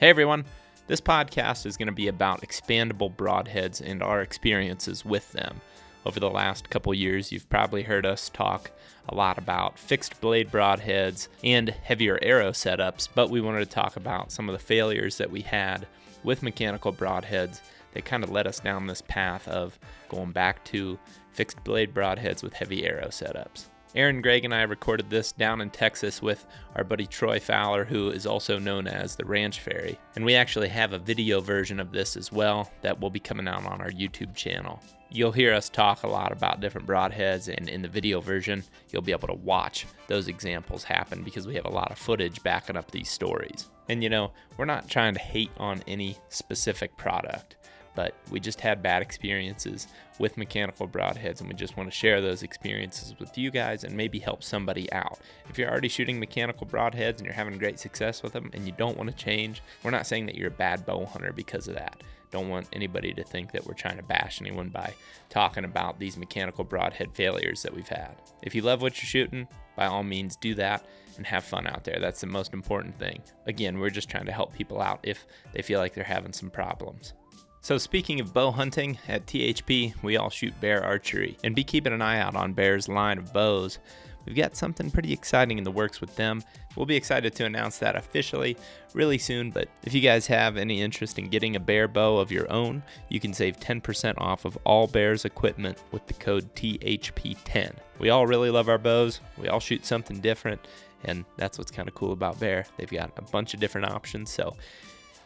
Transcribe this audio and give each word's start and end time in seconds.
Hey 0.00 0.08
everyone, 0.08 0.46
this 0.86 1.02
podcast 1.02 1.66
is 1.66 1.76
going 1.76 1.88
to 1.88 1.92
be 1.92 2.08
about 2.08 2.40
expandable 2.40 3.14
broadheads 3.14 3.82
and 3.82 4.02
our 4.02 4.22
experiences 4.22 5.04
with 5.04 5.30
them. 5.32 5.60
Over 6.06 6.18
the 6.18 6.30
last 6.30 6.70
couple 6.70 6.94
years, 6.94 7.30
you've 7.30 7.50
probably 7.50 7.82
heard 7.82 8.06
us 8.06 8.30
talk 8.30 8.70
a 9.10 9.14
lot 9.14 9.36
about 9.36 9.78
fixed 9.78 10.18
blade 10.22 10.50
broadheads 10.50 11.28
and 11.44 11.68
heavier 11.68 12.18
arrow 12.22 12.52
setups, 12.52 13.10
but 13.14 13.28
we 13.28 13.42
wanted 13.42 13.58
to 13.58 13.74
talk 13.74 13.96
about 13.96 14.32
some 14.32 14.48
of 14.48 14.54
the 14.54 14.64
failures 14.64 15.18
that 15.18 15.30
we 15.30 15.42
had 15.42 15.86
with 16.24 16.42
mechanical 16.42 16.94
broadheads 16.94 17.60
that 17.92 18.06
kind 18.06 18.24
of 18.24 18.30
led 18.30 18.46
us 18.46 18.58
down 18.58 18.86
this 18.86 19.02
path 19.02 19.46
of 19.48 19.78
going 20.08 20.32
back 20.32 20.64
to 20.64 20.98
fixed 21.32 21.62
blade 21.62 21.92
broadheads 21.92 22.42
with 22.42 22.54
heavy 22.54 22.86
arrow 22.86 23.08
setups. 23.08 23.66
Aaron 23.96 24.22
Greg 24.22 24.44
and 24.44 24.54
I 24.54 24.62
recorded 24.62 25.10
this 25.10 25.32
down 25.32 25.60
in 25.60 25.68
Texas 25.68 26.22
with 26.22 26.46
our 26.76 26.84
buddy 26.84 27.06
Troy 27.06 27.40
Fowler, 27.40 27.84
who 27.84 28.10
is 28.10 28.24
also 28.24 28.56
known 28.56 28.86
as 28.86 29.16
the 29.16 29.24
Ranch 29.24 29.58
Fairy. 29.58 29.98
And 30.14 30.24
we 30.24 30.36
actually 30.36 30.68
have 30.68 30.92
a 30.92 30.98
video 30.98 31.40
version 31.40 31.80
of 31.80 31.90
this 31.90 32.16
as 32.16 32.30
well 32.30 32.70
that 32.82 33.00
will 33.00 33.10
be 33.10 33.18
coming 33.18 33.48
out 33.48 33.66
on 33.66 33.80
our 33.80 33.90
YouTube 33.90 34.36
channel. 34.36 34.80
You'll 35.10 35.32
hear 35.32 35.52
us 35.52 35.68
talk 35.68 36.04
a 36.04 36.08
lot 36.08 36.30
about 36.30 36.60
different 36.60 36.86
broadheads, 36.86 37.52
and 37.52 37.68
in 37.68 37.82
the 37.82 37.88
video 37.88 38.20
version, 38.20 38.62
you'll 38.90 39.02
be 39.02 39.10
able 39.10 39.26
to 39.26 39.34
watch 39.34 39.86
those 40.06 40.28
examples 40.28 40.84
happen 40.84 41.24
because 41.24 41.48
we 41.48 41.56
have 41.56 41.66
a 41.66 41.70
lot 41.70 41.90
of 41.90 41.98
footage 41.98 42.44
backing 42.44 42.76
up 42.76 42.92
these 42.92 43.10
stories. 43.10 43.70
And 43.88 44.04
you 44.04 44.08
know, 44.08 44.30
we're 44.56 44.66
not 44.66 44.88
trying 44.88 45.14
to 45.14 45.20
hate 45.20 45.50
on 45.56 45.82
any 45.88 46.16
specific 46.28 46.96
product 46.96 47.56
but 47.94 48.14
we 48.30 48.40
just 48.40 48.60
had 48.60 48.82
bad 48.82 49.02
experiences 49.02 49.88
with 50.20 50.36
mechanical 50.36 50.86
broadheads 50.86 51.40
and 51.40 51.48
we 51.48 51.54
just 51.54 51.78
want 51.78 51.90
to 51.90 51.96
share 51.96 52.20
those 52.20 52.42
experiences 52.42 53.14
with 53.18 53.38
you 53.38 53.50
guys 53.50 53.84
and 53.84 53.96
maybe 53.96 54.18
help 54.18 54.44
somebody 54.44 54.92
out. 54.92 55.18
If 55.48 55.58
you're 55.58 55.70
already 55.70 55.88
shooting 55.88 56.20
mechanical 56.20 56.66
broadheads 56.66 57.16
and 57.16 57.24
you're 57.24 57.32
having 57.32 57.56
great 57.56 57.78
success 57.78 58.22
with 58.22 58.34
them 58.34 58.50
and 58.52 58.66
you 58.66 58.72
don't 58.76 58.98
want 58.98 59.08
to 59.08 59.16
change, 59.16 59.62
we're 59.82 59.90
not 59.90 60.06
saying 60.06 60.26
that 60.26 60.34
you're 60.34 60.48
a 60.48 60.52
bad 60.52 60.84
bow 60.84 61.06
hunter 61.06 61.32
because 61.32 61.68
of 61.68 61.74
that. 61.74 62.02
Don't 62.30 62.50
want 62.50 62.68
anybody 62.74 63.14
to 63.14 63.24
think 63.24 63.50
that 63.52 63.66
we're 63.66 63.72
trying 63.72 63.96
to 63.96 64.02
bash 64.02 64.42
anyone 64.42 64.68
by 64.68 64.92
talking 65.30 65.64
about 65.64 65.98
these 65.98 66.18
mechanical 66.18 66.64
broadhead 66.64 67.10
failures 67.14 67.62
that 67.62 67.74
we've 67.74 67.88
had. 67.88 68.14
If 68.42 68.54
you 68.54 68.60
love 68.60 68.82
what 68.82 68.98
you're 68.98 69.08
shooting, 69.08 69.48
by 69.74 69.86
all 69.86 70.02
means 70.02 70.36
do 70.36 70.54
that 70.56 70.84
and 71.16 71.26
have 71.26 71.44
fun 71.44 71.66
out 71.66 71.84
there. 71.84 71.98
That's 71.98 72.20
the 72.20 72.26
most 72.26 72.52
important 72.52 72.98
thing. 72.98 73.22
Again, 73.46 73.78
we're 73.78 73.88
just 73.88 74.10
trying 74.10 74.26
to 74.26 74.32
help 74.32 74.52
people 74.52 74.82
out 74.82 75.00
if 75.02 75.26
they 75.54 75.62
feel 75.62 75.80
like 75.80 75.94
they're 75.94 76.04
having 76.04 76.34
some 76.34 76.50
problems. 76.50 77.14
So, 77.62 77.76
speaking 77.76 78.20
of 78.20 78.32
bow 78.32 78.50
hunting, 78.50 78.98
at 79.06 79.26
THP, 79.26 79.94
we 80.02 80.16
all 80.16 80.30
shoot 80.30 80.58
bear 80.62 80.82
archery 80.82 81.36
and 81.44 81.54
be 81.54 81.62
keeping 81.62 81.92
an 81.92 82.00
eye 82.00 82.18
out 82.18 82.34
on 82.34 82.54
Bear's 82.54 82.88
line 82.88 83.18
of 83.18 83.34
bows. 83.34 83.78
We've 84.24 84.34
got 84.36 84.56
something 84.56 84.90
pretty 84.90 85.12
exciting 85.12 85.58
in 85.58 85.64
the 85.64 85.70
works 85.70 86.00
with 86.00 86.16
them. 86.16 86.42
We'll 86.74 86.86
be 86.86 86.96
excited 86.96 87.34
to 87.34 87.44
announce 87.44 87.76
that 87.78 87.96
officially 87.96 88.56
really 88.94 89.18
soon, 89.18 89.50
but 89.50 89.68
if 89.82 89.92
you 89.92 90.00
guys 90.00 90.26
have 90.28 90.56
any 90.56 90.80
interest 90.80 91.18
in 91.18 91.28
getting 91.28 91.54
a 91.54 91.60
bear 91.60 91.86
bow 91.86 92.16
of 92.16 92.32
your 92.32 92.50
own, 92.50 92.82
you 93.10 93.20
can 93.20 93.34
save 93.34 93.60
10% 93.60 94.14
off 94.16 94.46
of 94.46 94.56
all 94.64 94.86
Bear's 94.86 95.26
equipment 95.26 95.78
with 95.92 96.06
the 96.06 96.14
code 96.14 96.54
THP10. 96.54 97.74
We 97.98 98.08
all 98.08 98.26
really 98.26 98.50
love 98.50 98.70
our 98.70 98.78
bows, 98.78 99.20
we 99.36 99.48
all 99.48 99.60
shoot 99.60 99.84
something 99.84 100.20
different, 100.20 100.66
and 101.04 101.26
that's 101.36 101.58
what's 101.58 101.70
kind 101.70 101.88
of 101.88 101.94
cool 101.94 102.12
about 102.12 102.40
Bear. 102.40 102.64
They've 102.78 102.88
got 102.88 103.12
a 103.18 103.22
bunch 103.22 103.52
of 103.52 103.60
different 103.60 103.90
options, 103.90 104.30
so 104.30 104.56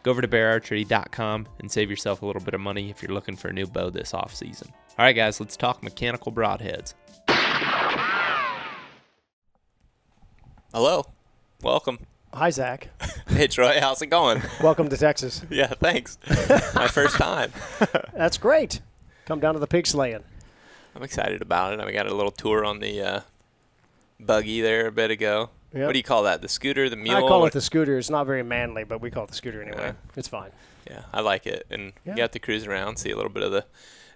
Go 0.05 0.11
over 0.11 0.21
to 0.21 0.27
beararchery.com 0.27 1.47
and 1.59 1.71
save 1.71 1.89
yourself 1.89 2.21
a 2.21 2.27
little 2.27 2.43
bit 2.43 2.53
of 2.53 2.61
money 2.61 2.91
if 2.91 3.01
you're 3.01 3.11
looking 3.11 3.35
for 3.35 3.47
a 3.47 3.53
new 3.53 3.65
bow 3.65 3.89
this 3.89 4.13
off 4.13 4.35
season. 4.35 4.67
All 4.99 5.03
right, 5.05 5.15
guys, 5.15 5.39
let's 5.39 5.57
talk 5.57 5.81
mechanical 5.81 6.31
broadheads. 6.31 6.93
Hello. 10.71 11.05
Welcome. 11.63 11.97
Hi, 12.35 12.51
Zach. 12.51 12.89
Hey, 13.29 13.47
Troy. 13.47 13.79
How's 13.81 14.03
it 14.03 14.07
going? 14.07 14.43
Welcome 14.61 14.89
to 14.89 14.97
Texas. 14.97 15.43
yeah, 15.49 15.73
thanks. 15.73 16.19
My 16.75 16.87
first 16.87 17.15
time. 17.15 17.51
That's 18.13 18.37
great. 18.37 18.81
Come 19.25 19.39
down 19.39 19.55
to 19.55 19.59
the 19.59 19.65
pig 19.65 19.87
slaying. 19.87 20.23
I'm 20.95 21.01
excited 21.01 21.41
about 21.41 21.73
it. 21.73 21.79
I 21.79 21.91
got 21.91 22.05
a 22.05 22.13
little 22.13 22.31
tour 22.31 22.63
on 22.63 22.79
the 22.79 23.01
uh, 23.01 23.19
buggy 24.19 24.61
there 24.61 24.85
a 24.85 24.91
bit 24.91 25.09
ago. 25.09 25.49
Yep. 25.75 25.85
What 25.87 25.93
do 25.93 25.99
you 25.99 26.03
call 26.03 26.23
that? 26.23 26.41
The 26.41 26.47
scooter, 26.49 26.89
the 26.89 26.95
mule? 26.95 27.17
I 27.17 27.21
call 27.21 27.45
it 27.45 27.53
the 27.53 27.61
scooter. 27.61 27.97
It's 27.97 28.09
not 28.09 28.25
very 28.25 28.43
manly, 28.43 28.83
but 28.85 29.01
we 29.01 29.11
call 29.11 29.25
it 29.25 29.29
the 29.29 29.35
scooter 29.35 29.61
anyway. 29.61 29.77
Yeah. 29.87 29.91
It's 30.15 30.27
fine. 30.29 30.51
Yeah, 30.89 31.01
I 31.13 31.21
like 31.21 31.45
it. 31.45 31.65
And 31.69 31.93
Yeah. 32.05 32.13
you 32.13 32.17
got 32.17 32.31
to 32.31 32.39
cruise 32.39 32.65
around, 32.65 32.97
see 32.97 33.11
a 33.11 33.15
little 33.15 33.31
bit 33.31 33.43
of 33.43 33.51
the 33.51 33.65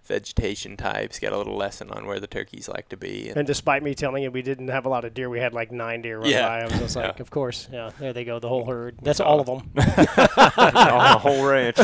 vegetation 0.06 0.78
types, 0.78 1.20
get 1.20 1.34
a 1.34 1.38
little 1.38 1.56
lesson 1.58 1.92
on 1.92 2.06
where 2.08 2.20
the 2.20 2.26
turkeys 2.28 2.68
like 2.70 2.90
to 2.90 2.98
be. 2.98 3.28
And 3.30 3.38
And 3.40 3.46
despite 3.48 3.84
me 3.84 3.94
telling 3.94 4.24
you 4.24 4.32
we 4.32 4.42
didn't 4.42 4.70
have 4.70 4.86
a 4.86 4.90
lot 4.90 5.04
of 5.06 5.14
deer, 5.14 5.30
we 5.30 5.40
had 5.40 5.54
like 5.54 5.72
nine 5.72 6.02
deer 6.02 6.20
run 6.20 6.30
Yeah. 6.30 6.48
by. 6.48 6.60
I 6.62 6.64
was 6.64 6.80
just 6.80 6.96
like, 6.96 7.16
Yeah. 7.18 7.22
of 7.22 7.30
course. 7.30 7.68
Yeah, 7.72 7.92
there 8.00 8.14
they 8.14 8.24
go, 8.24 8.40
the 8.40 8.48
whole 8.50 8.66
herd. 8.66 8.96
That's 9.02 9.20
all 9.20 9.40
of 9.40 9.46
them. 9.48 9.70
on 9.76 11.12
the 11.12 11.20
whole 11.20 11.46
ranch. 11.46 11.78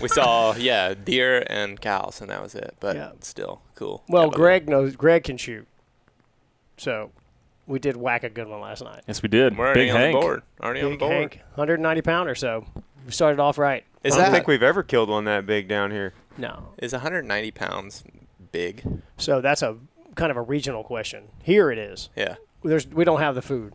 we 0.00 0.08
saw, 0.08 0.54
yeah, 0.56 0.94
deer 0.94 1.44
and 1.48 1.80
cows, 1.80 2.20
and 2.20 2.30
that 2.30 2.42
was 2.42 2.54
it. 2.54 2.76
But 2.80 2.96
Yeah. 2.96 3.12
still 3.20 3.60
cool. 3.74 4.02
Well, 4.08 4.30
Greg 4.30 4.68
knows. 4.68 4.96
Greg 4.96 5.24
can 5.24 5.36
shoot. 5.36 5.66
So 6.78 7.10
we 7.70 7.78
did 7.78 7.96
whack 7.96 8.24
a 8.24 8.28
good 8.28 8.48
one 8.48 8.60
last 8.60 8.82
night. 8.82 9.02
Yes, 9.06 9.22
we 9.22 9.28
did. 9.28 9.56
We're 9.56 9.66
already 9.66 9.82
Big 9.86 9.90
on 9.90 9.96
Hank. 10.00 10.14
the 10.16 10.20
board. 10.20 10.42
Already 10.60 10.80
on 10.80 10.84
the 10.86 10.90
Big 10.90 10.98
board. 10.98 11.12
Hank, 11.12 11.40
190 11.54 12.02
pounder. 12.02 12.34
So 12.34 12.66
we 13.06 13.12
started 13.12 13.40
off 13.40 13.58
right. 13.58 13.84
Is 14.02 14.14
I 14.14 14.16
don't 14.16 14.26
that 14.26 14.32
think 14.32 14.48
we've 14.48 14.62
ever 14.62 14.82
killed 14.82 15.08
one 15.08 15.24
that 15.24 15.46
big 15.46 15.68
down 15.68 15.90
here. 15.92 16.12
No. 16.36 16.72
is 16.78 16.92
190 16.92 17.50
pounds 17.52 18.02
big? 18.50 18.82
So 19.18 19.40
that's 19.40 19.62
a 19.62 19.76
kind 20.16 20.30
of 20.30 20.36
a 20.36 20.42
regional 20.42 20.82
question. 20.82 21.28
Here 21.42 21.70
it 21.70 21.78
is. 21.78 22.10
Yeah. 22.16 22.36
there's 22.64 22.88
we 22.88 23.04
don't 23.04 23.20
have 23.20 23.36
the 23.36 23.42
food, 23.42 23.72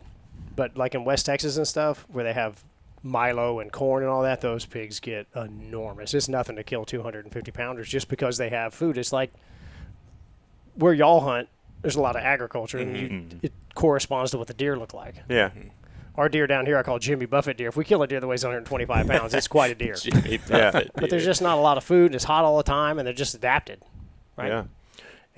but 0.54 0.76
like 0.76 0.94
in 0.94 1.04
West 1.04 1.24
Texas 1.26 1.56
and 1.56 1.66
stuff 1.66 2.04
where 2.08 2.22
they 2.24 2.34
have 2.34 2.62
Milo 3.02 3.60
and 3.60 3.72
corn 3.72 4.02
and 4.02 4.10
all 4.12 4.22
that, 4.22 4.42
those 4.42 4.66
pigs 4.66 5.00
get 5.00 5.26
enormous. 5.34 6.12
It's 6.12 6.28
nothing 6.28 6.56
to 6.56 6.64
kill 6.64 6.84
250 6.84 7.50
pounders 7.52 7.88
just 7.88 8.08
because 8.08 8.36
they 8.36 8.50
have 8.50 8.74
food. 8.74 8.98
It's 8.98 9.12
like 9.12 9.32
where 10.74 10.92
y'all 10.92 11.20
hunt. 11.20 11.48
There's 11.82 11.96
a 11.96 12.00
lot 12.00 12.16
of 12.16 12.22
agriculture, 12.22 12.78
and 12.78 12.96
you, 12.96 13.08
mm-hmm. 13.08 13.38
it 13.42 13.52
corresponds 13.74 14.30
to 14.32 14.38
what 14.38 14.48
the 14.48 14.54
deer 14.54 14.76
look 14.76 14.94
like. 14.94 15.16
Yeah. 15.28 15.50
Mm-hmm. 15.50 15.68
Our 16.16 16.28
deer 16.28 16.46
down 16.46 16.64
here, 16.64 16.78
I 16.78 16.82
call 16.82 16.98
Jimmy 16.98 17.26
Buffett 17.26 17.58
deer. 17.58 17.68
If 17.68 17.76
we 17.76 17.84
kill 17.84 18.02
a 18.02 18.06
deer 18.06 18.20
that 18.20 18.26
weighs 18.26 18.42
125 18.42 19.06
pounds, 19.08 19.34
it's 19.34 19.48
quite 19.48 19.70
a 19.70 19.74
deer. 19.74 19.94
Jimmy 19.94 20.40
Yeah. 20.48 20.70
Buffett, 20.72 20.90
But 20.94 21.10
there's 21.10 21.24
just 21.24 21.42
not 21.42 21.58
a 21.58 21.60
lot 21.60 21.76
of 21.76 21.84
food, 21.84 22.06
and 22.06 22.14
it's 22.14 22.24
hot 22.24 22.44
all 22.44 22.56
the 22.56 22.62
time, 22.62 22.98
and 22.98 23.06
they're 23.06 23.14
just 23.14 23.34
adapted, 23.34 23.82
right? 24.36 24.48
Yeah. 24.48 24.64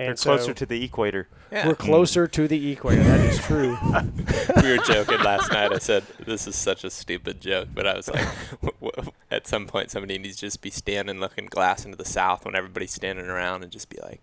And 0.00 0.10
They're 0.10 0.16
so 0.16 0.36
closer 0.36 0.54
to 0.54 0.64
the 0.64 0.84
equator. 0.84 1.26
Yeah. 1.50 1.66
we're 1.66 1.74
mm. 1.74 1.78
closer 1.78 2.28
to 2.28 2.46
the 2.46 2.70
equator. 2.70 3.02
That 3.02 3.20
is 3.20 3.38
true. 3.38 3.76
we 4.62 4.70
were 4.70 4.84
joking 4.84 5.18
last 5.24 5.50
night. 5.50 5.72
I 5.72 5.78
said 5.78 6.04
this 6.24 6.46
is 6.46 6.54
such 6.54 6.84
a 6.84 6.90
stupid 6.90 7.40
joke, 7.40 7.68
but 7.74 7.84
I 7.84 7.96
was 7.96 8.08
like, 8.08 8.28
w- 8.62 8.92
w- 8.92 9.12
at 9.32 9.48
some 9.48 9.66
point 9.66 9.90
somebody 9.90 10.16
needs 10.18 10.36
to 10.36 10.42
just 10.42 10.62
be 10.62 10.70
standing 10.70 11.18
looking 11.18 11.46
glass 11.46 11.84
into 11.84 11.96
the 11.96 12.04
south 12.04 12.44
when 12.44 12.54
everybody's 12.54 12.92
standing 12.92 13.26
around 13.26 13.64
and 13.64 13.72
just 13.72 13.88
be 13.88 13.98
like, 14.00 14.20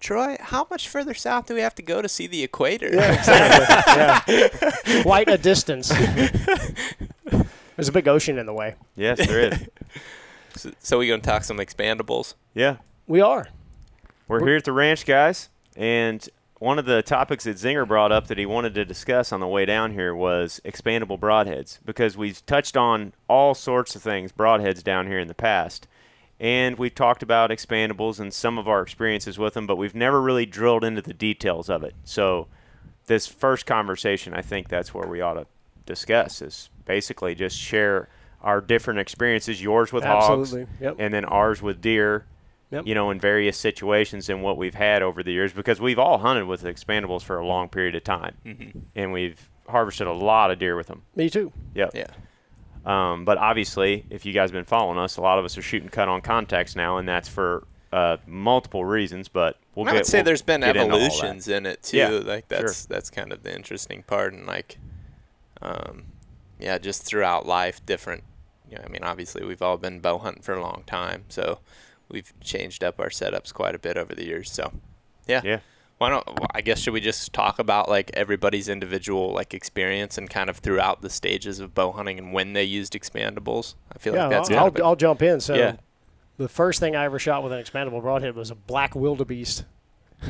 Troy, 0.00 0.36
how 0.40 0.66
much 0.70 0.88
further 0.88 1.14
south 1.14 1.46
do 1.46 1.54
we 1.54 1.60
have 1.60 1.74
to 1.76 1.82
go 1.82 2.00
to 2.00 2.08
see 2.08 2.26
the 2.26 2.42
equator? 2.42 2.88
Yeah, 2.92 3.12
exactly. 3.18 4.34
yeah. 4.34 5.02
Quite 5.02 5.28
a 5.28 5.36
distance. 5.36 5.88
There's 7.76 7.88
a 7.88 7.92
big 7.92 8.08
ocean 8.08 8.38
in 8.38 8.46
the 8.46 8.52
way. 8.52 8.74
Yes, 8.96 9.18
there 9.26 9.52
is. 9.52 9.68
so, 10.56 10.70
so 10.80 10.98
we 10.98 11.08
gonna 11.08 11.22
talk 11.22 11.44
some 11.44 11.58
expandables. 11.58 12.34
Yeah. 12.54 12.76
We 13.06 13.20
are. 13.20 13.48
We're 14.26 14.44
here 14.44 14.56
at 14.56 14.64
the 14.64 14.72
ranch, 14.72 15.04
guys. 15.06 15.48
And 15.76 16.26
one 16.58 16.78
of 16.78 16.84
the 16.84 17.02
topics 17.02 17.44
that 17.44 17.56
Zinger 17.56 17.86
brought 17.86 18.12
up 18.12 18.26
that 18.28 18.38
he 18.38 18.46
wanted 18.46 18.74
to 18.74 18.84
discuss 18.84 19.32
on 19.32 19.40
the 19.40 19.46
way 19.46 19.64
down 19.64 19.92
here 19.92 20.14
was 20.14 20.60
expandable 20.64 21.18
broadheads 21.18 21.78
because 21.84 22.16
we've 22.16 22.44
touched 22.46 22.76
on 22.76 23.12
all 23.28 23.54
sorts 23.54 23.96
of 23.96 24.02
things, 24.02 24.30
broadheads 24.30 24.82
down 24.82 25.06
here 25.06 25.18
in 25.18 25.28
the 25.28 25.34
past. 25.34 25.86
And 26.40 26.78
we've 26.78 26.94
talked 26.94 27.22
about 27.22 27.50
expandables 27.50 28.18
and 28.18 28.32
some 28.32 28.56
of 28.58 28.66
our 28.66 28.80
experiences 28.80 29.38
with 29.38 29.52
them, 29.54 29.66
but 29.66 29.76
we've 29.76 29.94
never 29.94 30.20
really 30.22 30.46
drilled 30.46 30.82
into 30.84 31.02
the 31.02 31.12
details 31.12 31.68
of 31.68 31.84
it. 31.84 31.94
So, 32.04 32.48
this 33.06 33.26
first 33.26 33.66
conversation, 33.66 34.32
I 34.32 34.40
think 34.40 34.68
that's 34.68 34.94
where 34.94 35.06
we 35.06 35.20
ought 35.20 35.34
to 35.34 35.46
discuss 35.84 36.40
is 36.40 36.70
basically 36.86 37.34
just 37.34 37.58
share 37.58 38.08
our 38.40 38.60
different 38.62 39.00
experiences, 39.00 39.60
yours 39.62 39.92
with 39.92 40.02
hogs, 40.04 40.54
Yep. 40.80 40.96
and 40.98 41.12
then 41.12 41.24
ours 41.26 41.60
with 41.60 41.80
deer. 41.82 42.24
Yep. 42.70 42.86
You 42.86 42.94
know, 42.94 43.10
in 43.10 43.18
various 43.18 43.58
situations 43.58 44.28
and 44.28 44.42
what 44.44 44.56
we've 44.56 44.76
had 44.76 45.02
over 45.02 45.24
the 45.24 45.32
years, 45.32 45.52
because 45.52 45.80
we've 45.80 45.98
all 45.98 46.18
hunted 46.18 46.44
with 46.46 46.62
expandables 46.62 47.22
for 47.22 47.36
a 47.36 47.44
long 47.44 47.68
period 47.68 47.96
of 47.96 48.04
time, 48.04 48.36
Mm-hmm. 48.46 48.78
and 48.94 49.12
we've 49.12 49.50
harvested 49.68 50.06
a 50.06 50.12
lot 50.12 50.52
of 50.52 50.58
deer 50.60 50.76
with 50.76 50.86
them. 50.86 51.02
Me 51.16 51.28
too. 51.28 51.52
Yep. 51.74 51.90
Yeah. 51.94 52.06
Um, 52.84 53.24
but 53.24 53.38
obviously, 53.38 54.06
if 54.10 54.24
you 54.24 54.32
guys 54.32 54.50
have 54.50 54.54
been 54.54 54.64
following 54.64 54.98
us, 54.98 55.16
a 55.16 55.20
lot 55.20 55.38
of 55.38 55.44
us 55.44 55.58
are 55.58 55.62
shooting 55.62 55.88
cut 55.88 56.08
on 56.08 56.20
contacts 56.22 56.74
now, 56.74 56.96
and 56.96 57.08
that's 57.08 57.28
for 57.28 57.66
uh, 57.92 58.16
multiple 58.26 58.84
reasons. 58.84 59.28
But 59.28 59.58
we'll 59.74 59.86
I 59.86 59.92
get, 59.92 59.96
would 59.98 60.06
say 60.06 60.18
we'll 60.18 60.24
there's 60.26 60.42
been 60.42 60.60
get 60.60 60.76
into 60.76 60.82
all 60.82 60.98
that. 60.98 61.06
evolutions 61.06 61.48
in 61.48 61.66
it 61.66 61.82
too. 61.82 61.98
Yeah, 61.98 62.08
like 62.08 62.48
that's 62.48 62.86
that's 62.86 63.10
kind 63.10 63.32
of 63.32 63.42
the 63.42 63.54
interesting 63.54 64.02
part, 64.02 64.32
and 64.32 64.46
like, 64.46 64.78
um, 65.60 66.04
yeah, 66.58 66.78
just 66.78 67.02
throughout 67.02 67.46
life, 67.46 67.84
different. 67.84 68.24
You 68.70 68.76
know, 68.76 68.84
I 68.86 68.88
mean, 68.88 69.02
obviously 69.02 69.44
we've 69.44 69.62
all 69.62 69.76
been 69.76 70.00
bow 70.00 70.18
hunting 70.18 70.42
for 70.42 70.54
a 70.54 70.62
long 70.62 70.84
time, 70.86 71.24
so 71.28 71.58
we've 72.08 72.32
changed 72.40 72.84
up 72.84 73.00
our 73.00 73.08
setups 73.08 73.52
quite 73.52 73.74
a 73.74 73.78
bit 73.78 73.96
over 73.96 74.14
the 74.14 74.24
years. 74.24 74.50
So, 74.50 74.72
yeah, 75.26 75.40
Yeah. 75.44 75.60
Why 76.00 76.08
don't 76.08 76.26
I 76.54 76.62
guess 76.62 76.78
should 76.78 76.94
we 76.94 77.00
just 77.02 77.30
talk 77.34 77.58
about 77.58 77.86
like 77.86 78.10
everybody's 78.14 78.70
individual 78.70 79.34
like 79.34 79.52
experience 79.52 80.16
and 80.16 80.30
kind 80.30 80.48
of 80.48 80.56
throughout 80.56 81.02
the 81.02 81.10
stages 81.10 81.60
of 81.60 81.74
bow 81.74 81.92
hunting 81.92 82.16
and 82.18 82.32
when 82.32 82.54
they 82.54 82.64
used 82.64 82.94
expandables? 82.94 83.74
I 83.94 83.98
feel 83.98 84.14
yeah, 84.14 84.22
like 84.22 84.30
that's 84.30 84.50
I'll, 84.50 84.56
kind 84.70 84.76
I'll, 84.78 84.82
a- 84.82 84.88
I'll 84.88 84.96
jump 84.96 85.20
in. 85.20 85.40
So, 85.40 85.54
Yeah. 85.54 85.76
the 86.38 86.48
first 86.48 86.80
thing 86.80 86.96
I 86.96 87.04
ever 87.04 87.18
shot 87.18 87.42
with 87.42 87.52
an 87.52 87.62
expandable 87.62 88.00
broadhead 88.00 88.34
was 88.34 88.50
a 88.50 88.54
black 88.54 88.94
wildebeest 88.94 89.66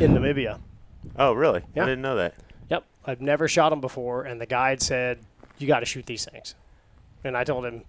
in 0.00 0.10
Namibia. 0.12 0.58
Oh, 1.14 1.34
really? 1.34 1.62
Yeah. 1.76 1.84
I 1.84 1.86
didn't 1.86 2.02
know 2.02 2.16
that. 2.16 2.34
Yep, 2.68 2.84
I've 3.06 3.20
never 3.20 3.46
shot 3.46 3.70
them 3.70 3.80
before, 3.80 4.24
and 4.24 4.40
the 4.40 4.46
guide 4.46 4.82
said, 4.82 5.20
"You 5.58 5.68
got 5.68 5.80
to 5.80 5.86
shoot 5.86 6.04
these 6.04 6.24
things," 6.24 6.56
and 7.22 7.36
I 7.36 7.44
told 7.44 7.64
him, 7.64 7.84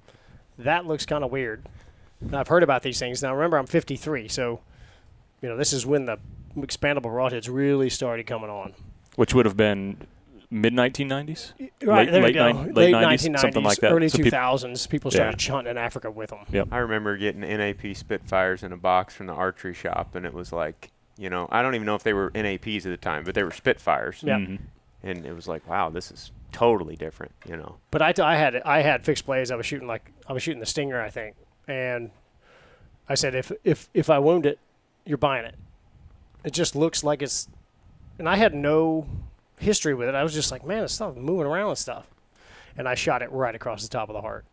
"That 0.60 0.86
looks 0.86 1.07
kind 1.07 1.24
of 1.24 1.31
weird." 1.31 1.66
And 2.19 2.36
I've 2.36 2.48
heard 2.48 2.62
about 2.62 2.83
these 2.83 3.00
things. 3.00 3.24
Now, 3.24 3.33
remember, 3.33 3.57
I'm 3.57 3.66
53, 3.66 4.28
so 4.28 4.60
you 5.42 5.50
know 5.50 5.57
this 5.57 5.74
is 5.74 5.83
when 5.83 6.06
the 6.06 6.19
expandable 6.57 7.03
broadheads 7.03 7.50
really 7.51 7.89
started 7.89 8.25
coming 8.27 8.50
on. 8.50 8.74
which 9.15 9.33
would 9.33 9.45
have 9.45 9.57
been 9.57 9.98
mid 10.50 10.74
1990s. 10.74 11.53
Right 11.59 11.69
Late- 12.07 12.12
there 12.12 12.21
late 12.21 12.27
you 12.30 12.33
go. 12.33 12.51
nine- 12.51 12.65
Late 12.74 12.75
late 12.75 12.92
90s, 12.94 13.25
1990s, 13.27 13.39
something 13.42 13.63
like 13.63 13.77
that. 13.80 13.92
early 13.92 14.07
So 14.09 14.18
peop- 14.18 14.25
2000s. 14.27 14.88
People 14.88 15.12
Yeah. 15.12 15.31
started 15.31 15.42
hunting 15.51 15.71
in 15.71 15.77
Africa 15.77 16.09
with 16.12 16.30
them. 16.30 16.39
Yep. 16.50 16.68
I 16.71 16.77
remember 16.77 17.18
getting 17.18 17.42
NAP 17.42 17.94
Spitfires 17.94 18.63
in 18.63 18.71
a 18.71 18.77
box 18.77 19.15
from 19.15 19.27
the 19.27 19.33
archery 19.33 19.74
shop, 19.74 20.15
and 20.15 20.25
it 20.25 20.33
was 20.33 20.51
like, 20.53 20.92
you 21.18 21.30
know, 21.30 21.48
I 21.51 21.62
don't 21.62 21.75
even 21.75 21.86
know 21.86 21.95
if 21.95 22.03
they 22.03 22.13
were 22.13 22.31
NAPs 22.33 22.86
at 22.86 22.89
the 22.89 22.97
time, 22.97 23.24
but 23.25 23.36
they 23.36 23.44
were 23.44 23.51
Spitfires. 23.51 24.24
Yeah. 24.25 24.38
Mhm. 24.38 24.59
And 25.04 25.25
it 25.25 25.33
was 25.36 25.47
like, 25.47 25.68
wow, 25.68 25.89
this 25.89 26.09
is 26.12 26.31
totally 26.51 26.95
different, 26.95 27.31
you 27.47 27.57
know. 27.57 27.77
But 27.92 28.01
I, 28.01 28.12
t- 28.13 28.21
I 28.21 28.36
had 28.36 28.62
I 28.65 28.81
had 28.81 29.04
fixed 29.06 29.25
blades. 29.25 29.51
I 29.51 29.56
was 29.56 29.65
shooting 29.65 29.88
like 29.88 30.12
I 30.27 30.33
was 30.33 30.44
shooting 30.44 30.59
the 30.59 30.65
Stinger, 30.65 31.01
I 31.01 31.09
think, 31.09 31.36
and 31.68 32.12
I 33.09 33.15
said 33.15 33.36
if 33.36 33.51
if 33.63 33.89
if 33.94 34.09
I 34.09 34.19
wound 34.19 34.45
it, 34.45 34.59
you're 35.06 35.18
buying 35.18 35.45
it. 35.45 35.56
It 36.43 36.53
just 36.53 36.75
looks 36.75 37.03
like 37.03 37.21
it's, 37.21 37.47
and 38.17 38.27
I 38.27 38.35
had 38.35 38.53
no 38.53 39.07
history 39.59 39.93
with 39.93 40.09
it. 40.09 40.15
I 40.15 40.23
was 40.23 40.33
just 40.33 40.51
like, 40.51 40.65
man, 40.65 40.81
this 40.81 40.93
stuff 40.93 41.15
moving 41.15 41.45
around 41.45 41.69
and 41.69 41.77
stuff, 41.77 42.07
and 42.77 42.88
I 42.88 42.95
shot 42.95 43.21
it 43.21 43.31
right 43.31 43.53
across 43.53 43.83
the 43.83 43.89
top 43.89 44.09
of 44.09 44.13
the 44.13 44.21
heart. 44.21 44.45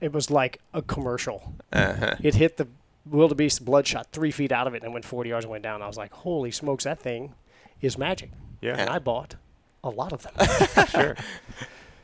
It 0.00 0.12
was 0.12 0.30
like 0.30 0.60
a 0.72 0.82
commercial. 0.82 1.54
uh-huh. 1.72 2.16
It 2.20 2.34
hit 2.34 2.56
the 2.56 2.66
wildebeest 3.06 3.64
bloodshot 3.64 4.08
three 4.12 4.30
feet 4.30 4.52
out 4.52 4.66
of 4.66 4.74
it 4.74 4.82
and 4.82 4.92
went 4.92 5.04
40 5.04 5.30
yards 5.30 5.44
and 5.44 5.50
went 5.50 5.62
down. 5.62 5.82
I 5.82 5.86
was 5.86 5.96
like, 5.96 6.12
holy 6.12 6.50
smokes, 6.50 6.84
that 6.84 6.98
thing 6.98 7.34
is 7.80 7.96
magic. 7.96 8.30
Yeah. 8.60 8.76
And 8.76 8.90
I 8.90 8.98
bought 8.98 9.36
a 9.84 9.90
lot 9.90 10.12
of 10.12 10.22
them. 10.22 10.86
sure. 10.88 11.16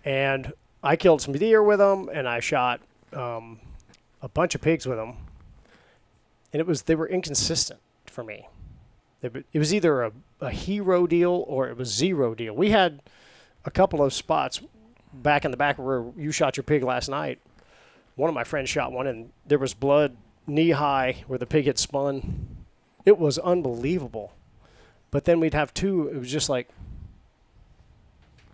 And 0.05 0.52
I 0.82 0.96
killed 0.96 1.20
some 1.20 1.34
deer 1.34 1.62
with 1.62 1.79
them, 1.79 2.08
and 2.12 2.29
I 2.29 2.40
shot 2.40 2.81
um, 3.12 3.61
a 4.22 4.29
bunch 4.29 4.55
of 4.55 4.61
pigs 4.61 4.87
with 4.87 4.99
them. 4.99 5.17
And 6.52 6.61
it 6.61 6.67
was 6.67 6.82
they 6.82 6.94
were 6.94 7.08
inconsistent 7.08 7.81
for 8.06 8.22
me. 8.22 8.49
They 9.21 9.29
w- 9.29 9.45
It 9.53 9.59
was 9.59 9.73
either 9.75 10.03
a, 10.03 10.13
a 10.41 10.51
hero 10.51 11.07
deal 11.07 11.45
or 11.47 11.69
it 11.69 11.77
was 11.77 11.93
zero 11.93 12.35
deal. 12.35 12.55
We 12.55 12.71
had 12.71 13.01
a 13.65 13.71
couple 13.71 14.03
of 14.03 14.13
spots 14.13 14.61
back 15.13 15.45
in 15.45 15.51
the 15.51 15.57
back 15.57 15.79
where 15.79 16.05
you 16.17 16.33
shot 16.33 16.57
your 16.57 16.65
pig 16.65 16.83
last 16.83 17.09
night. 17.09 17.39
One 18.15 18.29
of 18.29 18.35
my 18.35 18.45
friends 18.45 18.69
shot 18.71 18.93
one, 18.93 19.07
and 19.07 19.31
there 19.47 19.59
was 19.59 19.75
blood 19.75 20.17
knee 20.47 20.71
high 20.71 21.25
where 21.27 21.39
the 21.39 21.47
pig 21.47 21.67
had 21.67 21.79
spun. 21.79 22.49
It 23.05 23.19
was 23.19 23.39
unbelievable. 23.39 24.33
But 25.11 25.25
then 25.25 25.39
we'd 25.41 25.55
have 25.55 25.73
two. 25.75 26.09
It 26.09 26.17
was 26.19 26.31
just 26.31 26.49
like, 26.49 26.69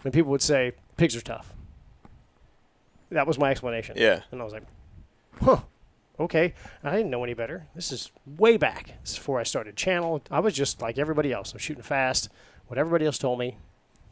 and 0.04 0.12
people 0.12 0.30
would 0.30 0.42
say 0.42 0.72
pigs 0.96 1.14
are 1.16 1.20
tough. 1.20 1.52
That 3.10 3.26
was 3.26 3.38
my 3.38 3.50
explanation. 3.50 3.96
Yeah. 3.98 4.20
And 4.30 4.40
I 4.40 4.44
was 4.44 4.52
like, 4.52 4.64
huh, 5.40 5.60
okay. 6.18 6.54
I 6.82 6.96
didn't 6.96 7.10
know 7.10 7.24
any 7.24 7.34
better. 7.34 7.66
This 7.74 7.92
is 7.92 8.10
way 8.26 8.56
back. 8.56 8.94
This 9.02 9.12
is 9.12 9.18
before 9.18 9.40
I 9.40 9.42
started 9.42 9.76
channel. 9.76 10.22
I 10.30 10.40
was 10.40 10.54
just 10.54 10.80
like 10.80 10.98
everybody 10.98 11.32
else. 11.32 11.52
I'm 11.52 11.58
shooting 11.58 11.82
fast. 11.82 12.28
What 12.66 12.78
everybody 12.78 13.06
else 13.06 13.18
told 13.18 13.38
me, 13.38 13.58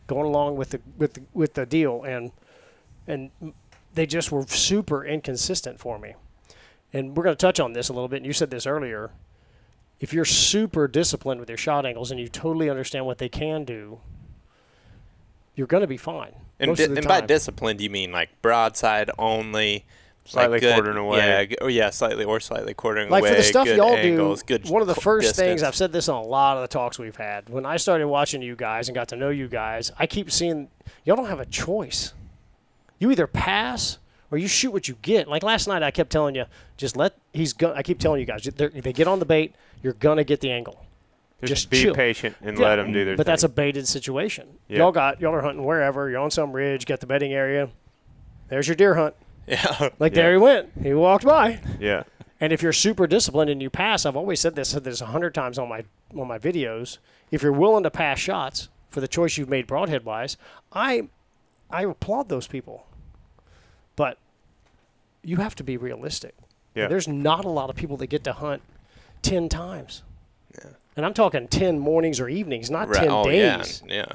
going 0.07 0.27
along 0.27 0.57
with 0.57 0.71
the 0.71 0.81
with 0.99 1.15
the, 1.15 1.23
with 1.33 1.55
the 1.55 1.67
deal, 1.67 2.03
and 2.03 2.33
and 3.07 3.31
they 3.95 4.07
just 4.07 4.31
were 4.31 4.47
super 4.47 5.05
inconsistent 5.05 5.81
for 5.81 5.99
me. 5.99 6.15
And 6.93 7.17
we're 7.17 7.25
going 7.25 7.37
to 7.37 7.41
touch 7.41 7.61
on 7.61 7.73
this 7.73 7.89
a 7.89 7.93
little 7.93 8.09
bit. 8.09 8.17
And 8.17 8.27
you 8.27 8.33
said 8.33 8.51
this 8.51 8.67
earlier. 8.67 9.11
If 10.01 10.15
you're 10.15 10.25
super 10.25 10.89
disciplined 10.89 11.41
with 11.41 11.51
your 11.51 11.59
shot 11.59 11.85
angles 11.85 12.11
and 12.11 12.19
you 12.19 12.27
totally 12.29 12.71
understand 12.71 13.05
what 13.05 13.19
they 13.19 13.29
can 13.29 13.65
do, 13.65 14.01
you're 15.55 15.67
going 15.67 15.83
to 15.83 15.87
be 15.87 15.99
fine. 15.99 16.35
And, 16.59 16.75
di- 16.75 16.85
and 16.85 17.07
by 17.07 17.21
discipline, 17.21 17.77
do 17.77 17.85
you 17.85 17.91
mean 17.91 18.11
like 18.11 18.31
broadside 18.41 19.11
only? 19.19 19.85
Slightly 20.31 20.53
like 20.57 20.61
good, 20.61 20.75
quartering 20.75 20.97
away. 20.97 21.19
Yeah, 21.19 21.45
g- 21.45 21.57
oh 21.61 21.67
yeah, 21.67 21.91
slightly 21.91 22.25
or 22.25 22.39
slightly 22.41 22.73
quartering 22.75 23.11
like 23.11 23.21
away. 23.23 23.31
Like 23.31 23.37
for 23.39 23.43
the 23.43 23.49
stuff 23.49 23.65
good 23.67 23.77
y'all 23.77 23.97
angles, 23.97 24.43
do, 24.43 24.59
good 24.59 24.71
one 24.71 24.81
of 24.83 24.89
the 24.89 24.95
qu- 24.95 25.01
first 25.01 25.35
things. 25.37 25.63
I've 25.63 25.75
said 25.75 25.93
this 25.93 26.09
on 26.09 26.23
a 26.25 26.27
lot 26.27 26.57
of 26.57 26.63
the 26.63 26.69
talks 26.69 26.99
we've 26.99 27.17
had. 27.17 27.49
When 27.49 27.67
I 27.67 27.77
started 27.77 28.07
watching 28.09 28.41
you 28.43 28.55
guys 28.57 28.89
and 28.89 28.95
got 28.95 29.09
to 29.09 29.17
know 29.17 29.31
you 29.31 29.49
guys, 29.49 29.91
I 29.99 30.07
keep 30.07 30.31
seeing 30.31 30.69
y'all 31.05 31.17
don't 31.17 31.27
have 31.29 31.41
a 31.41 31.47
choice. 31.47 32.15
You 32.99 33.11
either 33.11 33.27
pass 33.27 33.99
or 34.31 34.39
you 34.39 34.47
shoot 34.47 34.71
what 34.73 34.87
you 34.89 34.97
get. 35.03 35.27
Like 35.27 35.43
last 35.43 35.67
night, 35.67 35.83
I 35.83 35.91
kept 35.91 36.11
telling 36.11 36.35
you, 36.35 36.45
just 36.77 36.97
let 36.97 37.15
he's. 37.33 37.53
Go- 37.53 37.75
I 37.75 37.83
keep 37.83 37.99
telling 37.99 38.21
you 38.21 38.27
guys, 38.27 38.45
they're- 38.45 38.69
they 38.71 38.93
get 38.93 39.09
on 39.09 39.19
the 39.19 39.25
bait, 39.25 39.55
you're 39.83 39.95
gonna 39.95 40.23
get 40.25 40.41
the 40.41 40.51
angle. 40.53 40.85
Just, 41.43 41.51
Just 41.55 41.71
be 41.71 41.83
chill. 41.83 41.95
patient 41.95 42.37
and 42.43 42.59
Yeah, 42.59 42.67
let 42.69 42.77
them 42.77 42.93
do 42.93 43.03
their 43.05 43.17
But 43.17 43.25
thing. 43.25 43.33
that's 43.33 43.45
a 43.45 43.49
baited 43.49 43.89
situation. 43.89 44.47
Yeah. 44.69 44.79
Y'all 44.79 44.93
got 44.93 45.21
y'all 45.23 45.35
are 45.35 45.41
hunting 45.41 45.65
wherever. 45.65 46.11
You're 46.11 46.21
on 46.21 46.31
some 46.31 46.53
ridge, 46.53 46.85
got 46.85 47.01
the 47.01 47.07
bedding 47.07 47.33
area. 47.33 47.71
There's 48.49 48.69
your 48.69 48.75
deer 48.75 48.95
hunt. 48.95 49.15
Yeah. 49.47 49.89
Like 49.99 50.13
Yeah. 50.13 50.23
there 50.23 50.33
he 50.33 50.39
went. 50.39 50.71
He 50.83 50.95
walked 50.95 51.25
by. 51.25 51.61
yeah. 51.81 52.05
And 52.43 52.53
if 52.55 52.63
you're 52.63 52.73
super 52.73 53.07
disciplined 53.07 53.51
and 53.51 53.61
you 53.61 53.69
pass, 53.69 54.07
I've 54.07 54.17
always 54.17 54.41
said 54.41 54.55
this, 54.55 54.71
said 54.71 54.85
this 54.85 55.01
a 55.03 55.07
hundred 55.07 55.35
times 55.35 55.59
on 55.59 55.69
my 55.69 55.85
on 56.17 56.27
my 56.29 56.39
videos. 56.39 56.99
If 57.31 57.43
you're 57.43 57.53
willing 57.53 57.83
to 57.85 57.91
pass 57.91 58.19
shots 58.19 58.69
for 58.89 59.01
the 59.01 59.09
choice 59.09 59.37
you've 59.37 59.49
made 59.49 59.67
broadhead 59.67 60.05
wise, 60.05 60.37
I 60.73 61.09
I 61.71 61.83
applaud 61.85 62.29
those 62.29 62.47
people. 62.47 62.87
But 63.97 64.17
you 65.23 65.37
have 65.37 65.55
to 65.57 65.63
be 65.65 65.77
realistic. 65.77 66.35
Yeah. 66.75 66.89
There's 66.89 67.07
not 67.09 67.45
a 67.45 67.49
lot 67.51 67.69
of 67.71 67.77
people 67.77 67.97
that 67.99 68.07
get 68.07 68.25
to 68.25 68.33
hunt 68.33 68.63
ten 69.23 69.49
times. 69.49 70.03
Yeah. 70.57 70.71
And 70.97 71.05
I'm 71.05 71.15
talking 71.15 71.47
ten 71.49 71.79
mornings 71.79 72.21
or 72.21 72.29
evenings, 72.29 72.71
not 72.71 72.89
Right. 72.89 73.01
ten 73.01 73.11
oh 73.11 73.25
days. 73.25 73.83
yeah. 73.87 74.07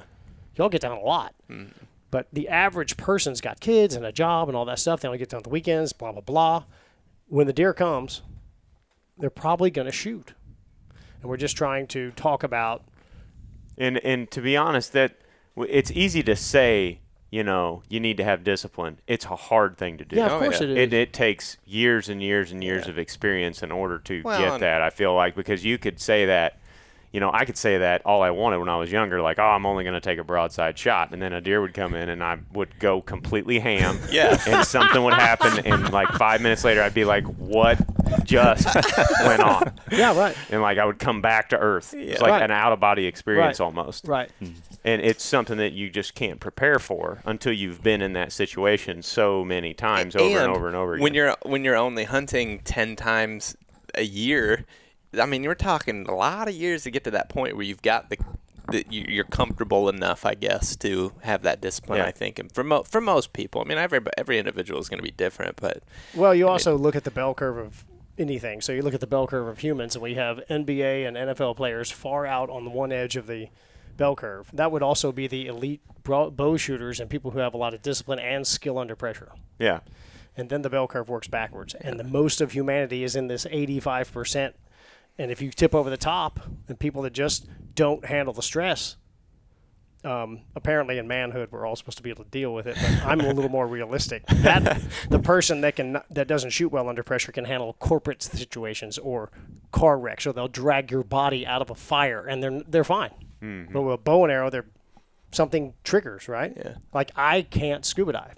Y'all 0.56 0.70
get 0.70 0.82
down 0.82 0.98
a 0.98 1.02
lot. 1.02 1.34
Mm-hmm. 1.50 1.72
But 2.16 2.30
the 2.32 2.48
average 2.48 2.96
person's 2.96 3.42
got 3.42 3.60
kids 3.60 3.94
and 3.94 4.06
a 4.06 4.12
job 4.14 4.48
and 4.48 4.56
all 4.56 4.64
that 4.64 4.80
stuff. 4.80 5.02
They 5.02 5.10
only 5.10 5.18
get 5.18 5.28
done 5.28 5.40
on 5.40 5.44
the 5.44 5.50
weekends, 5.50 5.92
blah, 5.92 6.14
blah, 6.14 6.22
blah. 6.22 6.64
When 7.28 7.46
the 7.46 7.52
deer 7.52 7.74
comes, 7.74 8.22
they're 9.18 9.30
probably 9.30 9.70
going 9.70 9.88
to 9.88 9.92
shoot. 9.92 10.34
And 11.20 11.30
we're 11.30 11.36
just 11.36 11.58
trying 11.58 11.88
to 11.88 12.12
talk 12.12 12.42
about, 12.42 12.86
And 13.78 13.98
and 13.98 14.32
to 14.32 14.40
be 14.40 14.56
honest, 14.56 14.94
that 14.94 15.18
it's 15.58 15.92
easy 15.92 16.24
to 16.24 16.38
say, 16.38 17.02
you 17.32 17.44
know, 17.44 17.84
you 17.90 18.00
need 18.00 18.16
to 18.16 18.24
have 18.24 18.46
discipline. 18.46 19.00
It's 19.08 19.26
a 19.26 19.36
hard 19.36 19.78
thing 19.78 19.98
to 19.98 20.06
do. 20.06 20.16
yeah, 20.16 20.28
of 20.28 20.32
Oh, 20.32 20.40
course 20.40 20.62
yeah. 20.62 20.68
it 20.68 20.70
is. 20.70 20.78
It, 20.78 20.94
it 20.94 21.12
takes 21.12 21.58
years 21.66 22.08
and 22.08 22.24
years 22.24 22.54
and 22.54 22.64
years 22.64 22.86
Yeah. 22.86 22.92
of 22.92 22.98
experience 22.98 23.62
in 23.62 23.74
order 23.74 24.00
to 24.00 24.22
Well, 24.24 24.40
get 24.40 24.62
that. 24.62 24.82
I 24.82 24.90
feel 24.90 25.14
like 25.14 25.36
because 25.36 25.66
you 25.66 25.78
could 25.78 26.00
say 26.00 26.26
that, 26.28 26.62
you 27.16 27.22
know, 27.22 27.32
I 27.34 27.46
could 27.46 27.56
say 27.56 27.78
that 27.78 28.02
all 28.06 28.22
I 28.22 28.32
wanted 28.32 28.58
when 28.58 28.68
I 28.68 28.76
was 28.76 28.92
younger, 28.92 29.22
like, 29.22 29.40
oh, 29.40 29.44
I'm 29.44 29.66
only 29.66 29.86
going 29.86 29.94
to 29.94 30.02
take 30.02 30.20
a 30.20 30.24
broadside 30.26 30.78
shot, 30.78 31.14
and 31.14 31.22
then 31.22 31.32
a 31.32 31.40
deer 31.40 31.62
would 31.62 31.74
come 31.74 31.96
in 31.96 32.10
and 32.10 32.22
I 32.22 32.40
would 32.52 32.78
go 32.78 33.02
completely 33.02 33.58
ham. 33.60 33.98
Yeah. 34.12 34.38
And 34.46 34.68
something 34.68 35.02
would 35.02 35.14
happen, 35.14 35.66
and 35.66 35.94
like 35.94 36.10
five 36.10 36.42
minutes 36.42 36.66
later, 36.66 36.82
I'd 36.84 36.94
be 36.94 37.06
like, 37.06 37.24
what 37.38 37.80
just 38.26 38.68
went 39.26 39.42
on? 39.42 39.72
yeah, 39.92 40.18
right. 40.18 40.36
And 40.50 40.62
like 40.62 40.78
I 40.78 40.84
would 40.86 41.00
come 41.00 41.22
back 41.22 41.50
to 41.50 41.58
earth. 41.58 41.94
It's 41.94 42.22
like 42.22 42.32
Right. 42.32 42.44
an 42.44 42.52
out 42.52 42.74
of 42.74 42.80
body 42.82 43.06
experience 43.06 43.60
Right. 43.62 43.66
almost 43.66 44.08
Right. 44.08 44.30
Mm-hmm. 44.42 44.54
and 44.84 45.02
it's 45.02 45.24
something 45.24 45.58
that 45.58 45.72
you 45.72 45.90
just 45.90 46.16
can't 46.16 46.40
prepare 46.42 46.80
for 46.80 47.22
until 47.26 47.54
you've 47.54 47.82
been 47.82 48.02
in 48.02 48.12
that 48.14 48.32
situation 48.34 49.02
so 49.02 49.44
many 49.46 49.74
times 49.74 50.16
over 50.18 50.38
and 50.40 50.52
over 50.52 50.68
and 50.68 50.76
over 50.76 50.94
again. 50.96 51.04
When 51.04 51.14
you're 51.14 51.36
when 51.44 51.64
you're 51.64 51.76
only 51.78 52.04
hunting 52.04 52.60
ten 52.66 52.96
times 52.98 53.56
a 53.96 54.04
year, 54.04 54.66
I 55.20 55.26
mean, 55.26 55.44
you're 55.44 55.56
talking 55.56 56.06
a 56.08 56.16
lot 56.16 56.48
of 56.48 56.54
years 56.56 56.84
to 56.84 56.92
get 56.92 57.04
to 57.06 57.12
that 57.12 57.30
point 57.30 57.56
where 57.56 57.66
you've 57.66 57.82
got 57.82 58.10
the, 58.10 58.18
the 58.72 58.86
you- 58.90 59.06
you're 59.08 59.24
comfortable 59.26 59.90
enough, 59.90 60.26
I 60.26 60.34
guess, 60.36 60.76
to 60.78 61.14
have 61.22 61.44
that 61.44 61.62
discipline. 61.62 62.00
Yeah. 62.00 62.06
I 62.06 62.12
think, 62.12 62.40
and 62.40 62.52
for 62.52 62.64
mo- 62.64 62.84
for 62.84 63.02
most 63.02 63.34
people, 63.34 63.62
I 63.62 63.64
mean, 63.66 63.78
every 63.78 64.00
every 64.18 64.40
individual 64.40 64.80
is 64.80 64.90
going 64.90 65.00
to 65.00 65.04
be 65.04 65.12
different, 65.12 65.58
but 65.58 65.84
Well, 66.16 66.34
you 66.36 66.48
also 66.48 66.78
look 66.78 66.96
at 66.96 67.04
the 67.04 67.12
bell 67.12 67.34
curve 67.34 67.58
of 67.58 67.86
anything. 68.18 68.62
So 68.62 68.72
you 68.72 68.82
look 68.82 68.94
at 68.94 69.02
the 69.02 69.08
bell 69.08 69.28
curve 69.28 69.48
of 69.48 69.60
humans, 69.60 69.96
and 69.96 70.02
we 70.02 70.14
have 70.16 70.40
NBA 70.50 71.06
and 71.08 71.18
NFL 71.18 71.56
players 71.58 71.92
far 71.92 72.26
out 72.26 72.50
on 72.50 72.64
the 72.64 72.72
one 72.72 72.92
edge 72.92 73.16
of 73.18 73.28
the 73.28 73.50
bell 73.98 74.16
curve. 74.16 74.50
That 74.54 74.72
would 74.72 74.82
also 74.84 75.12
be 75.12 75.28
the 75.28 75.48
elite 75.48 75.82
bow 76.04 76.56
shooters 76.58 77.00
and 77.00 77.10
people 77.10 77.32
who 77.32 77.40
have 77.40 77.54
a 77.54 77.58
lot 77.58 77.74
of 77.74 77.82
discipline 77.82 78.20
and 78.20 78.46
skill 78.46 78.78
under 78.78 78.96
pressure. 78.96 79.32
yeah, 79.60 79.80
and 80.38 80.50
then 80.50 80.62
the 80.64 80.70
bell 80.70 80.86
curve 80.88 81.08
works 81.10 81.28
backwards. 81.30 81.74
And 81.76 81.98
the 82.00 82.04
most 82.04 82.42
of 82.42 82.52
humanity 82.52 83.04
is 83.06 83.16
in 83.16 83.28
this 83.28 83.46
85%. 83.46 84.54
And 85.18 85.32
if 85.32 85.42
you 85.42 85.52
tip 85.52 85.74
over 85.74 85.90
the 85.90 85.98
top, 85.98 86.40
and 86.68 86.78
people 86.80 87.02
that 87.04 87.14
just 87.14 87.48
don't 87.74 88.06
handle 88.06 88.34
the 88.34 88.42
stress, 88.42 88.98
um, 90.04 90.42
apparently 90.56 90.98
in 91.00 91.08
manhood 91.08 91.50
we're 91.52 91.66
all 91.66 91.76
supposed 91.76 91.98
to 91.98 92.04
be 92.04 92.10
able 92.12 92.24
to 92.26 92.30
deal 92.30 92.54
with 92.54 92.68
it. 92.68 92.76
But 92.80 93.06
I'm 93.06 93.22
a 93.22 93.32
little 93.34 93.50
more 93.50 93.66
realistic. 93.66 94.26
That 94.28 94.82
the 95.10 95.20
person 95.20 95.62
that 95.62 95.76
can 95.76 96.00
that 96.12 96.28
doesn't 96.28 96.52
shoot 96.52 96.70
well 96.72 96.90
under 96.90 97.02
pressure 97.02 97.32
can 97.32 97.46
handle 97.46 97.74
corporate 97.80 98.22
situations 98.22 98.98
or 98.98 99.32
car 99.72 99.98
wrecks, 99.98 100.28
or 100.28 100.34
they'll 100.34 100.48
drag 100.48 100.92
your 100.92 101.04
body 101.04 101.46
out 101.48 101.62
of 101.62 101.70
a 101.72 101.76
fire, 101.76 102.26
and 102.26 102.44
they're 102.44 102.62
they're 102.68 102.84
fine. 102.84 103.12
Mhm. 103.42 103.72
But 103.74 103.82
with 103.82 103.94
a 103.96 103.98
bow 103.98 104.24
and 104.26 104.32
arrow, 104.32 104.50
they're 104.50 104.68
something 105.32 105.74
triggers, 105.84 106.28
right? 106.28 106.54
Yeah. 106.56 106.76
Like 106.94 107.12
I 107.16 107.42
can't 107.42 107.84
scuba 107.86 108.14
dive. 108.14 108.36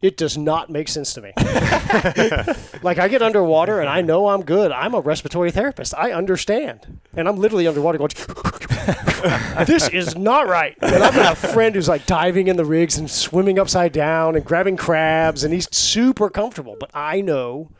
It 0.00 0.16
does 0.16 0.38
not 0.38 0.70
make 0.70 0.88
sense 0.88 1.12
to 1.14 1.20
me. 1.20 1.32
like 2.82 2.98
I 2.98 3.08
get 3.08 3.20
underwater 3.20 3.80
and 3.80 3.88
I 3.88 4.00
know 4.00 4.28
I'm 4.28 4.44
good. 4.44 4.70
I'm 4.70 4.94
a 4.94 5.00
respiratory 5.00 5.50
therapist. 5.50 5.92
I 5.96 6.12
understand. 6.12 7.00
And 7.16 7.28
I'm 7.28 7.36
literally 7.36 7.66
underwater 7.66 7.98
going, 7.98 8.10
this 9.66 9.88
is 9.88 10.16
not 10.16 10.46
right. 10.46 10.76
And 10.80 11.02
I've 11.02 11.14
got 11.16 11.32
a 11.32 11.36
friend 11.36 11.74
who's 11.74 11.88
like 11.88 12.06
diving 12.06 12.46
in 12.46 12.56
the 12.56 12.64
rigs 12.64 12.96
and 12.96 13.10
swimming 13.10 13.58
upside 13.58 13.92
down 13.92 14.36
and 14.36 14.44
grabbing 14.44 14.76
crabs 14.76 15.42
and 15.42 15.52
he's 15.52 15.68
super 15.76 16.30
comfortable. 16.30 16.76
But 16.78 16.92
I 16.94 17.20
know 17.20 17.72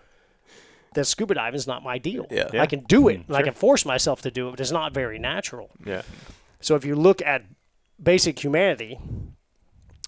that 0.94 1.04
scuba 1.04 1.34
diving 1.34 1.56
is 1.56 1.68
not 1.68 1.84
my 1.84 1.98
deal. 1.98 2.26
Yeah. 2.32 2.48
I 2.54 2.66
can 2.66 2.80
do 2.80 3.06
it. 3.06 3.22
and 3.28 3.36
I 3.36 3.42
can 3.42 3.54
force 3.54 3.84
myself 3.84 4.22
to 4.22 4.30
do 4.32 4.48
it, 4.48 4.52
but 4.52 4.60
it's 4.60 4.72
not 4.72 4.92
very 4.92 5.20
natural. 5.20 5.70
Yeah. 5.86 6.02
So 6.60 6.74
if 6.74 6.84
you 6.84 6.96
look 6.96 7.22
at 7.22 7.44
basic 8.02 8.42
humanity 8.42 8.98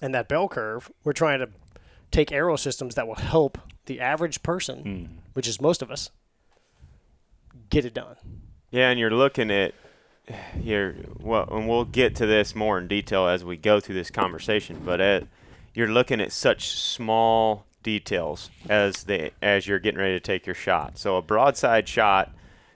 and 0.03 0.13
that 0.13 0.27
bell 0.27 0.49
curve, 0.49 0.91
we're 1.05 1.13
trying 1.13 1.39
to 1.39 1.49
take 2.11 2.33
arrow 2.33 2.57
systems 2.57 2.95
that 2.95 3.07
will 3.07 3.17
help 3.17 3.59
the 3.87 4.01
average 4.01 4.43
person, 4.43 4.83
hmm. 4.83 5.05
which 5.33 5.49
is 5.49 5.61
most 5.61 5.83
of 5.83 5.91
us, 5.91 6.11
get 7.69 7.85
it 7.85 7.95
done. 7.95 8.17
Yeah, 8.71 8.91
and 8.91 9.01
you're 9.01 9.11
looking 9.11 9.51
at 9.51 9.75
here. 10.61 10.97
Well, 11.19 11.49
and 11.51 11.69
we'll 11.69 11.85
get 11.85 12.15
to 12.17 12.27
this 12.27 12.55
more 12.55 12.79
in 12.79 12.89
detail 12.89 13.27
as 13.27 13.45
we 13.45 13.57
go 13.57 13.81
through 13.81 13.97
this 13.97 14.11
conversation. 14.11 14.81
But 14.85 15.01
at, 15.01 15.27
you're 15.75 15.89
looking 15.89 16.21
at 16.21 16.33
such 16.33 16.71
small 16.71 17.67
details 17.83 18.51
as 18.69 19.05
the 19.05 19.33
as 19.43 19.67
you're 19.67 19.79
getting 19.79 20.01
ready 20.01 20.15
to 20.15 20.21
take 20.21 20.47
your 20.47 20.55
shot. 20.55 20.99
So 20.99 21.17
a 21.17 21.23
broadside 21.23 21.89
shot 21.89 22.33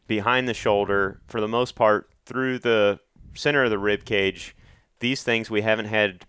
behind 0.06 0.48
the 0.48 0.54
shoulder, 0.54 1.20
for 1.26 1.40
the 1.40 1.48
most 1.48 1.74
part, 1.74 2.10
through 2.26 2.58
the 2.58 2.98
center 3.34 3.64
of 3.64 3.70
the 3.70 3.78
rib 3.78 4.04
cage. 4.04 4.56
These 5.00 5.22
things 5.22 5.50
we 5.50 5.62
haven't 5.62 5.86
had 5.86 6.24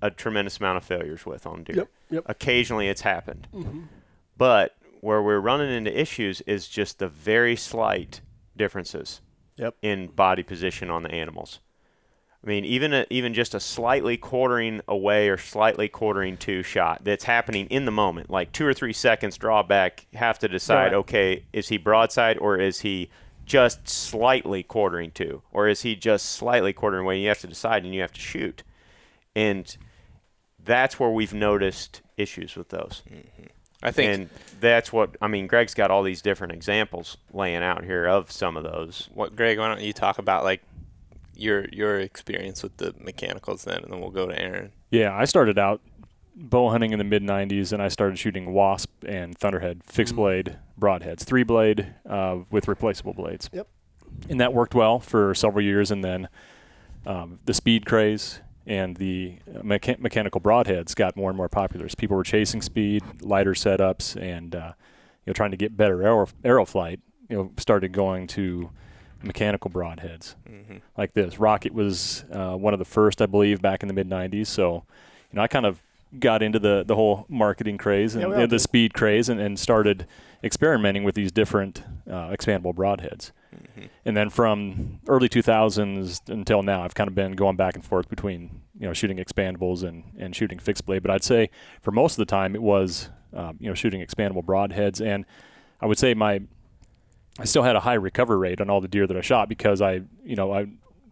a 0.00 0.10
tremendous 0.10 0.58
amount 0.58 0.76
of 0.76 0.84
failures 0.84 1.26
with 1.26 1.46
on 1.46 1.64
deer. 1.64 1.76
Yep, 1.76 1.88
yep. 2.10 2.22
Occasionally, 2.26 2.88
it's 2.88 3.00
happened. 3.02 3.48
Mm-hmm. 3.54 3.80
But 4.36 4.76
where 5.00 5.22
we're 5.22 5.40
running 5.40 5.70
into 5.72 5.98
issues 5.98 6.40
is 6.42 6.68
just 6.68 6.98
the 6.98 7.08
very 7.08 7.56
slight 7.56 8.20
differences 8.56 9.20
Yep. 9.56 9.74
in 9.82 10.06
body 10.08 10.42
position 10.44 10.88
on 10.90 11.02
the 11.02 11.10
animals. 11.10 11.58
I 12.44 12.46
mean, 12.46 12.64
even 12.64 12.94
a, 12.94 13.04
even 13.10 13.34
just 13.34 13.52
a 13.54 13.60
slightly 13.60 14.16
quartering 14.16 14.80
away 14.86 15.28
or 15.28 15.36
slightly 15.36 15.88
quartering 15.88 16.36
to 16.38 16.62
shot 16.62 17.02
that's 17.02 17.24
happening 17.24 17.66
in 17.66 17.84
the 17.84 17.90
moment, 17.90 18.30
like 18.30 18.52
two 18.52 18.64
or 18.64 18.72
three 18.72 18.92
seconds 18.92 19.36
draw 19.36 19.64
back, 19.64 20.06
have 20.14 20.38
to 20.38 20.48
decide, 20.48 20.94
okay, 20.94 21.44
is 21.52 21.68
he 21.68 21.76
broadside 21.76 22.38
or 22.38 22.56
is 22.56 22.80
he 22.82 23.10
just 23.44 23.88
slightly 23.88 24.62
quartering 24.62 25.10
to, 25.10 25.42
or 25.50 25.66
is 25.66 25.82
he 25.82 25.96
just 25.96 26.26
slightly 26.26 26.72
quartering 26.72 27.04
away? 27.04 27.18
You 27.18 27.28
have 27.28 27.40
to 27.40 27.48
decide 27.48 27.84
and 27.84 27.92
you 27.92 28.02
have 28.02 28.12
to 28.12 28.20
shoot, 28.20 28.62
and 29.34 29.76
that's 30.68 31.00
where 31.00 31.10
we've 31.10 31.34
noticed 31.34 32.02
issues 32.16 32.54
with 32.54 32.68
those. 32.68 33.02
I 33.82 33.90
think 33.90 34.12
and 34.12 34.30
that's 34.60 34.92
what 34.92 35.16
I 35.20 35.28
mean. 35.28 35.46
Greg's 35.46 35.74
got 35.74 35.90
all 35.90 36.02
these 36.02 36.20
different 36.20 36.52
examples 36.52 37.16
laying 37.32 37.62
out 37.62 37.84
here 37.84 38.06
of 38.06 38.30
some 38.30 38.56
of 38.56 38.64
those. 38.64 39.08
what 39.14 39.34
Greg, 39.34 39.58
why 39.58 39.68
don't 39.68 39.80
you 39.80 39.92
talk 39.92 40.18
about 40.18 40.44
like 40.44 40.62
your 41.34 41.66
your 41.72 41.98
experience 41.98 42.62
with 42.62 42.76
the 42.76 42.94
mechanicals 43.00 43.64
then, 43.64 43.82
and 43.82 43.92
then 43.92 44.00
we'll 44.00 44.10
go 44.10 44.26
to 44.26 44.38
Aaron. 44.40 44.72
Yeah, 44.90 45.16
I 45.16 45.24
started 45.24 45.58
out 45.58 45.80
bow 46.38 46.70
hunting 46.70 46.92
in 46.92 46.98
the 46.98 47.04
mid 47.04 47.22
90s 47.22 47.72
and 47.72 47.82
I 47.82 47.88
started 47.88 48.16
shooting 48.16 48.52
wasp 48.52 48.90
and 49.04 49.36
thunderhead 49.36 49.82
fixed 49.84 50.14
blade 50.14 50.56
broadheads, 50.78 51.24
three 51.24 51.42
blade 51.42 51.94
uh, 52.08 52.38
with 52.50 52.68
replaceable 52.68 53.12
blades. 53.12 53.50
Yep. 53.52 53.66
And 54.30 54.40
that 54.40 54.52
worked 54.54 54.74
well 54.74 55.00
for 55.00 55.34
several 55.34 55.64
years. 55.64 55.90
And 55.90 56.04
then 56.04 56.28
um, 57.06 57.40
the 57.44 57.54
speed 57.54 57.86
craze 57.86 58.40
and 58.68 58.96
the 58.96 59.38
mecha- 59.64 59.98
mechanical 59.98 60.40
broadheads 60.40 60.94
got 60.94 61.16
more 61.16 61.30
and 61.30 61.36
more 61.36 61.48
popular 61.48 61.86
as 61.86 61.94
people 61.94 62.16
were 62.16 62.22
chasing 62.22 62.60
speed, 62.62 63.02
lighter 63.22 63.54
setups, 63.54 64.14
and 64.20 64.54
uh, 64.54 64.72
you 65.24 65.30
know 65.30 65.32
trying 65.32 65.50
to 65.50 65.56
get 65.56 65.76
better 65.76 66.02
arrow, 66.02 66.28
arrow 66.44 66.64
flight. 66.64 67.00
You 67.28 67.36
know, 67.36 67.52
started 67.56 67.92
going 67.92 68.26
to 68.28 68.70
mechanical 69.22 69.70
broadheads 69.70 70.34
like 70.96 71.12
this. 71.14 71.38
Rocket 71.38 71.74
was 71.74 72.24
uh, 72.32 72.54
one 72.56 72.72
of 72.72 72.78
the 72.78 72.84
first, 72.84 73.20
I 73.20 73.26
believe, 73.26 73.60
back 73.60 73.82
in 73.82 73.88
the 73.88 73.94
mid 73.94 74.08
'90s. 74.08 74.46
So, 74.46 74.84
you 75.32 75.36
know, 75.36 75.42
I 75.42 75.48
kind 75.48 75.66
of 75.66 75.80
got 76.20 76.42
into 76.42 76.58
the 76.58 76.84
the 76.86 76.94
whole 76.94 77.24
marketing 77.28 77.78
craze 77.78 78.14
and 78.14 78.22
Yeah, 78.40 78.46
the 78.46 78.58
speed 78.58 78.94
craze, 78.94 79.28
and, 79.28 79.40
and 79.40 79.58
started 79.58 80.06
experimenting 80.44 81.04
with 81.04 81.14
these 81.14 81.32
different 81.32 81.82
uh, 82.06 82.28
expandable 82.30 82.74
broadheads. 82.74 83.32
And 84.04 84.16
then 84.16 84.30
from 84.30 85.00
early 85.08 85.28
2000s 85.28 86.28
until 86.28 86.62
now, 86.62 86.82
I've 86.82 86.94
kind 86.94 87.08
of 87.08 87.14
been 87.14 87.32
going 87.32 87.56
back 87.56 87.74
and 87.74 87.84
forth 87.84 88.08
between 88.08 88.62
you 88.78 88.86
know 88.86 88.92
shooting 88.92 89.18
expandables 89.18 89.82
and, 89.82 90.04
and 90.18 90.34
shooting 90.34 90.58
fixed 90.58 90.86
blade. 90.86 91.02
But 91.02 91.10
I'd 91.10 91.24
say 91.24 91.50
for 91.82 91.90
most 91.90 92.14
of 92.14 92.18
the 92.18 92.30
time 92.30 92.54
it 92.54 92.62
was 92.62 93.10
um, 93.32 93.56
you 93.60 93.68
know 93.68 93.74
shooting 93.74 94.00
expandable 94.00 94.44
broadheads, 94.44 95.04
and 95.04 95.24
I 95.80 95.86
would 95.86 95.98
say 95.98 96.14
my 96.14 96.40
I 97.38 97.44
still 97.44 97.62
had 97.62 97.76
a 97.76 97.80
high 97.80 97.94
recovery 97.94 98.38
rate 98.38 98.60
on 98.60 98.68
all 98.70 98.80
the 98.80 98.88
deer 98.88 99.06
that 99.06 99.16
I 99.16 99.20
shot 99.20 99.48
because 99.48 99.80
I 99.80 100.02
you 100.24 100.36
know 100.36 100.52
I 100.52 100.66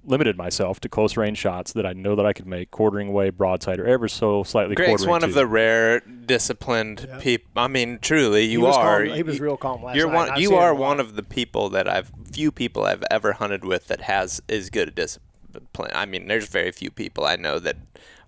limited 0.07 0.37
myself 0.37 0.81
to 0.81 0.89
close 0.89 1.17
range 1.17 1.39
shots 1.39 1.73
that 1.75 1.85
I 1.85 1.93
know 1.93 2.15
that 2.17 2.25
I 2.25 2.33
could 2.33 2.47
make 2.47 2.71
quartering 2.71 3.09
away 3.09 3.31
broadside 3.31 3.79
or 3.81 3.87
ever 3.87 4.09
so 4.09 4.43
slightly 4.45 4.75
Greg's 4.75 4.89
quartering 4.91 5.11
one 5.11 5.25
of 5.25 5.35
the 5.35 5.47
rare 5.47 6.01
disciplined 6.01 7.07
Yeah. 7.09 7.19
people. 7.19 7.51
I 7.57 7.69
mean, 7.69 7.99
truly, 8.01 8.45
you 8.45 8.61
he 8.61 8.67
are. 8.67 9.05
Calm, 9.07 9.15
he 9.17 9.23
was 9.23 9.41
real 9.41 9.57
calm 9.57 9.83
last 9.83 9.97
You're 9.97 10.09
night. 10.11 10.31
one. 10.31 10.41
You 10.41 10.55
are 10.57 10.71
him 10.71 10.77
a 10.77 10.81
lot. 10.81 10.89
one 10.89 11.01
of 11.01 11.17
the 11.17 11.23
people 11.23 11.69
that 11.71 11.89
I've 11.89 12.11
few 12.33 12.53
people 12.53 12.85
I've 12.85 13.05
ever 13.11 13.33
hunted 13.35 13.65
with 13.65 13.89
that 13.89 14.03
has 14.03 14.41
as 14.49 14.69
good 14.71 14.89
a 14.89 14.91
discipline. 14.91 15.91
I 15.95 16.05
mean, 16.07 16.29
there's 16.29 16.49
very 16.49 16.71
few 16.71 16.91
people 16.91 17.25
I 17.25 17.37
know 17.37 17.59
that 17.59 17.77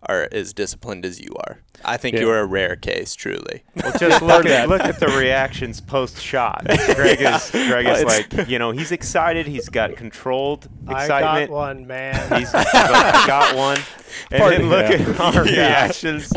are 0.02 0.28
as 0.32 0.52
disciplined 0.52 1.04
as 1.04 1.20
you 1.20 1.34
are. 1.46 1.58
I 1.84 1.96
think 1.96 2.14
Yeah. 2.14 2.22
you're 2.22 2.38
a 2.40 2.46
rare 2.46 2.74
case, 2.76 3.14
truly. 3.14 3.62
Well, 3.76 3.92
just 3.98 4.20
look 4.22 4.46
at 4.58 4.68
look 4.68 4.80
at 4.80 4.98
the 5.00 5.08
reactions 5.08 5.80
post 5.80 6.20
shot. 6.20 6.64
Greg 6.94 7.20
is 7.20 7.50
Greg 7.50 7.86
is 7.86 8.04
like 8.04 8.48
you 8.48 8.58
know 8.58 8.70
he's 8.72 8.90
excited. 8.92 9.46
He's 9.46 9.68
got 9.68 9.96
controlled 9.96 10.64
excitement. 10.86 10.98
I 10.98 11.02
excitement. 11.04 11.50
got 11.50 11.54
one, 11.56 11.86
man. 11.86 12.38
He's 12.40 12.50
I 12.54 13.24
got 13.26 13.56
one. 13.56 13.78
And 14.32 14.40
Pardon 14.40 14.68
then 14.68 14.70
look 14.70 14.88
me. 15.06 15.12
at 15.14 15.20
our 15.36 15.44
reactions 15.44 16.32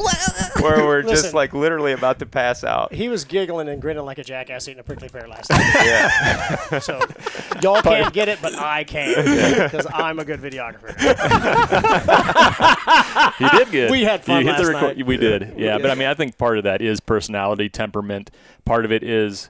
where 0.63 0.85
we're 0.85 1.01
just 1.01 1.33
like 1.33 1.53
literally 1.53 1.91
about 1.91 2.19
to 2.19 2.25
pass 2.25 2.63
out. 2.63 2.93
he 2.93 3.09
was 3.09 3.25
giggling 3.25 3.67
and 3.67 3.81
grinning 3.81 4.05
like 4.05 4.17
a 4.17 4.23
jackass 4.23 4.67
eating 4.67 4.79
a 4.79 4.83
prickly 4.83 5.09
pear 5.09 5.27
last 5.27 5.49
night. 5.49 5.61
Yeah. 5.81 6.79
so 6.79 6.99
y'all 7.61 7.81
can't 7.81 8.13
get 8.13 8.27
it, 8.27 8.39
but 8.41 8.55
I 8.55 8.83
can 8.83 9.15
because 9.63 9.87
I'm 9.91 10.19
a 10.19 10.25
good 10.25 10.39
videographer. 10.39 10.95
You 13.39 13.49
did 13.49 13.71
good. 13.71 13.91
We 13.91 14.03
had 14.03 14.23
fun 14.23 14.41
You 14.41 14.51
hit 14.51 14.57
the 14.57 14.71
last 14.71 14.81
night. 14.97 15.05
We 15.05 15.17
did. 15.17 15.53
Yeah, 15.57 15.77
did. 15.77 15.81
but 15.81 15.91
I 15.91 15.95
mean, 15.95 16.07
I 16.07 16.13
think 16.13 16.37
part 16.37 16.57
of 16.57 16.63
that 16.65 16.81
is 16.81 16.99
personality, 16.99 17.69
temperament. 17.69 18.31
Part 18.65 18.85
of 18.85 18.91
it 18.91 19.03
is, 19.03 19.49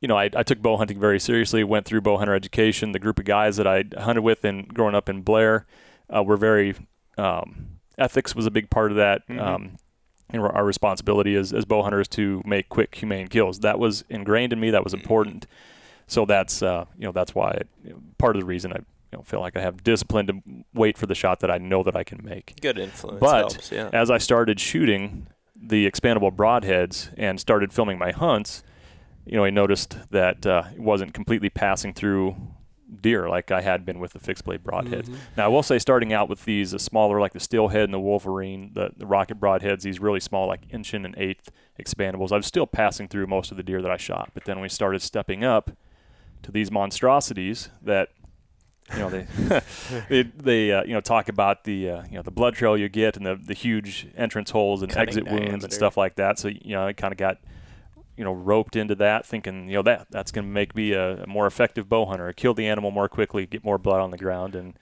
you 0.00 0.08
know, 0.08 0.16
I, 0.16 0.30
I 0.34 0.42
took 0.42 0.60
bow 0.60 0.76
hunting 0.76 0.98
very 0.98 1.20
seriously. 1.20 1.62
Went 1.64 1.86
through 1.86 2.00
bow 2.00 2.16
hunter 2.16 2.34
education. 2.34 2.92
The 2.92 2.98
group 2.98 3.18
of 3.18 3.24
guys 3.24 3.56
that 3.56 3.66
I 3.66 3.84
hunted 3.98 4.22
with 4.22 4.44
and 4.44 4.66
growing 4.72 4.94
up 4.94 5.08
in 5.08 5.22
Blair 5.22 5.66
uh, 6.14 6.22
were 6.22 6.36
very. 6.36 6.74
Um, 7.18 7.72
ethics 7.98 8.34
was 8.34 8.46
a 8.46 8.50
big 8.50 8.70
part 8.70 8.90
of 8.90 8.96
that. 8.96 9.22
Um, 9.38 9.76
know, 10.38 10.46
our 10.46 10.64
responsibility 10.64 11.34
as, 11.34 11.52
as 11.52 11.64
bow 11.64 11.82
hunters 11.82 12.08
to 12.08 12.42
make 12.44 12.68
quick, 12.68 12.94
humane 12.94 13.28
kills. 13.28 13.60
That 13.60 13.78
was 13.78 14.04
ingrained 14.08 14.52
in 14.52 14.60
me. 14.60 14.70
That 14.70 14.84
was 14.84 14.94
important. 14.94 15.46
So 16.06 16.24
that's 16.26 16.62
uh, 16.62 16.86
you 16.98 17.04
know 17.04 17.12
that's 17.12 17.34
why 17.34 17.52
it, 17.52 17.68
you 17.84 17.90
know, 17.90 18.02
part 18.18 18.36
of 18.36 18.40
the 18.40 18.46
reason 18.46 18.72
I 18.72 18.76
you 19.12 19.18
know, 19.18 19.22
feel 19.22 19.40
like 19.40 19.56
I 19.56 19.60
have 19.60 19.84
discipline 19.84 20.26
to 20.26 20.42
wait 20.72 20.96
for 20.96 21.06
the 21.06 21.14
shot 21.14 21.40
that 21.40 21.50
I 21.50 21.58
know 21.58 21.82
that 21.82 21.94
I 21.94 22.02
can 22.02 22.24
make. 22.24 22.60
Good 22.60 22.78
influence 22.78 23.20
But 23.20 23.52
helps. 23.52 23.70
Yeah. 23.70 23.90
as 23.92 24.10
I 24.10 24.18
started 24.18 24.58
shooting 24.58 25.28
the 25.54 25.88
expandable 25.88 26.34
broadheads 26.34 27.12
and 27.16 27.38
started 27.38 27.72
filming 27.72 27.98
my 27.98 28.10
hunts, 28.10 28.62
you 29.26 29.36
know, 29.36 29.44
I 29.44 29.50
noticed 29.50 29.98
that 30.10 30.46
uh, 30.46 30.64
it 30.74 30.80
wasn't 30.80 31.14
completely 31.14 31.50
passing 31.50 31.92
through 31.92 32.36
deer 33.00 33.28
like 33.28 33.50
I 33.50 33.60
had 33.60 33.84
been 33.84 33.98
with 33.98 34.12
the 34.12 34.18
fixed 34.18 34.44
blade 34.44 34.62
broadheads. 34.62 35.08
Now, 35.36 35.46
I 35.46 35.48
will 35.48 35.62
say, 35.62 35.78
starting 35.78 36.12
out 36.12 36.28
with 36.28 36.44
these 36.44 36.74
uh, 36.74 36.78
smaller, 36.78 37.20
like 37.20 37.32
the 37.32 37.40
Steelhead 37.40 37.84
and 37.84 37.94
the 37.94 38.00
Wolverine, 38.00 38.72
the, 38.74 38.90
the 38.96 39.06
rocket 39.06 39.40
broadheads, 39.40 39.82
these 39.82 40.00
really 40.00 40.20
small, 40.20 40.46
like 40.46 40.62
inch 40.70 40.94
and 40.94 41.06
an 41.06 41.14
eighth 41.16 41.50
expandables, 41.80 42.32
I 42.32 42.36
was 42.36 42.46
still 42.46 42.66
passing 42.66 43.08
through 43.08 43.26
most 43.26 43.50
of 43.50 43.56
the 43.56 43.62
deer 43.62 43.80
that 43.82 43.90
I 43.90 43.96
shot. 43.96 44.30
But 44.34 44.44
then 44.44 44.60
we 44.60 44.68
started 44.68 45.02
stepping 45.02 45.44
up 45.44 45.70
to 46.42 46.52
these 46.52 46.70
monstrosities 46.70 47.70
that 47.82 48.10
you 48.92 48.98
know 48.98 49.10
they 49.10 49.26
they, 50.08 50.22
they 50.22 50.72
uh, 50.72 50.82
you 50.84 50.92
know 50.92 51.00
talk 51.00 51.28
about 51.28 51.64
the 51.64 51.88
uh, 51.88 52.02
you 52.04 52.16
know 52.16 52.22
the 52.22 52.30
blood 52.30 52.54
trail 52.54 52.76
you 52.76 52.88
get 52.88 53.16
and 53.16 53.24
the, 53.24 53.36
the 53.36 53.54
huge 53.54 54.08
entrance 54.16 54.50
holes 54.50 54.82
and 54.82 54.92
Cutting 54.92 55.08
exit 55.08 55.28
wounds 55.30 55.64
and 55.64 55.72
stuff 55.72 55.96
like 55.96 56.16
that. 56.16 56.38
So 56.38 56.48
you 56.48 56.74
know 56.74 56.86
I 56.86 56.92
kind 56.92 57.12
of 57.12 57.18
got 57.18 57.38
you 58.22 58.24
know 58.24 58.32
roped 58.34 58.76
into 58.76 58.94
that, 58.94 59.26
thinking 59.26 59.66
you 59.68 59.74
know 59.74 59.82
that 59.82 60.06
that's 60.10 60.30
going 60.30 60.44
to 60.44 60.50
make 60.52 60.76
me 60.76 60.92
a, 60.92 61.24
a 61.24 61.26
more 61.26 61.48
effective 61.48 61.88
bow 61.88 62.06
hunter, 62.06 62.32
kill 62.32 62.54
the 62.54 62.68
animal 62.68 62.92
more 62.92 63.08
quickly, 63.08 63.46
get 63.46 63.64
more 63.64 63.78
blood 63.78 64.00
on 64.00 64.12
the 64.12 64.16
ground, 64.16 64.54
and 64.54 64.74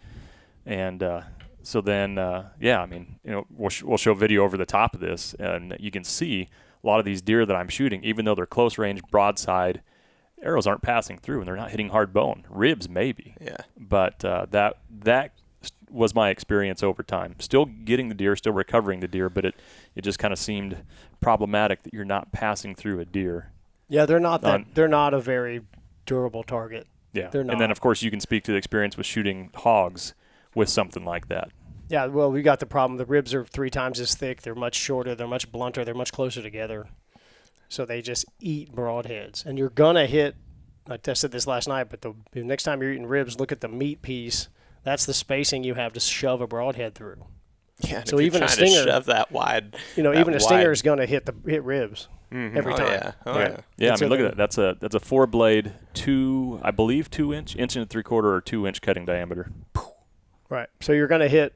and 0.67 1.03
uh, 1.03 1.23
so 1.63 1.81
then 1.81 2.19
uh, 2.19 2.51
yeah, 2.61 2.83
I 2.83 2.87
mean 2.87 3.19
you 3.25 3.31
know 3.31 3.47
we'll, 3.51 3.71
sh- 3.71 3.83
we'll 3.83 3.97
show 3.97 4.13
video 4.13 4.45
over 4.45 4.59
the 4.59 4.67
top 4.67 4.93
of 4.93 5.01
this, 5.01 5.33
and 5.39 5.75
you 5.81 5.91
can 5.91 6.05
see 6.05 6.49
a 6.85 6.87
lot 6.87 6.99
of 6.99 7.07
these 7.07 7.23
deer 7.23 7.47
that 7.47 7.57
I'm 7.57 7.69
shooting, 7.69 8.05
even 8.05 8.27
though 8.27 8.35
they're 8.35 8.45
close 8.45 8.77
range 8.77 9.01
broadside 9.11 9.81
arrows 10.43 10.67
aren't 10.67 10.83
passing 10.83 11.17
through 11.19 11.39
and 11.41 11.49
they're 11.49 11.57
not 11.57 11.71
hitting 11.71 11.89
hard 11.91 12.13
bone. 12.13 12.45
Ribs 12.51 12.89
maybe, 12.91 13.35
Yeah. 13.41 13.57
but 13.79 14.23
uh, 14.23 14.47
that 14.51 14.77
that 15.01 15.33
was 15.93 16.15
my 16.15 16.31
experience 16.31 16.83
over 16.83 17.03
time. 17.03 17.35
Still 17.39 17.65
getting 17.67 18.09
the 18.09 18.15
deer, 18.15 18.37
still 18.37 18.53
recovering 18.53 19.01
the 19.01 19.09
deer, 19.09 19.29
but 19.29 19.45
it 19.45 19.55
it 19.95 20.03
just 20.03 20.19
kind 20.19 20.33
of 20.33 20.39
seemed 20.39 20.85
problematic 21.21 21.83
that 21.83 21.93
you're 21.95 22.05
not 22.05 22.33
passing 22.33 22.75
through 22.75 23.01
a 23.01 23.05
deer. 23.05 23.53
Yeah, 23.89 24.07
they're 24.07 24.21
not 24.21 24.43
that. 24.43 24.55
On- 24.55 24.67
they're 24.75 24.89
not 24.89 25.15
a 25.15 25.21
very 25.21 25.63
durable 26.07 26.43
target. 26.43 26.87
Yeah, 27.13 27.29
They're 27.29 27.43
not. 27.43 27.53
and 27.55 27.61
then 27.61 27.71
of 27.73 27.81
course 27.81 28.03
you 28.03 28.11
can 28.11 28.21
speak 28.21 28.45
to 28.45 28.53
the 28.53 28.57
experience 28.57 28.97
with 28.97 29.05
shooting 29.07 29.51
hogs 29.55 30.15
with 30.55 30.69
something 30.69 31.05
like 31.05 31.27
that. 31.29 31.51
Yeah, 31.89 32.07
well, 32.07 32.31
we 32.31 32.41
got 32.43 32.61
the 32.61 32.67
problem. 32.67 32.99
The 32.99 33.05
ribs 33.05 33.35
are 33.35 33.45
three 33.45 33.71
times 33.71 33.99
as 33.99 34.15
thick. 34.15 34.43
They're 34.43 34.55
much 34.55 34.77
shorter. 34.77 35.17
They're 35.17 35.27
much 35.27 35.51
blunter. 35.51 35.85
They're 35.85 35.93
much 35.95 36.13
closer 36.13 36.41
together. 36.41 36.87
So 37.69 37.85
they 37.85 38.01
just 38.01 38.27
eat 38.39 38.73
broadheads. 38.73 39.45
And 39.45 39.59
you're 39.59 39.71
gonna 39.71 40.07
hit. 40.07 40.37
I 40.89 40.97
tested 40.97 41.31
this 41.33 41.47
last 41.49 41.69
night, 41.69 41.89
but 41.91 42.01
the, 42.03 42.15
the 42.33 42.43
next 42.43 42.63
time 42.63 42.81
you're 42.81 42.93
eating 42.93 43.07
ribs, 43.07 43.39
look 43.41 43.51
at 43.53 43.61
the 43.61 43.69
meat 43.69 44.03
piece. 44.03 44.49
That's 44.85 45.05
the 45.07 45.15
spacing 45.15 45.65
you 45.65 45.75
have 45.75 45.93
to 45.95 46.01
shove 46.01 46.41
a 46.41 46.47
broadhead 46.47 46.95
through. 46.95 47.25
Yeah. 47.81 48.03
So 48.05 48.17
if 48.17 48.21
you're 48.21 48.27
even 48.27 48.43
a 48.43 48.47
trying 48.47 48.57
stinger- 48.69 48.85
to 48.85 48.91
shove 48.91 49.07
that 49.07 49.33
wide. 49.33 49.77
You 49.97 50.03
know, 50.03 50.13
even 50.13 50.29
a 50.29 50.37
wide- 50.37 50.43
stinger 50.43 50.71
is 50.71 50.83
gonna 50.83 51.07
hit 51.07 51.25
the 51.27 51.35
hit 51.51 51.63
ribs 51.65 52.09
Mhm. 52.31 52.55
every 52.57 52.75
Oh 52.75 52.77
time. 52.77 52.87
yeah. 52.89 53.13
Oh 53.27 53.39
Yeah. 53.39 53.49
yeah. 53.49 53.57
Yeah, 53.79 53.95
I 53.95 54.01
mean, 54.01 54.11
look 54.11 54.19
then- 54.19 54.27
at 54.27 54.31
that. 54.33 54.37
That's 54.37 54.59
a 54.59 54.77
that's 54.81 54.95
a 54.95 55.01
four 55.01 55.27
blade, 55.27 55.73
two 55.95 56.61
I 56.63 56.71
believe 56.73 57.11
two 57.11 57.33
inch, 57.33 57.57
inch 57.57 57.77
and 57.77 57.89
three 57.89 58.03
quarter 58.03 58.33
or 58.35 58.41
two 58.41 58.67
inch 58.67 58.81
cutting 58.83 59.05
diameter. 59.07 59.51
Right. 60.49 60.69
So 60.81 60.93
you're 60.93 61.07
going 61.07 61.21
to 61.21 61.29
hit 61.29 61.55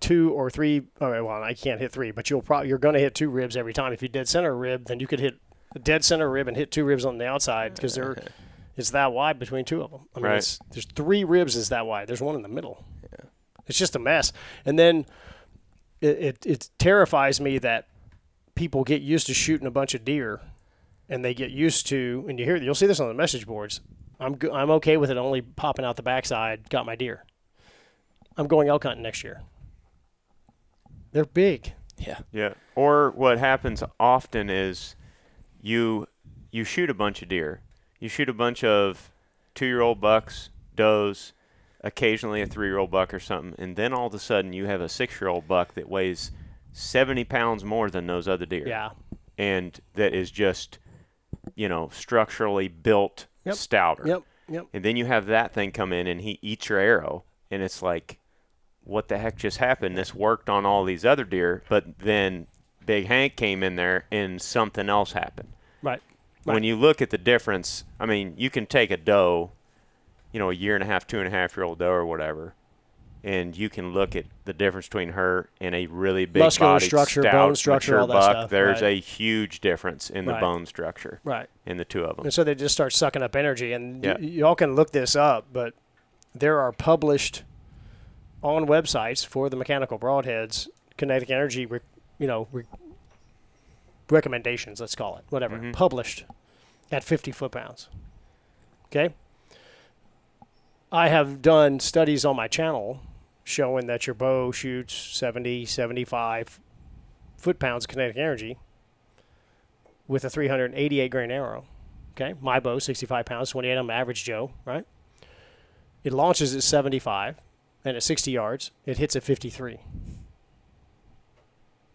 two 0.00 0.32
or 0.32 0.50
three. 0.50 0.82
All 1.00 1.10
right, 1.10 1.20
well, 1.22 1.42
I 1.42 1.54
can't 1.54 1.80
hit 1.80 1.90
three, 1.92 2.10
but 2.10 2.28
you'll 2.30 2.42
probably 2.42 2.68
you're 2.68 2.78
going 2.78 2.94
to 2.94 3.00
hit 3.00 3.14
two 3.14 3.30
ribs 3.30 3.56
every 3.56 3.72
time. 3.72 3.92
If 3.92 4.02
you 4.02 4.08
dead 4.08 4.28
center 4.28 4.50
a 4.50 4.54
rib, 4.54 4.84
then 4.86 5.00
you 5.00 5.06
could 5.06 5.18
hit 5.20 5.36
a 5.74 5.78
dead 5.78 6.04
center 6.04 6.28
rib 6.30 6.46
and 6.46 6.56
hit 6.56 6.70
two 6.70 6.84
ribs 6.84 7.04
on 7.04 7.18
the 7.18 7.26
outside 7.26 7.74
because 7.74 7.94
they're 7.94 8.16
it's 8.78 8.90
that 8.90 9.12
wide 9.12 9.38
between 9.38 9.64
two 9.64 9.82
of 9.82 9.90
them. 9.90 10.02
I 10.14 10.18
mean, 10.20 10.24
Right. 10.26 10.36
it's, 10.38 10.58
there's 10.70 10.86
three 10.86 11.24
ribs 11.24 11.56
is 11.56 11.68
that 11.70 11.86
wide. 11.86 12.06
There's 12.08 12.22
one 12.22 12.34
in 12.36 12.42
the 12.42 12.48
middle. 12.48 12.84
Yeah. 13.02 13.26
It's 13.66 13.78
just 13.78 13.96
a 13.96 13.98
mess. 13.98 14.32
And 14.64 14.78
then 14.78 15.04
it, 16.00 16.18
it 16.18 16.46
it 16.46 16.70
terrifies 16.78 17.40
me 17.40 17.58
that 17.58 17.88
people 18.54 18.84
get 18.84 19.02
used 19.02 19.26
to 19.26 19.34
shooting 19.34 19.66
a 19.66 19.70
bunch 19.70 19.94
of 19.94 20.04
deer, 20.04 20.40
and 21.08 21.24
they 21.24 21.34
get 21.34 21.50
used 21.50 21.86
to 21.88 22.24
and 22.28 22.38
you 22.38 22.44
hear 22.44 22.56
you'll 22.56 22.74
see 22.74 22.86
this 22.86 23.00
on 23.00 23.08
the 23.08 23.14
message 23.14 23.46
boards. 23.46 23.80
I'm 24.20 24.34
go- 24.34 24.52
I'm 24.54 24.70
okay 24.70 24.96
with 24.96 25.10
it 25.10 25.16
only 25.16 25.42
popping 25.42 25.84
out 25.84 25.96
the 25.96 26.02
backside. 26.02 26.70
Got 26.70 26.86
my 26.86 26.96
deer. 26.96 27.24
I'm 28.36 28.46
going 28.46 28.68
elk 28.68 28.84
hunting 28.84 29.02
next 29.02 29.22
year. 29.24 29.42
They're 31.12 31.24
big. 31.24 31.72
Yeah. 31.98 32.18
Yeah. 32.32 32.54
Or 32.76 33.10
what 33.12 33.38
happens 33.38 33.82
often 33.98 34.50
is 34.50 34.94
you 35.60 36.06
you 36.52 36.64
shoot 36.64 36.90
a 36.90 36.94
bunch 36.94 37.22
of 37.22 37.28
deer. 37.28 37.60
You 38.00 38.08
shoot 38.08 38.28
a 38.28 38.34
bunch 38.34 38.62
of 38.64 39.10
two 39.54 39.66
year 39.66 39.80
old 39.80 40.00
bucks, 40.00 40.50
does, 40.76 41.32
occasionally 41.80 42.42
a 42.42 42.46
three 42.46 42.68
year 42.68 42.78
old 42.78 42.90
buck 42.90 43.12
or 43.14 43.20
something, 43.20 43.54
and 43.58 43.76
then 43.76 43.92
all 43.92 44.06
of 44.06 44.14
a 44.14 44.18
sudden 44.18 44.52
you 44.52 44.66
have 44.66 44.80
a 44.80 44.88
six 44.88 45.20
year 45.20 45.28
old 45.28 45.48
buck 45.48 45.74
that 45.74 45.88
weighs 45.88 46.30
seventy 46.72 47.24
pounds 47.24 47.64
more 47.64 47.90
than 47.90 48.06
those 48.06 48.28
other 48.28 48.46
deer. 48.46 48.66
Yeah. 48.68 48.90
And 49.36 49.78
that 49.94 50.14
is 50.14 50.30
just, 50.30 50.78
you 51.54 51.68
know, 51.68 51.88
structurally 51.92 52.68
built 52.68 53.26
Yep. 53.44 53.54
stouter. 53.54 54.06
Yep. 54.06 54.22
Yep. 54.48 54.66
And 54.74 54.84
then 54.84 54.96
you 54.96 55.06
have 55.06 55.26
that 55.26 55.52
thing 55.54 55.72
come 55.72 55.92
in 55.92 56.06
and 56.06 56.20
he 56.20 56.38
eats 56.42 56.68
your 56.68 56.78
arrow 56.78 57.24
and 57.50 57.62
it's 57.62 57.82
like 57.82 58.18
what 58.84 59.08
the 59.08 59.18
heck 59.18 59.36
just 59.36 59.58
happened? 59.58 59.96
This 59.98 60.14
worked 60.14 60.48
on 60.48 60.64
all 60.64 60.82
these 60.84 61.04
other 61.04 61.24
deer, 61.24 61.62
but 61.68 61.98
then 61.98 62.46
Big 62.86 63.06
Hank 63.06 63.36
came 63.36 63.62
in 63.62 63.76
there 63.76 64.06
and 64.10 64.40
something 64.40 64.88
else 64.88 65.12
happened. 65.12 65.50
Right. 65.82 66.00
When 66.44 66.62
you 66.62 66.76
look 66.76 67.02
at 67.02 67.10
the 67.10 67.18
difference, 67.18 67.84
I 68.00 68.06
mean, 68.06 68.34
you 68.38 68.48
can 68.50 68.64
take 68.66 68.90
a 68.90 68.96
doe, 68.96 69.50
you 70.32 70.38
know, 70.38 70.50
a 70.50 70.54
year 70.54 70.74
and 70.74 70.82
a 70.82 70.86
half, 70.86 71.06
two 71.06 71.18
and 71.18 71.26
a 71.28 71.30
half 71.30 71.56
year 71.56 71.64
old 71.64 71.78
doe 71.78 71.90
or 71.90 72.06
whatever, 72.06 72.54
and 73.22 73.56
you 73.56 73.68
can 73.68 73.92
look 73.92 74.16
at 74.16 74.24
the 74.46 74.52
difference 74.54 74.86
between 74.86 75.10
her 75.10 75.50
and 75.60 75.74
a 75.74 75.86
really 75.86 76.24
big 76.24 76.42
Muscular 76.42 76.74
bodied, 76.74 76.86
structure, 76.86 77.22
stout, 77.22 77.32
bone 77.32 77.56
structure, 77.56 77.98
all 78.00 78.06
that 78.06 78.12
buck. 78.14 78.30
stuff, 78.30 78.50
There's 78.50 78.80
right. 78.80 78.96
a 78.96 79.00
huge 79.00 79.60
difference 79.60 80.08
in 80.08 80.24
the 80.24 80.32
Right. 80.32 80.40
bone 80.40 80.64
structure 80.64 81.20
Right. 81.24 81.48
in 81.66 81.76
the 81.76 81.84
two 81.84 82.04
of 82.04 82.16
them. 82.16 82.24
And 82.26 82.32
so 82.32 82.44
they 82.44 82.54
just 82.54 82.72
start 82.74 82.92
sucking 82.94 83.22
up 83.22 83.36
energy. 83.36 83.72
And 83.72 84.02
y- 84.04 84.16
y'all 84.20 84.54
can 84.54 84.74
look 84.74 84.92
this 84.92 85.14
up, 85.16 85.46
but 85.52 85.74
there 86.34 86.60
are 86.60 86.72
published 86.72 87.42
on 88.42 88.66
websites 88.66 89.26
for 89.26 89.50
the 89.50 89.56
mechanical 89.56 89.98
broadheads 89.98 90.68
kinetic 90.96 91.30
energy, 91.30 91.66
re- 91.66 91.80
you 92.18 92.26
know, 92.26 92.46
re- 92.52 92.64
recommendations. 94.10 94.80
Let's 94.80 94.94
call 94.94 95.16
it 95.16 95.24
whatever 95.30 95.58
Mhm. 95.58 95.72
published 95.72 96.24
at 96.90 97.04
50 97.04 97.32
foot 97.32 97.52
pounds. 97.52 97.88
Okay. 98.86 99.14
I 100.90 101.08
have 101.08 101.42
done 101.42 101.80
studies 101.80 102.24
on 102.24 102.34
my 102.36 102.48
channel 102.48 103.00
showing 103.44 103.86
that 103.86 104.06
your 104.06 104.14
bow 104.14 104.50
shoots 104.52 104.94
70, 104.94 105.64
75 105.66 106.60
foot 107.36 107.58
pounds 107.58 107.84
of 107.84 107.88
kinetic 107.88 108.16
energy 108.16 108.56
with 110.06 110.24
a 110.24 110.30
388 110.30 111.10
grain 111.10 111.30
arrow. 111.30 111.66
Okay, 112.12 112.34
my 112.40 112.58
bow, 112.58 112.78
65 112.78 113.26
pounds, 113.26 113.50
28. 113.50 113.76
I'm 113.76 113.90
average 113.90 114.24
Joe, 114.24 114.50
right? 114.64 114.84
It 116.04 116.12
launches 116.12 116.54
at 116.54 116.62
75, 116.62 117.36
and 117.84 117.96
at 117.96 118.02
60 118.02 118.30
yards, 118.30 118.70
it 118.86 118.98
hits 118.98 119.14
at 119.14 119.22
53. 119.22 119.78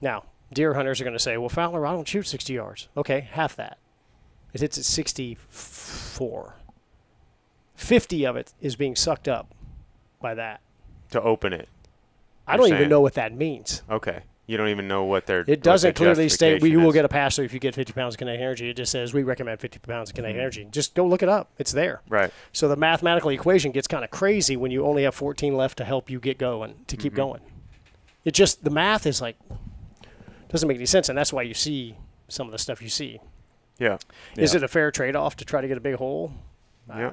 Now, 0.01 0.23
deer 0.53 0.73
hunters 0.73 0.99
are 1.01 1.03
going 1.03 1.15
to 1.15 1.19
say, 1.19 1.37
"Well, 1.37 1.49
Fowler, 1.49 1.85
I 1.85 1.91
don't 1.91 2.07
shoot 2.07 2.27
60 2.27 2.53
yards." 2.53 2.87
Okay, 2.95 3.21
half 3.31 3.55
that. 3.57 3.77
It 4.53 4.61
hits 4.61 4.77
at 4.77 4.85
64. 4.85 6.55
50 7.75 8.25
of 8.25 8.35
it 8.35 8.53
is 8.61 8.75
being 8.75 8.95
sucked 8.95 9.27
up 9.27 9.53
by 10.21 10.33
that. 10.35 10.61
to 11.11 11.21
open 11.21 11.53
it. 11.53 11.67
I 12.47 12.57
don't 12.57 12.67
saying. 12.67 12.75
even 12.79 12.89
know 12.89 13.01
what 13.01 13.13
that 13.15 13.33
means. 13.33 13.83
Okay. 13.89 14.21
You 14.45 14.57
don't 14.57 14.67
even 14.69 14.87
know 14.89 15.05
what 15.05 15.25
they're. 15.25 15.45
It 15.47 15.63
doesn't 15.63 15.95
clearly 15.95 16.27
state 16.27 16.61
we 16.61 16.75
will 16.75 16.91
get 16.91 17.05
a 17.05 17.09
pass 17.09 17.35
through 17.37 17.45
if 17.45 17.53
you 17.53 17.59
get 17.61 17.73
50 17.75 17.93
pounds 17.93 18.15
of 18.15 18.19
kinetic 18.19 18.41
energy. 18.41 18.69
It 18.69 18.75
just 18.75 18.91
says 18.91 19.13
we 19.13 19.23
recommend 19.23 19.59
50 19.61 19.79
pounds 19.79 20.09
of 20.09 20.15
Mm-hmm. 20.15 20.23
kinetic 20.23 20.39
energy. 20.39 20.67
Just 20.69 20.95
go 20.95 21.05
look 21.07 21.23
it 21.23 21.29
up. 21.29 21.49
It's 21.57 21.71
there. 21.71 22.01
right. 22.09 22.29
So 22.51 22.67
the 22.67 22.75
mathematical 22.75 23.29
equation 23.29 23.71
gets 23.71 23.87
kind 23.87 24.03
of 24.03 24.11
crazy 24.11 24.57
when 24.57 24.69
you 24.71 24.85
only 24.85 25.03
have 25.03 25.15
14 25.15 25.55
left 25.55 25.77
to 25.77 25.85
help 25.85 26.09
you 26.09 26.19
get 26.19 26.37
going, 26.37 26.73
to 26.87 26.95
Mm-hmm. 26.97 27.03
keep 27.03 27.13
going. 27.15 27.39
It 28.25 28.33
just, 28.33 28.63
the 28.65 28.69
math 28.69 29.05
is 29.05 29.21
like, 29.21 29.37
doesn't 30.53 30.67
make 30.67 30.77
any 30.77 30.85
sense. 30.85 31.09
And 31.09 31.17
that's 31.17 31.33
why 31.33 31.41
you 31.41 31.53
see 31.53 31.97
some 32.29 32.47
of 32.47 32.51
the 32.53 32.57
stuff 32.57 32.81
you 32.81 32.87
see. 32.89 33.19
Yeah. 33.79 33.97
Is 34.37 34.53
Yeah. 34.53 34.59
it 34.59 34.63
a 34.63 34.67
fair 34.69 34.91
trade 34.91 35.15
off 35.15 35.35
to 35.37 35.45
try 35.45 35.59
to 35.59 35.67
get 35.67 35.77
a 35.77 35.81
big 35.81 35.95
hole? 35.95 36.31
Yeah. 36.87 37.07
Uh, 37.07 37.11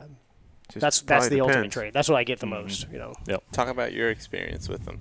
Just 0.69 0.81
that's 0.81 1.01
that's 1.01 1.03
probably 1.25 1.29
the 1.31 1.41
ultimate 1.41 1.73
trade. 1.73 1.93
That's 1.93 2.09
what 2.09 2.17
I 2.17 2.23
get 2.25 2.39
the 2.39 2.47
Mhm. 2.47 2.63
most, 2.63 2.87
you 2.93 2.99
know. 2.99 3.13
Yep. 3.27 3.43
Talk 3.51 3.69
about 3.69 3.93
your 3.93 4.09
experience 4.11 4.69
with 4.69 4.85
them. 4.85 5.01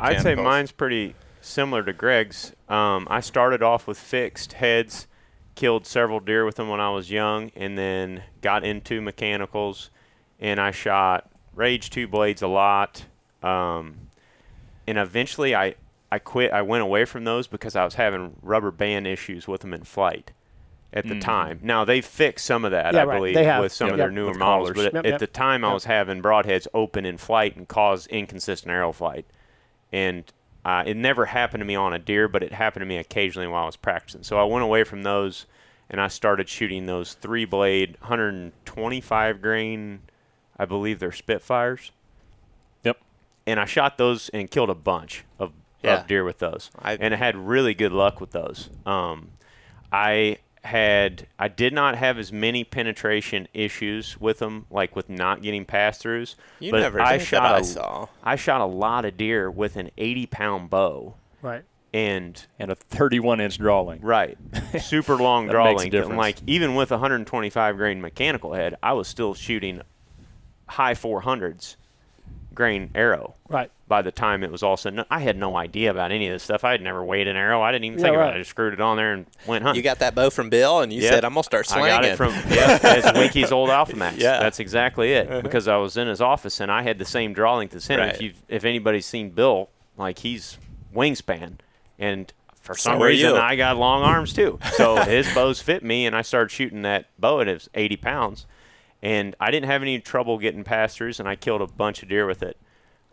I'd 0.00 0.20
say 0.22 0.34
mine's 0.34 0.72
pretty 0.72 1.14
similar 1.40 1.82
to 1.82 1.92
Greg's. 1.92 2.52
Um, 2.68 3.06
I 3.10 3.20
started 3.20 3.62
off 3.62 3.86
with 3.86 3.98
fixed 3.98 4.54
heads, 4.54 5.06
killed 5.56 5.86
several 5.86 6.20
deer 6.20 6.44
with 6.44 6.54
them 6.56 6.68
when 6.68 6.80
I 6.80 6.90
was 6.90 7.10
young, 7.10 7.50
and 7.56 7.76
then 7.76 8.22
got 8.40 8.64
into 8.64 9.00
mechanicals, 9.02 9.90
and 10.38 10.60
I 10.60 10.70
shot 10.70 11.28
Rage 11.54 11.90
two 11.90 12.06
blades 12.06 12.40
a 12.42 12.46
lot. 12.48 13.04
Um, 13.42 14.08
and 14.86 14.96
eventually, 14.98 15.54
I 15.56 15.74
I 16.10 16.18
quit. 16.18 16.52
I 16.52 16.62
went 16.62 16.82
away 16.82 17.04
from 17.04 17.24
those 17.24 17.46
because 17.46 17.76
I 17.76 17.84
was 17.84 17.94
having 17.94 18.36
rubber 18.42 18.70
band 18.70 19.06
issues 19.06 19.46
with 19.46 19.60
them 19.60 19.74
in 19.74 19.82
flight 19.84 20.32
at 20.92 21.06
the 21.06 21.14
Mm. 21.14 21.20
time. 21.20 21.60
Now 21.62 21.84
they've 21.84 22.04
fixed 22.04 22.46
some 22.46 22.64
of 22.64 22.70
that, 22.70 22.94
Yeah, 22.94 23.02
I 23.02 23.04
right. 23.04 23.16
believe, 23.16 23.34
They 23.34 23.60
with 23.60 23.72
some 23.72 23.88
Yep. 23.88 23.92
of 23.94 23.98
their 23.98 24.06
Yep. 24.08 24.14
newer 24.14 24.28
With 24.30 24.38
models. 24.38 24.70
collars. 24.72 24.90
But 24.92 25.04
Yep, 25.04 25.14
at 25.14 25.18
the 25.20 25.26
time, 25.26 25.64
I 25.64 25.74
was 25.74 25.84
having 25.84 26.22
broadheads 26.22 26.66
open 26.72 27.04
in 27.04 27.18
flight 27.18 27.56
and 27.56 27.68
cause 27.68 28.06
inconsistent 28.06 28.70
arrow 28.72 28.92
flight. 28.92 29.26
And 29.92 30.24
uh, 30.64 30.82
it 30.86 30.96
never 30.96 31.26
happened 31.26 31.60
to 31.60 31.64
me 31.66 31.74
on 31.74 31.92
a 31.92 31.98
deer, 31.98 32.26
but 32.28 32.42
it 32.42 32.52
happened 32.52 32.82
to 32.82 32.86
me 32.86 32.96
occasionally 32.96 33.46
while 33.48 33.62
I 33.62 33.66
was 33.66 33.76
practicing. 33.76 34.22
So 34.22 34.38
I 34.38 34.44
went 34.44 34.64
away 34.64 34.84
from 34.84 35.02
those, 35.02 35.46
and 35.88 36.00
I 36.00 36.08
started 36.08 36.48
shooting 36.48 36.86
those 36.86 37.14
three 37.14 37.44
blade, 37.44 37.96
125 38.00 39.40
grain, 39.40 40.00
I 40.58 40.64
believe 40.64 40.98
they're 40.98 41.12
Spitfires. 41.12 41.92
Yep. 42.82 42.98
And 43.46 43.60
I 43.60 43.64
shot 43.64 43.96
those 43.98 44.28
and 44.30 44.50
killed 44.50 44.68
a 44.70 44.74
bunch 44.74 45.24
of, 45.38 45.52
Yeah. 45.82 46.00
of 46.00 46.06
deer 46.06 46.24
with 46.24 46.38
those, 46.38 46.70
I- 46.80 46.96
and 46.96 47.14
I 47.14 47.16
had 47.16 47.36
really 47.36 47.74
good 47.74 47.92
luck 47.92 48.20
with 48.20 48.32
those. 48.32 48.68
Um, 48.86 49.30
I 49.92 50.38
had 50.64 51.26
I 51.38 51.46
did 51.48 51.72
not 51.72 51.96
have 51.96 52.18
as 52.18 52.32
many 52.32 52.64
penetration 52.64 53.46
issues 53.54 54.20
with 54.20 54.40
them, 54.40 54.66
like 54.70 54.96
with 54.96 55.08
not 55.08 55.40
getting 55.40 55.64
pass 55.64 56.02
throughs. 56.02 56.34
You 56.58 56.72
but 56.72 56.80
never 56.80 57.00
I 57.00 57.18
did 57.18 57.26
shot 57.26 57.42
that 57.44 57.54
I 57.54 57.58
a- 57.60 57.64
saw. 57.64 58.06
I 58.24 58.36
shot 58.36 58.60
a 58.60 58.66
lot 58.66 59.04
of 59.04 59.16
deer 59.16 59.50
with 59.50 59.76
an 59.76 59.90
80 59.96 60.26
pound 60.26 60.68
bow, 60.68 61.14
Right. 61.42 61.62
and 61.94 62.44
and 62.58 62.70
a 62.72 62.74
31 62.74 63.40
inch 63.40 63.56
drawling. 63.58 64.00
right, 64.02 64.36
super 64.80 65.16
long 65.16 65.46
That 65.46 65.52
draw 65.52 65.64
makes 65.66 65.82
a 65.84 65.84
length. 65.90 66.08
And 66.08 66.16
like 66.18 66.36
even 66.48 66.74
with 66.74 66.90
a 66.90 66.96
125 66.96 67.76
grain 67.76 68.00
mechanical 68.00 68.52
head, 68.52 68.74
I 68.82 68.92
was 68.94 69.06
still 69.06 69.34
shooting 69.34 69.80
high 70.66 70.94
400s 70.94 71.76
grain 72.58 72.90
arrow. 72.94 73.34
Right. 73.48 73.70
By 73.86 74.02
the 74.02 74.10
time 74.12 74.42
it 74.44 74.50
was 74.52 74.62
all 74.62 74.76
said, 74.76 74.92
no, 74.94 75.04
I 75.08 75.20
had 75.20 75.36
no 75.38 75.56
idea 75.56 75.90
about 75.90 76.10
any 76.12 76.26
of 76.26 76.32
this 76.34 76.42
stuff. 76.42 76.64
I 76.64 76.72
had 76.72 76.82
never 76.82 77.02
weighed 77.02 77.26
an 77.28 77.36
arrow. 77.36 77.62
I 77.62 77.72
didn't 77.72 77.84
even 77.86 77.98
Yeah, 78.00 78.04
think 78.04 78.16
about 78.16 78.32
it. 78.32 78.36
I 78.36 78.38
just 78.40 78.50
screwed 78.50 78.74
it 78.74 78.80
on 78.80 78.96
there 78.98 79.14
and 79.14 79.24
went 79.46 79.62
hunting. 79.62 79.78
You 79.78 79.82
got 79.82 80.00
that 80.00 80.14
bow 80.14 80.28
from 80.28 80.50
Bill, 80.50 80.80
and 80.80 80.92
you 80.92 81.00
Yep. 81.00 81.12
said, 81.14 81.24
"I'm 81.24 81.32
gonna 81.32 81.44
start 81.44 81.72
I 81.72 81.88
got 81.88 82.04
it 82.04 82.16
from 82.16 82.34
yeah, 82.50 82.78
it's 82.82 83.06
Winke's 83.18 83.52
old 83.52 83.70
Alphamax. 83.70 84.18
Yeah. 84.18 84.40
that's 84.40 84.60
exactly 84.60 85.12
it. 85.14 85.28
Uh-huh. 85.30 85.40
Because 85.40 85.68
I 85.68 85.76
was 85.76 85.96
in 85.96 86.08
his 86.08 86.20
office 86.20 86.60
and 86.60 86.70
I 86.70 86.82
had 86.82 86.98
the 86.98 87.04
same 87.06 87.32
draw 87.32 87.56
length 87.56 87.74
as 87.76 87.86
him. 87.86 88.00
If 88.00 88.20
you 88.20 88.32
if 88.48 88.64
anybody's 88.64 89.06
seen 89.06 89.30
Bill, 89.30 89.70
like 89.96 90.18
he's 90.18 90.58
wingspan, 90.94 91.54
and 91.98 92.32
for 92.60 92.74
some 92.74 93.00
are 93.00 93.06
reason. 93.06 93.34
I 93.36 93.56
got 93.56 93.76
long 93.78 94.02
arms 94.02 94.32
too. 94.34 94.58
So 94.74 94.96
his 94.96 95.32
bows 95.32 95.62
fit 95.62 95.82
me, 95.82 96.04
and 96.04 96.14
I 96.14 96.22
started 96.22 96.50
shooting 96.50 96.82
that 96.82 97.06
bow 97.18 97.40
and 97.40 97.48
it 97.48 97.54
was 97.54 97.70
80 97.74 97.96
pounds, 97.96 98.46
and 99.02 99.34
I 99.40 99.50
didn't 99.50 99.66
have 99.66 99.82
any 99.82 100.00
trouble 100.00 100.38
getting 100.38 100.64
pass 100.64 100.96
throughs, 100.96 101.20
and 101.20 101.28
I 101.28 101.36
killed 101.36 101.62
a 101.62 101.66
bunch 101.66 102.02
of 102.02 102.08
deer 102.08 102.26
with 102.26 102.42
it. 102.42 102.56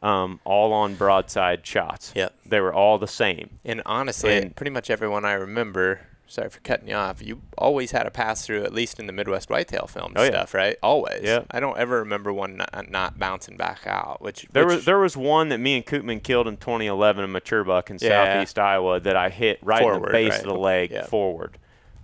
Um, 0.02 0.40
all 0.44 0.72
on 0.74 0.96
broadside 0.96 1.66
shots. 1.66 2.12
Yep. 2.16 2.34
They 2.46 2.60
were 2.60 2.74
all 2.74 3.00
the 3.00 3.08
same. 3.08 3.60
And 3.66 3.82
honestly, 3.88 4.38
And- 4.38 4.56
pretty 4.56 4.70
much 4.70 4.90
everyone 4.92 5.26
I 5.26 5.34
remember. 5.34 6.02
Sorry 6.28 6.50
for 6.50 6.60
cutting 6.62 6.88
you 6.90 6.96
off. 6.96 7.22
You 7.22 7.42
always 7.58 7.92
had 7.92 8.06
a 8.08 8.12
pass 8.12 8.46
through, 8.46 8.64
at 8.64 8.74
least 8.74 9.00
in 9.00 9.06
the 9.08 9.14
Midwest 9.14 9.50
whitetail 9.50 9.86
film 9.88 10.14
Oh, 10.16 10.24
yeah. 10.24 10.30
stuff, 10.30 10.54
right? 10.56 10.76
Always. 10.84 11.22
Yeah. 11.24 11.44
I 11.52 11.60
don't 11.60 11.78
ever 11.78 12.00
remember 12.00 12.34
one 12.34 12.58
not, 12.58 12.90
not 12.90 13.18
bouncing 13.20 13.58
back 13.58 13.86
out. 13.86 14.22
Which 14.22 14.46
There 14.52 14.66
which, 14.66 14.76
was 14.78 14.86
there 14.86 14.98
was 15.00 15.16
one 15.16 15.50
that 15.50 15.60
me 15.60 15.76
and 15.78 15.86
Koopman 15.86 16.22
killed 16.24 16.48
in 16.48 16.58
2011, 16.58 17.24
a 17.24 17.28
mature 17.28 17.64
buck 17.64 17.90
in 17.92 17.98
Yeah. 18.02 18.34
southeast 18.34 18.58
Iowa 18.60 19.00
that 19.00 19.16
I 19.16 19.30
hit 19.30 19.60
right 19.62 19.82
in 19.84 20.02
the 20.02 20.10
base 20.10 20.32
right? 20.32 20.40
of 20.40 20.46
the 20.48 20.56
leg 20.58 20.92
Yeah. 20.92 21.06
forward, 21.06 21.58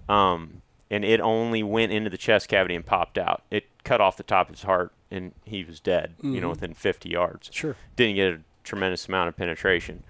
um, 0.08 0.62
and 0.92 1.04
it 1.04 1.20
only 1.20 1.64
went 1.64 1.92
into 1.92 2.10
the 2.12 2.18
chest 2.18 2.48
cavity 2.48 2.76
and 2.76 2.86
popped 2.86 3.18
out. 3.18 3.42
It 3.50 3.71
cut 3.84 4.02
off 4.02 4.18
the 4.18 4.24
top 4.24 4.50
of 4.50 4.56
his 4.56 4.64
heart, 4.64 4.94
and 5.10 5.34
he 5.46 5.64
was 5.64 5.80
dead. 5.80 6.16
You 6.22 6.42
know, 6.42 6.50
within 6.50 6.74
50 6.74 7.10
yards. 7.10 7.50
Sure. 7.52 7.76
Didn't 7.96 8.16
get 8.16 8.34
a 8.34 8.40
tremendous 8.64 9.08
amount 9.08 9.30
of 9.30 9.36
penetration. 9.36 10.04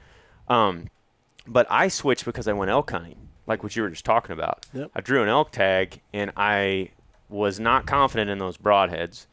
Um, 0.47 0.87
but 1.47 1.65
I 1.69 1.87
switched 1.87 2.25
because 2.25 2.47
I 2.47 2.53
went 2.53 2.71
elk 2.71 2.91
hunting, 2.91 3.29
like 3.47 3.63
what 3.63 3.75
you 3.75 3.83
were 3.83 3.89
just 3.89 4.05
talking 4.05 4.33
about. 4.33 4.65
Yep. 4.73 4.91
I 4.93 5.01
drew 5.01 5.23
an 5.23 5.29
elk 5.29 5.51
tag, 5.51 6.01
and 6.13 6.31
I 6.35 6.91
was 7.29 7.59
not 7.59 7.87
confident 7.87 8.29
in 8.29 8.37
those 8.37 8.57
broadheads 8.57 9.27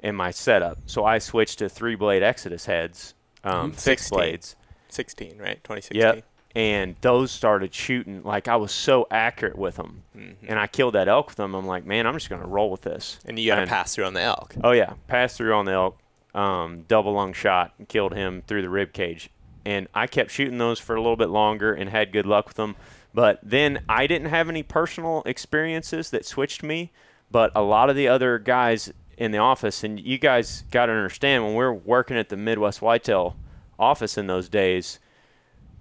in 0.00 0.16
my 0.16 0.30
setup, 0.30 0.78
so 0.86 1.04
I 1.04 1.18
switched 1.18 1.58
to 1.58 1.68
three 1.68 1.94
blade 1.94 2.22
Exodus 2.22 2.66
heads, 2.66 3.14
um, 3.44 3.72
fixed 3.72 4.08
16. 4.08 4.16
blades. 4.16 4.56
16, 4.88 5.38
right? 5.38 5.62
2016. 5.62 6.00
Yep. 6.00 6.24
And 6.56 6.96
those 7.00 7.30
started 7.30 7.72
shooting 7.72 8.22
like 8.24 8.48
I 8.48 8.56
was 8.56 8.72
so 8.72 9.06
accurate 9.10 9.56
with 9.56 9.76
them, 9.76 10.02
Mm-hmm. 10.16 10.46
and 10.48 10.58
I 10.58 10.66
killed 10.66 10.94
that 10.94 11.06
elk 11.06 11.28
with 11.28 11.36
them. 11.36 11.54
I'm 11.54 11.66
like, 11.66 11.86
man, 11.86 12.06
I'm 12.06 12.14
just 12.14 12.28
gonna 12.28 12.46
roll 12.46 12.70
with 12.70 12.82
this. 12.82 13.20
And 13.24 13.38
you 13.38 13.48
got 13.52 13.60
to 13.60 13.66
pass 13.66 13.94
through 13.94 14.04
on 14.06 14.14
the 14.14 14.20
elk. 14.22 14.54
Oh 14.64 14.72
yeah, 14.72 14.94
pass 15.06 15.36
through 15.36 15.54
on 15.54 15.64
the 15.64 15.72
elk, 15.72 15.98
um, 16.34 16.84
double 16.88 17.12
lung 17.12 17.32
shot, 17.32 17.72
and 17.78 17.88
killed 17.88 18.14
him 18.14 18.42
through 18.48 18.62
the 18.62 18.68
rib 18.68 18.92
cage. 18.92 19.30
And 19.64 19.86
I 19.94 20.06
kept 20.08 20.30
shooting 20.32 20.58
those 20.58 20.80
for 20.80 20.96
a 20.96 21.00
little 21.00 21.16
bit 21.16 21.28
longer 21.30 21.72
and 21.72 21.88
had 21.90 22.12
good 22.12 22.26
luck 22.26 22.48
with 22.48 22.56
them. 22.56 22.74
But 23.14 23.38
then 23.42 23.84
I 23.88 24.06
didn't 24.08 24.28
have 24.28 24.48
any 24.48 24.62
personal 24.64 25.22
experiences 25.26 26.10
that 26.10 26.24
switched 26.24 26.62
me. 26.62 26.90
But 27.30 27.52
a 27.54 27.62
lot 27.62 27.90
of 27.90 27.94
the 27.96 28.08
other 28.08 28.38
guys 28.40 28.92
in 29.16 29.30
the 29.30 29.38
office, 29.38 29.84
and 29.84 30.00
you 30.00 30.18
guys 30.18 30.64
got 30.72 30.86
to 30.86 30.92
understand 30.92 31.44
when 31.44 31.54
we're 31.54 31.72
working 31.72 32.16
at 32.16 32.28
the 32.28 32.36
Midwest 32.36 32.82
Whitetail 32.82 33.36
office 33.78 34.16
in 34.18 34.26
those 34.26 34.48
days, 34.48 34.98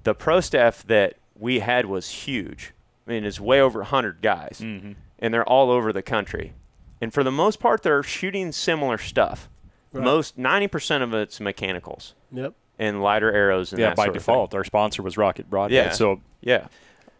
the 0.03 0.13
pro 0.13 0.39
staff 0.41 0.83
that 0.87 1.15
we 1.37 1.59
had 1.59 1.85
was 1.85 2.09
huge. 2.09 2.73
I 3.07 3.11
mean, 3.11 3.25
it's 3.25 3.39
way 3.39 3.59
over 3.61 3.79
100 3.79 4.21
guys, 4.21 4.59
Mm-hmm. 4.61 4.93
and 5.19 5.33
they're 5.33 5.47
all 5.47 5.71
over 5.71 5.91
the 5.93 6.01
country. 6.01 6.53
And 7.01 7.13
for 7.13 7.23
the 7.23 7.31
most 7.31 7.59
part, 7.59 7.81
they're 7.83 8.03
shooting 8.03 8.51
similar 8.51 8.97
stuff. 8.97 9.49
Right. 9.93 10.03
Most 10.03 10.37
90% 10.37 11.01
of 11.01 11.13
it's 11.13 11.39
mechanicals 11.39 12.13
Yep. 12.31 12.53
and 12.77 13.01
lighter 13.01 13.31
arrows 13.31 13.71
and 13.71 13.79
yeah, 13.79 13.87
that 13.89 13.95
by 13.97 14.05
sort 14.05 14.17
of 14.17 14.23
thing. 14.23 14.33
default, 14.33 14.53
our 14.53 14.63
sponsor 14.63 15.01
was 15.01 15.17
Rocket 15.17 15.49
Broadhead. 15.49 15.85
Yeah. 15.85 15.91
So 15.91 16.21
Yeah, 16.41 16.67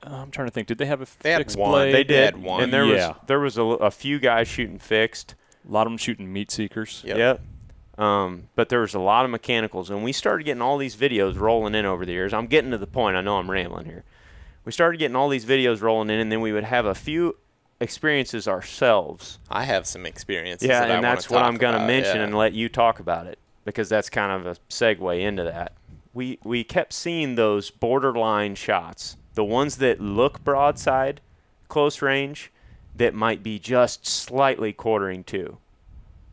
uh, 0.05 0.11
I'm 0.15 0.31
trying 0.31 0.47
to 0.47 0.51
think. 0.51 0.67
Did 0.67 0.77
they 0.77 0.85
have 0.85 1.01
a 1.01 1.07
They 1.21 1.31
had 1.31 1.39
fixed 1.39 1.57
one. 1.57 1.71
blade? 1.71 1.95
they 1.95 2.03
did. 2.03 2.35
had 2.35 2.43
one. 2.43 2.61
And 2.63 2.71
there 2.71 2.85
Yeah. 2.85 3.07
was 3.09 3.15
there 3.27 3.39
was 3.39 3.57
a, 3.57 3.61
l- 3.61 3.71
a 3.73 3.89
few 3.91 4.19
guys 4.19 4.47
shooting 4.47 4.77
fixed. 4.79 5.35
A 5.67 5.71
lot 5.71 5.87
of 5.87 5.91
them 5.91 5.97
shooting 5.97 6.31
meat 6.31 6.51
seekers. 6.51 7.01
Yep. 7.05 7.17
Yep. 7.17 7.41
Um, 7.99 8.47
but 8.55 8.69
there 8.69 8.79
was 8.79 8.93
a 8.93 8.99
lot 8.99 9.25
of 9.25 9.31
mechanicals, 9.31 9.89
and 9.89 10.05
we 10.05 10.13
started 10.13 10.45
getting 10.45 10.61
all 10.61 10.77
these 10.77 10.95
videos 10.95 11.37
rolling 11.37 11.75
in 11.75 11.85
over 11.85 12.05
the 12.05 12.13
years. 12.13 12.33
I'm 12.33 12.47
getting 12.47 12.71
to 12.71 12.77
the 12.77 12.87
point. 12.87 13.17
I 13.17 13.21
know 13.21 13.37
I'm 13.37 13.51
rambling 13.51 13.85
here. 13.85 14.05
We 14.63 14.71
started 14.71 14.99
getting 14.99 15.17
all 15.17 15.27
these 15.27 15.45
videos 15.45 15.81
rolling 15.81 16.09
in, 16.09 16.17
and 16.17 16.31
then 16.31 16.39
we 16.39 16.53
would 16.53 16.63
have 16.63 16.85
a 16.85 16.95
few 16.95 17.35
experiences 17.81 18.47
ourselves. 18.47 19.39
I 19.49 19.65
have 19.65 19.85
some 19.85 20.05
experiences. 20.05 20.69
Yeah, 20.69 20.79
that 20.79 20.83
and 20.83 21.03
wanna 21.03 21.15
that's 21.15 21.29
what 21.29 21.43
I'm 21.43 21.57
going 21.57 21.77
to 21.77 21.85
mention 21.85 22.17
yeah. 22.17 22.23
and 22.23 22.37
let 22.37 22.53
you 22.53 22.69
talk 22.69 23.01
about 23.01 23.27
it 23.27 23.37
because 23.65 23.89
that's 23.89 24.09
kind 24.09 24.31
of 24.31 24.47
a 24.47 24.59
segue 24.69 25.19
into 25.19 25.43
that. 25.43 25.73
We 26.13 26.39
we 26.43 26.63
kept 26.63 26.93
seeing 26.93 27.35
those 27.35 27.69
borderline 27.69 28.55
shots, 28.55 29.17
the 29.33 29.43
ones 29.43 29.77
that 29.77 29.99
look 29.99 30.43
broadside, 30.43 31.19
close 31.67 32.01
range, 32.01 32.51
that 32.95 33.13
might 33.13 33.43
be 33.43 33.59
just 33.59 34.07
slightly 34.07 34.71
quartering 34.71 35.23
to, 35.25 35.57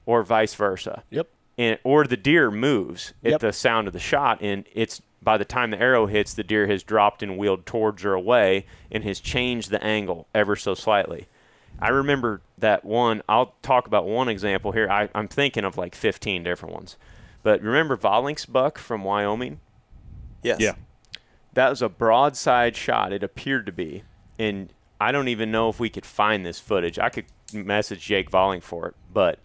or 0.06 0.22
vice 0.22 0.54
versa. 0.54 1.02
Yep. 1.10 1.28
And 1.58 1.78
or 1.84 2.04
the 2.06 2.16
deer 2.16 2.50
moves 2.50 3.14
at 3.24 3.32
Yep. 3.32 3.40
the 3.40 3.52
sound 3.52 3.86
of 3.86 3.92
the 3.92 3.98
shot, 3.98 4.42
and 4.42 4.66
it's 4.72 5.00
by 5.22 5.36
the 5.38 5.44
time 5.44 5.70
the 5.70 5.80
arrow 5.80 6.06
hits, 6.06 6.34
the 6.34 6.44
deer 6.44 6.66
has 6.66 6.82
dropped 6.82 7.22
and 7.22 7.36
wheeled 7.38 7.66
towards 7.66 8.04
or 8.04 8.12
away, 8.12 8.66
and 8.92 9.02
has 9.04 9.18
changed 9.20 9.70
the 9.70 9.82
angle 9.82 10.28
ever 10.34 10.54
so 10.54 10.74
slightly. 10.74 11.26
I 11.80 11.88
remember 11.88 12.42
that 12.58 12.84
one. 12.84 13.22
I'll 13.28 13.54
talk 13.62 13.86
about 13.86 14.06
one 14.06 14.28
example 14.28 14.72
here. 14.72 14.88
I, 14.90 15.08
I'm 15.14 15.28
thinking 15.28 15.64
of 15.64 15.76
like 15.76 15.94
15 15.94 16.42
different 16.42 16.74
ones. 16.74 16.96
But 17.42 17.60
remember 17.62 17.96
Volink's 17.96 18.46
buck 18.46 18.78
from 18.78 19.04
Wyoming? 19.04 19.60
Yes. 20.42 20.60
Yeah. 20.60 20.74
That 21.54 21.70
was 21.70 21.82
a 21.82 21.88
broadside 21.88 22.76
shot. 22.76 23.12
It 23.12 23.22
appeared 23.22 23.66
to 23.66 23.72
be. 23.72 24.04
And 24.38 24.72
I 25.00 25.12
don't 25.12 25.28
even 25.28 25.50
know 25.50 25.68
if 25.68 25.78
we 25.80 25.88
could 25.90 26.06
find 26.06 26.44
this 26.46 26.60
footage. 26.60 26.98
I 26.98 27.08
could 27.08 27.26
message 27.52 28.00
Jake 28.00 28.30
Volink 28.30 28.62
for 28.62 28.88
it. 28.88 28.94
But 29.12 29.38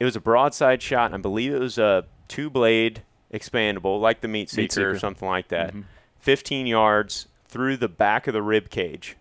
it 0.00 0.04
was 0.04 0.16
a 0.16 0.20
broadside 0.20 0.82
shot, 0.82 1.06
and 1.06 1.14
I 1.14 1.18
believe 1.18 1.54
it 1.54 1.60
was 1.60 1.78
a 1.78 2.04
two 2.26 2.50
blade 2.50 3.02
expandable, 3.32 4.00
like 4.00 4.20
the 4.22 4.28
Meat 4.28 4.50
Seeker, 4.50 4.62
Meat 4.62 4.72
Seeker. 4.72 4.90
or 4.90 4.98
something 4.98 5.28
like 5.28 5.48
that. 5.48 5.72
Mhm. 5.72 5.84
15 6.18 6.66
yards 6.66 7.28
through 7.46 7.76
the 7.76 7.88
back 7.88 8.26
of 8.26 8.32
the 8.34 8.42
rib 8.42 8.70
cage. 8.70 9.16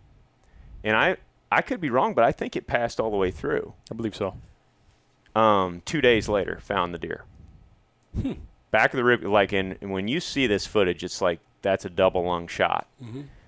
And 0.84 0.96
I, 0.98 1.18
I 1.52 1.62
could 1.62 1.80
be 1.80 1.90
wrong, 1.90 2.14
but 2.14 2.24
I 2.24 2.32
think 2.32 2.56
it 2.56 2.66
passed 2.68 3.00
all 3.00 3.12
the 3.12 3.18
way 3.18 3.30
through. 3.32 3.74
I 3.92 3.96
believe 3.96 4.16
so. 4.16 4.36
Um, 5.36 5.82
two 5.86 6.02
days 6.02 6.28
later, 6.28 6.60
found 6.62 6.94
the 6.94 6.98
deer. 6.98 7.24
Back 8.72 8.94
of 8.94 8.98
the 8.98 9.04
rib, 9.04 9.24
like, 9.24 9.52
and, 9.54 9.78
and 9.82 9.92
when 9.92 10.08
you 10.08 10.20
see 10.20 10.48
this 10.48 10.66
footage, 10.66 11.04
it's 11.04 11.22
like 11.22 11.40
that's 11.62 11.86
a 11.86 11.90
double 11.90 12.24
lung 12.24 12.48
shot. 12.48 12.88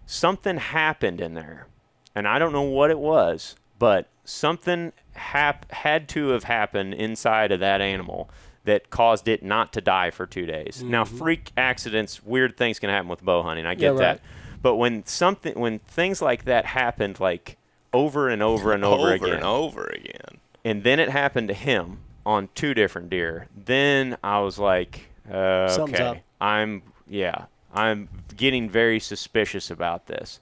Something 0.05 0.57
happened 0.57 1.21
in 1.21 1.33
there, 1.33 1.67
and 2.15 2.27
I 2.27 2.37
don't 2.39 2.53
know 2.53 2.61
what 2.63 2.89
it 2.91 2.99
was, 2.99 3.55
but 3.81 4.07
something 4.25 4.93
hap- 5.13 5.71
had 5.71 6.07
to 6.07 6.29
have 6.29 6.43
happened 6.43 6.93
inside 6.93 7.51
of 7.51 7.59
that 7.61 7.81
animal 7.81 8.29
that 8.63 8.91
caused 8.91 9.27
it 9.27 9.41
not 9.41 9.73
to 9.73 9.81
die 9.81 10.11
for 10.11 10.27
two 10.27 10.45
days. 10.45 10.83
Now, 10.83 11.03
freak 11.03 11.51
accidents, 11.57 12.23
weird 12.23 12.57
things 12.57 12.77
can 12.77 12.91
happen 12.91 13.09
with 13.09 13.23
bow 13.25 13.41
hunting. 13.41 13.65
I 13.65 13.73
get 13.73 13.93
Yeah, 13.93 13.99
that, 13.99 14.21
but 14.61 14.75
when 14.75 15.03
something, 15.07 15.59
when 15.59 15.79
things 15.79 16.21
like 16.21 16.45
that 16.45 16.67
happened, 16.67 17.19
like 17.19 17.57
over 17.91 18.29
and 18.29 18.43
over 18.43 18.71
and 18.71 18.85
over, 18.85 19.01
over 19.07 19.13
again, 19.13 19.33
and 19.37 19.43
over 19.43 19.85
again. 19.87 20.37
and 20.63 20.83
then 20.83 20.99
it 20.99 21.09
happened 21.09 21.47
to 21.47 21.55
him 21.55 21.97
on 22.23 22.49
two 22.53 22.75
different 22.75 23.09
deer. 23.09 23.47
Then 23.65 24.15
I 24.23 24.41
was 24.41 24.59
like, 24.59 25.09
uh, 25.27 25.75
okay, 25.79 26.03
up. 26.03 26.17
I'm 26.39 26.83
yeah, 27.07 27.45
I'm 27.73 28.09
getting 28.37 28.69
very 28.69 28.99
suspicious 28.99 29.71
about 29.71 30.05
this. 30.05 30.39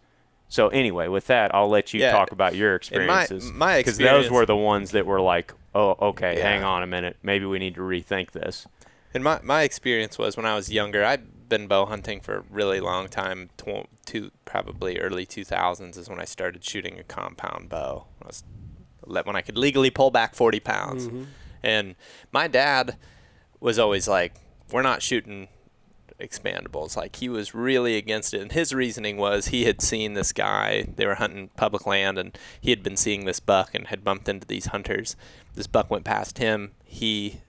So 0.49 0.67
anyway, 0.69 1.07
with 1.07 1.27
that, 1.27 1.53
I'll 1.53 1.69
let 1.69 1.93
you 1.93 2.01
Yeah, 2.01 2.11
talk 2.11 2.31
about 2.31 2.55
your 2.55 2.71
my- 2.71 2.75
experiences 2.75 3.51
my 3.53 3.75
those 3.83 3.87
experience- 3.87 4.29
were 4.31 4.45
the 4.45 4.55
ones 4.55 4.91
that 4.91 5.05
were 5.05 5.21
like, 5.21 5.53
oh, 5.75 5.95
okay, 6.09 6.37
Yeah. 6.37 6.43
hang 6.49 6.63
on 6.63 6.81
a 6.83 6.87
minute, 6.87 7.17
maybe 7.23 7.45
we 7.45 7.59
need 7.59 7.75
to 7.75 7.81
rethink 7.81 8.31
this. 8.31 8.67
And 9.13 9.23
my, 9.23 9.39
my 9.43 9.61
experience 9.63 10.17
was 10.17 10.35
when 10.37 10.45
I 10.45 10.55
was 10.55 10.71
younger, 10.71 11.03
I'd 11.05 11.49
been 11.49 11.67
bow 11.67 11.85
hunting 11.85 12.19
for 12.19 12.37
a 12.37 12.43
really 12.49 12.79
long 12.79 13.07
time. 13.07 13.49
Tw- 13.57 13.87
to 14.07 14.31
probably 14.45 14.99
early 14.99 15.25
2000s 15.25 15.97
is 15.97 16.09
when 16.09 16.19
I 16.19 16.25
started 16.25 16.63
shooting 16.63 16.99
a 16.99 17.03
compound 17.03 17.69
bow. 17.69 18.05
When 18.17 18.25
I, 18.25 18.27
was, 18.27 18.43
le- 19.05 19.23
when 19.23 19.35
I 19.35 19.41
could 19.41 19.57
legally 19.57 19.89
pull 19.91 20.09
back 20.11 20.33
40 20.35 20.59
pounds. 20.59 21.07
Mm-hmm. 21.07 21.23
And 21.63 21.95
my 22.31 22.47
dad 22.47 22.97
was 23.59 23.77
always 23.77 24.07
like, 24.07 24.33
"We're 24.71 24.81
not 24.83 25.01
shooting 25.03 25.47
expandables." 26.19 26.95
Like 26.97 27.17
he 27.17 27.29
was 27.29 27.55
really 27.55 27.95
against 27.95 28.33
it, 28.33 28.41
and 28.41 28.51
his 28.51 28.73
reasoning 28.73 29.17
was 29.17 29.47
he 29.47 29.65
had 29.65 29.81
seen 29.81 30.13
this 30.13 30.31
guy. 30.31 30.85
They 30.95 31.05
were 31.05 31.15
hunting 31.15 31.49
public 31.55 31.85
land, 31.85 32.17
and 32.17 32.37
he 32.59 32.69
had 32.69 32.83
been 32.83 32.97
seeing 32.97 33.25
this 33.25 33.39
buck 33.39 33.73
and 33.73 33.87
had 33.87 34.03
bumped 34.03 34.29
into 34.29 34.47
these 34.47 34.67
hunters. 34.67 35.15
This 35.55 35.67
buck 35.67 35.89
went 35.89 36.05
past 36.05 36.37
him. 36.37 36.71
He, 36.83 37.41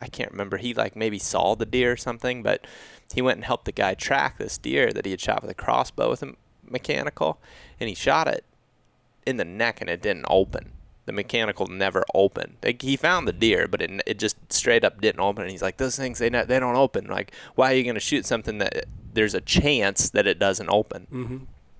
I 0.00 0.08
can't 0.08 0.30
remember. 0.30 0.56
He 0.56 0.74
like 0.74 0.96
maybe 0.96 1.18
saw 1.18 1.54
the 1.54 1.66
deer 1.66 1.92
or 1.92 1.96
something, 1.96 2.42
but 2.42 2.66
he 3.12 3.22
went 3.22 3.38
and 3.38 3.44
helped 3.44 3.64
the 3.64 3.72
guy 3.72 3.94
track 3.94 4.38
this 4.38 4.58
deer 4.58 4.92
that 4.92 5.04
he 5.04 5.10
had 5.10 5.20
shot 5.20 5.42
with 5.42 5.50
a 5.50 5.54
crossbow 5.54 6.10
with 6.10 6.22
a 6.22 6.34
mechanical, 6.62 7.40
and 7.78 7.88
he 7.88 7.94
shot 7.94 8.28
it 8.28 8.44
in 9.26 9.36
the 9.36 9.44
neck, 9.44 9.80
and 9.80 9.88
it 9.88 10.02
didn't 10.02 10.26
open. 10.28 10.72
The 11.06 11.12
mechanical 11.12 11.66
never 11.66 12.04
opened. 12.14 12.56
Like 12.62 12.82
he 12.82 12.96
found 12.96 13.28
the 13.28 13.32
deer, 13.32 13.68
but 13.68 13.82
it 13.82 14.02
it 14.06 14.18
just 14.18 14.36
straight 14.52 14.84
up 14.84 15.00
didn't 15.00 15.20
open. 15.20 15.42
And 15.42 15.50
he's 15.50 15.62
like, 15.62 15.76
those 15.76 15.96
things 15.96 16.18
they 16.18 16.30
not, 16.30 16.48
they 16.48 16.58
don't 16.58 16.76
open. 16.76 17.06
Like, 17.06 17.32
why 17.54 17.72
are 17.72 17.76
you 17.76 17.84
going 17.84 17.94
to 17.94 18.00
shoot 18.00 18.26
something 18.26 18.58
that 18.58 18.86
there's 19.12 19.34
a 19.34 19.40
chance 19.40 20.10
that 20.10 20.26
it 20.26 20.38
doesn't 20.38 20.68
open? 20.68 21.06
Mm-hmm. 21.12 21.36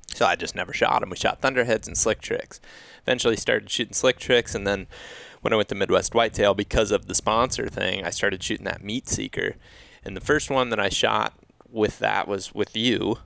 So 0.09 0.27
I 0.27 0.37
just 0.37 0.55
never 0.55 0.73
shot 0.73 1.03
him. 1.03 1.11
We 1.11 1.17
shot 1.17 1.41
thunderheads 1.41 1.89
and 1.89 1.97
slick 1.97 2.21
tricks. 2.21 2.61
Eventually 3.03 3.37
started 3.37 3.69
shooting 3.71 3.95
slick 3.95 4.19
tricks, 4.19 4.55
and 4.55 4.67
then 4.67 4.87
when 5.41 5.53
I 5.53 5.57
went 5.57 5.69
to 5.71 5.75
Midwest 5.75 6.15
Whitetail 6.15 6.55
because 6.55 6.91
of 6.91 7.07
the 7.07 7.15
sponsor 7.15 7.69
thing, 7.69 8.05
I 8.05 8.11
started 8.11 8.43
shooting 8.43 8.65
that 8.65 8.83
meat 8.83 9.09
seeker. 9.09 9.57
And 10.05 10.17
the 10.17 10.21
first 10.21 10.51
one 10.51 10.71
that 10.71 10.81
I 10.81 10.89
shot 10.89 11.35
with 11.71 11.99
that 11.99 12.29
was 12.29 12.55
with 12.55 12.77
you, 12.77 13.19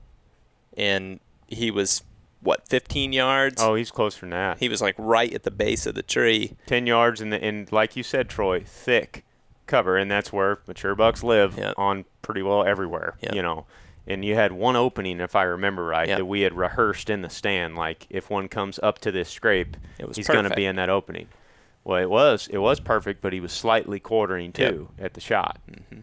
and 0.77 1.21
he 1.47 1.71
was 1.71 2.03
what 2.41 2.69
15 2.69 3.13
yards. 3.13 3.63
Oh, 3.63 3.75
he's 3.75 3.91
closer 3.91 4.21
than 4.21 4.31
that. 4.31 4.59
He 4.59 4.69
was 4.69 4.81
like 4.81 4.95
right 4.99 5.33
at 5.33 5.43
the 5.43 5.51
base 5.51 5.87
of 5.87 5.95
the 5.95 6.03
tree. 6.03 6.57
Ten 6.67 6.87
yards 6.87 7.21
in 7.21 7.31
the 7.31 7.43
and 7.43 7.71
like 7.73 7.97
you 7.97 8.03
said, 8.03 8.29
Troy, 8.29 8.63
thick 8.65 9.25
cover, 9.67 9.97
and 9.97 10.11
that's 10.11 10.33
where 10.33 10.59
mature 10.67 10.95
bucks 10.95 11.23
live 11.23 11.59
Yep. 11.59 11.75
on 11.77 12.05
pretty 12.23 12.43
well 12.43 12.65
everywhere. 12.65 13.17
Yep. 13.21 13.35
You 13.35 13.43
know. 13.43 13.67
And 14.07 14.25
you 14.25 14.35
had 14.35 14.53
one 14.53 14.75
opening, 14.75 15.21
if 15.21 15.37
I 15.37 15.43
remember 15.43 15.85
right, 15.85 16.09
Yep. 16.09 16.19
that 16.19 16.25
we 16.25 16.41
had 16.41 16.55
rehearsed 16.55 17.11
in 17.11 17.21
the 17.21 17.29
stand. 17.29 17.77
Like, 17.77 18.07
if 18.09 18.31
one 18.31 18.49
comes 18.49 18.81
up 18.83 18.99
to 19.01 19.13
this 19.13 19.29
scrape, 19.29 19.77
It 19.99 20.09
was 20.09 20.17
he's 20.17 20.27
going 20.27 20.49
to 20.49 20.57
be 20.57 20.65
in 20.65 20.77
that 20.77 20.89
opening. 20.89 21.29
Well, 21.85 22.03
it 22.03 22.09
was 22.09 22.49
it 22.51 22.59
was 22.59 22.81
perfect, 22.81 23.21
but 23.21 23.33
he 23.35 23.41
was 23.41 23.53
slightly 23.53 24.01
quartering 24.01 24.53
too 24.53 24.89
at 24.99 25.13
the 25.15 25.21
shot. 25.21 25.59
Mm-hmm. 25.71 26.01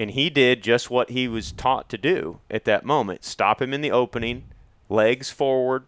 And 0.00 0.12
he 0.12 0.30
did 0.30 0.62
just 0.62 0.90
what 0.90 1.10
he 1.10 1.26
was 1.28 1.50
taught 1.52 1.88
to 1.90 1.98
do 1.98 2.38
at 2.50 2.64
that 2.64 2.84
moment: 2.84 3.24
stop 3.24 3.60
him 3.60 3.72
in 3.74 3.80
the 3.80 3.90
opening, 3.90 4.44
legs 4.88 5.30
forward, 5.30 5.84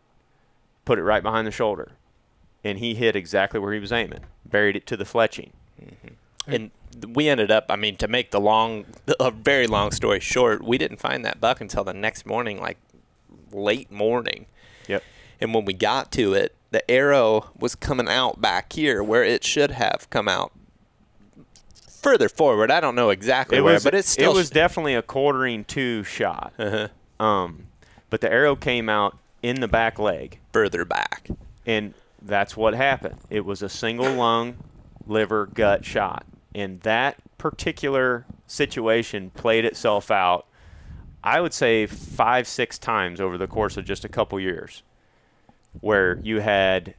put 0.84 0.98
it 0.98 1.02
right 1.02 1.22
behind 1.22 1.46
the 1.46 1.52
shoulder, 1.52 1.92
and 2.64 2.78
he 2.78 2.94
hit 2.94 3.16
exactly 3.16 3.60
where 3.60 3.72
he 3.72 3.80
was 3.80 3.92
aiming. 3.92 4.20
Buried 4.44 4.76
it 4.76 4.86
to 4.86 4.96
the 4.96 5.04
fletching. 5.04 5.50
And 6.46 6.70
we 7.06 7.28
ended 7.28 7.50
up, 7.50 7.66
I 7.68 7.76
mean, 7.76 7.96
to 7.96 8.08
make 8.08 8.30
the 8.30 8.40
long, 8.40 8.84
a 9.20 9.30
very 9.30 9.66
long 9.66 9.92
story 9.92 10.20
short, 10.20 10.62
we 10.64 10.78
didn't 10.78 10.98
find 10.98 11.24
that 11.24 11.40
buck 11.40 11.60
until 11.60 11.84
the 11.84 11.94
next 11.94 12.26
morning, 12.26 12.60
like 12.60 12.78
late 13.52 13.90
morning. 13.90 14.46
Yep. 14.88 15.02
And 15.40 15.54
when 15.54 15.64
we 15.64 15.72
got 15.72 16.10
to 16.12 16.34
it, 16.34 16.54
the 16.70 16.88
arrow 16.90 17.50
was 17.58 17.74
coming 17.74 18.08
out 18.08 18.40
back 18.40 18.72
here 18.72 19.02
where 19.02 19.24
it 19.24 19.44
should 19.44 19.70
have 19.72 20.08
come 20.10 20.28
out 20.28 20.52
further 22.02 22.28
forward. 22.28 22.70
I 22.70 22.80
don't 22.80 22.94
know 22.94 23.10
exactly 23.10 23.58
It 23.58 23.62
where, 23.62 23.74
was 23.74 23.84
but 23.84 23.94
it's 23.94 24.08
still 24.08 24.32
it 24.32 24.34
was 24.34 24.50
definitely 24.50 24.94
a 24.94 25.02
quartering 25.02 25.64
two 25.64 26.02
shot. 26.04 26.52
Uh-huh. 26.58 27.24
Um, 27.24 27.66
but 28.10 28.20
the 28.20 28.30
arrow 28.30 28.56
came 28.56 28.88
out 28.88 29.16
in 29.42 29.60
the 29.60 29.68
back 29.68 29.98
leg. 29.98 30.38
further 30.52 30.84
back. 30.84 31.28
and 31.66 31.94
that's 32.22 32.56
what 32.56 32.74
happened. 32.74 33.16
It 33.30 33.46
was 33.46 33.62
a 33.62 33.68
single 33.68 34.12
lung, 34.12 34.58
liver, 35.06 35.46
gut 35.46 35.84
shot, 35.84 36.26
and 36.54 36.80
that 36.80 37.16
particular 37.38 38.26
situation 38.46 39.30
played 39.30 39.64
itself 39.64 40.10
out. 40.10 40.46
I 41.24 41.40
would 41.40 41.54
say 41.54 41.86
five, 41.86 42.46
six 42.46 42.78
times 42.78 43.20
over 43.20 43.38
the 43.38 43.46
course 43.46 43.76
of 43.76 43.84
just 43.84 44.04
a 44.04 44.08
couple 44.08 44.38
years, 44.38 44.82
where 45.80 46.18
you 46.22 46.40
had 46.40 46.94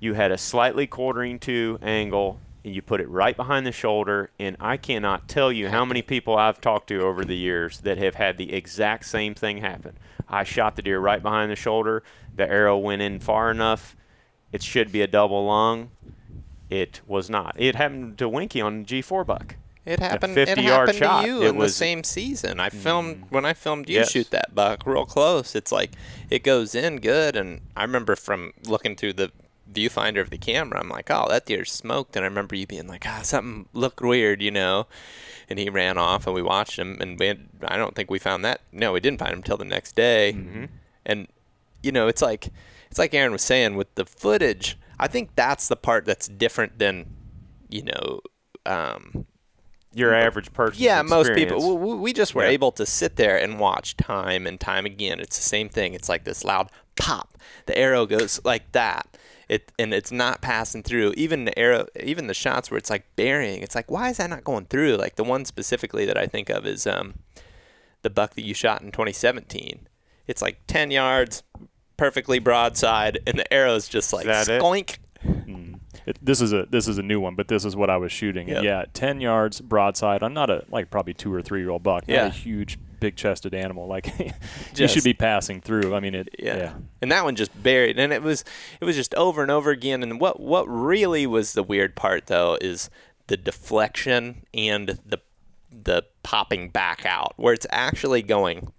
you 0.00 0.14
had 0.14 0.30
a 0.30 0.38
slightly 0.38 0.86
quartering 0.86 1.38
to 1.40 1.78
angle 1.82 2.38
and 2.64 2.74
you 2.74 2.82
put 2.82 3.00
it 3.00 3.08
right 3.08 3.36
behind 3.36 3.66
the 3.66 3.72
shoulder 3.72 4.30
and 4.38 4.56
I 4.60 4.76
cannot 4.76 5.28
tell 5.28 5.50
you 5.50 5.68
how 5.68 5.84
many 5.84 6.02
people 6.02 6.36
I've 6.36 6.60
talked 6.60 6.88
to 6.88 7.00
over 7.02 7.24
the 7.24 7.36
years 7.36 7.80
that 7.80 7.98
have 7.98 8.14
had 8.14 8.38
the 8.38 8.52
exact 8.52 9.06
same 9.06 9.34
thing 9.34 9.58
happen. 9.58 9.96
I 10.28 10.44
shot 10.44 10.76
the 10.76 10.82
deer 10.82 10.98
right 11.00 11.22
behind 11.22 11.50
the 11.50 11.56
shoulder, 11.56 12.02
the 12.34 12.48
arrow 12.48 12.76
went 12.78 13.02
in 13.02 13.18
far 13.20 13.50
enough, 13.50 13.96
it 14.52 14.62
should 14.62 14.90
be 14.92 15.00
a 15.02 15.06
double 15.06 15.46
lung. 15.46 15.90
It 16.70 17.00
was 17.06 17.30
not. 17.30 17.56
It 17.58 17.74
happened 17.76 18.18
to 18.18 18.28
Winke 18.28 18.62
on 18.64 18.84
G4 18.84 19.24
buck. 19.26 19.56
It 19.86 20.00
happened. 20.00 20.34
50 20.34 20.52
it 20.52 20.58
happened 20.66 20.98
to 20.98 21.22
you 21.26 21.42
It 21.42 21.48
in 21.48 21.56
was- 21.56 21.72
the 21.72 21.78
same 21.78 22.04
season. 22.04 22.60
I 22.60 22.68
filmed 22.68 23.24
when 23.30 23.46
I 23.46 23.54
filmed 23.54 23.88
you 23.88 23.96
Yes. 23.96 24.10
shoot 24.10 24.30
that 24.32 24.54
buck 24.54 24.84
real 24.86 25.06
close. 25.06 25.54
It's 25.54 25.72
like 25.72 25.92
it 26.28 26.42
goes 26.42 26.74
in 26.74 26.98
good, 27.00 27.36
and 27.36 27.62
I 27.74 27.82
remember 27.84 28.16
from 28.16 28.52
looking 28.66 28.96
through 28.96 29.14
the 29.14 29.32
viewfinder 29.72 30.20
of 30.20 30.28
the 30.30 30.36
camera, 30.38 30.80
I'm 30.80 30.90
like, 30.90 31.10
oh, 31.10 31.26
that 31.30 31.46
deer's 31.46 31.72
smoked, 31.72 32.16
and 32.16 32.24
I 32.24 32.28
remember 32.28 32.54
you 32.54 32.66
being 32.66 32.86
like, 32.86 33.04
ah, 33.06 33.20
something 33.22 33.66
looked 33.72 34.02
weird, 34.02 34.42
you 34.42 34.50
know. 34.50 34.86
And 35.50 35.58
he 35.58 35.70
ran 35.70 35.96
off, 35.96 36.26
and 36.26 36.34
we 36.34 36.42
watched 36.42 36.78
him, 36.78 36.98
and 37.00 37.18
we 37.18 37.26
had, 37.26 37.48
I 37.64 37.76
don't 37.78 37.94
think 37.94 38.10
we 38.10 38.18
found 38.18 38.44
that. 38.44 38.60
No, 38.70 38.92
we 38.92 39.00
didn't 39.00 39.18
find 39.18 39.32
him 39.32 39.38
until 39.38 39.56
the 39.56 39.64
next 39.64 39.96
day. 39.96 40.34
Mm-hmm. 40.36 40.64
And 41.06 41.26
you 41.82 41.90
know, 41.92 42.06
it's 42.08 42.20
like 42.20 42.48
it's 42.90 42.98
like 42.98 43.14
Aaron 43.14 43.32
was 43.32 43.42
saying 43.42 43.74
with 43.76 43.94
the 43.94 44.04
footage. 44.04 44.76
I 44.98 45.06
think 45.08 45.30
that's 45.36 45.68
the 45.68 45.76
part 45.76 46.04
that's 46.04 46.28
different 46.28 46.78
than, 46.78 47.06
you 47.70 47.82
know. 47.84 48.20
Um, 48.66 49.24
Your 49.94 50.12
average 50.14 50.52
person. 50.52 50.82
yeah, 50.82 51.00
most 51.02 51.28
people. 51.28 51.56
experience. 51.56 51.62
w- 51.62 51.78
w- 51.80 52.00
We 52.02 52.12
just 52.12 52.34
were 52.34 52.42
Yeah. 52.44 52.50
able 52.50 52.72
to 52.72 52.84
sit 52.84 53.16
there 53.16 53.38
and 53.38 53.58
watch 53.58 53.96
time 53.96 54.46
and 54.46 54.60
time 54.60 54.84
again. 54.84 55.18
It's 55.20 55.36
the 55.36 55.42
same 55.42 55.68
thing. 55.68 55.94
It's 55.94 56.08
like 56.08 56.24
this 56.24 56.44
loud 56.44 56.68
pop. 56.96 57.38
The 57.66 57.78
arrow 57.78 58.04
goes 58.06 58.40
like 58.44 58.72
that. 58.72 59.06
It 59.48 59.72
and 59.78 59.94
it's 59.94 60.12
not 60.12 60.42
passing 60.42 60.82
through. 60.82 61.14
Even 61.16 61.44
the 61.46 61.58
arrow, 61.58 61.86
even 61.98 62.26
the 62.26 62.34
shots 62.34 62.70
where 62.70 62.76
it's 62.78 62.90
like 62.90 63.04
burying. 63.16 63.62
It's 63.62 63.74
like 63.74 63.90
why 63.90 64.10
is 64.10 64.18
that 64.18 64.28
not 64.30 64.44
going 64.44 64.66
through? 64.66 64.96
Like 64.96 65.16
the 65.16 65.24
one 65.24 65.44
specifically 65.44 66.04
that 66.04 66.18
I 66.18 66.26
think 66.26 66.50
of 66.50 66.66
is 66.66 66.86
um, 66.86 67.14
the 68.02 68.10
buck 68.10 68.34
that 68.34 68.44
you 68.44 68.52
shot 68.54 68.82
in 68.82 68.90
2017. 68.92 69.88
It's 70.26 70.42
like 70.42 70.58
10 70.66 70.90
yards, 70.90 71.42
perfectly 71.96 72.38
broadside, 72.38 73.20
and 73.26 73.38
the 73.38 73.50
arrow's 73.52 73.88
just 73.88 74.12
like 74.12 74.26
it? 74.26 74.30
skoink. 74.30 74.98
It, 76.06 76.18
this 76.22 76.40
is 76.40 76.52
a 76.52 76.66
this 76.70 76.86
is 76.88 76.96
a 76.98 77.02
new 77.02 77.20
one, 77.20 77.34
but 77.34 77.48
this 77.48 77.64
is 77.64 77.74
what 77.76 77.90
I 77.90 77.96
was 77.96 78.12
shooting. 78.12 78.48
Yep. 78.48 78.62
Yeah, 78.64 78.84
ten 78.94 79.20
yards 79.20 79.60
broadside. 79.60 80.22
I'm 80.22 80.32
not 80.32 80.48
a 80.48 80.64
like 80.70 80.90
probably 80.90 81.12
two 81.14 81.32
or 81.32 81.42
three 81.42 81.60
year 81.60 81.70
old 81.70 81.82
buck. 81.82 82.06
Not 82.08 82.14
Yeah. 82.14 82.26
a 82.26 82.30
huge 82.30 82.78
big 83.00 83.16
chested 83.16 83.54
animal. 83.54 83.86
Like 83.86 84.12
you 84.76 84.88
should 84.88 85.04
be 85.04 85.14
passing 85.14 85.60
through. 85.60 85.94
I 85.94 86.00
mean 86.00 86.14
it. 86.14 86.28
yeah. 86.38 86.56
Yeah. 86.56 86.74
And 87.02 87.12
that 87.12 87.24
one 87.24 87.36
just 87.36 87.62
buried, 87.62 87.98
and 87.98 88.12
it 88.12 88.22
was 88.22 88.44
it 88.80 88.84
was 88.84 88.96
just 88.96 89.14
over 89.14 89.42
and 89.42 89.50
over 89.50 89.70
again. 89.70 90.02
And 90.02 90.20
what 90.20 90.40
what 90.40 90.64
really 90.64 91.26
was 91.26 91.52
the 91.52 91.62
weird 91.62 91.96
part 91.96 92.26
though 92.26 92.58
is 92.60 92.90
the 93.26 93.36
deflection 93.36 94.44
and 94.52 94.98
the 95.06 95.20
the 95.70 96.04
popping 96.22 96.70
back 96.70 97.04
out, 97.06 97.34
where 97.36 97.54
it's 97.54 97.66
actually 97.70 98.22
going 98.22 98.72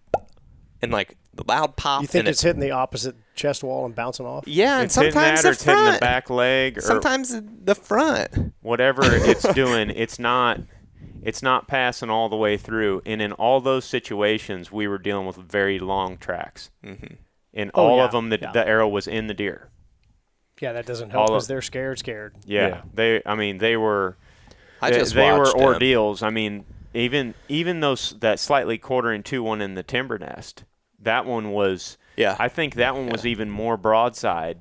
and 0.81 0.91
like 0.91 1.17
the 1.33 1.43
loud 1.47 1.75
pop. 1.75 2.01
You 2.01 2.07
think 2.07 2.21
and 2.21 2.27
it's 2.29 2.43
it, 2.43 2.47
hitting 2.47 2.61
the 2.61 2.71
opposite 2.71 3.15
chest 3.35 3.63
wall 3.63 3.85
and 3.85 3.95
bouncing 3.95 4.25
off? 4.25 4.47
yeah, 4.47 4.75
and 4.75 4.85
it's 4.85 4.95
hitting 4.95 5.11
sometimes 5.11 5.41
that 5.43 5.47
or 5.47 5.51
the 5.51 5.53
it's 5.53 5.63
hitting 5.63 5.93
the 5.93 5.99
back 5.99 6.29
leg 6.29 6.77
or 6.77 6.81
sometimes 6.81 7.41
the 7.63 7.75
front. 7.75 8.53
whatever 8.61 9.01
it's 9.03 9.43
doing, 9.53 9.89
it's 9.89 10.19
not 10.19 10.59
it's 11.23 11.41
not 11.43 11.67
passing 11.67 12.09
all 12.09 12.29
the 12.29 12.35
way 12.35 12.57
through. 12.57 13.01
And 13.05 13.21
in 13.21 13.31
all 13.33 13.59
those 13.61 13.85
situations, 13.85 14.71
we 14.71 14.87
were 14.87 14.97
dealing 14.97 15.25
with 15.27 15.37
very 15.37 15.79
long 15.79 16.17
tracks. 16.17 16.71
Mm-hmm. 16.83 17.15
In 17.53 17.71
Oh, 17.73 17.87
all 17.87 17.97
yeah, 17.97 18.05
of 18.05 18.11
them, 18.11 18.29
the, 18.29 18.39
yeah. 18.41 18.51
the 18.51 18.67
arrow 18.67 18.87
was 18.87 19.07
in 19.07 19.27
the 19.27 19.33
deer. 19.33 19.69
Yeah, 20.61 20.73
that 20.73 20.85
doesn't 20.85 21.09
help 21.09 21.27
because 21.27 21.47
they're 21.47 21.61
scared, 21.61 21.99
scared. 21.99 22.35
Yeah, 22.45 22.67
Yeah. 22.67 22.81
they. 22.93 23.21
I 23.25 23.35
mean, 23.35 23.57
they 23.59 23.75
were. 23.77 24.17
I 24.81 24.91
they, 24.91 24.97
just 24.99 25.13
they 25.15 25.31
were 25.31 25.39
watched 25.39 25.53
them. 25.57 25.63
ordeals. 25.65 26.21
I 26.21 26.29
mean, 26.29 26.65
even 26.93 27.33
even 27.47 27.79
those 27.79 28.15
that 28.19 28.39
slightly 28.39 28.77
quartering 28.77 29.23
two 29.23 29.41
one 29.41 29.61
in 29.61 29.75
the 29.75 29.83
timber 29.83 30.17
nest. 30.19 30.63
That 30.99 31.25
one 31.25 31.51
was. 31.51 31.97
Yeah. 32.17 32.35
I 32.37 32.49
think 32.49 32.75
that 32.75 32.93
one 32.93 33.07
was 33.09 33.25
even 33.25 33.49
more 33.49 33.77
broadside. 33.77 34.59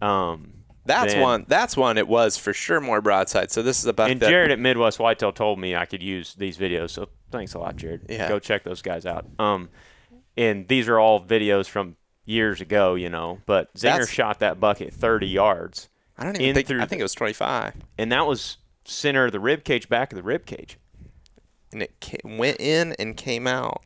Um, 0.00 0.52
That's 0.84 1.12
than- 1.14 1.22
one. 1.22 1.44
That's 1.48 1.76
one. 1.76 1.96
It 1.98 2.08
was 2.08 2.36
for 2.36 2.52
sure 2.52 2.80
more 2.80 3.00
broadside. 3.00 3.50
So 3.50 3.62
this 3.62 3.78
is 3.78 3.86
about. 3.86 4.10
And 4.10 4.20
that 4.20 4.28
Jared 4.30 4.50
at 4.50 4.58
Midwest 4.58 4.98
Whitetail 4.98 5.32
told 5.32 5.58
me 5.58 5.76
I 5.76 5.86
could 5.86 6.02
use 6.02 6.34
these 6.34 6.58
videos, 6.58 6.90
so 6.90 7.08
thanks 7.30 7.54
a 7.54 7.58
lot, 7.58 7.76
Jared. 7.76 8.06
Yeah. 8.08 8.28
Go 8.28 8.38
check 8.38 8.64
those 8.64 8.82
guys 8.82 9.06
out. 9.06 9.26
Um, 9.38 9.68
and 10.36 10.66
these 10.68 10.88
are 10.88 10.98
all 10.98 11.24
videos 11.24 11.68
from 11.68 11.96
years 12.24 12.60
ago, 12.60 12.94
you 12.94 13.08
know. 13.10 13.40
But 13.46 13.72
Zinger 13.74 13.80
That's- 13.82 14.10
shot 14.10 14.40
that 14.40 14.58
buck 14.60 14.80
at 14.80 14.92
30 14.92 15.26
yards, 15.28 15.88
I 16.18 16.24
don't 16.24 16.40
even 16.40 16.54
think. 16.54 16.66
through 16.66 16.82
I 16.82 16.86
think 16.86 17.00
it 17.00 17.04
was 17.04 17.14
25, 17.14 17.74
and 17.98 18.10
that 18.12 18.26
was 18.26 18.56
center 18.84 19.26
of 19.26 19.32
the 19.32 19.40
rib 19.40 19.62
cage, 19.64 19.88
back 19.88 20.12
of 20.12 20.16
the 20.16 20.22
rib 20.22 20.46
cage. 20.46 20.78
and 21.72 21.82
it 21.82 21.94
ca- 22.02 22.18
went 22.24 22.60
in 22.60 22.92
and 22.98 23.16
came 23.16 23.46
out, 23.46 23.82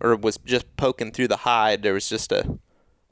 or 0.00 0.16
was 0.16 0.36
just 0.44 0.74
poking 0.76 1.12
through 1.12 1.28
the 1.28 1.36
hide. 1.38 1.82
There 1.82 1.92
was 1.94 2.08
just 2.08 2.32
a 2.32 2.58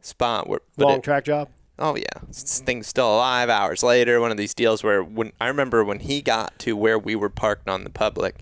spot 0.00 0.48
where. 0.48 0.60
but 0.76 0.86
Long 0.88 0.98
it- 0.98 1.04
track 1.04 1.24
job. 1.24 1.48
Oh 1.78 1.96
yeah, 1.96 2.04
this 2.28 2.60
thing's 2.60 2.86
still 2.86 3.14
alive. 3.14 3.48
Hours 3.48 3.82
later, 3.82 4.20
one 4.20 4.30
of 4.30 4.36
these 4.36 4.54
deals 4.54 4.84
where 4.84 5.02
when 5.02 5.32
I 5.40 5.48
remember 5.48 5.84
when 5.84 6.00
he 6.00 6.20
got 6.22 6.58
to 6.60 6.76
where 6.76 6.98
we 6.98 7.16
were 7.16 7.30
parked 7.30 7.68
on 7.68 7.84
the 7.84 7.90
public, 7.90 8.40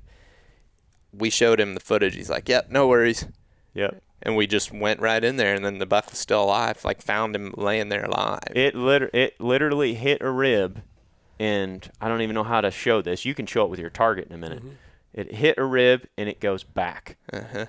we 1.12 1.30
showed 1.30 1.60
him 1.60 1.74
the 1.74 1.80
footage. 1.80 2.14
He's 2.14 2.30
like, 2.30 2.48
"Yep, 2.48 2.70
no 2.70 2.86
worries," 2.88 3.26
Yep. 3.74 4.02
and 4.22 4.36
we 4.36 4.46
just 4.46 4.72
went 4.72 5.00
right 5.00 5.22
in 5.22 5.36
there, 5.36 5.54
and 5.54 5.64
then 5.64 5.78
the 5.78 5.86
buck 5.86 6.10
was 6.10 6.18
still 6.18 6.42
alive. 6.44 6.84
Like 6.84 7.00
found 7.00 7.34
him 7.36 7.54
laying 7.56 7.88
there 7.88 8.04
alive. 8.04 8.40
It 8.54 8.74
liter- 8.74 9.10
it 9.14 9.40
literally 9.40 9.94
hit 9.94 10.20
a 10.22 10.30
rib, 10.30 10.82
and 11.38 11.88
I 12.00 12.08
don't 12.08 12.22
even 12.22 12.34
know 12.34 12.44
how 12.44 12.60
to 12.60 12.70
show 12.70 13.00
this. 13.00 13.24
You 13.24 13.34
can 13.34 13.46
show 13.46 13.64
it 13.64 13.70
with 13.70 13.80
your 13.80 13.90
target 13.90 14.26
in 14.28 14.34
a 14.34 14.38
minute. 14.38 14.62
It 15.14 15.34
hit 15.34 15.56
a 15.58 15.64
rib 15.64 16.06
and 16.16 16.28
it 16.28 16.38
goes 16.40 16.62
back. 16.62 17.16
Uh-huh. 17.32 17.66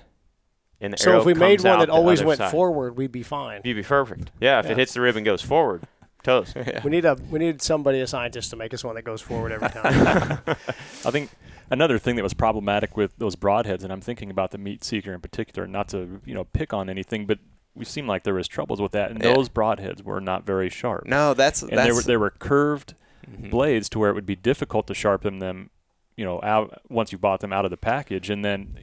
And 0.82 0.92
the 0.92 0.98
So 0.98 1.10
arrow 1.12 1.20
if 1.20 1.26
we 1.26 1.34
made 1.34 1.62
one 1.62 1.78
that 1.78 1.88
always 1.88 2.22
went 2.22 2.38
side. 2.38 2.50
forward, 2.50 2.96
we'd 2.96 3.12
be 3.12 3.22
fine. 3.22 3.60
You'd 3.64 3.74
be 3.76 3.82
perfect. 3.82 4.30
Yeah, 4.40 4.58
if 4.58 4.66
Yeah. 4.66 4.72
it 4.72 4.78
hits 4.78 4.94
the 4.94 5.00
rib 5.00 5.16
and 5.16 5.24
goes 5.24 5.40
forward, 5.40 5.82
toast. 6.22 6.56
We 6.84 6.90
need 6.90 7.04
a 7.04 7.16
we 7.30 7.38
need 7.38 7.62
somebody, 7.62 8.00
a 8.00 8.06
scientist, 8.06 8.50
to 8.50 8.56
make 8.56 8.74
us 8.74 8.82
one 8.84 8.96
that 8.96 9.02
goes 9.02 9.20
forward 9.22 9.52
every 9.52 9.68
time. 9.70 10.38
I 10.46 11.10
think 11.10 11.30
another 11.70 11.98
thing 11.98 12.16
that 12.16 12.22
was 12.22 12.34
problematic 12.34 12.96
with 12.96 13.12
those 13.16 13.36
broadheads, 13.36 13.84
and 13.84 13.92
I'm 13.92 14.00
thinking 14.00 14.30
about 14.30 14.50
the 14.50 14.58
meat 14.58 14.82
seeker 14.84 15.12
in 15.14 15.20
particular, 15.20 15.66
not 15.68 15.88
to 15.90 16.20
you 16.24 16.34
know 16.34 16.44
pick 16.44 16.72
on 16.72 16.90
anything, 16.90 17.26
but 17.26 17.38
we 17.74 17.84
seemed 17.84 18.08
like 18.08 18.24
there 18.24 18.34
was 18.34 18.48
troubles 18.48 18.80
with 18.82 18.92
that, 18.92 19.10
and 19.12 19.22
Yeah. 19.22 19.34
those 19.34 19.48
broadheads 19.48 20.02
were 20.02 20.20
not 20.20 20.44
very 20.44 20.68
sharp. 20.68 21.06
No, 21.06 21.32
that's 21.32 21.62
and 21.62 21.70
that's 21.72 21.86
they 21.86 21.92
were 21.92 22.02
they 22.02 22.16
were 22.16 22.30
curved 22.30 22.94
Mhm. 23.30 23.50
blades 23.50 23.88
to 23.90 24.00
where 24.00 24.10
it 24.10 24.14
would 24.14 24.26
be 24.26 24.34
difficult 24.34 24.88
to 24.88 24.94
sharpen 24.94 25.38
them, 25.38 25.70
you 26.16 26.24
know, 26.24 26.40
out 26.42 26.82
once 26.88 27.12
you 27.12 27.18
bought 27.18 27.38
them 27.40 27.52
out 27.52 27.64
of 27.64 27.70
the 27.70 27.76
package, 27.76 28.28
and 28.30 28.44
then 28.44 28.78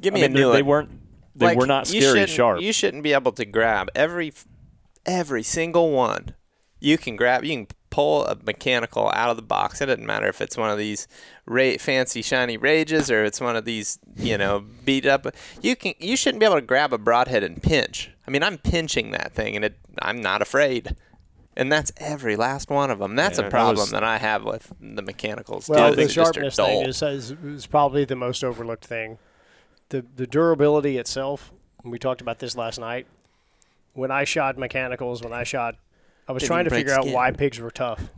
Give 0.00 0.14
I 0.14 0.16
me 0.16 0.20
mean, 0.22 0.30
a 0.30 0.34
they- 0.34 0.40
new 0.40 0.52
they 0.52 0.62
one. 0.62 0.68
weren't 0.68 0.90
they 1.34 1.46
Like, 1.46 1.58
were 1.58 1.66
not 1.66 1.86
scary 1.86 2.02
shouldn't- 2.02 2.28
sharp. 2.30 2.60
You 2.62 2.72
shouldn't 2.72 3.02
be 3.02 3.12
able 3.12 3.32
to 3.32 3.44
grab 3.44 3.88
every 3.94 4.32
every 5.04 5.42
single 5.42 5.90
one. 5.90 6.34
You 6.80 6.98
can 6.98 7.16
grab. 7.16 7.44
You 7.44 7.54
can 7.56 7.66
pull 7.90 8.26
a 8.26 8.36
mechanical 8.44 9.10
out 9.14 9.30
of 9.30 9.36
the 9.36 9.42
box. 9.42 9.80
It 9.80 9.86
doesn't 9.86 10.04
matter 10.06 10.26
if 10.28 10.40
it's 10.40 10.56
one 10.56 10.70
of 10.70 10.76
these 10.78 11.06
ra- 11.46 11.76
fancy 11.78 12.20
shiny 12.22 12.56
rages 12.56 13.10
or 13.10 13.24
it's 13.24 13.40
one 13.40 13.56
of 13.56 13.64
these 13.64 13.98
you 14.16 14.36
know 14.38 14.64
beat 14.84 15.06
up. 15.06 15.26
You 15.62 15.76
can. 15.76 15.94
You 15.98 16.16
shouldn't 16.16 16.40
be 16.40 16.46
able 16.46 16.56
to 16.56 16.60
grab 16.62 16.92
a 16.92 16.98
broadhead 16.98 17.42
and 17.42 17.62
pinch. 17.62 18.10
I 18.26 18.30
mean, 18.30 18.42
I'm 18.42 18.58
pinching 18.58 19.12
that 19.12 19.32
thing, 19.32 19.56
and 19.56 19.64
it, 19.64 19.78
I'm 20.00 20.20
not 20.20 20.42
afraid. 20.42 20.96
And 21.58 21.72
that's 21.72 21.90
every 21.96 22.36
last 22.36 22.68
one 22.68 22.90
of 22.90 22.98
them. 22.98 23.16
That's 23.16 23.38
Yeah, 23.38 23.44
a 23.44 23.48
that 23.48 23.50
problem 23.50 23.76
was- 23.76 23.90
that 23.92 24.04
I 24.04 24.18
have 24.18 24.44
with 24.44 24.70
the 24.80 25.00
mechanicals. 25.00 25.68
well, 25.68 25.88
too. 25.90 25.96
the 25.96 26.02
They 26.02 26.08
just 26.08 26.18
are 26.18 26.24
sharpness 26.42 26.56
thing 26.56 26.82
is, 26.86 27.02
is 27.02 27.30
is 27.44 27.66
probably 27.66 28.04
the 28.04 28.16
most 28.16 28.44
overlooked 28.44 28.84
thing. 28.84 29.16
The 29.90 30.04
the 30.16 30.26
durability 30.26 30.98
itself. 30.98 31.52
and 31.82 31.92
We 31.92 31.98
talked 31.98 32.20
about 32.20 32.38
this 32.38 32.56
last 32.56 32.78
night. 32.78 33.06
When 33.94 34.10
I 34.10 34.24
shot 34.24 34.58
mechanicals, 34.58 35.22
when 35.22 35.32
I 35.32 35.44
shot, 35.44 35.76
I 36.28 36.32
was 36.32 36.42
Didn't 36.42 36.48
trying 36.48 36.64
to 36.64 36.70
break 36.70 36.80
figure 36.86 36.94
out 36.94 37.06
why 37.06 37.30
pigs 37.30 37.58
were 37.60 37.70
tough. 37.70 38.10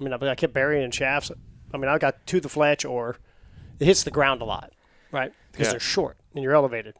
I 0.00 0.02
mean, 0.02 0.12
I, 0.12 0.30
I 0.30 0.34
kept 0.34 0.52
burying 0.54 0.82
in 0.82 0.90
shafts. 0.90 1.30
I 1.72 1.76
mean, 1.76 1.88
I 1.88 1.98
got 1.98 2.26
to 2.26 2.40
the 2.40 2.48
fletch, 2.48 2.84
or 2.84 3.16
it 3.78 3.84
hits 3.84 4.02
the 4.02 4.10
ground 4.10 4.42
a 4.42 4.44
lot, 4.44 4.72
right? 5.12 5.32
Because 5.52 5.66
Yeah. 5.68 5.72
they're 5.72 5.80
short 5.80 6.16
and 6.34 6.42
you're 6.42 6.54
elevated. 6.54 6.94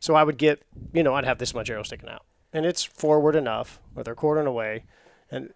So 0.00 0.14
I 0.14 0.24
would 0.24 0.38
get, 0.38 0.62
you 0.92 1.02
know, 1.02 1.14
I'd 1.14 1.24
have 1.24 1.38
this 1.38 1.54
much 1.54 1.70
arrow 1.70 1.82
sticking 1.82 2.08
out, 2.08 2.24
and 2.52 2.64
it's 2.64 2.82
forward 2.84 3.36
enough, 3.36 3.80
but 3.94 4.04
they're 4.04 4.14
quartering 4.14 4.46
away, 4.46 4.84
and 5.30 5.52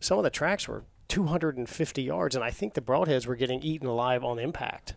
some 0.00 0.18
of 0.18 0.24
the 0.24 0.30
tracks 0.30 0.68
were 0.68 0.84
250 1.08 2.02
yards, 2.02 2.34
and 2.34 2.44
I 2.44 2.50
think 2.50 2.74
the 2.74 2.80
broadheads 2.80 3.26
were 3.26 3.36
getting 3.36 3.62
eaten 3.62 3.86
alive 3.88 4.22
on 4.22 4.38
impact. 4.38 4.94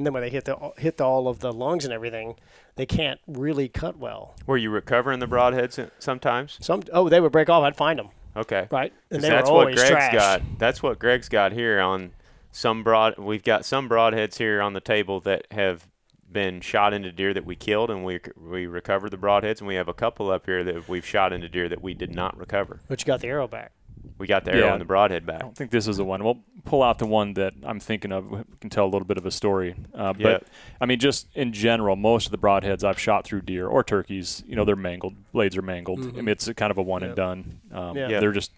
And 0.00 0.06
then 0.06 0.14
when 0.14 0.22
they 0.22 0.30
hit 0.30 0.46
the 0.46 0.56
hit 0.78 0.96
the, 0.96 1.04
all 1.04 1.28
of 1.28 1.40
the 1.40 1.52
lungs 1.52 1.84
and 1.84 1.92
everything, 1.92 2.36
they 2.76 2.86
can't 2.86 3.20
really 3.26 3.68
cut 3.68 3.98
well. 3.98 4.34
Were 4.46 4.56
you 4.56 4.70
recovering 4.70 5.18
the 5.18 5.28
broadheads 5.28 5.90
sometimes? 5.98 6.56
Some 6.62 6.84
oh 6.90 7.10
they 7.10 7.20
would 7.20 7.32
break 7.32 7.50
off. 7.50 7.62
I'd 7.64 7.76
find 7.76 7.98
them 7.98 8.08
Okay. 8.34 8.66
right, 8.70 8.94
and 9.10 9.22
that's 9.22 9.50
were 9.50 9.56
what 9.56 9.74
Greg's 9.74 9.90
trashed. 9.90 10.12
got. 10.14 10.42
That's 10.58 10.82
what 10.82 10.98
Greg's 10.98 11.28
got 11.28 11.52
here 11.52 11.80
on 11.82 12.12
some 12.50 12.82
broad. 12.82 13.18
We've 13.18 13.44
got 13.44 13.66
some 13.66 13.90
broadheads 13.90 14.38
here 14.38 14.62
on 14.62 14.72
the 14.72 14.80
table 14.80 15.20
that 15.20 15.46
have 15.50 15.86
been 16.32 16.62
shot 16.62 16.94
into 16.94 17.12
deer 17.12 17.34
that 17.34 17.44
we 17.44 17.54
killed, 17.54 17.90
and 17.90 18.02
we 18.02 18.20
we 18.42 18.66
recovered 18.66 19.10
the 19.10 19.18
broadheads, 19.18 19.58
and 19.58 19.68
we 19.68 19.74
have 19.74 19.88
a 19.88 19.92
couple 19.92 20.30
up 20.30 20.46
here 20.46 20.64
that 20.64 20.88
we've 20.88 21.04
shot 21.04 21.34
into 21.34 21.50
deer 21.50 21.68
that 21.68 21.82
we 21.82 21.92
did 21.92 22.14
not 22.14 22.38
recover. 22.38 22.80
But 22.88 23.02
you 23.02 23.04
got 23.04 23.20
the 23.20 23.28
arrow 23.28 23.46
back. 23.46 23.72
We 24.18 24.26
got 24.26 24.44
the 24.44 24.52
arrow 24.52 24.66
Yeah. 24.66 24.72
and 24.72 24.80
the 24.80 24.84
broadhead 24.84 25.24
back. 25.26 25.36
I 25.36 25.38
don't 25.40 25.56
think 25.56 25.70
this 25.70 25.88
is 25.88 25.96
the 25.96 26.04
one. 26.04 26.22
We'll 26.22 26.40
pull 26.64 26.82
out 26.82 26.98
the 26.98 27.06
one 27.06 27.34
that 27.34 27.54
I'm 27.62 27.80
thinking 27.80 28.12
of. 28.12 28.30
We 28.30 28.38
can 28.60 28.68
tell 28.70 28.84
a 28.84 28.90
little 28.90 29.06
bit 29.06 29.16
of 29.16 29.24
a 29.26 29.30
story. 29.30 29.74
Uh, 29.94 30.12
Yeah. 30.18 30.22
But 30.24 30.44
I 30.80 30.86
mean, 30.86 30.98
just 30.98 31.26
in 31.34 31.52
general, 31.52 31.96
most 31.96 32.26
of 32.26 32.32
the 32.32 32.38
broadheads 32.38 32.84
I've 32.84 32.98
shot 32.98 33.24
through 33.24 33.42
deer 33.42 33.66
or 33.66 33.82
turkeys, 33.82 34.44
you 34.46 34.56
know, 34.56 34.64
they're 34.64 34.76
mangled. 34.76 35.14
Blades 35.32 35.56
are 35.56 35.62
mangled. 35.62 36.00
I 36.00 36.20
mean, 36.20 36.28
it's 36.28 36.48
a 36.48 36.54
kind 36.54 36.70
of 36.70 36.76
a 36.78 36.82
one 36.82 37.02
and 37.02 37.14
done. 37.16 37.60
Um, 37.72 37.96
Yeah. 37.96 38.08
Yeah. 38.08 38.20
They're 38.20 38.32
just 38.32 38.52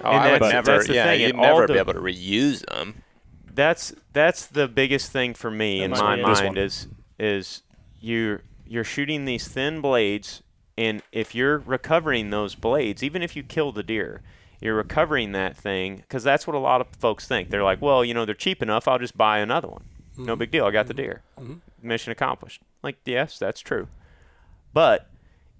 Oh, 0.00 0.10
And 0.10 0.16
I 0.22 0.32
would 0.32 0.42
never. 0.42 0.72
that's 0.72 0.86
the 0.86 0.94
yeah, 0.94 1.04
thing, 1.06 1.20
you'd 1.22 1.30
and 1.30 1.40
all 1.40 1.54
never 1.56 1.66
the- 1.66 1.72
be 1.72 1.78
able 1.80 1.94
to 1.94 2.00
reuse 2.00 2.64
them. 2.66 3.02
That's 3.52 3.92
that's 4.12 4.46
the 4.46 4.68
biggest 4.68 5.10
thing 5.10 5.34
for 5.34 5.50
me 5.50 5.78
That 5.80 5.84
in 5.86 5.90
my 5.90 6.16
be 6.16 6.22
mind 6.22 6.56
is 6.58 6.86
is 7.18 7.62
you 8.00 8.38
you're 8.64 8.84
shooting 8.84 9.24
these 9.24 9.48
thin 9.48 9.80
blades, 9.80 10.42
and 10.76 11.02
if 11.10 11.34
you're 11.34 11.58
recovering 11.58 12.30
those 12.30 12.54
blades, 12.54 13.02
even 13.02 13.22
if 13.22 13.34
you 13.34 13.42
kill 13.42 13.72
the 13.72 13.82
deer, 13.82 14.20
you're 14.60 14.74
recovering 14.74 15.32
that 15.32 15.56
thing 15.56 15.96
because 15.96 16.24
that's 16.24 16.46
what 16.46 16.56
a 16.56 16.58
lot 16.58 16.80
of 16.80 16.88
folks 16.98 17.26
think. 17.26 17.50
They're 17.50 17.64
like, 17.64 17.80
well, 17.80 18.04
you 18.04 18.14
know, 18.14 18.24
they're 18.24 18.34
cheap 18.34 18.62
enough. 18.62 18.88
I'll 18.88 18.98
just 18.98 19.16
buy 19.16 19.38
another 19.38 19.68
one. 19.68 19.84
No 20.16 20.32
mm-hmm. 20.32 20.38
big 20.40 20.50
deal. 20.50 20.66
I 20.66 20.70
got 20.70 20.86
the 20.86 20.94
mm-hmm. 20.94 21.02
deer. 21.02 21.22
Mm-hmm. 21.38 21.88
Mission 21.88 22.12
accomplished. 22.12 22.62
Like, 22.82 22.98
yes, 23.04 23.38
that's 23.38 23.60
true. 23.60 23.88
But 24.72 25.08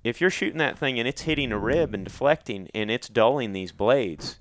if 0.05 0.21
you're 0.21 0.31
shooting 0.31 0.59
that 0.59 0.79
thing 0.79 0.99
and 0.99 1.09
it's 1.09 1.23
hitting 1.23 1.53
a 1.53 1.59
rib 1.59 1.95
and 1.95 2.05
deflecting 2.05 2.69
and 2.75 2.91
it's 2.91 3.09
dulling 3.09 3.53
these 3.53 3.73
blades 3.73 4.39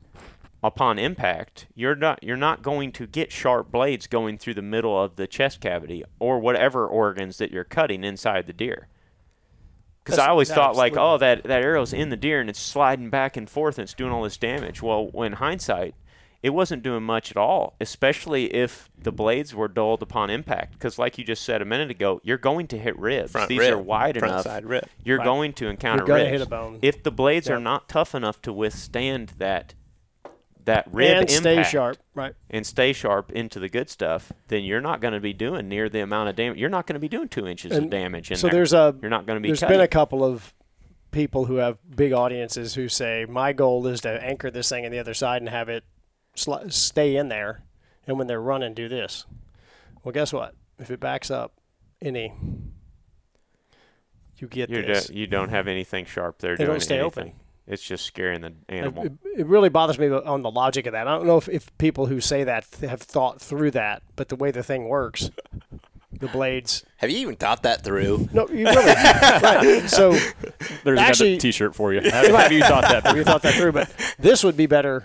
upon 0.63 0.97
impact, 0.97 1.67
you're 1.75 1.95
not 1.95 2.23
you're 2.23 2.35
not 2.35 2.61
going 2.63 2.91
to 2.93 3.07
get 3.07 3.31
sharp 3.31 3.71
blades 3.71 4.07
going 4.07 4.37
through 4.37 4.55
the 4.55 4.61
middle 4.61 5.01
of 5.01 5.15
the 5.15 5.27
chest 5.27 5.61
cavity 5.61 6.03
or 6.19 6.39
whatever 6.39 6.87
organs 6.87 7.37
that 7.37 7.51
you're 7.51 7.63
cutting 7.63 8.03
inside 8.03 8.47
the 8.47 8.53
deer. 8.53 8.87
Because 10.07 10.19
I 10.19 10.27
always 10.29 10.49
thought 10.51 10.75
like, 10.75 10.95
oh, 10.97 11.17
that 11.17 11.43
that 11.43 11.61
arrow's 11.61 11.93
in 11.93 12.09
the 12.09 12.17
deer 12.17 12.39
and 12.39 12.49
it's 12.49 12.59
sliding 12.59 13.09
back 13.09 13.35
and 13.37 13.49
forth 13.49 13.77
and 13.77 13.83
it's 13.83 13.93
doing 13.93 14.11
all 14.11 14.23
this 14.23 14.37
damage. 14.37 14.81
Well, 14.81 15.11
in 15.15 15.33
hindsight, 15.33 15.95
it 16.43 16.51
wasn't 16.51 16.83
doing 16.83 17.03
much 17.03 17.31
at 17.31 17.37
all, 17.37 17.75
especially 17.81 18.53
if 18.53 18.89
the 18.97 19.11
blades 19.11 19.53
were 19.55 19.67
dulled 19.67 20.01
upon 20.03 20.29
impact. 20.29 20.73
Because, 20.73 20.97
like 20.99 21.17
you 21.17 21.23
just 21.23 21.43
said 21.43 21.61
a 21.61 21.65
minute 21.65 21.89
ago, 21.91 22.21
you're 22.23 22.37
going 22.37 22.67
to 22.67 22.77
hit 22.77 22.97
ribs. 22.97 23.31
Front 23.31 23.49
These 23.49 23.59
rib, 23.59 23.73
are 23.73 23.77
wide 23.79 24.17
front 24.17 24.31
enough. 24.33 24.43
side 24.45 24.63
rib. 24.65 24.85
You're 25.03 25.17
Right. 25.17 25.25
going 25.25 25.53
to 25.53 25.67
encounter 25.67 26.01
You're 26.01 26.07
gonna 26.07 26.19
ribs. 26.29 26.31
hit 26.31 26.41
a 26.41 26.49
bone. 26.49 26.79
If 26.81 27.03
the 27.03 27.11
blades 27.11 27.49
are 27.49 27.59
not 27.59 27.89
tough 27.89 28.13
enough 28.15 28.41
to 28.43 28.53
withstand 28.53 29.33
that 29.39 29.73
that 30.67 30.87
rib 30.93 31.17
and 31.17 31.29
stay 31.29 31.53
impact 31.55 31.71
sharp, 31.71 31.97
right? 32.15 32.33
and 32.49 32.65
stay 32.65 32.93
sharp 32.93 33.31
into 33.33 33.59
the 33.59 33.67
good 33.67 33.89
stuff, 33.89 34.31
then 34.47 34.63
you're 34.63 34.79
not 34.79 35.01
going 35.01 35.13
to 35.13 35.19
be 35.19 35.33
doing 35.33 35.67
near 35.67 35.89
the 35.89 35.99
amount 35.99 36.29
of 36.29 36.35
damage. 36.37 36.57
You're 36.59 36.69
not 36.69 36.87
going 36.87 36.93
to 36.93 36.99
be 36.99 37.09
doing 37.09 37.27
two 37.27 37.45
inches 37.47 37.75
of 37.75 37.89
damage 37.89 38.31
in 38.31 38.37
so 38.37 38.47
there. 38.47 38.53
there's 38.55 38.71
a 38.73 38.95
you're 39.01 39.09
not 39.09 39.25
going 39.25 39.37
to 39.37 39.41
be 39.41 39.49
There's 39.49 39.59
cutting. 39.59 39.73
been 39.75 39.81
a 39.81 39.87
couple 39.87 40.23
of 40.23 40.53
people 41.11 41.45
who 41.45 41.55
have 41.55 41.77
big 41.95 42.13
audiences 42.13 42.73
who 42.75 42.87
say 42.87 43.25
my 43.27 43.51
goal 43.53 43.85
is 43.87 44.01
to 44.01 44.09
anchor 44.23 44.51
this 44.51 44.69
thing 44.69 44.85
on 44.85 44.91
the 44.91 44.99
other 44.99 45.13
side 45.13 45.41
and 45.41 45.49
have 45.49 45.67
it 45.69 45.83
sli- 46.35 46.71
stay 46.71 47.15
in 47.15 47.27
there, 47.29 47.63
and 48.05 48.17
when 48.17 48.27
they're 48.27 48.39
running, 48.41 48.73
do 48.73 48.87
this. 48.87 49.25
Well, 50.03 50.11
guess 50.13 50.31
what? 50.31 50.53
If 50.79 50.91
it 50.91 50.99
backs 50.99 51.31
up 51.31 51.53
any, 52.01 52.31
you 54.37 54.47
get 54.47 54.69
You're 54.69 54.83
this. 54.83 55.07
ju- 55.07 55.13
you 55.15 55.27
don't 55.27 55.49
have 55.49 55.67
anything 55.67 56.05
sharp 56.05 56.39
there 56.39 56.55
They 56.55 56.65
doing 56.65 56.75
don't 56.75 56.81
stay 56.81 56.99
anything. 56.99 57.23
open. 57.29 57.39
It's 57.67 57.83
just 57.83 58.05
scaring 58.05 58.41
the 58.41 58.53
animal. 58.69 59.05
it, 59.05 59.11
it 59.39 59.45
really 59.45 59.67
bothers 59.69 59.99
me 59.99 60.09
on 60.09 60.41
the 60.41 60.49
logic 60.51 60.85
of 60.85 60.93
that. 60.93 61.07
I 61.07 61.15
don't 61.17 61.27
know 61.27 61.37
if, 61.37 61.49
if 61.49 61.77
people 61.77 62.05
who 62.05 62.21
say 62.21 62.43
that 62.45 62.65
have 62.81 63.01
thought 63.01 63.41
through 63.41 63.71
that, 63.71 64.03
but 64.15 64.29
the 64.29 64.37
way 64.37 64.51
the 64.51 64.63
thing 64.63 64.87
works, 64.87 65.29
the 66.13 66.27
blades. 66.33 66.85
Have 66.97 67.09
you 67.11 67.17
even 67.19 67.35
thought 67.35 67.63
that 67.63 67.83
through? 67.83 68.29
No, 68.31 68.47
you 68.47 68.65
really. 68.65 68.85
right. 68.85 69.83
So 69.89 70.11
there's 70.85 70.97
Actually- 70.99 71.31
another 71.33 71.41
T-shirt 71.41 71.75
for 71.75 71.93
you. 71.93 71.99
Have, 72.09 72.27
have 72.27 72.51
you 72.53 72.61
thought 72.61 72.83
that? 72.83 73.13
we 73.13 73.23
thought 73.25 73.41
that 73.41 73.55
through, 73.55 73.73
but 73.73 73.91
this 74.17 74.43
would 74.45 74.55
be 74.55 74.65
better 74.65 75.03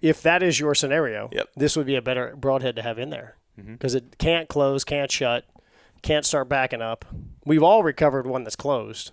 if 0.00 0.22
that 0.22 0.42
is 0.42 0.60
your 0.60 0.74
scenario. 0.76 1.28
Yep. 1.32 1.48
This 1.56 1.76
would 1.76 1.86
be 1.86 1.96
a 1.96 2.02
better 2.02 2.34
broadhead 2.36 2.76
to 2.76 2.82
have 2.82 2.98
in 2.98 3.10
there 3.10 3.36
Mm-hmm. 3.60 3.74
because 3.74 3.94
it 3.94 4.18
can't 4.18 4.48
close, 4.48 4.82
can't 4.82 5.12
shut, 5.12 5.44
can't 6.02 6.26
start 6.26 6.48
backing 6.48 6.82
up. 6.82 7.04
We've 7.44 7.62
all 7.62 7.84
recovered 7.84 8.26
one 8.26 8.42
that's 8.42 8.56
closed. 8.56 9.12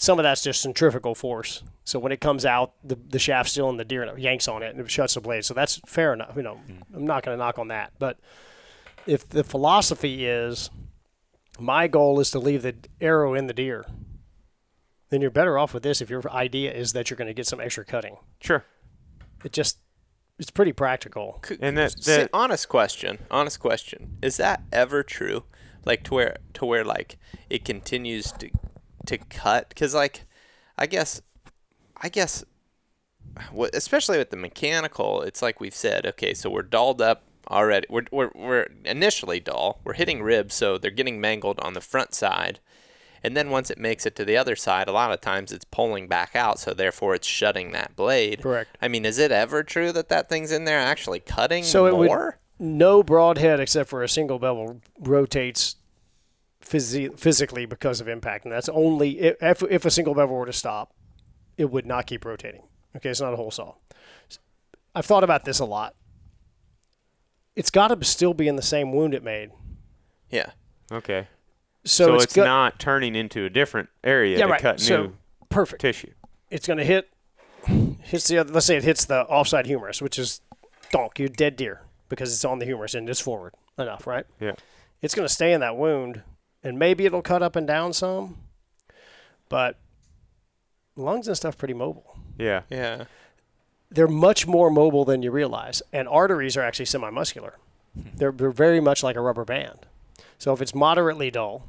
Some 0.00 0.18
of 0.18 0.22
that's 0.22 0.42
just 0.42 0.62
centrifugal 0.62 1.14
force. 1.14 1.62
So 1.84 1.98
when 1.98 2.12
it 2.12 2.20
comes 2.20 2.46
out, 2.46 2.72
the 2.84 2.94
the 2.94 3.18
shaft's 3.18 3.52
still 3.52 3.68
in 3.68 3.76
the 3.76 3.84
deer 3.84 4.02
and 4.02 4.10
it 4.10 4.18
yanks 4.20 4.46
on 4.48 4.62
it 4.62 4.74
and 4.74 4.80
it 4.80 4.90
shuts 4.90 5.14
the 5.14 5.20
blade. 5.20 5.44
So 5.44 5.54
that's 5.54 5.80
fair 5.86 6.12
enough. 6.12 6.32
You 6.36 6.42
know, 6.42 6.54
hmm. 6.54 6.94
I'm 6.94 7.06
not 7.06 7.24
going 7.24 7.36
to 7.36 7.44
knock 7.44 7.58
on 7.58 7.68
that. 7.68 7.92
But 7.98 8.18
if 9.06 9.28
the 9.28 9.42
philosophy 9.44 10.24
is 10.24 10.70
my 11.58 11.88
goal 11.88 12.20
is 12.20 12.30
to 12.30 12.38
leave 12.38 12.62
the 12.62 12.76
arrow 13.00 13.34
in 13.34 13.48
the 13.48 13.52
deer, 13.52 13.84
then 15.10 15.20
you're 15.20 15.30
better 15.30 15.58
off 15.58 15.74
with 15.74 15.82
this 15.82 16.00
if 16.00 16.10
your 16.10 16.22
idea 16.30 16.72
is 16.72 16.92
that 16.92 17.10
you're 17.10 17.16
going 17.16 17.28
to 17.28 17.34
get 17.34 17.46
some 17.46 17.60
extra 17.60 17.84
cutting. 17.84 18.16
sure. 18.40 18.64
It 19.44 19.52
just 19.52 19.78
it's 20.38 20.50
pretty 20.50 20.72
practical. 20.72 21.42
And 21.60 21.76
that- 21.78 22.02
see, 22.02 22.12
that- 22.12 22.30
honest 22.32 22.68
question, 22.68 23.18
honest 23.30 23.58
question, 23.60 24.18
is 24.22 24.36
that 24.36 24.62
ever 24.72 25.02
true? 25.02 25.44
Like 25.84 26.02
to 26.04 26.14
where 26.14 26.36
to 26.54 26.66
where 26.66 26.84
like 26.84 27.18
it 27.48 27.64
continues 27.64 28.32
to 28.32 28.50
to 29.08 29.18
cut? 29.18 29.68
Because 29.68 29.94
like, 29.94 30.24
I 30.78 30.86
guess, 30.86 31.20
I 32.00 32.08
guess, 32.08 32.44
especially 33.72 34.18
with 34.18 34.30
the 34.30 34.36
mechanical, 34.36 35.22
it's 35.22 35.42
like 35.42 35.60
we've 35.60 35.74
said. 35.74 36.06
Okay, 36.06 36.34
so 36.34 36.50
we're 36.50 36.62
dulled 36.62 37.02
up 37.02 37.24
already. 37.50 37.86
We're 37.90 38.04
we're 38.10 38.30
we're 38.34 38.66
initially 38.84 39.40
dull. 39.40 39.80
We're 39.84 39.94
hitting 39.94 40.22
ribs, 40.22 40.54
so 40.54 40.78
they're 40.78 40.90
getting 40.90 41.20
mangled 41.20 41.58
on 41.60 41.74
the 41.74 41.80
front 41.80 42.14
side. 42.14 42.60
And 43.24 43.36
then 43.36 43.50
once 43.50 43.68
it 43.68 43.78
makes 43.78 44.06
it 44.06 44.14
to 44.16 44.24
the 44.24 44.36
other 44.36 44.54
side, 44.54 44.86
a 44.86 44.92
lot 44.92 45.10
of 45.10 45.20
times 45.20 45.50
it's 45.50 45.64
pulling 45.64 46.06
back 46.06 46.36
out, 46.36 46.60
so 46.60 46.72
therefore 46.72 47.16
it's 47.16 47.26
shutting 47.26 47.72
that 47.72 47.96
blade. 47.96 48.42
Correct. 48.42 48.78
I 48.80 48.86
mean, 48.86 49.04
is 49.04 49.18
it 49.18 49.32
ever 49.32 49.64
true 49.64 49.90
that 49.90 50.08
that 50.08 50.28
thing's 50.28 50.52
in 50.52 50.64
there 50.64 50.78
actually 50.78 51.18
cutting 51.18 51.64
So 51.64 51.86
it 51.86 51.96
would- 51.96 52.10
No 52.60 53.02
broadhead 53.02 53.58
except 53.58 53.88
for 53.90 54.04
a 54.04 54.08
single 54.08 54.38
bevel 54.38 54.80
rotates 55.00 55.74
physi- 56.68 57.18
physically 57.18 57.66
because 57.66 58.00
of 58.00 58.08
impact, 58.08 58.44
and 58.44 58.52
that's 58.52 58.68
only 58.68 59.18
if 59.20 59.62
if 59.62 59.84
a 59.84 59.90
single 59.90 60.14
bevel 60.14 60.36
were 60.36 60.46
to 60.46 60.52
stop. 60.52 60.92
it 61.56 61.70
would 61.70 61.86
not 61.86 62.06
keep 62.06 62.24
rotating. 62.24 62.62
Okay, 62.96 63.10
it's 63.10 63.20
not 63.20 63.32
a 63.32 63.36
hole 63.36 63.50
saw. 63.50 63.74
I've 64.94 65.04
thought 65.06 65.24
about 65.24 65.44
this 65.44 65.58
a 65.58 65.64
lot. 65.64 65.94
It's 67.56 67.70
got 67.70 67.88
to 67.88 68.04
still 68.04 68.34
be 68.34 68.46
in 68.48 68.56
the 68.56 68.62
same 68.62 68.92
wound 68.92 69.14
it 69.14 69.22
made. 69.24 69.50
Yeah. 70.30 70.50
Okay. 70.92 71.26
So, 71.84 72.06
So, 72.06 72.14
it's, 72.14 72.24
it's, 72.24 72.34
go- 72.34 72.44
not 72.44 72.78
turning 72.78 73.14
into 73.14 73.44
a 73.44 73.50
different 73.50 73.88
area 74.04 74.38
yeah, 74.38 74.46
to 74.46 74.50
right. 74.52 74.60
cut 74.60 74.80
so 74.80 75.02
new 75.02 75.12
perfect. 75.48 75.80
tissue. 75.80 76.12
It's 76.50 76.66
going 76.66 76.78
to 76.78 76.84
hit 76.84 77.08
hits 78.02 78.28
the 78.28 78.38
other. 78.38 78.52
Let's 78.52 78.66
say 78.66 78.76
it 78.76 78.84
hits 78.84 79.04
the 79.04 79.22
offside 79.22 79.66
humerus, 79.66 80.00
which 80.00 80.18
is 80.18 80.40
donk, 80.92 81.18
you 81.18 81.28
dead 81.28 81.56
deer 81.56 81.82
because 82.08 82.32
it's 82.32 82.44
on 82.44 82.58
the 82.58 82.64
humerus 82.64 82.94
and 82.94 83.08
it's 83.08 83.20
forward 83.20 83.54
enough, 83.78 84.06
right? 84.06 84.24
Yeah. 84.40 84.52
It's 85.02 85.14
going 85.14 85.26
to 85.28 85.32
stay 85.32 85.52
in 85.52 85.60
that 85.60 85.76
wound, 85.76 86.22
and 86.68 86.78
maybe 86.78 87.06
it'll 87.06 87.22
cut 87.22 87.42
up 87.42 87.56
and 87.56 87.66
down 87.66 87.92
some, 87.92 88.36
but 89.48 89.76
lungs 90.96 91.26
and 91.26 91.36
stuff 91.36 91.56
pretty 91.56 91.74
mobile. 91.74 92.16
Yeah. 92.38 92.62
Yeah. 92.70 93.04
they're 93.90 94.06
much 94.06 94.46
more 94.46 94.70
mobile 94.70 95.04
than 95.04 95.22
you 95.22 95.30
realize. 95.30 95.82
And 95.92 96.06
arteries 96.06 96.56
are 96.56 96.62
actually 96.62 96.84
semi-muscular. 96.84 97.56
Hmm. 97.94 98.02
They're, 98.16 98.32
they're 98.32 98.50
very 98.50 98.80
much 98.80 99.02
like 99.02 99.16
a 99.16 99.20
rubber 99.20 99.44
band. 99.44 99.86
So 100.38 100.52
if 100.52 100.60
it's 100.60 100.74
moderately 100.74 101.30
dull 101.30 101.66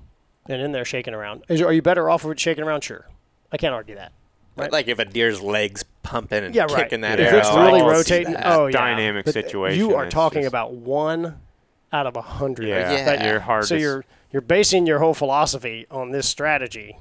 and 0.47 0.62
in 0.62 0.74
there 0.74 0.84
shaking 0.86 1.14
around, 1.14 1.43
is, 1.47 1.62
are 1.62 1.72
you 1.74 1.82
better 1.82 2.10
off 2.10 2.24
with 2.26 2.34
it 2.34 2.39
shaking 2.39 2.64
around? 2.64 2.84
Sure. 2.84 3.08
I 3.52 3.58
can't 3.58 3.74
argue 3.74 3.95
that. 3.95 4.12
But 4.56 4.72
like 4.74 4.89
if 4.89 5.00
a 5.00 5.06
deer's 5.06 5.41
legs 5.41 5.86
pumping 6.04 6.43
and 6.43 6.54
Yeah, 6.54 6.64
right. 6.64 6.84
kicking 6.84 7.02
that 7.02 7.20
if 7.22 7.28
arrow, 7.30 7.39
it's 7.39 7.47
I 7.47 7.66
really 7.66 7.82
rotating, 7.82 8.36
oh 8.43 8.66
yeah, 8.66 8.72
Dynamic 8.74 9.24
But 9.26 9.34
situation, 9.34 9.80
You 9.80 9.95
are 9.95 10.10
talking 10.10 10.41
just- 10.41 10.50
about 10.52 10.74
one 10.74 11.39
out 11.93 12.06
of 12.06 12.18
a 12.18 12.22
hundred. 12.22 12.68
Yeah. 12.68 12.91
Yeah. 12.91 13.06
That- 13.06 13.26
You're 13.26 13.39
hard 13.39 13.66
so 13.66 13.76
to 13.76 13.82
you're 13.82 14.06
you're 14.32 14.42
basing 14.42 14.86
your 14.88 15.00
whole 15.00 15.14
philosophy 15.14 15.86
on 15.90 16.12
this 16.12 16.28
strategy. 16.28 16.98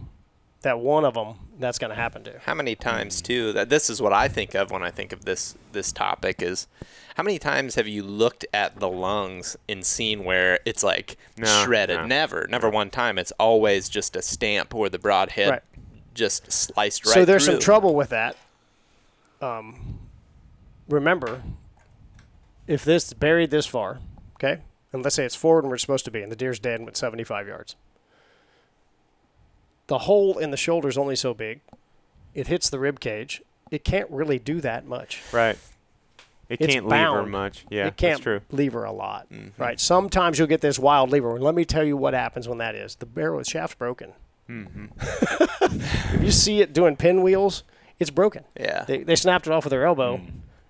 That 0.63 0.81
one 0.81 1.05
of 1.05 1.15
them 1.15 1.35
that's 1.61 1.79
going 1.79 1.91
to 1.91 1.95
happen 1.97 2.25
to. 2.25 2.41
How 2.45 2.53
many 2.55 2.75
times 2.75 3.23
too? 3.23 3.53
That 3.53 3.69
this 3.69 3.89
is 3.89 4.03
what 4.03 4.13
I 4.13 4.27
think 4.27 4.57
of 4.57 4.73
when 4.73 4.83
I 4.83 4.91
think 4.91 5.13
of 5.13 5.25
this 5.25 5.57
this 5.71 5.93
topic 5.93 6.43
is 6.43 6.67
how 7.15 7.23
many 7.23 7.39
times 7.39 7.77
have 7.77 7.87
you 7.87 8.03
looked 8.03 8.45
at 8.53 8.81
the 8.81 8.89
lungs 8.89 9.57
and 9.69 9.87
seen 9.87 10.25
where 10.25 10.59
it's 10.65 10.83
like 10.83 11.17
No, 11.37 11.47
shredded? 11.65 11.99
no. 12.01 12.07
Never, 12.07 12.49
never 12.51 12.69
one 12.69 12.91
time. 12.91 13.19
It's 13.19 13.33
always 13.39 13.89
just 13.89 14.17
a 14.17 14.23
stamp 14.23 14.75
or 14.75 14.89
the 14.89 14.99
broad 14.99 15.31
head 15.31 15.51
Right. 15.51 15.63
just 16.13 16.51
sliced 16.51 17.07
right 17.07 17.15
so 17.15 17.25
there's 17.25 17.45
through. 17.45 17.55
some 17.55 17.61
trouble 17.61 17.95
with 17.95 18.09
that. 18.11 18.37
Um, 19.41 20.01
remember, 20.89 21.43
if 22.67 22.85
this 22.85 23.13
buried 23.13 23.51
this 23.53 23.67
far, 23.67 23.99
okay, 24.35 24.61
and 24.93 25.03
let's 25.03 25.17
say 25.17 25.25
it's 25.25 25.35
forward 25.37 25.65
and 25.65 25.71
we're 25.71 25.79
supposed 25.79 26.05
to 26.07 26.11
be, 26.11 26.23
and 26.23 26.31
the 26.33 26.37
deer's 26.37 26.59
dead 26.59 26.77
and 26.77 26.85
went 26.85 26.97
75 26.97 27.47
yards. 27.47 27.77
The 29.87 29.99
hole 30.01 30.39
in 30.39 30.51
the 30.51 30.57
shoulder 30.57 30.89
is 30.89 30.99
only 30.99 31.17
so 31.17 31.33
big. 31.35 31.61
It 32.35 32.47
hits 32.49 32.69
the 32.69 32.79
rib 32.79 33.01
cage. 33.01 33.43
It 33.71 33.85
can't 33.85 34.11
really 34.11 34.39
do 34.39 34.61
that 34.61 34.87
much. 34.87 35.23
Right. 35.33 35.59
It 36.49 36.61
It's 36.63 36.75
can't 36.75 36.87
lever 36.89 37.27
much. 37.27 37.67
Yeah, 37.69 37.87
it 37.89 37.97
can't 37.97 38.13
that's 38.15 38.21
true. 38.23 38.41
lever 38.51 38.85
a 38.85 38.93
lot, 38.93 39.27
right? 39.59 39.79
Sometimes 39.79 40.39
you'll 40.39 40.49
get 40.49 40.63
this 40.63 40.79
wild 40.79 41.11
lever. 41.11 41.35
And 41.35 41.45
let 41.45 41.55
me 41.55 41.67
tell 41.67 41.85
you 41.85 41.95
what 41.97 42.15
happens 42.15 42.49
when 42.49 42.57
that 42.59 42.75
is. 42.75 42.95
The 42.97 43.05
barrel, 43.07 43.39
the 43.39 43.45
shaft's 43.45 43.75
broken. 43.75 44.13
Mm-hmm. 44.49 44.87
if 46.17 46.23
you 46.23 46.31
see 46.31 46.63
it 46.63 46.73
doing 46.73 46.97
pinwheels, 46.97 47.65
it's 47.99 48.09
broken. 48.11 48.45
Yeah, 48.59 48.85
They, 48.85 49.03
they 49.03 49.15
snapped 49.17 49.47
it 49.47 49.53
off 49.53 49.65
with 49.65 49.73
their 49.73 49.85
elbow, 49.85 50.23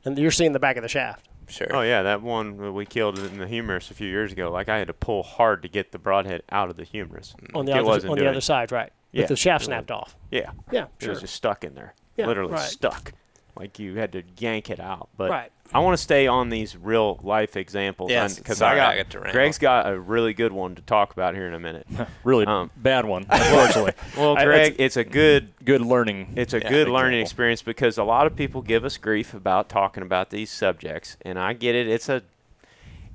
and 0.05 0.19
you're 0.19 0.33
seeing 0.33 0.51
the 0.53 0.59
back 0.59 0.77
of 0.77 0.83
the 0.83 0.89
shaft. 0.89 1.28
Sure. 1.49 1.67
Oh 1.75 1.83
yeah, 1.83 2.03
that 2.03 2.23
one 2.23 2.75
we 2.75 2.85
killed 2.87 3.19
in 3.19 3.39
the 3.39 3.47
humerus 3.47 3.91
a 3.91 3.95
few 3.95 4.09
years 4.09 4.33
ago. 4.33 4.51
Like 4.51 4.69
I 4.69 4.79
had 4.79 4.87
to 4.89 4.95
pull 4.95 5.23
hard 5.23 5.63
to 5.63 5.69
get 5.69 5.93
the 5.93 5.99
broadhead 5.99 6.43
out 6.51 6.71
of 6.71 6.77
the 6.77 6.85
humerus. 6.85 7.35
Mm. 7.43 7.57
On 7.57 7.65
the 7.67 7.73
It 7.73 7.79
other, 7.87 8.09
on 8.11 8.19
the 8.19 8.29
other 8.29 8.39
it. 8.39 8.43
side, 8.43 8.71
right? 8.73 8.93
Yeah, 9.13 9.23
With 9.23 9.29
the 9.31 9.37
shaft 9.37 9.65
snapped 9.65 9.91
off. 9.91 10.17
Yeah, 10.31 10.51
Yeah, 10.71 10.85
it 10.85 10.89
sure. 11.01 11.11
was 11.11 11.21
just 11.21 11.35
stuck 11.35 11.65
in 11.65 11.75
there. 11.75 11.95
Yeah, 12.17 12.27
Literally 12.27 12.53
right. 12.53 12.61
stuck. 12.61 13.13
Like 13.59 13.79
you 13.79 13.97
had 13.97 14.13
to 14.13 14.23
yank 14.39 14.71
it 14.71 14.81
out. 14.81 15.09
But 15.17 15.31
Right. 15.31 15.53
I 15.75 15.81
want 15.81 15.99
to 15.99 16.03
stay 16.03 16.27
on 16.27 16.49
these 16.49 16.77
real 16.79 17.19
life 17.23 17.55
examples. 17.57 18.11
Yes, 18.11 18.39
because 18.39 18.57
sorry, 18.57 18.81
I 18.81 18.85
got, 18.85 18.95
I 18.95 18.97
got 18.99 19.11
to 19.11 19.19
ramble. 19.19 19.33
Greg's 19.33 19.59
got 19.59 19.87
a 19.93 19.99
really 20.01 20.33
good 20.33 20.51
one 20.53 20.75
to 20.77 20.83
talk 20.83 21.13
about 21.13 21.35
here 21.35 21.47
in 21.47 21.53
a 21.53 21.61
minute. 21.61 21.87
Really 22.25 22.47
Um, 22.47 22.71
bad 22.77 23.05
one, 23.05 23.27
unfortunately. 23.31 23.93
Well, 24.17 24.39
I- 24.39 24.45
Greg, 24.45 24.77
it's 24.79 24.97
a 24.97 25.05
good 25.05 25.51
good 25.65 25.83
learning. 25.83 26.33
It's 26.37 26.55
a 26.55 26.61
Yeah, 26.61 26.69
good 26.71 26.89
learning 26.89 27.21
example. 27.21 27.23
experience 27.23 27.63
because 27.63 27.99
a 27.99 28.05
lot 28.05 28.27
of 28.27 28.35
people 28.37 28.63
give 28.63 28.85
us 28.85 28.97
grief 28.97 29.35
about 29.35 29.69
talking 29.69 30.03
about 30.03 30.31
these 30.31 30.51
subjects, 30.51 31.17
and 31.23 31.39
I 31.39 31.53
get 31.53 31.75
it. 31.75 31.87
It's 31.89 32.09
a 32.09 32.23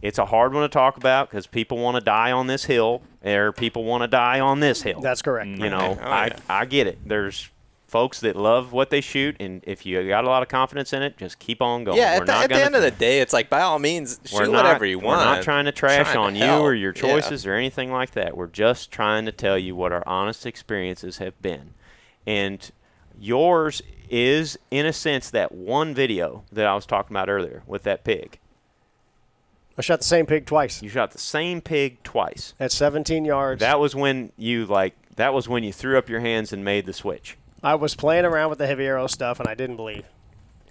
it's 0.01 0.19
a 0.19 0.25
hard 0.25 0.53
one 0.53 0.63
to 0.63 0.69
talk 0.69 0.97
about 0.97 1.29
because 1.29 1.47
people 1.47 1.77
want 1.77 1.95
to 1.95 2.01
die 2.01 2.31
on 2.31 2.47
this 2.47 2.65
hill, 2.65 3.01
or 3.23 3.51
people 3.53 3.83
want 3.85 4.01
to 4.03 4.07
die 4.07 4.39
on 4.41 4.59
this 4.59 4.81
hill. 4.81 4.99
That's 5.01 5.21
correct. 5.21 5.47
you 5.49 5.69
know, 5.69 5.97
Oh, 5.99 6.05
I 6.05 6.27
yeah. 6.27 6.37
I 6.49 6.65
get 6.65 6.87
it. 6.87 6.99
There's 7.05 7.49
folks 7.93 8.21
that 8.21 8.35
love 8.35 8.71
what 8.71 8.89
they 8.89 9.01
shoot, 9.01 9.35
and 9.39 9.63
if 9.67 9.85
you 9.85 10.05
got 10.07 10.23
a 10.23 10.27
lot 10.27 10.41
of 10.41 10.49
confidence 10.49 10.93
in 10.93 11.03
it, 11.03 11.15
just 11.15 11.37
keep 11.37 11.61
on 11.61 11.83
going. 11.83 11.95
Yeah, 11.95 12.15
We're 12.17 12.21
at, 12.23 12.25
the, 12.25 12.31
not 12.33 12.43
at 12.45 12.47
the 12.49 12.53
gonna 12.55 12.65
end 12.65 12.75
of 12.75 12.81
the 12.81 12.89
day, 12.89 13.21
it's 13.21 13.33
like 13.33 13.51
by 13.51 13.61
all 13.61 13.77
means 13.77 14.19
shoot 14.25 14.33
we're 14.39 14.45
not, 14.47 14.65
whatever 14.65 14.83
you 14.83 14.97
want. 14.97 15.19
We're 15.19 15.25
not 15.25 15.43
trying 15.43 15.65
to 15.65 15.71
trash 15.71 16.11
Trying 16.11 16.15
to 16.15 16.19
on 16.21 16.35
you 16.35 16.41
help. 16.43 16.63
or 16.63 16.73
your 16.73 16.91
Yeah. 16.95 17.01
choices 17.03 17.45
or 17.45 17.53
anything 17.53 17.91
like 17.91 18.11
that. 18.13 18.35
We're 18.35 18.47
just 18.47 18.89
trying 18.89 19.27
to 19.27 19.31
tell 19.31 19.59
you 19.59 19.75
what 19.75 19.91
our 19.91 20.01
honest 20.07 20.47
experiences 20.47 21.19
have 21.19 21.39
been. 21.39 21.75
And 22.25 22.71
yours 23.19 23.83
is, 24.09 24.57
in 24.71 24.87
a 24.87 24.93
sense, 24.93 25.29
that 25.29 25.51
one 25.51 25.93
video 25.93 26.45
that 26.51 26.65
I 26.65 26.73
was 26.73 26.87
talking 26.87 27.15
about 27.15 27.29
earlier 27.29 27.61
with 27.67 27.83
that 27.83 28.03
pig. 28.03 28.39
I 29.77 29.81
shot 29.81 29.99
the 29.99 30.05
same 30.05 30.25
pig 30.25 30.47
twice 30.47 30.81
You 30.81 30.89
shot 30.89 31.11
the 31.11 31.19
same 31.19 31.61
pig 31.61 32.01
twice. 32.01 32.55
at 32.59 32.71
17 32.71 33.23
yards. 33.23 33.59
That 33.59 33.79
was 33.79 33.93
when 33.95 34.31
you 34.35 34.65
like. 34.65 34.95
That 35.15 35.31
was 35.35 35.47
when 35.47 35.63
you 35.63 35.71
threw 35.71 35.95
up 35.99 36.09
your 36.09 36.21
hands 36.21 36.51
and 36.51 36.65
made 36.65 36.87
the 36.87 36.93
switch. 36.93 37.37
I 37.63 37.75
was 37.75 37.95
playing 37.95 38.25
around 38.25 38.49
with 38.49 38.59
the 38.59 38.67
heavy 38.67 38.85
arrow 38.85 39.07
stuff, 39.07 39.39
and 39.39 39.47
I 39.47 39.55
didn't 39.55 39.77
believe. 39.77 40.05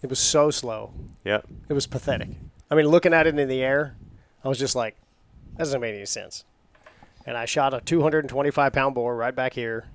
It 0.03 0.11
was 0.11 0.19
so 0.19 0.51
slow. 0.51 0.93
Yep. 1.25 1.47
It 1.69 1.73
was 1.73 1.87
pathetic. 1.87 2.29
I 2.71 2.75
mean, 2.75 2.87
looking 2.87 3.15
at 3.15 3.27
it 3.27 3.39
in 3.39 3.49
the 3.49 3.63
air, 3.63 3.97
I 4.45 4.49
was 4.49 4.59
just 4.59 4.75
like, 4.75 4.97
that 5.53 5.61
doesn't 5.61 5.81
make 5.81 5.95
any 5.95 6.07
sense. 6.07 6.45
And 7.25 7.37
I 7.37 7.45
shot 7.45 7.73
a 7.73 7.81
225 7.81 8.73
pound 8.73 8.95
boar 8.95 9.17
right 9.17 9.35
back 9.35 9.55
here. 9.55 9.87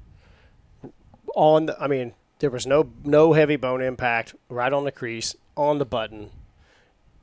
On 1.35 1.67
the, 1.67 1.79
I 1.79 1.87
mean, 1.87 2.13
there 2.39 2.49
was 2.49 2.65
no 2.65 2.89
no 3.03 3.33
heavy 3.33 3.57
bone 3.57 3.81
impact 3.81 4.35
right 4.49 4.71
on 4.71 4.85
the 4.85 4.91
crease 4.91 5.35
on 5.55 5.77
the 5.77 5.85
button, 5.85 6.29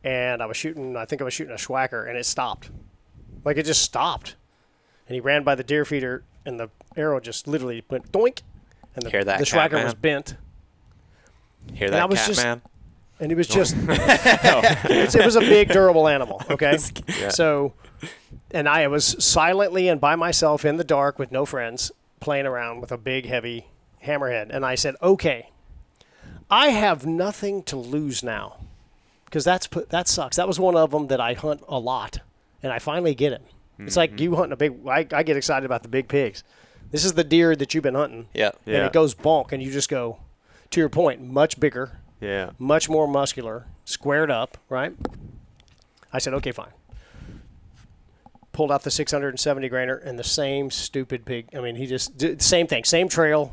and 0.03 0.43
I 0.43 0.47
was 0.47 0.57
shooting. 0.57 0.97
I 0.97 1.05
think 1.05 1.23
I 1.23 1.25
was 1.25 1.35
shooting 1.35 1.55
a 1.55 1.59
Swhacker, 1.59 2.09
and 2.09 2.19
it 2.19 2.27
stopped. 2.27 2.71
Like 3.45 3.57
it 3.57 3.65
just 3.65 3.83
stopped, 3.83 4.37
and 5.09 5.15
he 5.15 5.21
ran 5.21 5.43
by 5.43 5.55
the 5.55 5.65
deer 5.65 5.85
feeder, 5.85 6.23
and 6.45 6.61
the 6.61 6.69
arrow 6.97 7.19
just 7.19 7.49
literally 7.49 7.85
went 7.89 8.13
doink, 8.13 8.43
and 8.97 9.05
the, 9.05 9.11
Hear 9.11 9.25
that, 9.25 9.39
the 9.41 9.47
cat 9.47 9.71
Swhacker 9.71 9.85
was 9.85 9.95
bent, 9.95 10.37
Hear 11.73 11.87
And 11.87 11.97
I 11.97 12.01
that, 12.01 12.11
was 12.11 12.27
just- 12.27 12.43
man? 12.43 12.63
and 13.21 13.31
it 13.31 13.37
was 13.37 13.47
just 13.47 13.77
it's- 13.77 15.15
it 15.15 15.25
was 15.25 15.37
a 15.37 15.41
big 15.41 15.69
durable 15.69 16.09
animal 16.09 16.43
okay? 16.51 16.77
Yeah. 17.19 17.29
so 17.29 17.73
and 18.51 18.69
i 18.69 18.87
was 18.89 19.17
silently 19.25 19.89
and 19.89 20.01
by 20.01 20.17
myself 20.17 20.65
in 20.65 20.77
the 20.77 20.85
dark 20.85 21.19
with 21.19 21.31
no 21.31 21.45
friends 21.47 21.93
playing 22.21 22.47
around 22.47 22.81
with 22.81 22.91
a 22.91 22.99
big 22.99 23.27
heavy 23.27 23.69
hammerhead. 24.05 24.51
And 24.51 24.67
i 24.67 24.75
said 24.75 24.97
okay 25.01 25.51
i 26.51 26.69
have 26.69 27.07
nothing 27.07 27.63
to 27.65 27.77
lose 27.77 28.23
now 28.23 28.57
because 29.27 29.45
that's 29.45 29.69
that 29.91 30.07
sucks. 30.09 30.37
That 30.37 30.47
was 30.47 30.59
one 30.61 30.77
of 30.77 30.91
them 30.91 31.07
that 31.07 31.21
i 31.21 31.35
hunt 31.35 31.63
a 31.69 31.79
lot 31.79 32.19
and 32.63 32.73
i 32.73 32.79
finally 32.79 33.15
get 33.15 33.33
it. 33.33 33.43
it's 33.79 33.97
like 33.97 34.11
hmm. 34.13 34.19
you 34.19 34.35
hunting 34.37 34.53
a 34.53 34.57
big 34.57 34.87
I, 34.89 35.07
I 35.13 35.23
get 35.23 35.37
excited 35.37 35.65
about 35.65 35.83
the 35.83 35.89
big 35.89 36.09
pigs 36.09 36.43
this 36.91 37.05
is 37.05 37.15
the 37.15 37.25
deer 37.25 37.55
that 37.57 37.75
you've 37.75 37.83
been 37.83 37.95
hunting 37.95 38.29
Yeah. 38.35 38.51
and 38.67 38.75
Yeah. 38.75 38.87
it 38.87 38.93
goes 38.93 39.15
bonk 39.15 39.53
and 39.53 39.63
you 39.63 39.71
just 39.73 39.89
go 39.89 40.19
to 40.71 40.81
your 40.81 40.89
point 40.89 41.21
much 41.23 41.59
bigger 41.61 41.99
Yeah. 42.21 42.51
much 42.59 42.89
more 42.89 43.07
muscular, 43.09 43.67
squared 43.85 44.31
up, 44.31 44.57
right? 44.69 44.93
I 46.13 46.19
said, 46.19 46.33
okay, 46.35 46.53
fine. 46.53 46.73
Pulled 48.53 48.71
out 48.71 48.83
the 48.85 48.91
670 48.91 49.69
grainer 49.69 50.01
and 50.05 50.17
the 50.19 50.23
same 50.25 50.71
stupid 50.71 51.25
pig. 51.25 51.49
I 51.57 51.61
mean, 51.61 51.75
he 51.77 51.87
just 51.87 52.17
did 52.17 52.39
the 52.39 52.45
same 52.45 52.67
thing, 52.69 52.85
same 52.85 53.09
trail. 53.09 53.53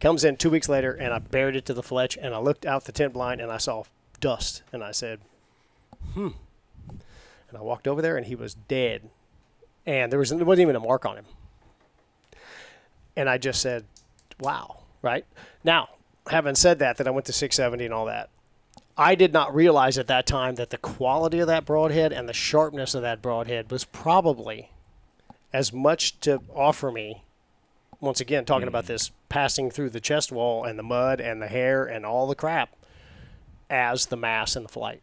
Comes 0.00 0.22
in 0.22 0.36
two 0.36 0.50
weeks 0.50 0.68
later, 0.68 0.92
and 0.92 1.14
I 1.14 1.18
buried 1.18 1.56
it 1.56 1.64
to 1.66 1.72
the 1.74 1.82
fletch, 1.82 2.18
and 2.20 2.34
I 2.34 2.38
looked 2.38 2.66
out 2.66 2.84
the 2.84 2.92
tent 2.92 3.14
blind, 3.14 3.40
and 3.40 3.50
I 3.50 3.56
saw 3.56 3.84
dust, 4.20 4.62
and 4.70 4.84
I 4.84 4.90
said, 4.92 5.20
hmm. 6.12 6.28
And 7.48 7.56
I 7.56 7.62
walked 7.62 7.88
over 7.88 8.02
there, 8.02 8.18
and 8.18 8.26
he 8.26 8.34
was 8.34 8.52
dead, 8.52 9.08
and 9.86 10.12
there 10.12 10.18
was 10.18 10.28
there 10.28 10.44
wasn't 10.44 10.62
even 10.62 10.76
a 10.76 10.80
mark 10.80 11.06
on 11.06 11.16
him. 11.16 11.24
And 13.16 13.28
I 13.28 13.38
just 13.38 13.60
said, 13.60 13.84
wow, 14.40 14.78
right 15.02 15.24
now 15.62 15.88
having 16.28 16.54
said 16.54 16.78
that, 16.78 16.96
that 16.96 17.06
I 17.06 17.10
went 17.10 17.26
to 17.26 17.32
670 17.32 17.84
and 17.84 17.94
all 17.94 18.06
that, 18.06 18.30
I 18.96 19.14
did 19.14 19.32
not 19.32 19.54
realize 19.54 19.98
at 19.98 20.06
that 20.06 20.26
time 20.26 20.54
that 20.54 20.70
the 20.70 20.78
quality 20.78 21.40
of 21.40 21.48
that 21.48 21.64
broadhead 21.64 22.12
and 22.12 22.28
the 22.28 22.32
sharpness 22.32 22.94
of 22.94 23.02
that 23.02 23.20
broadhead 23.20 23.70
was 23.70 23.84
probably 23.84 24.70
as 25.52 25.72
much 25.72 26.18
to 26.20 26.40
offer 26.54 26.90
me. 26.90 27.22
Once 28.00 28.20
again, 28.20 28.44
talking 28.44 28.68
about 28.68 28.84
mm. 28.84 28.88
this 28.88 29.10
passing 29.28 29.70
through 29.70 29.90
the 29.90 30.00
chest 30.00 30.30
wall 30.30 30.64
and 30.64 30.78
the 30.78 30.82
mud 30.82 31.20
and 31.20 31.40
the 31.40 31.48
hair 31.48 31.84
and 31.84 32.04
all 32.04 32.26
the 32.26 32.34
crap 32.34 32.70
as 33.70 34.06
the 34.06 34.16
mass 34.16 34.56
and 34.56 34.66
the 34.66 34.72
flight. 34.72 35.00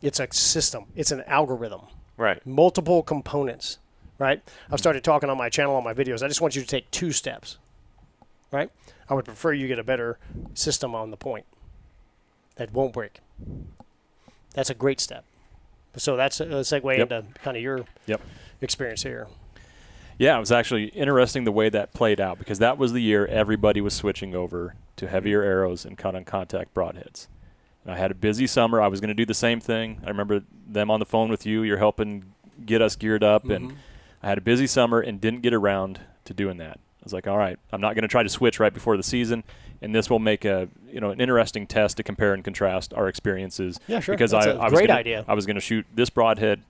It's 0.00 0.20
a 0.20 0.28
system, 0.32 0.86
it's 0.94 1.10
an 1.10 1.22
algorithm 1.26 1.82
Right. 2.16 2.44
multiple 2.46 3.02
components, 3.02 3.78
right? 4.18 4.42
I've 4.70 4.78
started 4.78 5.04
talking 5.04 5.30
on 5.30 5.36
my 5.38 5.48
channel 5.48 5.76
on 5.76 5.84
my 5.84 5.94
videos. 5.94 6.22
I 6.22 6.28
just 6.28 6.40
want 6.40 6.56
you 6.56 6.62
to 6.62 6.68
take 6.68 6.90
two 6.90 7.12
steps, 7.12 7.58
right? 8.50 8.70
I 9.08 9.14
would 9.14 9.24
prefer 9.24 9.52
you 9.52 9.68
get 9.68 9.78
a 9.78 9.84
better 9.84 10.18
system 10.54 10.94
on 10.94 11.10
the 11.10 11.16
point 11.16 11.46
that 12.56 12.72
won't 12.72 12.92
break. 12.92 13.20
That's 14.54 14.70
a 14.70 14.74
great 14.74 15.00
step. 15.00 15.24
So 15.96 16.16
that's 16.16 16.40
a 16.40 16.46
segue 16.46 16.98
Yep. 16.98 17.12
into 17.12 17.24
kind 17.40 17.56
of 17.56 17.62
your 17.62 17.84
Yep. 18.06 18.20
experience 18.60 19.02
here. 19.02 19.28
Yeah, 20.18 20.36
it 20.36 20.40
was 20.40 20.50
actually 20.50 20.86
interesting 20.86 21.44
the 21.44 21.52
way 21.52 21.68
that 21.68 21.92
played 21.92 22.20
out 22.20 22.38
because 22.38 22.58
that 22.58 22.76
was 22.76 22.92
the 22.92 23.00
year 23.00 23.26
everybody 23.26 23.80
was 23.80 23.94
switching 23.94 24.34
over 24.34 24.74
to 24.96 25.06
heavier 25.06 25.42
arrows 25.42 25.84
and 25.84 25.96
cut 25.96 26.16
on 26.16 26.24
contact 26.24 26.74
broadheads. 26.74 27.28
And 27.84 27.94
I 27.94 27.98
had 27.98 28.10
a 28.10 28.14
busy 28.16 28.48
summer. 28.48 28.80
I 28.80 28.88
was 28.88 29.00
going 29.00 29.08
to 29.08 29.14
do 29.14 29.24
the 29.24 29.32
same 29.32 29.60
thing. 29.60 30.00
I 30.04 30.08
remember 30.08 30.42
them 30.66 30.90
on 30.90 30.98
the 30.98 31.06
phone 31.06 31.30
with 31.30 31.46
you. 31.46 31.62
You're 31.62 31.78
helping 31.78 32.34
get 32.66 32.82
us 32.82 32.96
geared 32.96 33.22
up, 33.22 33.44
and 33.48 33.68
mm-hmm. 33.68 33.78
I 34.22 34.28
had 34.28 34.38
a 34.38 34.42
busy 34.42 34.66
summer 34.66 35.00
and 35.00 35.20
didn't 35.20 35.42
get 35.42 35.54
around 35.54 36.00
to 36.24 36.34
doing 36.34 36.56
that. 36.58 36.78
I 36.78 37.04
was 37.04 37.12
like, 37.12 37.26
all 37.26 37.38
right, 37.38 37.58
I'm 37.72 37.80
not 37.80 37.94
going 37.94 38.02
to 38.02 38.08
try 38.08 38.22
to 38.22 38.28
switch 38.28 38.58
right 38.60 38.74
before 38.74 38.96
the 38.96 39.02
season, 39.02 39.44
and 39.80 39.94
this 39.94 40.10
will 40.10 40.18
make 40.18 40.44
a 40.44 40.68
you 40.90 41.00
know 41.00 41.10
an 41.10 41.20
interesting 41.20 41.66
test 41.66 41.96
to 41.98 42.02
compare 42.02 42.34
and 42.34 42.42
contrast 42.44 42.92
our 42.92 43.08
experiences. 43.08 43.78
Yeah, 43.86 44.00
sure. 44.00 44.14
Because 44.14 44.32
That's 44.32 44.46
I 44.46 44.50
a 44.50 44.58
I 44.58 44.64
was 44.64 44.72
great 44.72 44.88
gonna- 44.88 44.98
idea. 44.98 45.24
I 45.28 45.34
was 45.34 45.46
going 45.46 45.54
to 45.54 45.60
shoot 45.60 45.86
this 45.94 46.10
broadhead, 46.10 46.62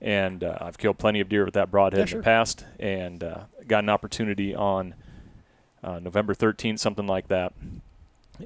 and 0.00 0.42
uh, 0.42 0.58
I've 0.60 0.78
killed 0.78 0.98
plenty 0.98 1.20
of 1.20 1.28
deer 1.28 1.44
with 1.44 1.54
that 1.54 1.70
broadhead 1.70 1.98
Yeah, 1.98 2.02
in 2.02 2.06
sure. 2.08 2.20
the 2.20 2.24
past, 2.24 2.64
and 2.80 3.22
uh, 3.22 3.40
got 3.68 3.84
an 3.84 3.90
opportunity 3.90 4.54
on 4.54 4.94
uh, 5.84 5.98
November 6.00 6.34
13th, 6.34 6.78
something 6.78 7.06
like 7.06 7.28
that, 7.28 7.52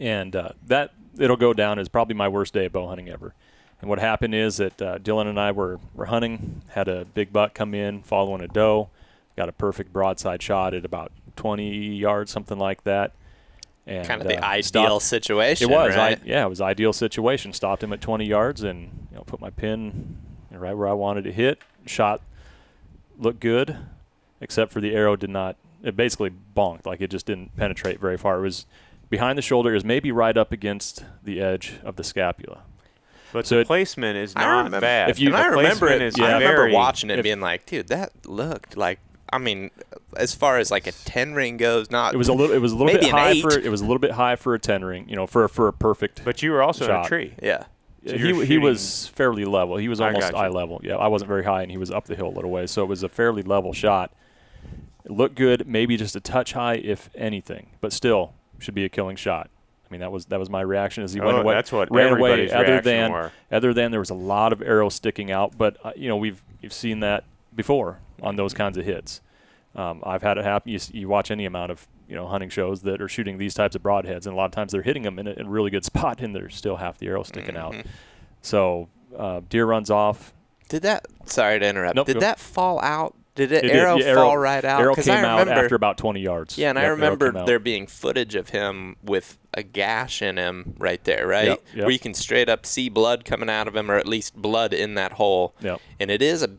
and 0.00 0.34
uh, 0.36 0.50
that 0.66 0.92
it'll 1.18 1.36
go 1.36 1.54
down 1.54 1.78
as 1.78 1.88
probably 1.88 2.14
my 2.14 2.28
worst 2.28 2.52
day 2.52 2.66
of 2.66 2.72
bow 2.72 2.88
hunting 2.88 3.08
ever. 3.08 3.34
And 3.80 3.88
what 3.88 3.98
happened 3.98 4.34
is 4.34 4.58
that 4.58 4.82
uh, 4.82 4.98
Dylan 4.98 5.26
and 5.26 5.40
I 5.40 5.52
were, 5.52 5.78
were 5.94 6.06
hunting, 6.06 6.62
had 6.68 6.88
a 6.88 7.04
big 7.04 7.32
buck 7.32 7.54
come 7.54 7.74
in 7.74 8.02
following 8.02 8.42
a 8.42 8.48
doe, 8.48 8.90
got 9.36 9.48
a 9.48 9.52
perfect 9.52 9.92
broadside 9.92 10.42
shot 10.42 10.74
at 10.74 10.84
about 10.84 11.12
20 11.36 11.96
yards, 11.96 12.30
something 12.30 12.58
like 12.58 12.84
that. 12.84 13.12
And, 13.86 14.06
kind 14.06 14.20
of 14.20 14.28
the 14.28 14.36
uh, 14.36 14.46
ideal 14.46 14.62
stopped- 15.00 15.02
situation. 15.04 15.70
it 15.70 15.74
was, 15.74 15.96
right? 15.96 16.18
I, 16.18 16.26
yeah, 16.26 16.44
it 16.44 16.48
was 16.48 16.60
ideal 16.60 16.92
situation. 16.92 17.52
Stopped 17.52 17.82
him 17.82 17.92
at 17.92 18.00
20 18.00 18.26
yards 18.26 18.62
and 18.62 19.08
you 19.10 19.16
know 19.16 19.22
put 19.22 19.40
my 19.40 19.50
pin 19.50 20.18
right 20.50 20.76
where 20.76 20.86
I 20.86 20.92
wanted 20.92 21.24
to 21.24 21.32
hit. 21.32 21.58
Shot 21.86 22.20
looked 23.18 23.40
good, 23.40 23.76
except 24.40 24.72
for 24.72 24.80
the 24.80 24.94
arrow 24.94 25.16
did 25.16 25.30
not. 25.30 25.56
It 25.82 25.96
basically 25.96 26.30
bonked, 26.54 26.84
like 26.84 27.00
it 27.00 27.10
just 27.10 27.24
didn't 27.24 27.56
penetrate 27.56 27.98
very 27.98 28.18
far. 28.18 28.38
It 28.38 28.42
was 28.42 28.66
behind 29.08 29.38
the 29.38 29.42
shoulder. 29.42 29.70
It 29.70 29.74
was 29.74 29.84
maybe 29.84 30.12
right 30.12 30.36
up 30.36 30.52
against 30.52 31.04
the 31.24 31.40
edge 31.40 31.80
of 31.82 31.96
the 31.96 32.04
scapula. 32.04 32.62
But 33.32 33.46
So 33.46 33.56
the 33.56 33.60
it- 33.62 33.66
placement 33.66 34.16
is 34.18 34.32
I 34.36 34.42
not 34.42 34.56
remember- 34.64 34.80
bad. 34.80 35.10
if 35.10 35.18
you- 35.18 35.28
and 35.28 35.34
The 35.34 35.38
I 35.38 35.46
remember 35.46 35.86
placement 35.86 36.02
it. 36.02 36.06
is 36.06 36.20
I 36.20 36.32
remember 36.34 36.56
very- 36.56 36.72
watching 36.72 37.10
it, 37.10 37.18
if- 37.18 37.22
being 37.22 37.40
like, 37.40 37.66
"Dude, 37.66 37.88
that 37.88 38.10
looked 38.26 38.76
like." 38.76 38.98
I 39.32 39.38
mean, 39.38 39.70
as 40.16 40.34
far 40.34 40.58
as 40.58 40.70
like 40.72 40.86
a 40.88 40.92
ten 40.92 41.34
ring 41.34 41.56
goes, 41.56 41.90
not 41.90 42.14
It 42.14 42.16
was 42.16 42.28
a 42.28 42.32
little. 42.32 42.54
It 42.54 42.58
was 42.60 42.72
a 42.72 42.76
little 42.76 42.92
bit 43.00 43.08
high 43.10 43.30
eight. 43.30 43.42
for. 43.42 43.56
It 43.56 43.70
was 43.70 43.80
a 43.80 43.84
little 43.84 44.00
bit 44.00 44.12
high 44.12 44.34
for 44.34 44.54
a 44.54 44.58
10 44.58 44.84
ring. 44.84 45.06
You 45.08 45.14
know, 45.14 45.26
for 45.28 45.46
for 45.46 45.68
a 45.68 45.72
perfect. 45.72 46.22
But 46.24 46.42
you 46.42 46.50
were 46.50 46.62
also 46.62 46.84
in 46.86 46.90
a 46.90 47.04
tree. 47.06 47.34
yeah. 47.42 47.64
So 48.06 48.16
he 48.16 48.44
he 48.46 48.58
was 48.58 49.08
fairly 49.14 49.44
level. 49.44 49.76
He 49.76 49.88
was 49.88 50.00
almost 50.00 50.34
eye 50.34 50.48
level. 50.48 50.80
Yeah, 50.82 50.96
I 50.96 51.06
wasn't 51.06 51.28
very 51.28 51.44
high, 51.44 51.62
and 51.62 51.70
he 51.70 51.76
was 51.76 51.90
up 51.90 52.06
the 52.06 52.16
hill 52.16 52.28
a 52.28 52.34
little 52.34 52.50
way, 52.50 52.66
so 52.66 52.82
it 52.82 52.86
was 52.86 53.02
a 53.02 53.08
fairly 53.08 53.42
level 53.42 53.72
shot. 53.72 54.10
It 55.04 55.12
looked 55.12 55.34
good, 55.36 55.66
maybe 55.68 55.96
just 55.96 56.16
a 56.16 56.20
touch 56.20 56.54
high, 56.54 56.74
if 56.74 57.08
anything, 57.14 57.68
but 57.80 57.92
still 57.92 58.32
should 58.58 58.74
be 58.74 58.84
a 58.84 58.88
killing 58.88 59.16
shot. 59.16 59.48
I 59.90 59.94
mean, 59.94 60.00
that 60.00 60.12
was 60.12 60.26
that 60.26 60.38
was 60.38 60.48
my 60.48 60.60
reaction 60.60 61.02
as 61.02 61.12
he 61.12 61.20
went 61.20 61.36
Oh, 61.36 61.40
away. 61.40 61.54
that's 61.54 61.72
what 61.72 61.90
ran 61.90 62.12
away. 62.12 62.30
everybody's 62.30 62.52
Other 62.52 62.64
reaction 62.74 62.84
than 62.92 63.12
were. 63.12 63.32
other 63.50 63.74
than 63.74 63.90
there 63.90 63.98
was 64.00 64.10
a 64.10 64.14
lot 64.14 64.52
of 64.52 64.62
arrows 64.62 64.94
sticking 64.94 65.30
out, 65.32 65.58
but 65.58 65.76
uh, 65.84 65.92
you 65.96 66.08
know 66.08 66.16
we've 66.16 66.40
you've 66.60 66.72
seen 66.72 67.00
that 67.00 67.24
before 67.56 67.98
on 68.22 68.36
those 68.36 68.54
kinds 68.54 68.78
of 68.78 68.84
hits. 68.84 69.20
Um, 69.74 70.02
I've 70.04 70.22
had 70.22 70.36
it 70.38 70.44
happen. 70.44 70.70
You, 70.72 70.78
you 70.92 71.08
watch 71.08 71.30
any 71.30 71.44
amount 71.44 71.72
of 71.72 71.86
you 72.08 72.14
know 72.14 72.26
hunting 72.28 72.50
shows 72.50 72.82
that 72.82 73.00
are 73.02 73.08
shooting 73.08 73.38
these 73.38 73.54
types 73.54 73.74
of 73.74 73.82
broadheads, 73.82 74.26
and 74.26 74.28
a 74.28 74.34
lot 74.36 74.44
of 74.46 74.52
times 74.52 74.70
they're 74.72 74.82
hitting 74.82 75.02
them 75.02 75.18
in 75.18 75.26
a, 75.26 75.32
in 75.32 75.46
a 75.46 75.50
really 75.50 75.70
good 75.70 75.84
spot, 75.92 76.20
and 76.20 76.34
there's 76.36 76.54
still 76.54 76.76
half 76.76 76.98
the 76.98 77.08
arrow 77.08 77.22
sticking 77.24 77.56
out. 77.56 77.72
Mhm. 77.72 77.86
So 78.42 78.88
uh, 79.16 79.40
deer 79.48 79.66
runs 79.66 79.90
off. 79.90 80.32
Did 80.68 80.82
that? 80.82 81.06
Sorry 81.24 81.58
to 81.58 81.66
interrupt. 81.68 81.96
Nope, 81.96 82.06
did 82.06 82.14
go. 82.14 82.20
that 82.20 82.38
fall 82.38 82.80
out? 82.80 83.16
Did 83.36 83.52
it, 83.52 83.64
It 83.64 83.68
did, 83.68 83.76
arrow 83.76 83.98
fall 84.14 84.36
right 84.36 84.64
out? 84.64 84.80
Arrow 84.80 84.94
'Cause 84.94 85.04
came 85.04 85.14
I 85.14 85.22
out 85.24 85.38
remember, 85.40 85.62
after 85.62 85.74
about 85.76 85.96
20 85.98 86.20
yards. 86.20 86.58
Yeah, 86.58 86.70
and 86.70 86.78
I 86.78 86.82
Yep, 86.82 86.86
arrow 86.88 86.94
remember 86.96 87.44
there 87.46 87.58
being 87.60 87.86
footage 87.86 88.34
of 88.34 88.48
him 88.50 88.96
with 89.04 89.38
a 89.54 89.62
gash 89.62 90.20
in 90.20 90.36
him 90.36 90.74
right 90.78 91.02
there, 91.04 91.26
right? 91.26 91.48
Yep, 91.48 91.62
yep. 91.74 91.84
Where 91.84 91.90
you 91.92 91.98
can 91.98 92.12
straight 92.14 92.48
up 92.48 92.66
see 92.66 92.88
blood 92.88 93.24
coming 93.24 93.48
out 93.48 93.68
of 93.68 93.76
him, 93.76 93.90
or 93.90 93.96
at 93.96 94.06
least 94.06 94.34
blood 94.34 94.74
in 94.74 94.94
that 94.94 95.12
hole. 95.12 95.54
Yep. 95.60 95.80
And 96.00 96.10
it 96.10 96.22
is 96.22 96.42
a 96.42 96.50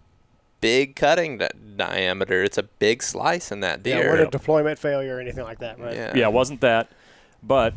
big 0.61 0.95
cutting 0.95 1.39
di- 1.39 1.49
diameter. 1.75 2.41
It's 2.43 2.57
a 2.57 2.63
big 2.63 3.03
slice 3.03 3.51
in 3.51 3.59
that 3.61 3.85
Yeah, 3.85 4.01
deer. 4.01 4.09
what 4.09 4.19
a 4.21 4.27
deployment 4.27 4.79
failure 4.79 5.17
or 5.17 5.19
anything 5.19 5.43
like 5.43 5.59
that, 5.59 5.77
right? 5.79 5.93
Yeah. 5.95 6.15
Yeah, 6.15 6.27
it 6.27 6.33
wasn't 6.33 6.61
that, 6.61 6.89
but 7.43 7.73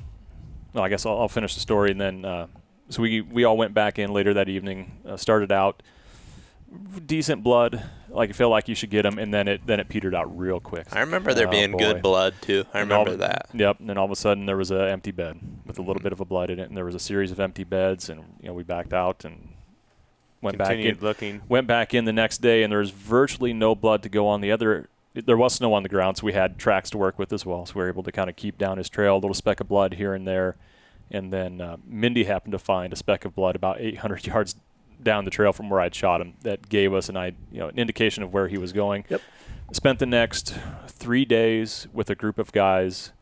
well, 0.72 0.84
I 0.84 0.88
guess 0.88 1.04
I'll, 1.04 1.20
I'll 1.20 1.28
finish 1.28 1.54
the 1.54 1.60
story 1.60 1.90
and 1.90 2.00
then. 2.00 2.24
Uh, 2.24 2.46
so 2.90 3.00
we 3.02 3.22
we 3.22 3.44
all 3.44 3.56
went 3.56 3.72
back 3.74 3.98
in 3.98 4.12
later 4.12 4.34
that 4.34 4.48
evening. 4.48 4.92
Uh, 5.08 5.16
started 5.16 5.50
out 5.50 5.82
decent 7.06 7.42
blood, 7.42 7.82
like 8.08 8.30
it 8.30 8.36
feel 8.36 8.48
like 8.50 8.68
you 8.68 8.74
should 8.74 8.90
get 8.90 9.02
them, 9.02 9.18
and 9.18 9.32
then 9.32 9.48
it 9.48 9.66
then 9.66 9.80
it 9.80 9.88
petered 9.88 10.14
out 10.14 10.36
real 10.38 10.60
quick. 10.60 10.86
I 10.92 11.00
remember 11.00 11.34
there 11.34 11.48
Oh, 11.48 11.50
being 11.50 11.72
boy. 11.72 11.78
good 11.78 12.02
blood 12.02 12.34
too. 12.40 12.64
I 12.72 12.80
And 12.80 12.90
remember 12.90 13.12
of- 13.12 13.18
that. 13.20 13.46
Yep. 13.52 13.80
And 13.80 13.88
then 13.88 13.98
all 13.98 14.04
of 14.04 14.10
a 14.10 14.16
sudden 14.16 14.46
there 14.46 14.56
was 14.56 14.70
an 14.70 14.80
empty 14.88 15.10
bed 15.10 15.38
with 15.66 15.78
a 15.78 15.82
little 15.82 16.02
bit 16.02 16.12
of 16.12 16.20
a 16.20 16.24
blood 16.24 16.50
in 16.50 16.58
it, 16.58 16.68
and 16.68 16.76
there 16.76 16.84
was 16.84 16.94
a 16.94 16.98
series 17.00 17.30
of 17.30 17.40
empty 17.40 17.64
beds, 17.64 18.08
and 18.08 18.20
you 18.40 18.48
know 18.48 18.54
we 18.54 18.62
backed 18.62 18.92
out 18.92 19.24
and 19.24 19.48
went 20.40 20.58
back 20.58 20.76
in. 20.76 20.98
Looking. 21.00 21.40
Went 21.48 21.66
back 21.66 21.94
in 21.94 22.04
the 22.04 22.12
next 22.12 22.38
day, 22.38 22.62
and 22.62 22.70
there 22.70 22.80
was 22.80 22.90
virtually 22.90 23.52
no 23.52 23.74
blood 23.74 24.02
to 24.02 24.08
go 24.08 24.26
on 24.26 24.40
the 24.40 24.52
other. 24.52 24.88
There 25.14 25.36
was 25.36 25.54
snow 25.54 25.72
on 25.74 25.82
the 25.84 25.88
ground, 25.88 26.16
so 26.16 26.26
we 26.26 26.32
had 26.32 26.58
tracks 26.58 26.90
to 26.90 26.98
work 26.98 27.18
with 27.18 27.32
as 27.32 27.46
well. 27.46 27.66
So 27.66 27.74
we 27.76 27.82
were 27.82 27.88
able 27.88 28.02
to 28.02 28.10
kind 28.12 28.28
of 28.28 28.36
keep 28.36 28.58
down 28.58 28.78
his 28.78 28.88
trail, 28.88 29.14
a 29.14 29.18
little 29.18 29.32
speck 29.34 29.60
of 29.60 29.68
blood 29.68 29.94
here 29.94 30.12
and 30.12 30.26
there. 30.26 30.56
And 31.10 31.32
then 31.32 31.60
uh, 31.60 31.76
Mindy 31.86 32.24
happened 32.24 32.50
to 32.52 32.58
find 32.58 32.92
a 32.92 32.96
speck 32.96 33.24
of 33.24 33.34
blood 33.34 33.54
about 33.54 33.80
800 33.80 34.26
yards 34.26 34.56
down 35.02 35.24
the 35.24 35.30
trail 35.30 35.52
from 35.52 35.68
where 35.70 35.80
I'd 35.80 35.94
shot 35.94 36.20
him. 36.20 36.34
That 36.42 36.68
gave 36.68 36.92
us 36.94 37.08
an, 37.08 37.16
I, 37.16 37.26
you 37.50 37.58
know, 37.58 37.68
an 37.68 37.78
indication 37.78 38.22
of 38.22 38.32
where 38.32 38.48
he 38.48 38.58
was 38.58 38.72
going. 38.72 39.04
Yep. 39.08 39.20
Spent 39.72 39.98
the 39.98 40.06
next 40.06 40.54
three 40.88 41.24
days 41.24 41.88
with 41.92 42.10
a 42.10 42.14
group 42.14 42.38
of 42.38 42.52
guys 42.52 43.12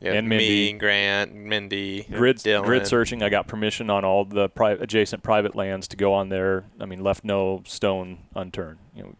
Yeah, 0.00 0.12
And 0.12 0.28
me, 0.28 0.36
Mindy. 0.38 0.72
Grant, 0.74 1.34
Mindy, 1.34 2.02
grid 2.04 2.36
Dylan. 2.38 2.64
grid 2.64 2.86
searching. 2.86 3.22
I 3.22 3.28
got 3.28 3.46
permission 3.48 3.90
on 3.90 4.04
all 4.04 4.24
the 4.24 4.48
pri- 4.48 4.72
adjacent 4.72 5.22
private 5.22 5.54
lands 5.56 5.88
to 5.88 5.96
go 5.96 6.14
on 6.14 6.28
there. 6.28 6.64
I 6.80 6.86
mean, 6.86 7.02
left 7.02 7.24
no 7.24 7.62
stone 7.66 8.18
unturned. 8.34 8.78
You 8.94 9.02
know, 9.02 9.14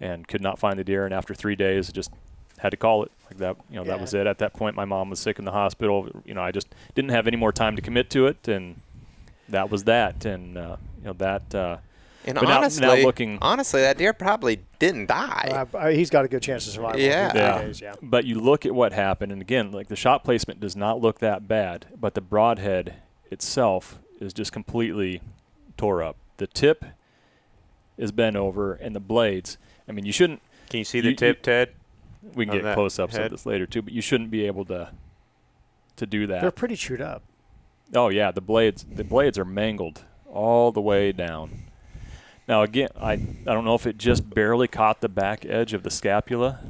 and 0.00 0.28
could 0.28 0.42
not 0.42 0.58
find 0.58 0.78
the 0.78 0.84
deer. 0.84 1.04
And 1.04 1.12
after 1.14 1.34
three 1.34 1.56
days, 1.56 1.90
just 1.90 2.10
had 2.58 2.70
to 2.70 2.76
call 2.76 3.02
it 3.02 3.10
like 3.28 3.38
that. 3.38 3.56
You 3.68 3.76
know, 3.76 3.84
that 3.84 4.00
was 4.00 4.14
it. 4.14 4.26
At 4.26 4.38
that 4.38 4.54
point, 4.54 4.76
my 4.76 4.84
mom 4.84 5.10
was 5.10 5.18
sick 5.18 5.38
in 5.38 5.44
the 5.44 5.52
hospital. 5.52 6.08
You 6.24 6.34
know, 6.34 6.42
I 6.42 6.52
just 6.52 6.68
didn't 6.94 7.10
have 7.10 7.26
any 7.26 7.36
more 7.36 7.52
time 7.52 7.76
to 7.76 7.82
commit 7.82 8.08
to 8.10 8.26
it, 8.26 8.46
and 8.48 8.80
that 9.48 9.70
was 9.70 9.84
that. 9.84 10.24
And 10.24 10.56
uh, 10.58 10.76
you 10.98 11.04
know 11.06 11.12
that. 11.14 11.54
Uh, 11.54 11.76
And 12.24 12.34
But 12.34 12.48
now- 12.48 12.66
now 12.80 12.94
looking- 13.04 13.38
honestly, 13.40 13.82
that 13.82 13.98
deer 13.98 14.12
probably 14.12 14.58
didn't 14.80 15.06
die. 15.06 15.66
Uh, 15.72 15.88
he's 15.90 16.10
got 16.10 16.24
a 16.24 16.28
good 16.28 16.42
chance 16.42 16.66
of 16.66 16.72
survival. 16.72 16.98
Yeah. 17.00 17.30
Yeah. 17.32 17.62
days, 17.62 17.80
yeah. 17.80 17.94
But 18.02 18.24
you 18.24 18.40
look 18.40 18.66
at 18.66 18.74
what 18.74 18.92
happened, 18.92 19.30
and 19.30 19.40
again, 19.40 19.70
like 19.70 19.86
the 19.86 19.94
shot 19.94 20.24
placement 20.24 20.58
does 20.58 20.74
not 20.74 21.00
look 21.00 21.20
that 21.20 21.46
bad, 21.46 21.86
but 22.00 22.14
the 22.14 22.20
broadhead 22.20 22.94
itself 23.30 24.00
is 24.20 24.32
just 24.32 24.50
completely 24.52 25.20
tore 25.76 26.02
up. 26.02 26.16
The 26.38 26.48
tip 26.48 26.84
is 27.96 28.10
bent 28.10 28.34
over, 28.34 28.74
and 28.74 28.94
the 28.96 29.00
blades. 29.00 29.56
I 29.88 29.92
mean, 29.92 30.04
you 30.04 30.12
shouldn't. 30.12 30.42
Can 30.68 30.78
you 30.78 30.84
see 30.84 31.00
the 31.00 31.10
you- 31.10 31.14
tip, 31.16 31.42
Ted? 31.42 31.70
We 32.34 32.44
can 32.44 32.60
get 32.60 32.74
close-ups 32.74 33.16
of 33.16 33.30
this 33.30 33.46
later 33.46 33.66
too, 33.66 33.82
but 33.82 33.92
you 33.92 34.02
shouldn't 34.02 34.32
be 34.32 34.46
able 34.48 34.64
to 34.64 34.90
to 35.94 36.06
do 36.06 36.26
that. 36.26 36.40
They're 36.42 36.50
pretty 36.50 36.74
chewed 36.76 37.00
up. 37.00 37.22
Oh 37.94 38.08
yeah, 38.08 38.30
the 38.30 38.40
blades 38.40 38.84
the 38.90 39.04
blades 39.04 39.38
are 39.38 39.44
mangled 39.44 40.02
all 40.26 40.72
the 40.72 40.80
way 40.80 41.12
down. 41.12 41.50
Now 42.48 42.62
again, 42.62 42.88
I 43.00 43.12
I 43.12 43.18
don't 43.44 43.64
know 43.64 43.74
if 43.74 43.86
it 43.86 43.98
just 43.98 44.28
barely 44.30 44.68
caught 44.68 45.00
the 45.00 45.08
back 45.08 45.44
edge 45.44 45.72
of 45.72 45.82
the 45.82 45.90
scapula. 45.90 46.60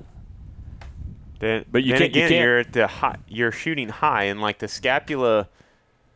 Then, 1.38 1.66
But 1.70 1.84
you 1.84 1.92
then 1.92 2.00
can't- 2.00 2.14
you 2.14 2.20
again, 2.22 2.28
can't- 2.30 2.42
you're 2.44 2.58
at 2.60 2.72
the 2.72 2.86
high, 2.86 3.16
you're 3.28 3.52
shooting 3.52 3.90
high, 3.90 4.24
and 4.24 4.40
like 4.40 4.58
the 4.58 4.68
scapula, 4.68 5.48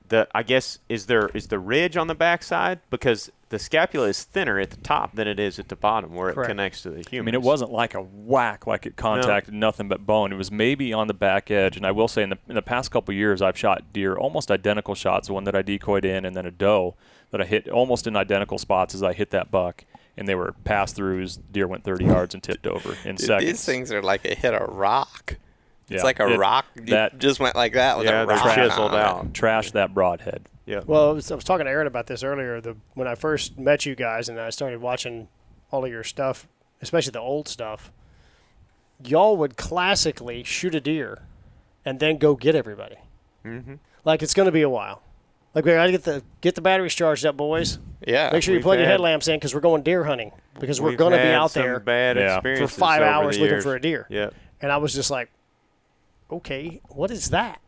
the 0.08 0.26
I 0.34 0.42
guess 0.42 0.78
is 0.88 1.06
there 1.06 1.28
is 1.34 1.48
the 1.48 1.58
ridge 1.58 1.96
on 1.96 2.06
the 2.06 2.14
backside 2.14 2.80
because 2.88 3.30
the 3.50 3.58
scapula 3.58 4.06
is 4.08 4.22
thinner 4.24 4.58
at 4.58 4.70
the 4.70 4.76
top 4.78 5.14
than 5.14 5.28
it 5.28 5.38
is 5.38 5.58
at 5.58 5.68
the 5.68 5.76
bottom 5.76 6.14
where 6.14 6.32
Correct. 6.32 6.48
it 6.48 6.52
connects 6.52 6.82
to 6.82 6.90
the 6.90 7.02
human. 7.08 7.24
I 7.24 7.26
mean, 7.26 7.34
it 7.34 7.42
wasn't 7.42 7.70
like 7.72 7.94
a 7.94 8.00
whack, 8.00 8.66
like 8.66 8.86
it 8.86 8.96
contacted 8.96 9.52
nothing 9.52 9.88
but 9.88 10.06
bone. 10.06 10.32
It 10.32 10.36
was 10.36 10.50
maybe 10.50 10.92
on 10.92 11.06
the 11.08 11.14
back 11.14 11.50
edge. 11.50 11.76
And 11.76 11.84
I 11.84 11.90
will 11.90 12.08
say, 12.08 12.22
in 12.22 12.30
the 12.30 12.38
in 12.48 12.54
the 12.54 12.62
past 12.62 12.90
couple 12.90 13.12
years, 13.14 13.42
I've 13.42 13.58
shot 13.58 13.92
deer 13.92 14.14
almost 14.16 14.50
identical 14.50 14.94
shots. 14.94 15.28
One 15.28 15.44
that 15.44 15.54
I 15.54 15.62
decoyed 15.62 16.04
in, 16.04 16.24
and 16.24 16.34
then 16.36 16.46
a 16.46 16.50
doe 16.50 16.94
that 17.32 17.40
I 17.40 17.44
hit 17.44 17.68
almost 17.68 18.06
in 18.06 18.16
identical 18.16 18.56
spots 18.58 18.94
as 18.94 19.02
I 19.02 19.12
hit 19.12 19.30
that 19.30 19.50
buck. 19.50 19.84
And 20.16 20.28
they 20.28 20.34
were 20.34 20.54
pass 20.64 20.92
throughs. 20.92 21.38
Deer 21.50 21.66
went 21.66 21.82
30 21.84 22.04
yards 22.04 22.34
and 22.34 22.42
tipped 22.42 22.66
over 22.66 22.96
in 23.04 23.16
Dude, 23.16 23.26
seconds. 23.26 23.50
these 23.50 23.64
things 23.64 23.92
are 23.92 24.02
like 24.02 24.24
it 24.24 24.38
hit 24.38 24.54
a 24.54 24.64
rock. 24.64 25.36
It's 25.88 26.02
Yeah. 26.02 26.04
like 26.04 26.20
a 26.20 26.28
It- 26.32 26.38
rock. 26.38 26.66
That- 26.76 27.18
just 27.18 27.40
went 27.40 27.56
like 27.56 27.72
that 27.72 27.96
with 27.98 28.06
Yeah, 28.06 28.22
a 28.22 28.26
they're 28.26 28.36
rock. 28.36 28.54
chiseled 28.54 28.92
on 28.92 28.98
it. 28.98 29.02
out. 29.02 29.34
Trash 29.34 29.72
that 29.72 29.92
broadhead. 29.92 30.46
Yeah. 30.70 30.82
Well, 30.86 31.10
I 31.10 31.12
was, 31.12 31.30
I 31.32 31.34
was 31.34 31.44
talking 31.44 31.66
to 31.66 31.70
Aaron 31.70 31.88
about 31.88 32.06
this 32.06 32.22
earlier. 32.22 32.60
The 32.60 32.76
when 32.94 33.08
I 33.08 33.16
first 33.16 33.58
met 33.58 33.84
you 33.84 33.96
guys 33.96 34.28
and 34.28 34.38
I 34.38 34.50
started 34.50 34.80
watching 34.80 35.28
all 35.72 35.84
of 35.84 35.90
your 35.90 36.04
stuff, 36.04 36.46
especially 36.80 37.10
the 37.10 37.20
old 37.20 37.48
stuff, 37.48 37.90
y'all 39.04 39.36
would 39.36 39.56
classically 39.56 40.44
shoot 40.44 40.74
a 40.74 40.80
deer 40.80 41.18
and 41.84 41.98
then 41.98 42.18
go 42.18 42.36
get 42.36 42.54
everybody. 42.54 42.96
Mm-hmm. 43.44 43.74
Like 44.04 44.22
it's 44.22 44.32
going 44.32 44.46
to 44.46 44.52
be 44.52 44.62
a 44.62 44.68
while. 44.68 45.02
Like 45.54 45.64
we 45.64 45.72
got 45.72 45.86
to 45.86 45.90
get 45.90 46.04
the 46.04 46.22
get 46.40 46.54
the 46.54 46.60
batteries 46.60 46.94
charged 46.94 47.26
up, 47.26 47.36
boys. 47.36 47.80
Yeah. 48.06 48.30
Make 48.32 48.44
sure 48.44 48.54
you 48.54 48.58
we've 48.58 48.64
plug 48.64 48.78
your 48.78 48.86
headlamps 48.86 49.26
in 49.26 49.36
because 49.36 49.52
we're 49.54 49.60
going 49.60 49.82
deer 49.82 50.04
hunting 50.04 50.30
because 50.60 50.80
we're 50.80 50.94
going 50.94 51.12
to 51.12 51.18
be 51.18 51.30
out 51.30 51.50
some 51.50 51.64
there 51.64 51.80
bad 51.80 52.42
For 52.42 52.56
for 52.56 52.68
five 52.68 53.02
hours 53.02 53.36
the 53.36 53.42
looking 53.42 53.60
for 53.60 53.74
a 53.74 53.80
deer. 53.80 54.06
Yep. 54.08 54.34
And 54.60 54.70
I 54.70 54.76
was 54.76 54.94
just 54.94 55.10
like, 55.10 55.30
okay, 56.30 56.80
what 56.90 57.10
is 57.10 57.30
that? 57.30 57.60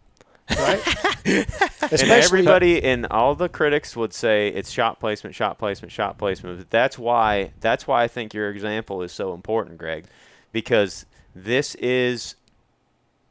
Right? 0.51 0.83
And 1.83 1.93
Especially 1.93 2.41
everybody 2.41 2.83
and 2.83 3.07
all 3.07 3.35
the 3.35 3.49
critics 3.49 3.95
would 3.97 4.13
say 4.15 4.49
it's 4.49 4.71
shot 4.71 4.99
placement, 4.99 5.35
shot 5.37 5.59
placement, 5.59 5.93
shot 5.93 6.17
placement. 6.17 6.59
But 6.59 6.71
that's 6.71 6.99
why 6.99 7.53
that's 7.61 7.87
why 7.87 8.03
I 8.03 8.09
think 8.09 8.35
your 8.35 8.51
example 8.51 9.03
is 9.03 9.13
so 9.13 9.35
important, 9.35 9.79
Greg, 9.79 10.07
because 10.53 11.07
this 11.35 11.75
is 11.77 12.37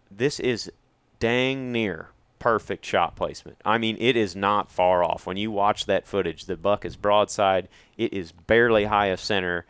this 0.09 0.39
is 0.39 0.71
dang 1.19 1.71
near 1.71 2.09
perfect 2.39 2.85
shot 2.85 3.15
placement. 3.15 3.57
I 3.63 3.77
mean, 3.77 3.97
it 3.99 4.15
is 4.15 4.35
not 4.35 4.71
far 4.71 5.03
off. 5.03 5.25
When 5.25 5.37
you 5.37 5.51
watch 5.51 5.85
that 5.85 6.07
footage, 6.07 6.45
the 6.45 6.57
buck 6.57 6.85
is 6.85 6.95
broadside. 6.95 7.67
It 7.97 8.13
is 8.13 8.31
barely 8.31 8.85
high 8.85 9.07
of 9.07 9.19
center. 9.19 9.65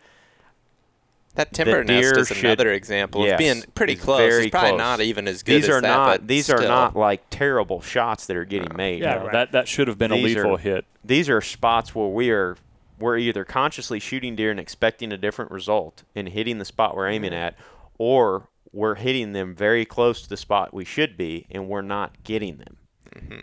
That 1.35 1.53
timber 1.53 1.83
deer 1.83 2.13
nest 2.13 2.17
is 2.31 2.37
should- 2.37 2.45
another 2.45 2.71
example 2.71 3.23
Yes, 3.23 3.33
of 3.33 3.37
being 3.39 3.63
pretty 3.73 3.93
it's 3.93 4.03
close. 4.03 4.17
very 4.19 4.43
it's 4.47 4.51
probably 4.51 4.71
close. 4.71 4.79
not 4.79 5.01
even 5.01 5.27
as 5.27 5.43
good 5.43 5.55
These 5.57 5.69
as 5.69 5.75
are 5.75 5.81
that, 5.81 5.87
not 5.87 6.05
but 6.19 6.27
these 6.27 6.49
are 6.49 6.57
still. 6.57 6.69
not 6.69 6.95
like 6.95 7.23
terrible 7.29 7.81
shots 7.81 8.25
that 8.27 8.35
are 8.35 8.43
getting 8.45 8.75
made. 8.75 9.01
Yeah, 9.01 9.15
right. 9.15 9.31
That 9.31 9.51
that 9.53 9.67
should 9.67 9.87
have 9.87 9.97
been 9.97 10.11
These 10.11 10.21
a 10.35 10.39
lethal 10.39 10.55
are- 10.55 10.57
hit. 10.57 10.85
these 11.03 11.29
are 11.29 11.39
spots 11.41 11.95
where 11.95 12.07
we 12.07 12.29
are 12.31 12.57
we're 12.99 13.17
either 13.17 13.43
consciously 13.43 13.99
shooting 13.99 14.35
deer 14.35 14.51
and 14.51 14.59
expecting 14.59 15.11
a 15.11 15.17
different 15.17 15.49
result 15.51 16.03
and 16.15 16.29
hitting 16.29 16.57
the 16.59 16.65
spot 16.65 16.95
we're 16.95 17.07
aiming 17.09 17.33
at 17.33 17.55
or 17.97 18.47
we're 18.73 18.95
hitting 18.95 19.31
them 19.33 19.55
very 19.55 19.85
close 19.85 20.21
to 20.21 20.29
the 20.29 20.37
spot 20.37 20.71
we 20.73 20.85
should 20.85 21.17
be 21.17 21.47
and 21.49 21.67
we're 21.67 21.81
not 21.81 22.23
getting 22.23 22.57
them 22.57 22.77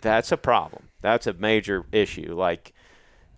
that's 0.01 0.31
a 0.31 0.37
problem 0.37 0.83
that's 1.01 1.27
a 1.27 1.33
major 1.33 1.83
issue 1.91 2.33
like 2.33 2.71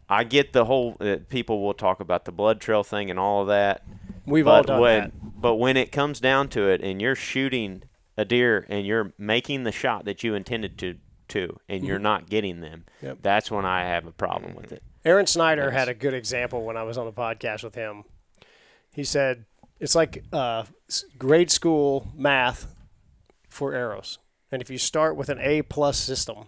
i 0.10 0.24
get 0.24 0.54
the 0.54 0.66
whole 0.66 0.96
uh, 1.02 1.16
people 1.30 1.62
will 1.64 1.74
talk 1.74 2.00
about 2.00 2.26
the 2.26 2.32
blood 2.32 2.62
trail 2.62 2.84
thing 2.84 3.10
and 3.10 3.18
all 3.20 3.42
of 3.42 3.48
that 3.48 3.84
we've 4.26 4.46
but 4.46 4.52
all 4.52 4.64
done 4.64 4.80
when 4.82 5.00
that. 5.02 5.12
but 5.42 5.56
when 5.56 5.78
it 5.78 5.92
comes 5.92 6.20
down 6.20 6.48
to 6.50 6.68
it 6.70 6.82
and 6.82 7.02
you're 7.02 7.16
shooting 7.16 7.84
a 8.18 8.26
deer 8.26 8.66
and 8.70 8.86
you're 8.86 9.14
making 9.18 9.64
the 9.64 9.72
shot 9.72 10.06
that 10.06 10.24
you 10.24 10.36
intended 10.36 10.78
to 10.78 10.96
to 11.28 11.58
and 11.70 11.86
you're 11.86 11.98
not 12.00 12.30
getting 12.30 12.60
them 12.62 12.84
Yep. 13.02 13.20
that's 13.22 13.50
when 13.50 13.66
i 13.66 13.86
have 13.86 14.06
a 14.06 14.12
problem 14.12 14.54
with 14.56 14.72
it 14.72 14.84
Aaron 15.04 15.26
Snyder 15.26 15.64
Yes. 15.66 15.74
had 15.74 15.90
a 15.90 15.96
good 15.96 16.14
example 16.14 16.64
when 16.64 16.78
I 16.78 16.84
was 16.84 16.96
on 16.96 17.08
the 17.08 17.12
podcast 17.12 17.64
with 17.64 17.74
him. 17.74 18.04
He 18.94 19.04
said 19.04 19.46
it's 19.80 19.96
like 19.96 20.24
uh, 20.32 20.66
grade 21.18 21.50
school 21.50 22.08
math 22.16 22.68
for 23.50 23.74
arrows, 23.74 24.20
and 24.52 24.62
if 24.62 24.70
you 24.70 24.78
start 24.78 25.16
with 25.16 25.30
an 25.30 25.40
A 25.42 25.64
plus 25.64 25.98
system, 25.98 26.46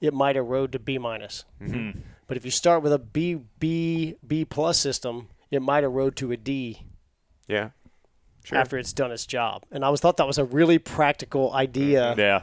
it 0.00 0.14
might 0.14 0.36
erode 0.36 0.72
to 0.72 0.78
B 0.78 0.96
minus. 0.96 1.44
Mhm. 1.60 2.00
But 2.26 2.38
if 2.38 2.46
you 2.46 2.50
start 2.50 2.82
with 2.82 2.94
a 2.94 2.98
B 2.98 3.40
B 3.58 4.14
B 4.26 4.46
plus 4.46 4.78
system, 4.78 5.28
it 5.50 5.62
might 5.62 5.84
erode 5.84 6.16
to 6.16 6.32
a 6.32 6.36
D 6.36 6.82
Yeah. 7.48 7.70
Sure. 8.44 8.58
after 8.58 8.78
it's 8.78 8.92
done 8.92 9.10
its 9.10 9.26
job. 9.26 9.64
And 9.72 9.84
I 9.84 9.88
was 9.88 10.00
thought 10.00 10.18
that 10.18 10.26
was 10.26 10.38
a 10.38 10.44
really 10.44 10.78
practical 10.78 11.52
idea. 11.52 12.02
Mm-hmm. 12.12 12.20
Yeah. 12.20 12.42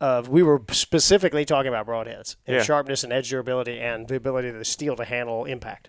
Of 0.00 0.28
we 0.28 0.42
were 0.42 0.60
specifically 0.72 1.44
talking 1.44 1.68
about 1.68 1.86
broadheads 1.86 2.36
and 2.46 2.56
Yeah. 2.56 2.62
sharpness 2.62 3.02
and 3.04 3.12
edge 3.12 3.30
durability 3.30 3.80
and 3.80 4.08
the 4.08 4.16
ability 4.16 4.48
of 4.48 4.56
the 4.56 4.64
steel 4.64 4.94
to 4.96 5.04
handle 5.04 5.44
impact. 5.44 5.88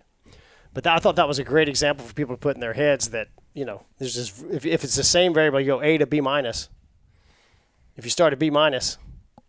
But 0.74 0.84
that, 0.84 0.96
I 0.96 1.00
thought 1.00 1.16
that 1.16 1.28
was 1.28 1.40
a 1.40 1.44
great 1.44 1.68
example 1.68 2.06
for 2.06 2.14
people 2.14 2.36
to 2.36 2.40
put 2.40 2.56
in 2.56 2.62
their 2.62 2.74
heads 2.74 3.10
that 3.10 3.30
you 3.54 3.66
know 3.66 3.84
there's 3.98 4.14
just 4.14 4.44
if, 4.52 4.66
if 4.66 4.84
it's 4.84 4.96
the 4.96 5.04
same 5.04 5.34
variable, 5.34 5.60
you 5.60 5.66
go 5.66 5.82
A 5.82 5.98
to 5.98 6.06
B 6.06 6.22
minus. 6.22 6.70
If 7.96 8.06
you 8.06 8.12
start 8.12 8.32
at 8.32 8.40
B 8.40 8.50
minus, 8.52 8.98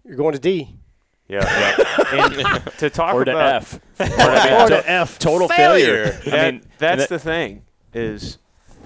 you're 0.04 0.16
going 0.16 0.32
to 0.32 0.38
D 0.40 0.74
Yeah. 1.38 1.76
and 2.12 2.66
to 2.78 2.88
talk 2.90 3.14
Or 3.14 3.24
to 3.24 3.30
about 3.30 3.54
F. 3.56 3.74
or 4.00 4.06
To- 4.06 4.66
to 4.82 4.90
F. 4.90 5.18
Total 5.18 5.46
Failure. 5.48 6.12
failure. 6.12 6.30
that, 6.30 6.44
I 6.46 6.50
mean, 6.52 6.62
that's 6.78 7.02
that- 7.02 7.08
the 7.10 7.18
thing 7.18 7.64
is 7.92 8.38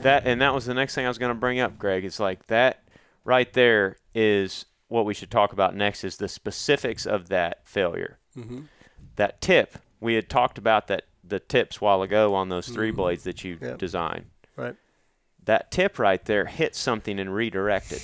that 0.03 0.27
and 0.27 0.41
that 0.41 0.53
was 0.55 0.67
the 0.67 0.75
next 0.75 0.95
thing 0.95 1.05
I 1.05 1.09
was 1.09 1.19
going 1.19 1.31
to 1.33 1.39
bring 1.39 1.61
up, 1.61 1.79
Greg. 1.79 2.05
It's 2.05 2.19
like 2.21 2.47
that 2.49 2.83
right 3.25 3.53
there 3.53 3.97
is 4.15 4.65
what 4.89 5.05
we 5.07 5.15
should 5.15 5.31
talk 5.31 5.53
about 5.53 5.75
next 5.77 6.03
is 6.05 6.17
the 6.17 6.29
specifics 6.29 7.07
of 7.07 7.29
that 7.29 7.61
failure. 7.67 8.19
Mm-hmm. 8.37 8.63
That 9.17 9.41
tip 9.41 9.79
we 10.01 10.15
had 10.15 10.29
talked 10.29 10.59
about 10.59 10.89
that 10.89 11.05
the 11.23 11.39
tips 11.39 11.81
while 11.81 12.03
ago 12.03 12.35
on 12.35 12.49
those 12.49 12.69
3 12.69 12.91
Mhm. 12.91 12.97
blades 12.97 13.23
that 13.23 13.45
you 13.45 13.57
Yep. 13.63 13.79
designed. 13.79 14.25
Right. 14.57 14.75
That 15.45 15.71
tip 15.71 15.99
right 16.01 16.25
there 16.25 16.47
hit 16.47 16.75
something 16.75 17.21
and 17.21 17.33
redirected 17.33 18.03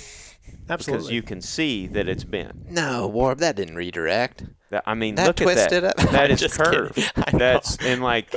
Absolutely. 0.69 1.01
because 1.03 1.11
you 1.13 1.21
can 1.21 1.41
see 1.41 1.87
that 1.87 2.07
it's 2.07 2.23
bent. 2.23 2.69
No, 2.71 3.07
Warp, 3.07 3.39
that 3.39 3.55
didn't 3.55 3.75
redirect. 3.75 4.43
That, 4.69 4.83
I 4.85 4.93
mean, 4.93 5.15
That 5.15 5.27
look 5.27 5.41
at 5.41 5.69
that. 5.69 5.83
up. 5.83 5.95
That 6.11 6.13
I'm 6.31 6.37
just 6.37 6.57
kidding. 6.57 6.71
curved. 6.73 7.11
That's 7.33 7.77
and 7.77 8.01
like 8.03 8.33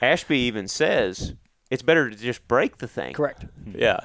Ashby 0.00 0.38
even 0.40 0.68
says 0.68 1.34
it's 1.70 1.82
better 1.82 2.10
to 2.10 2.16
just 2.16 2.46
break 2.48 2.78
the 2.78 2.88
thing 2.88 3.14
correct. 3.14 3.46
Yeah. 3.66 4.00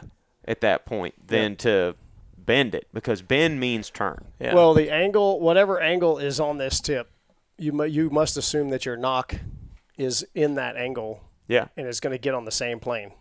at 0.45 0.62
that 0.62 0.86
point 0.86 1.16
than 1.28 1.56
to 1.58 1.95
bend 2.38 2.74
it 2.76 2.88
because 2.93 3.22
bend 3.22 3.60
means 3.60 3.89
turn. 3.89 4.26
Yeah. 4.39 4.56
Well, 4.56 4.74
the 4.74 4.89
angle, 4.89 5.39
whatever 5.41 5.82
angle 5.82 6.18
is 6.18 6.39
on 6.39 6.58
this 6.58 6.80
tip, 6.80 7.10
you 7.58 7.74
mu- 7.74 7.84
you 7.84 8.10
must 8.10 8.38
assume 8.38 8.70
that 8.70 8.86
your 8.86 8.95
nock 8.95 9.36
is 9.98 10.26
in 10.34 10.56
that 10.56 10.78
angle 10.78 11.22
Yeah. 11.50 11.68
and 11.76 11.86
it's 11.88 12.00
going 12.00 12.12
to 12.14 12.18
get 12.18 12.34
on 12.34 12.45
the 12.45 12.52
same 12.52 12.80
plane 12.80 13.12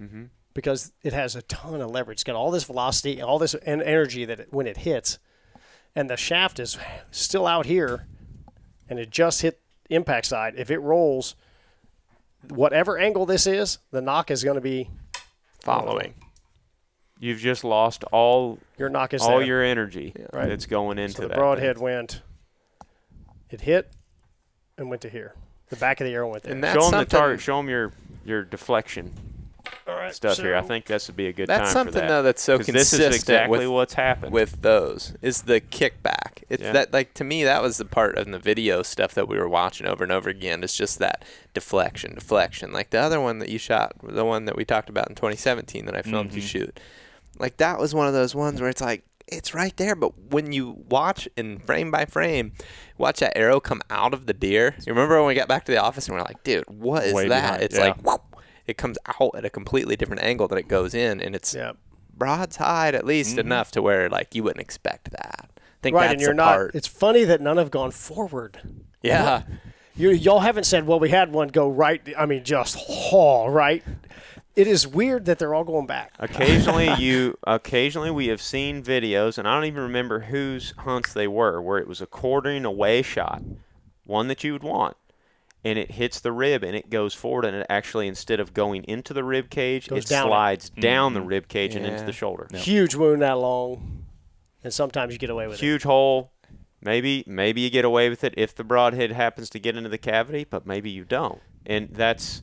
Mm-hmm. 0.00 0.24
Because 0.56 0.92
it 1.02 1.12
has 1.12 1.36
a 1.36 1.42
ton 1.42 1.82
of 1.82 1.90
leverage. 1.90 2.16
It's 2.16 2.24
got 2.24 2.34
all 2.34 2.50
this 2.50 2.64
velocity, 2.64 3.20
all 3.20 3.38
this 3.38 3.54
energy 3.62 4.24
that 4.24 4.40
it, 4.40 4.48
when 4.50 4.66
it 4.66 4.78
hits, 4.78 5.18
and 5.94 6.08
the 6.08 6.16
shaft 6.16 6.58
is 6.58 6.78
still 7.10 7.46
out 7.46 7.66
here, 7.66 8.06
and 8.88 8.98
it 8.98 9.10
just 9.10 9.42
hit 9.42 9.60
impact 9.90 10.24
side. 10.24 10.54
If 10.56 10.70
it 10.70 10.78
rolls, 10.78 11.34
whatever 12.48 12.96
angle 12.96 13.26
this 13.26 13.46
is, 13.46 13.78
the 13.90 14.00
nock 14.00 14.30
is 14.30 14.42
going 14.42 14.54
to 14.54 14.62
be 14.62 14.88
Following. 15.60 16.14
You've 17.18 17.40
just 17.40 17.62
lost 17.62 18.04
all 18.04 18.58
your 18.78 18.88
nock 18.88 19.12
is 19.12 19.20
all 19.22 19.38
there. 19.38 19.46
your 19.46 19.62
energy 19.62 20.14
Right. 20.32 20.48
that's 20.48 20.64
going 20.64 20.98
into 20.98 21.16
so 21.16 21.22
the 21.22 21.28
that. 21.28 21.36
broadhead 21.36 21.76
thing. 21.76 21.84
went. 21.84 22.22
It 23.50 23.60
hit 23.60 23.92
and 24.78 24.88
went 24.88 25.02
to 25.02 25.10
here. 25.10 25.34
The 25.68 25.76
back 25.76 26.00
of 26.00 26.06
the 26.06 26.14
arrow 26.14 26.30
went 26.30 26.44
there. 26.44 26.52
And 26.52 26.64
that's 26.64 26.82
Show 26.82 26.90
them 26.90 27.00
the 27.00 27.04
target. 27.04 27.40
Show 27.40 27.56
them 27.58 27.68
your 27.68 27.92
your 28.24 28.42
deflection 28.42 29.12
all 29.12 29.35
right, 29.86 30.14
stuff 30.14 30.38
here. 30.38 30.56
I 30.56 30.62
think 30.62 30.86
this 30.86 31.06
would 31.08 31.16
be 31.16 31.26
a 31.28 31.32
good 31.32 31.48
That's 31.48 31.64
time 31.64 31.72
something 31.72 31.92
for 31.94 32.00
that. 32.00 32.08
though 32.08 32.22
that's 32.22 32.42
so 32.42 32.56
'Cause 32.58 32.66
this 32.66 32.74
consistent 32.90 33.10
is 33.14 33.16
exactly 33.22 33.58
with, 33.60 33.68
what's 33.68 33.94
happened. 33.94 34.32
with 34.32 34.62
those 34.62 35.14
is 35.22 35.42
the 35.42 35.60
kickback. 35.60 36.42
It's 36.48 36.62
Yeah. 36.62 36.72
that 36.72 36.92
like 36.92 37.14
to 37.14 37.24
me 37.24 37.44
that 37.44 37.62
was 37.62 37.76
the 37.78 37.84
part 37.84 38.16
of 38.18 38.26
the 38.30 38.38
video 38.38 38.82
stuff 38.82 39.14
that 39.14 39.28
we 39.28 39.38
were 39.38 39.48
watching 39.48 39.86
over 39.86 40.02
and 40.04 40.12
over 40.12 40.28
again. 40.30 40.62
It's 40.64 40.76
just 40.76 40.98
that 41.00 41.24
deflection, 41.54 42.14
deflection. 42.14 42.72
Like 42.72 42.90
the 42.90 42.98
other 43.00 43.20
one 43.20 43.38
that 43.40 43.48
you 43.48 43.58
shot, 43.58 43.94
the 44.02 44.24
one 44.24 44.44
that 44.46 44.56
we 44.56 44.64
talked 44.64 44.88
about 44.88 45.08
in 45.08 45.14
2017 45.14 45.86
that 45.86 45.96
I 45.96 46.02
filmed 46.02 46.32
you 46.34 46.42
Mhm. 46.42 46.46
shoot. 46.46 46.80
Like 47.38 47.56
that 47.58 47.78
was 47.78 47.94
one 47.94 48.06
of 48.06 48.14
those 48.14 48.34
ones 48.34 48.60
where 48.60 48.70
it's 48.70 48.80
like 48.80 49.02
it's 49.28 49.52
right 49.54 49.76
there, 49.76 49.96
but 49.96 50.12
when 50.30 50.52
you 50.52 50.84
watch 50.88 51.28
in 51.36 51.58
frame 51.58 51.90
by 51.90 52.04
frame, 52.04 52.52
watch 52.96 53.18
that 53.18 53.36
arrow 53.36 53.58
come 53.58 53.82
out 53.90 54.14
of 54.14 54.26
the 54.26 54.32
deer. 54.32 54.76
You 54.86 54.92
remember 54.92 55.16
when 55.18 55.26
we 55.26 55.34
got 55.34 55.48
back 55.48 55.64
to 55.64 55.72
the 55.72 55.78
office 55.82 56.06
and 56.06 56.16
we're 56.16 56.22
like, 56.22 56.44
dude, 56.44 56.62
what 56.68 57.02
is 57.04 57.12
Way 57.12 57.26
that? 57.26 57.40
behind, 57.42 57.62
it's 57.64 57.74
yeah. 57.74 57.86
like 57.86 57.96
whoop, 58.02 58.22
it 58.66 58.76
comes 58.76 58.98
out 59.20 59.30
at 59.36 59.44
a 59.44 59.50
completely 59.50 59.96
different 59.96 60.22
angle 60.22 60.48
than 60.48 60.58
it 60.58 60.68
goes 60.68 60.94
in, 60.94 61.20
and 61.20 61.34
it's 61.34 61.54
Yeah. 61.54 61.72
broadside 62.16 62.94
at 62.94 63.04
least 63.04 63.36
Mhm. 63.36 63.40
enough 63.40 63.70
to 63.72 63.82
where 63.82 64.08
like 64.08 64.34
you 64.34 64.42
wouldn't 64.42 64.60
expect 64.60 65.10
that. 65.10 65.50
I 65.54 65.60
think 65.82 65.94
Right, 65.96 66.02
that's 66.04 66.12
and 66.14 66.20
you're 66.22 66.34
not. 66.34 66.54
part. 66.54 66.74
It's 66.74 66.86
funny 66.88 67.24
that 67.24 67.40
none 67.40 67.58
have 67.58 67.70
gone 67.70 67.90
forward. 67.90 68.58
yeah, 69.02 69.42
You 69.94 70.10
y'all 70.10 70.40
haven't 70.40 70.64
said, 70.64 70.86
well, 70.86 70.98
we 71.00 71.08
had 71.10 71.32
one 71.32 71.48
go 71.48 71.68
right. 71.70 72.02
I 72.18 72.26
mean, 72.26 72.44
just 72.44 72.76
haul 72.76 73.48
right. 73.50 73.82
It 74.54 74.66
is 74.66 74.86
weird 74.86 75.26
that 75.26 75.38
they're 75.38 75.54
all 75.54 75.64
going 75.64 75.86
back. 75.86 76.12
occasionally 76.18 76.90
you 76.98 77.38
occasionally 77.46 78.10
we 78.10 78.26
have 78.28 78.40
seen 78.42 78.82
videos 78.82 79.38
and 79.38 79.46
I 79.46 79.54
don't 79.54 79.64
even 79.66 79.82
remember 79.82 80.20
whose 80.20 80.72
hunts 80.78 81.12
they 81.12 81.28
were 81.28 81.60
where 81.62 81.78
it 81.78 81.86
was 81.86 82.00
a 82.00 82.06
quartering 82.06 82.64
away 82.64 83.02
shot, 83.02 83.42
one 84.04 84.28
that 84.28 84.42
you 84.44 84.52
would 84.54 84.62
want. 84.62 84.96
And 85.66 85.78
it 85.78 85.90
hits 85.90 86.20
the 86.20 86.30
rib 86.32 86.62
and 86.62 86.76
it 86.76 86.90
goes 86.90 87.12
forward 87.12 87.44
and 87.44 87.56
it 87.56 87.66
actually 87.68 88.06
instead 88.06 88.38
of 88.38 88.54
going 88.54 88.84
into 88.84 89.12
the 89.12 89.24
rib 89.24 89.50
cage, 89.50 89.88
Goes 89.88 90.04
it 90.04 90.08
down 90.08 90.26
it. 90.26 90.30
slides 90.30 90.70
down 90.70 91.14
the 91.14 91.20
Mhm. 91.20 91.26
rib 91.28 91.48
cage 91.48 91.74
and 91.74 91.84
into 91.84 92.04
the 92.04 92.12
shoulder. 92.12 92.46
Huge 92.54 92.94
wound 92.94 93.20
that 93.22 93.38
long, 93.38 94.04
and 94.62 94.72
sometimes 94.72 95.12
you 95.12 95.18
get 95.18 95.30
away 95.30 95.46
with 95.48 95.58
it. 95.58 95.64
Huge 95.64 95.82
hole. 95.82 96.30
Maybe 96.80 97.24
maybe 97.26 97.62
you 97.62 97.70
get 97.70 97.84
away 97.84 98.08
with 98.08 98.22
it 98.22 98.34
if 98.36 98.54
the 98.54 98.62
broadhead 98.62 99.10
happens 99.10 99.50
to 99.50 99.58
get 99.58 99.76
into 99.76 99.88
the 99.88 99.98
cavity, 99.98 100.44
but 100.48 100.66
maybe 100.66 100.88
you 100.88 101.04
don't. 101.04 101.40
And 101.66 101.88
that's 101.90 102.42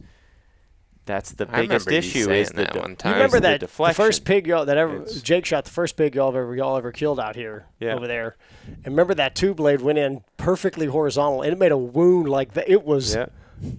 that's 1.06 1.32
the 1.34 1.48
I 1.52 1.62
biggest 1.62 1.92
issue 1.92 2.32
is 2.32 2.50
the 2.50 2.64
that 2.64 2.74
de- 2.74 2.80
one 2.80 2.90
You 2.92 2.96
time. 2.96 3.14
remember 3.14 3.38
is 3.38 3.42
the 3.42 3.48
that 3.50 3.60
the 3.60 3.68
first 3.68 4.24
pig 4.26 4.48
y'all 4.48 4.66
that 4.66 4.78
ever 4.78 4.98
It's- 5.02 5.22
Jake 5.22 5.46
shot 5.46 5.66
the 5.66 5.72
first 5.72 5.96
pig 5.98 6.16
y'all 6.16 6.30
ever 6.30 6.56
y'all 6.56 6.78
ever 6.78 6.92
killed 6.92 7.20
out 7.20 7.36
here 7.36 7.66
Yeah. 7.80 7.94
over 7.96 8.08
there, 8.08 8.36
and 8.68 8.86
remember 8.86 9.14
that 9.16 9.36
two 9.36 9.54
blade 9.54 9.82
went 9.82 9.98
in 9.98 10.24
perfectly 10.38 10.86
horizontal 10.86 11.42
and 11.42 11.52
it 11.52 11.60
made 11.60 11.72
a 11.72 11.78
wound 11.78 12.30
like 12.30 12.54
that. 12.54 12.70
It 12.70 12.84
was 12.86 13.16
Yeah. 13.16 13.26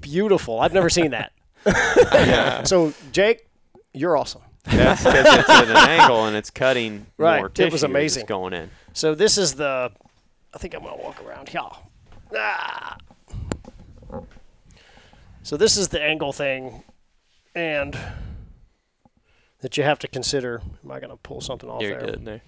beautiful. 0.01 0.61
I've 0.61 0.75
never 0.75 0.91
seen 0.91 1.11
that. 1.13 1.33
So 2.67 2.93
Jake, 3.13 3.47
you're 3.93 4.17
awesome. 4.17 4.43
That's 4.65 5.03
because 5.05 5.39
it's 5.39 5.49
at 5.51 5.69
an 5.69 5.77
angle 5.77 6.27
and 6.27 6.37
it's 6.37 6.51
cutting 6.51 7.07
Right. 7.19 7.39
more 7.39 7.51
It 7.59 7.73
was 7.73 7.83
amazing. 7.83 8.27
going 8.27 8.53
in. 8.55 8.71
So 8.93 9.15
this 9.15 9.37
is 9.39 9.55
the. 9.55 9.91
I 10.55 10.59
think 10.59 10.75
I'm 10.75 10.83
gonna 10.83 10.97
walk 10.97 11.23
around 11.27 11.49
here. 11.49 11.61
Ah. 12.37 12.97
So 15.43 15.57
this 15.57 15.77
is 15.77 15.89
the 15.89 16.01
angle 16.03 16.33
thing, 16.33 16.83
and 17.55 17.99
that 19.61 19.77
you 19.77 19.83
have 19.83 19.99
to 20.01 20.09
consider. 20.09 20.63
Am 20.85 20.91
I 20.91 21.01
gonna 21.01 21.17
pull 21.17 21.41
something 21.41 21.69
off 21.71 21.83
You're 21.83 21.99
there? 21.99 22.11
good 22.11 22.25
there. 22.25 22.43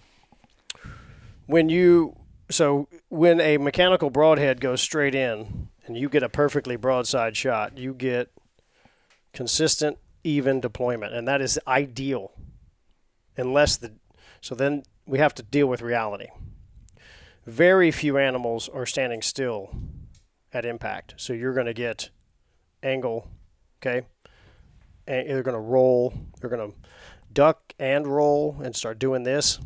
when 1.47 1.69
you 1.69 2.17
so 2.51 2.89
when 3.09 3.41
a 3.41 3.59
mechanical 3.59 4.11
broadhead 4.11 4.61
goes 4.61 4.81
straight 4.81 5.15
in 5.15 5.69
and 5.87 5.97
you 5.97 6.09
get 6.09 6.23
a 6.23 6.29
perfectly 6.29 6.77
broadside 6.77 7.37
shot, 7.37 7.79
you 7.79 7.95
get 7.95 8.31
consistent, 9.33 9.99
even 10.25 10.61
deployment, 10.61 11.15
and 11.15 11.27
that 11.29 11.41
is 11.41 11.59
ideal. 11.67 12.33
Unless 13.37 13.77
the 13.79 13.93
so 14.41 14.55
then 14.55 14.83
we 15.07 15.19
have 15.19 15.35
to 15.35 15.43
deal 15.43 15.67
with 15.67 15.83
reality. 15.83 16.29
Very 17.47 17.91
few 17.91 18.19
animals 18.19 18.69
are 18.69 18.87
standing 18.87 19.23
still 19.23 19.71
at 20.53 20.65
impact, 20.65 21.15
so 21.17 21.33
you're 21.33 21.55
going 21.55 21.67
to 21.67 21.75
get 21.75 22.11
angle, 22.83 23.29
okay, 23.81 24.07
they're 25.07 25.43
going 25.43 25.55
to 25.55 25.61
roll, 25.61 26.13
they're 26.41 26.51
going 26.51 26.71
to 26.71 26.77
duck 27.33 27.75
and 27.79 28.07
roll 28.07 28.61
and 28.63 28.75
start 28.75 28.99
doing 28.99 29.23
this. 29.23 29.59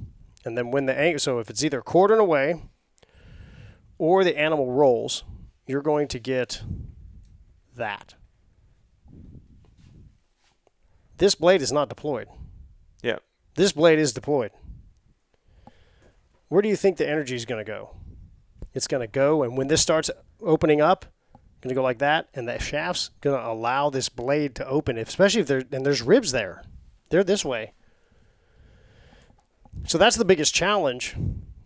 And 0.45 0.57
then 0.57 0.71
when 0.71 0.87
the 0.87 0.99
angle, 0.99 1.19
so 1.19 1.39
if 1.39 1.51
it's 1.51 1.65
either 1.65 1.83
quartering 1.83 2.21
away 2.21 2.63
or 3.99 4.25
the 4.25 4.39
animal 4.39 4.73
rolls, 4.73 5.25
you're 5.67 5.83
going 5.83 6.09
to 6.09 6.19
get 6.19 6.63
that. 7.77 8.15
This 11.19 11.35
blade 11.35 11.61
is 11.63 11.71
not 11.71 11.89
deployed. 11.89 12.29
Yeah. 13.03 13.19
This 13.55 13.73
blade 13.73 13.99
is 13.99 14.13
deployed. 14.13 14.53
Where 16.49 16.63
do 16.63 16.69
you 16.69 16.77
think 16.77 16.97
the 16.97 17.09
energy 17.09 17.37
is 17.37 17.45
going 17.45 17.65
to 17.65 17.71
go? 17.71 17.95
It's 18.73 18.87
going 18.87 19.03
to 19.03 19.07
go, 19.07 19.43
and 19.43 19.57
when 19.57 19.69
this 19.69 19.83
starts 19.83 20.11
opening 20.41 20.81
up, 20.81 21.07
going 21.61 21.69
to 21.71 21.75
go 21.75 21.83
like 21.83 21.99
that, 21.99 22.29
and 22.35 22.49
the 22.49 22.59
shaft's 22.59 23.11
going 23.21 23.39
to 23.39 23.47
allow 23.51 23.91
this 23.91 24.09
blade 24.09 24.55
to 24.57 24.67
open, 24.67 24.97
especially 24.99 25.43
if 25.43 25.47
there 25.47 25.63
and 25.73 25.85
there's 25.85 26.03
ribs 26.03 26.33
there. 26.33 26.63
They're 27.11 27.25
this 27.25 27.45
way. 27.45 27.73
So 29.87 29.99
that's 29.99 30.17
the 30.17 30.25
biggest 30.25 30.55
challenge 30.55 31.17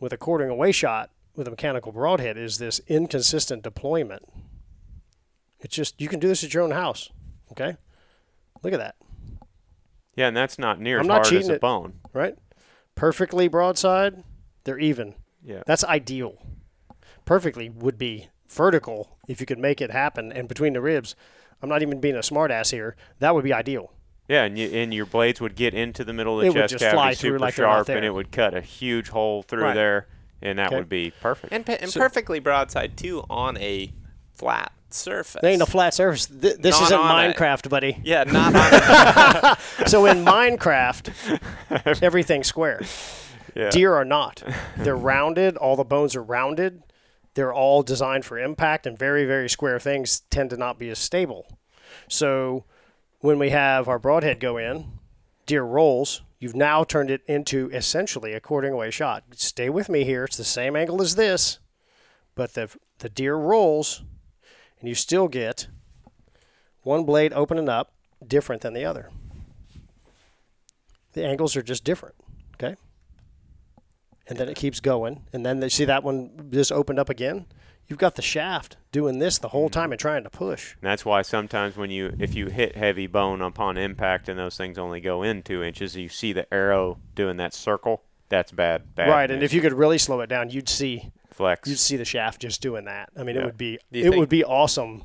with 0.01 0.13
a 0.13 0.17
quartering 0.17 0.51
away 0.51 0.73
shot 0.73 1.11
with 1.37 1.47
a 1.49 1.51
mechanical 1.51 1.93
broadhead 1.93 2.37
is 2.37 2.59
this 2.59 2.81
inconsistent 2.87 3.63
deployment. 3.63 4.23
It's 5.61 5.75
just 5.75 6.01
you 6.01 6.09
can 6.09 6.21
do 6.21 6.29
this 6.29 6.45
at 6.45 6.55
your 6.55 6.63
own 6.63 6.71
house. 6.73 7.11
Okay? 7.53 7.77
Look 8.63 8.73
at 8.73 8.79
that, 8.79 8.95
Yeah, 10.17 10.29
and 10.29 10.37
that's 10.37 10.59
not 10.59 10.81
near 10.81 10.99
I'm 10.99 11.03
as 11.03 11.09
not 11.09 11.15
hard 11.15 11.27
as 11.27 11.31
cheating 11.31 11.51
a 11.51 11.55
it. 11.55 11.61
bone. 11.61 12.01
right? 12.13 12.37
Perfectly 12.95 13.47
broadside, 13.49 14.23
they're 14.65 14.79
even. 14.79 15.15
Yeah. 15.45 15.63
That's 15.67 15.85
ideal. 15.85 16.39
Perfectly 17.27 17.69
would 17.69 17.99
be 17.99 18.29
vertical 18.49 19.17
if 19.29 19.41
you 19.41 19.47
could 19.47 19.59
make 19.59 19.81
it 19.81 19.91
happen 19.91 20.33
and 20.33 20.49
between 20.49 20.73
the 20.73 20.81
ribs. 20.81 21.15
I'm 21.63 21.69
not 21.69 21.83
even 21.83 22.01
being 22.01 22.17
a 22.17 22.21
smartass 22.21 22.71
here. 22.73 22.97
That 23.21 23.35
would 23.35 23.45
be 23.45 23.53
ideal. 23.53 23.93
Yeah, 24.29 24.45
and 24.45 24.59
you, 24.59 24.69
and 24.69 24.93
your 24.93 25.07
blades 25.07 25.41
would 25.41 25.55
get 25.55 25.75
into 25.75 26.03
the 26.05 26.13
middle 26.13 26.39
of 26.39 26.43
the 26.43 26.47
It 26.47 26.51
would 26.55 26.61
chest 26.63 26.73
just 26.73 26.83
cavity 26.83 26.97
fly 26.97 27.13
super 27.15 27.39
like 27.39 27.55
sharp, 27.55 27.89
and 27.91 28.05
it 28.05 28.11
would 28.11 28.33
cut 28.33 28.55
a 28.55 28.61
huge 28.61 29.09
hole 29.11 29.43
through 29.43 29.63
Right. 29.65 29.75
there, 29.75 30.07
and 30.41 30.59
that 30.59 30.69
Okay. 30.69 30.77
would 30.77 30.89
be 30.89 31.13
perfect. 31.21 31.53
And, 31.53 31.65
pe- 31.67 31.79
and 31.79 31.91
So- 31.91 32.01
perfectly 32.01 32.39
broadside 32.39 32.97
too 32.97 33.25
on 33.29 33.57
a 33.59 33.93
flat 34.33 34.73
surface. 34.89 35.41
There 35.43 35.51
ain't 35.51 35.59
no 35.59 35.67
flat 35.67 35.93
surface. 35.93 36.25
Th- 36.27 36.57
this 36.57 36.75
Not 36.81 36.83
isn't 36.85 36.99
on 36.99 37.25
it. 37.25 37.37
Minecraft, 37.37 37.69
buddy. 37.69 37.99
Yeah, 38.03 38.25
not 38.25 38.55
on 38.55 39.57
a, 39.83 39.89
So 39.89 40.07
in 40.07 40.25
Minecraft, 40.25 41.41
everything's 42.03 42.47
square. 42.47 42.81
yeah. 43.55 43.69
Deer 43.71 43.93
are 43.95 44.05
not. 44.07 44.43
They're 44.79 44.97
rounded. 44.97 45.57
All 45.59 45.77
the 45.77 45.85
bones 45.85 46.17
are 46.17 46.23
rounded. 46.23 46.83
They're 47.35 47.53
all 47.53 47.83
designed 47.83 48.25
for 48.25 48.39
impact, 48.39 48.87
and 48.87 48.99
very, 48.99 49.25
very 49.25 49.49
square 49.49 49.79
things 49.79 50.21
tend 50.31 50.51
to 50.51 50.57
not 50.57 50.79
be 50.79 50.89
as 50.91 50.99
stable. 50.99 51.59
So 52.09 52.65
when 53.21 53.39
we 53.39 53.51
have 53.51 53.89
our 53.89 53.99
broadhead 53.99 54.41
go 54.41 54.57
in, 54.57 54.99
deer 55.47 55.63
rolls. 55.63 56.23
You've 56.39 56.55
now 56.55 56.85
turned 56.85 57.11
it 57.11 57.23
into 57.27 57.71
essentially 57.71 58.33
a 58.33 58.41
quartering 58.41 58.75
away 58.75 58.91
shot. 58.91 59.25
Stay 59.35 59.69
with 59.69 59.89
me 59.89 60.05
here. 60.05 60.25
It's 60.25 60.37
the 60.37 60.45
same 60.45 60.77
angle 60.77 61.01
as 61.01 61.17
this, 61.17 61.59
but 62.35 62.55
the 62.55 62.71
the 62.99 63.09
deer 63.09 63.35
rolls, 63.37 64.03
and 64.79 64.89
you 64.89 64.95
still 64.95 65.29
get 65.29 65.67
one 66.83 67.05
blade 67.05 67.33
opening 67.33 67.69
up 67.69 67.93
different 68.27 68.63
than 68.63 68.75
the 68.75 68.85
other. 68.85 69.11
The 71.13 71.25
angles 71.25 71.57
are 71.57 71.63
just 71.63 71.85
different. 71.85 72.15
And 74.27 74.39
then 74.39 74.49
it 74.49 74.57
keeps 74.57 74.81
going, 74.81 75.25
and 75.33 75.45
then 75.45 75.61
they 75.61 75.69
see 75.69 75.85
that 75.85 76.03
one 76.03 76.49
just 76.51 76.73
opened 76.73 76.99
up 76.99 77.11
again. 77.11 77.47
You've 77.87 77.99
got 77.99 78.15
the 78.15 78.23
shaft 78.23 78.79
doing 78.93 79.19
this 79.19 79.37
the 79.39 79.49
whole 79.49 79.69
time 79.69 79.85
mm-hmm. 79.85 79.93
and 79.93 80.01
trying 80.01 80.25
to 80.25 80.31
push. 80.31 80.73
And 80.81 80.91
that's 80.91 81.05
why 81.05 81.23
sometimes 81.23 81.77
when 81.77 81.91
you 81.91 82.15
if 82.19 82.35
you 82.35 82.47
hit 82.47 82.77
heavy 82.77 83.07
bone 83.07 83.43
upon 83.43 83.77
impact 83.77 84.29
and 84.29 84.39
those 84.39 84.57
things 84.57 84.79
only 84.79 85.01
go 85.01 85.23
in 85.23 85.43
two 85.43 85.63
inches, 85.63 85.95
you 85.95 86.09
see 86.09 86.33
the 86.33 86.53
arrow 86.53 86.99
doing 87.15 87.37
that 87.37 87.53
circle. 87.53 88.03
That's 88.31 88.53
bad. 88.53 88.95
Bad. 88.95 89.11
right, 89.11 89.31
and 89.31 89.43
if 89.43 89.53
you 89.53 89.61
could 89.61 89.75
really 89.75 89.99
slow 89.99 90.21
it 90.21 90.29
down, 90.29 90.49
you'd 90.49 90.69
see 90.69 91.13
flex, 91.31 91.69
you'd 91.69 91.79
see 91.79 91.97
the 91.97 92.05
shaft 92.05 92.41
just 92.41 92.63
doing 92.63 92.87
that. 92.87 93.11
I 93.17 93.23
mean, 93.23 93.37
it 93.37 93.45
would 93.45 93.59
be 93.59 93.75
it 93.93 94.03
think- 94.05 94.17
would 94.17 94.29
be 94.29 94.45
awesome. 94.45 95.05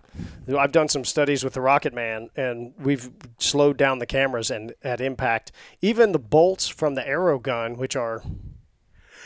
I've 0.57 0.71
done 0.71 0.87
some 0.87 1.03
studies 1.03 1.43
with 1.43 1.53
the 1.53 1.61
Rocket 1.61 1.93
Man, 1.93 2.29
and 2.35 2.73
we've 2.79 3.11
slowed 3.37 3.77
down 3.77 3.99
the 3.99 4.05
cameras 4.05 4.49
and 4.49 4.73
at 4.83 5.01
impact, 5.01 5.51
even 5.81 6.11
the 6.11 6.19
bolts 6.19 6.67
from 6.67 6.95
the 6.95 7.05
arrow 7.07 7.39
gun, 7.39 7.75
which 7.77 7.95
are 7.95 8.23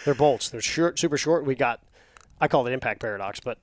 they're 0.06 0.14
bolts, 0.14 0.49
they're 0.49 0.62
short, 0.62 0.99
super 0.99 1.18
short. 1.18 1.45
We 1.45 1.56
got 1.56 1.82
I 2.41 2.47
call 2.47 2.66
it 2.68 2.72
impact 2.74 2.99
paradox, 3.01 3.39
but 3.39 3.58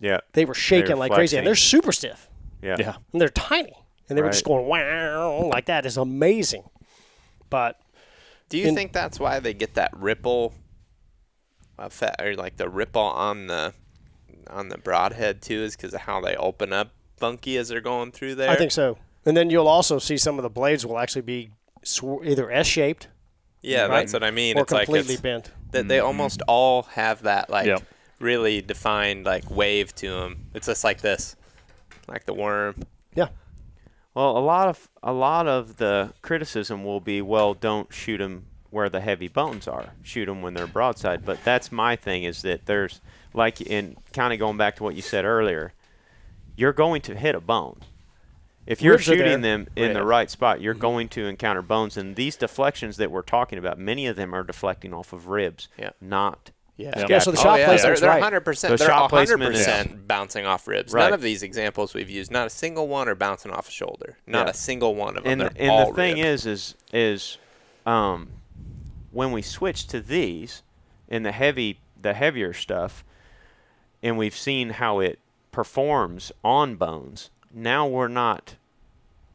yeah, 0.00 0.18
they 0.32 0.44
were 0.44 0.54
shaking 0.54 0.86
They're 0.88 0.96
like 0.96 1.12
crazy, 1.12 1.36
and 1.36 1.46
they're 1.46 1.54
super 1.54 1.92
stiff. 1.92 2.28
yeah, 2.62 2.76
Yeah. 2.78 2.94
and 3.12 3.20
they're 3.20 3.28
tiny, 3.28 3.74
and 4.08 4.16
they 4.18 4.22
were 4.22 4.30
just 4.30 4.44
going 4.44 4.66
wow 4.66 5.50
like 5.52 5.66
that. 5.66 5.84
Is 5.86 5.96
amazing, 5.96 6.64
but 7.50 7.78
Do 8.48 8.58
you 8.58 8.68
In- 8.68 8.74
think 8.74 8.92
that's 8.92 9.18
why 9.20 9.40
they 9.40 9.54
get 9.54 9.74
that 9.74 9.90
ripple 9.96 10.52
effect, 11.78 12.20
or 12.20 12.34
like 12.36 12.56
the 12.56 12.68
ripple 12.68 13.02
on 13.02 13.46
the 13.46 13.74
on 14.50 14.68
the 14.68 14.78
broadhead 14.78 15.40
too, 15.42 15.62
is 15.62 15.76
because 15.76 15.94
of 15.94 16.02
how 16.02 16.20
they 16.20 16.36
open 16.36 16.72
up 16.72 16.90
funky 17.16 17.56
as 17.56 17.68
they're 17.68 17.80
going 17.80 18.12
through 18.12 18.34
there? 18.34 18.50
I 18.50 18.56
think 18.56 18.72
so. 18.72 18.98
And 19.24 19.34
then 19.36 19.48
you'll 19.48 19.68
also 19.68 19.98
see 19.98 20.18
some 20.18 20.38
of 20.38 20.42
the 20.42 20.50
blades 20.50 20.84
will 20.84 20.98
actually 20.98 21.22
be 21.22 21.50
sw- 21.82 22.22
either 22.24 22.50
S-shaped 22.50 23.08
Yeah, 23.62 23.82
right? 23.86 24.00
that's 24.00 24.12
what 24.12 24.22
I 24.22 24.30
mean. 24.30 24.58
or 24.58 24.62
it's 24.64 24.72
like 24.72 24.84
completely 24.84 25.14
it's, 25.14 25.22
bent. 25.22 25.50
That 25.74 25.88
they 25.88 25.98
mm-hmm. 25.98 26.06
almost 26.06 26.42
all 26.48 26.82
have 26.84 27.22
that 27.22 27.50
like 27.50 27.66
Yep. 27.66 27.82
really 28.20 28.62
defined 28.62 29.24
like 29.24 29.50
wave 29.50 29.94
to 29.96 30.10
them. 30.10 30.46
It's 30.54 30.66
just 30.66 30.84
like 30.84 31.00
this, 31.00 31.36
like 32.08 32.24
the 32.26 32.34
worm. 32.34 32.76
Yeah, 33.14 33.28
Well, 34.14 34.36
a 34.36 34.40
lot 34.40 34.68
of 34.68 34.88
a 35.02 35.12
lot 35.12 35.46
of 35.46 35.76
the 35.76 36.12
criticism 36.22 36.84
will 36.84 37.00
be, 37.00 37.20
well, 37.22 37.54
don't 37.54 37.92
shoot 37.92 38.18
them 38.18 38.46
where 38.70 38.88
the 38.88 39.00
heavy 39.00 39.28
bones 39.28 39.68
are. 39.68 39.92
Shoot 40.02 40.26
them 40.26 40.42
when 40.42 40.54
they're 40.54 40.66
broadside. 40.66 41.24
But 41.24 41.44
that's 41.44 41.70
my 41.70 41.94
thing 41.94 42.24
is 42.24 42.42
that 42.42 42.66
there's 42.66 43.00
like 43.32 43.60
in 43.60 43.96
kind 44.12 44.32
of 44.32 44.38
going 44.38 44.56
back 44.56 44.76
to 44.76 44.82
what 44.82 44.96
you 44.96 45.02
said 45.02 45.24
earlier, 45.24 45.72
you're 46.56 46.72
going 46.72 47.02
to 47.02 47.14
hit 47.14 47.34
a 47.34 47.40
bone. 47.40 47.80
If 48.66 48.80
you're 48.80 48.94
Ribs 48.94 49.04
shooting 49.04 49.40
them 49.42 49.66
in 49.76 49.92
the 49.92 50.04
right 50.04 50.30
spot, 50.30 50.60
you're 50.60 50.74
going 50.74 51.08
to 51.10 51.26
encounter 51.26 51.60
bones. 51.62 51.96
And 51.96 52.16
these 52.16 52.36
deflections 52.36 52.96
that 52.96 53.10
we're 53.10 53.22
talking 53.22 53.58
about, 53.58 53.78
many 53.78 54.06
of 54.06 54.16
them 54.16 54.34
are 54.34 54.42
deflecting 54.42 54.94
off 54.94 55.12
of 55.12 55.28
ribs, 55.28 55.68
Yeah. 55.78 55.90
not 56.00 56.50
Yeah. 56.76 57.04
Yeah, 57.08 57.18
so 57.20 57.30
the 57.30 57.38
Oh, 57.38 57.42
shot 57.42 57.58
yeah, 57.60 57.66
placement's 57.66 58.00
they're, 58.00 58.10
they're 58.20 58.20
100%. 58.40 58.60
The 58.70 58.76
they're 58.76 58.88
shot 58.88 59.10
100% 59.10 59.10
placement 59.10 60.08
bouncing 60.08 60.44
off 60.46 60.66
ribs. 60.66 60.92
Right. 60.92 61.04
None 61.04 61.12
of 61.12 61.20
these 61.22 61.42
examples 61.42 61.94
we've 61.94 62.10
used, 62.10 62.32
not 62.32 62.46
a 62.46 62.50
single 62.50 62.88
one 62.88 63.08
are 63.08 63.14
bouncing 63.14 63.52
off 63.52 63.68
a 63.68 63.70
shoulder. 63.70 64.16
Not 64.26 64.46
Yeah. 64.46 64.50
a 64.50 64.54
single 64.54 64.94
one 64.94 65.16
of 65.16 65.22
them. 65.24 65.32
and 65.32 65.40
They're 65.42 65.48
the, 65.50 65.60
and 65.60 65.70
all 65.70 65.90
the 65.90 65.94
thing 65.94 66.14
ribbed. 66.16 66.26
is 66.26 66.46
is 66.46 66.74
is 66.92 67.38
um, 67.86 68.28
when 69.12 69.30
we 69.30 69.42
switch 69.42 69.86
to 69.88 70.00
these 70.00 70.62
in 71.08 71.22
the 71.22 71.32
heavy 71.32 71.78
the 72.00 72.14
heavier 72.14 72.52
stuff 72.52 73.04
and 74.02 74.18
we've 74.18 74.36
seen 74.36 74.70
how 74.70 74.98
it 75.00 75.18
performs 75.52 76.32
on 76.42 76.74
bones 76.76 77.30
now 77.54 77.86
we're 77.86 78.08
not 78.08 78.56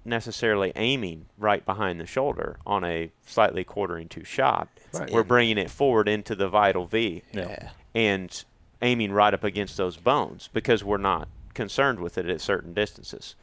necessarily 0.06 0.72
aiming 0.76 1.26
right 1.38 1.66
behind 1.66 2.00
the 2.00 2.06
shoulder 2.06 2.58
on 2.66 2.84
a 2.84 3.12
slightly 3.26 3.64
quartering 3.64 4.08
to 4.10 4.24
shot 4.24 4.68
Right. 4.94 5.12
we're 5.12 5.24
bringing 5.24 5.58
it 5.58 5.70
forward 5.70 6.08
into 6.08 6.34
the 6.36 6.50
vital 6.50 6.86
v 6.86 7.22
yeah. 7.32 7.70
and 7.94 8.44
aiming 8.82 9.12
right 9.12 9.34
up 9.34 9.44
against 9.44 9.78
those 9.78 9.98
bones 9.98 10.50
because 10.52 10.84
we're 10.84 10.98
not 10.98 11.28
concerned 11.54 12.00
with 12.00 12.18
it 12.18 12.28
at 12.28 12.40
certain 12.42 12.74
distances. 12.74 13.36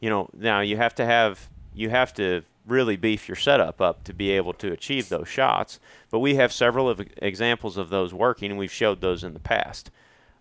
You 0.00 0.10
know, 0.10 0.28
now 0.36 0.60
you 0.60 0.76
have 0.76 0.94
to 0.96 1.06
have 1.06 1.48
you 1.74 1.88
have 1.90 2.12
to 2.14 2.42
really 2.66 2.96
beef 2.96 3.28
your 3.28 3.36
setup 3.36 3.80
up 3.80 4.02
to 4.04 4.12
be 4.12 4.30
able 4.32 4.52
to 4.54 4.72
achieve 4.72 5.08
those 5.08 5.28
shots. 5.28 5.78
But 6.10 6.18
we 6.18 6.34
have 6.34 6.52
several 6.52 6.88
of 6.88 7.00
examples 7.18 7.76
of 7.76 7.88
those 7.88 8.12
working, 8.12 8.50
and 8.50 8.58
we've 8.58 8.72
showed 8.72 9.00
those 9.00 9.22
in 9.24 9.32
the 9.32 9.38
past. 9.40 9.90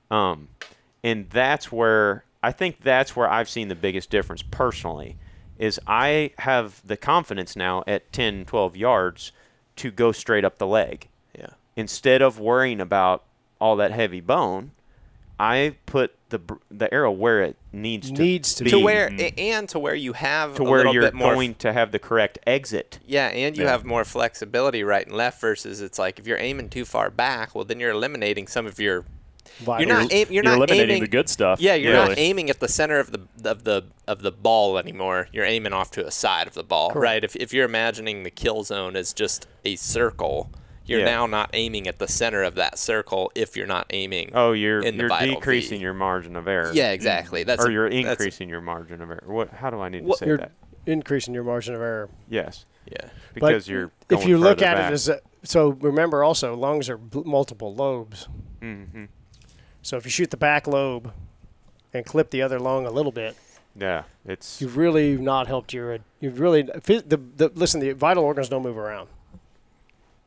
Um, 0.09 0.49
and 1.03 1.29
that's 1.29 1.71
where 1.71 2.23
I 2.41 2.51
think 2.51 2.81
that's 2.81 3.15
where 3.15 3.29
I've 3.29 3.49
seen 3.49 3.67
the 3.67 3.75
biggest 3.75 4.09
difference 4.09 4.41
personally 4.41 5.17
is 5.57 5.79
I 5.87 6.31
have 6.39 6.81
the 6.85 6.95
confidence 6.95 7.55
now 7.55 7.83
at 7.85 8.11
10, 8.13 8.45
12 8.45 8.77
yards 8.77 9.31
to 9.77 9.91
go 9.91 10.11
straight 10.13 10.45
up 10.45 10.57
the 10.57 10.67
leg 10.67 11.09
Yeah. 11.37 11.47
instead 11.75 12.21
of 12.21 12.39
worrying 12.39 12.79
about 12.79 13.23
all 13.59 13.75
that 13.75 13.91
heavy 13.91 14.21
bone, 14.21 14.71
I 15.37 15.75
put 15.85 16.15
the 16.29 16.39
the 16.69 16.93
arrow 16.93 17.11
where 17.11 17.41
it 17.41 17.55
needs 17.73 18.11
to 18.11 18.21
Needs 18.21 18.53
to 18.55 18.63
be 18.65 18.69
to 18.71 18.79
where 18.79 19.09
and 19.37 19.67
to 19.69 19.79
where 19.79 19.95
you 19.95 20.13
have 20.13 20.55
to 20.55 20.63
a 20.63 20.69
where 20.69 20.87
you're 20.87 21.01
bit 21.01 21.13
more 21.13 21.33
going 21.33 21.55
to 21.55 21.73
have 21.73 21.91
the 21.91 21.99
correct 21.99 22.39
exit. 22.45 22.99
Yeah, 23.05 23.27
and 23.27 23.57
you 23.57 23.63
Yeah. 23.63 23.71
have 23.71 23.83
more 23.85 24.03
flexibility 24.05 24.83
right 24.83 25.05
and 25.07 25.15
left 25.15 25.41
versus 25.41 25.81
it's 25.81 25.97
like 25.97 26.19
if 26.19 26.27
you're 26.27 26.37
aiming 26.37 26.69
too 26.69 26.85
far 26.85 27.09
back, 27.09 27.55
well 27.55 27.65
then 27.65 27.79
you're 27.79 27.91
eliminating 27.91 28.47
some 28.47 28.65
of 28.65 28.79
your 28.79 29.01
Vital. 29.01 29.18
You're 29.65 29.85
not 29.87 30.11
aim, 30.13 30.27
you're, 30.29 30.43
not 30.43 30.57
eliminating 30.57 30.89
aiming 30.89 31.01
the 31.03 31.07
good 31.07 31.29
stuff. 31.29 31.59
Yeah, 31.61 31.75
you're 31.75 31.93
really. 31.93 32.09
not 32.09 32.17
aiming 32.17 32.49
at 32.49 32.59
the 32.59 32.67
center 32.67 32.99
of 32.99 33.11
the 33.11 33.21
of 33.49 33.63
the 33.63 33.83
of 34.07 34.21
the 34.21 34.31
ball 34.31 34.77
anymore. 34.77 35.27
You're 35.33 35.45
aiming 35.45 35.73
off 35.73 35.91
to 35.91 36.05
a 36.05 36.11
side 36.11 36.47
of 36.47 36.53
the 36.53 36.63
ball, 36.63 36.89
Correct. 36.91 37.03
right? 37.03 37.23
If 37.23 37.35
if 37.35 37.53
you're 37.53 37.65
imagining 37.65 38.23
the 38.23 38.31
kill 38.31 38.63
zone 38.63 38.95
as 38.95 39.13
just 39.13 39.47
a 39.65 39.75
circle, 39.75 40.49
you're 40.85 40.99
Yeah. 41.01 41.05
now 41.05 41.25
not 41.27 41.49
aiming 41.53 41.87
at 41.87 41.99
the 41.99 42.07
center 42.07 42.41
of 42.43 42.55
that 42.55 42.79
circle 42.79 43.31
if 43.35 43.55
you're 43.55 43.67
not 43.67 43.85
aiming. 43.91 44.31
Oh, 44.33 44.53
you're 44.53 44.79
in 44.81 44.95
you're 44.95 45.09
vital 45.09 45.35
decreasing 45.35 45.77
V. 45.79 45.83
your 45.83 45.93
margin 45.93 46.35
of 46.35 46.47
error. 46.47 46.71
Yeah, 46.73 46.91
exactly. 46.91 47.43
That's 47.43 47.63
or 47.63 47.69
you're 47.71 47.89
that's- 47.89 48.09
increasing 48.11 48.49
your 48.49 48.61
margin 48.61 49.01
of 49.01 49.09
error. 49.11 49.23
What? 49.25 49.49
How 49.51 49.69
do 49.69 49.79
I 49.79 49.89
need 49.89 49.99
to 49.99 50.05
Well, 50.05 50.17
say 50.17 50.25
You're 50.27 50.37
that? 50.37 50.51
increasing 50.85 51.33
your 51.33 51.43
margin 51.43 51.75
of 51.75 51.81
error. 51.81 52.09
Yes, 52.29 52.65
Yeah. 52.91 53.09
because 53.35 53.65
But 53.65 53.71
you're. 53.71 53.91
if 54.09 54.25
you 54.25 54.37
look 54.39 54.61
at 54.63 54.77
back. 54.77 54.89
it 54.89 54.93
as 54.93 55.09
a, 55.09 55.19
so 55.43 55.69
remember 55.69 56.23
also 56.23 56.55
lungs 56.55 56.89
are 56.89 56.97
bl- 56.97 57.21
multiple 57.25 57.75
lobes. 57.75 58.27
hmm 58.61 59.05
So 59.81 59.97
if 59.97 60.05
you 60.05 60.11
shoot 60.11 60.31
the 60.31 60.37
back 60.37 60.67
lobe 60.67 61.13
and 61.93 62.05
clip 62.05 62.29
the 62.29 62.41
other 62.41 62.59
lung 62.59 62.85
a 62.85 62.91
little 62.91 63.11
bit, 63.11 63.35
Yeah, 63.75 64.03
it's 64.25 64.61
you've 64.61 64.77
really 64.77 65.17
not 65.17 65.47
helped 65.47 65.73
your. 65.73 65.99
You've 66.19 66.39
really 66.39 66.63
the, 66.63 67.19
the 67.35 67.51
listen. 67.55 67.79
The 67.79 67.93
vital 67.93 68.23
organs 68.23 68.49
don't 68.49 68.63
move 68.63 68.77
around. 68.77 69.09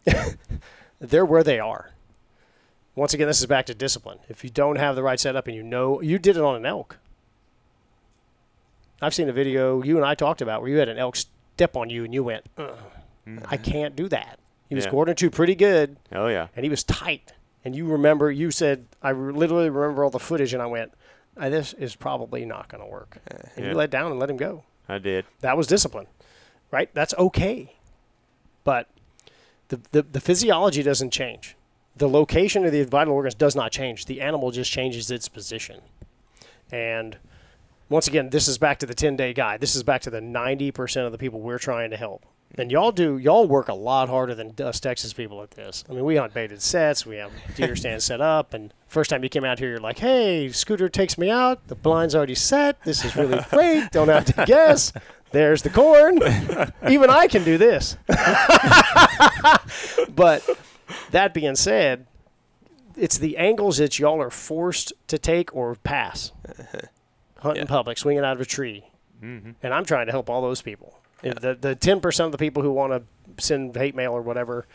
They're 1.01 1.25
where 1.25 1.43
they 1.45 1.59
are. 1.59 1.91
Once 2.95 3.15
again, 3.15 3.27
this 3.27 3.41
is 3.41 3.47
back 3.47 3.67
to 3.67 3.75
discipline. 3.75 4.19
If 4.29 4.45
you 4.45 4.51
don't 4.51 4.77
have 4.77 4.97
the 4.97 5.03
right 5.03 5.19
setup 5.19 5.47
and 5.47 5.57
you 5.57 5.63
know 5.63 6.01
you 6.03 6.19
did 6.19 6.37
it 6.37 6.43
on 6.43 6.57
an 6.57 6.67
elk, 6.67 6.99
I've 9.01 9.15
seen 9.15 9.29
a 9.29 9.33
video 9.33 9.83
you 9.83 9.97
and 9.97 10.05
I 10.07 10.15
talked 10.15 10.43
about 10.43 10.61
where 10.61 10.71
you 10.71 10.77
had 10.79 10.89
an 10.89 10.99
elk 10.99 11.17
step 11.17 11.77
on 11.77 11.91
you 11.91 12.05
and 12.05 12.13
you 12.15 12.23
went, 12.23 12.45
"Ugh, 12.59 12.71
I 13.27 13.31
mm-hmm. 13.31 13.57
can't 13.63 13.97
do 13.97 14.09
that. 14.09 14.39
He 14.69 14.75
was 14.75 14.85
Yeah. 14.85 14.91
quartering 14.91 15.17
to 15.17 15.31
pretty 15.31 15.55
good 15.55 15.97
oh 16.13 16.29
yeah, 16.29 16.49
and 16.55 16.65
he 16.65 16.71
was 16.71 16.83
tight. 16.85 17.33
And 17.65 17.77
you 17.77 17.87
remember, 17.87 18.31
you 18.31 18.51
said, 18.51 18.87
I 19.03 19.11
re- 19.11 19.33
literally 19.33 19.71
remember 19.71 20.03
all 20.05 20.11
the 20.11 20.19
footage, 20.19 20.53
and 20.53 20.63
I 20.63 20.67
went, 20.67 20.93
"Uh, 21.37 21.49
this 21.49 21.73
is 21.75 21.95
probably 21.95 22.45
not 22.45 22.69
going 22.69 22.83
to 22.83 22.89
work. 22.91 23.19
And 23.29 23.51
Yeah. 23.57 23.69
you 23.71 23.75
let 23.75 23.91
down 23.91 24.11
and 24.11 24.19
let 24.21 24.29
him 24.31 24.37
go. 24.37 24.65
I 24.89 24.99
did. 24.99 25.25
That 25.41 25.57
was 25.57 25.67
discipline, 25.67 26.07
right? 26.71 26.91
That's 26.93 27.15
okay. 27.15 27.75
But 28.65 28.89
the, 29.69 29.81
the, 29.93 30.03
the 30.03 30.21
physiology 30.21 30.83
doesn't 30.83 31.11
change. 31.13 31.57
The 31.97 32.09
location 32.09 32.65
of 32.65 32.73
the 32.73 32.83
vital 32.85 33.15
organs 33.15 33.35
does 33.35 33.55
not 33.55 33.71
change. 33.71 34.07
The 34.07 34.21
animal 34.21 34.51
just 34.51 34.71
changes 34.73 35.11
its 35.11 35.29
position. 35.29 35.81
And 36.73 37.19
once 37.89 38.07
again, 38.09 38.31
this 38.31 38.49
is 38.49 38.59
back 38.59 38.79
to 38.81 38.87
the 38.87 38.95
10 38.95 39.17
day 39.17 39.33
guy. 39.33 39.57
This 39.57 39.77
is 39.77 39.83
back 39.83 40.01
to 40.03 40.11
the 40.11 40.21
90% 40.21 41.07
of 41.07 41.13
the 41.13 41.19
people 41.19 41.41
we're 41.41 41.59
trying 41.59 41.91
to 41.91 41.97
help. 41.97 42.25
And 42.59 42.71
y'all 42.71 42.93
do, 42.93 43.17
y'all 43.17 43.47
work 43.49 43.69
a 43.69 43.75
lot 43.75 44.09
harder 44.11 44.35
than 44.35 44.55
us 44.61 44.79
Texas 44.79 45.13
people 45.15 45.43
at 45.43 45.53
this. 45.53 45.85
I 45.89 45.93
mean, 45.95 46.05
we 46.05 46.17
hunt 46.17 46.35
baited 46.35 46.61
sets, 46.61 47.07
we 47.07 47.17
have 47.17 47.33
deer 47.55 47.75
stands 47.77 48.05
set 48.05 48.21
up. 48.21 48.53
And 48.53 48.75
first 48.89 49.09
time 49.11 49.23
you 49.23 49.31
came 49.31 49.45
out 49.45 49.59
here, 49.59 49.71
you're 49.71 49.81
like, 49.81 49.99
hey, 49.99 50.51
Scooter 50.51 50.89
takes 50.91 51.17
me 51.17 51.31
out. 51.31 51.67
The 51.69 51.75
blind's 51.75 52.15
already 52.15 52.35
set. 52.35 52.83
This 52.85 53.05
is 53.07 53.17
really 53.17 53.39
great. 53.51 53.91
Don't 53.91 54.09
have 54.09 54.27
to 54.27 54.45
guess. 54.47 54.93
There's 55.31 55.63
the 55.63 55.71
corn. 55.71 56.21
Even 56.91 57.09
I 57.09 57.27
can 57.27 57.43
do 57.43 57.57
this. 57.57 57.97
but 60.15 60.47
that 61.11 61.33
being 61.35 61.55
said, 61.55 62.07
it's 62.97 63.17
the 63.19 63.39
angles 63.39 63.79
that 63.79 63.99
y'all 63.99 64.21
are 64.21 64.31
forced 64.31 64.93
to 65.09 65.19
take 65.19 65.55
or 65.55 65.75
pass. 65.77 66.33
Uh-huh. 66.47 66.79
Hunt 67.39 67.57
in 67.57 67.65
Yeah. 67.65 67.69
public, 67.69 67.99
swinging 67.99 68.25
out 68.25 68.35
of 68.35 68.41
a 68.41 68.45
tree. 68.45 68.85
Mm-hmm. 69.23 69.53
And 69.63 69.75
I'm 69.75 69.85
trying 69.85 70.07
to 70.07 70.13
help 70.13 70.29
all 70.29 70.43
those 70.43 70.61
people. 70.63 70.99
If 71.23 71.41
the 71.41 71.55
the 71.55 71.75
ten 71.75 72.01
percent 72.01 72.27
of 72.27 72.33
the 72.33 72.39
people 72.39 72.63
who 72.63 72.73
want 72.73 72.93
to 72.93 73.43
send 73.43 73.77
hate 73.77 73.95
mail 73.95 74.13
or 74.13 74.23
whatever, 74.23 74.67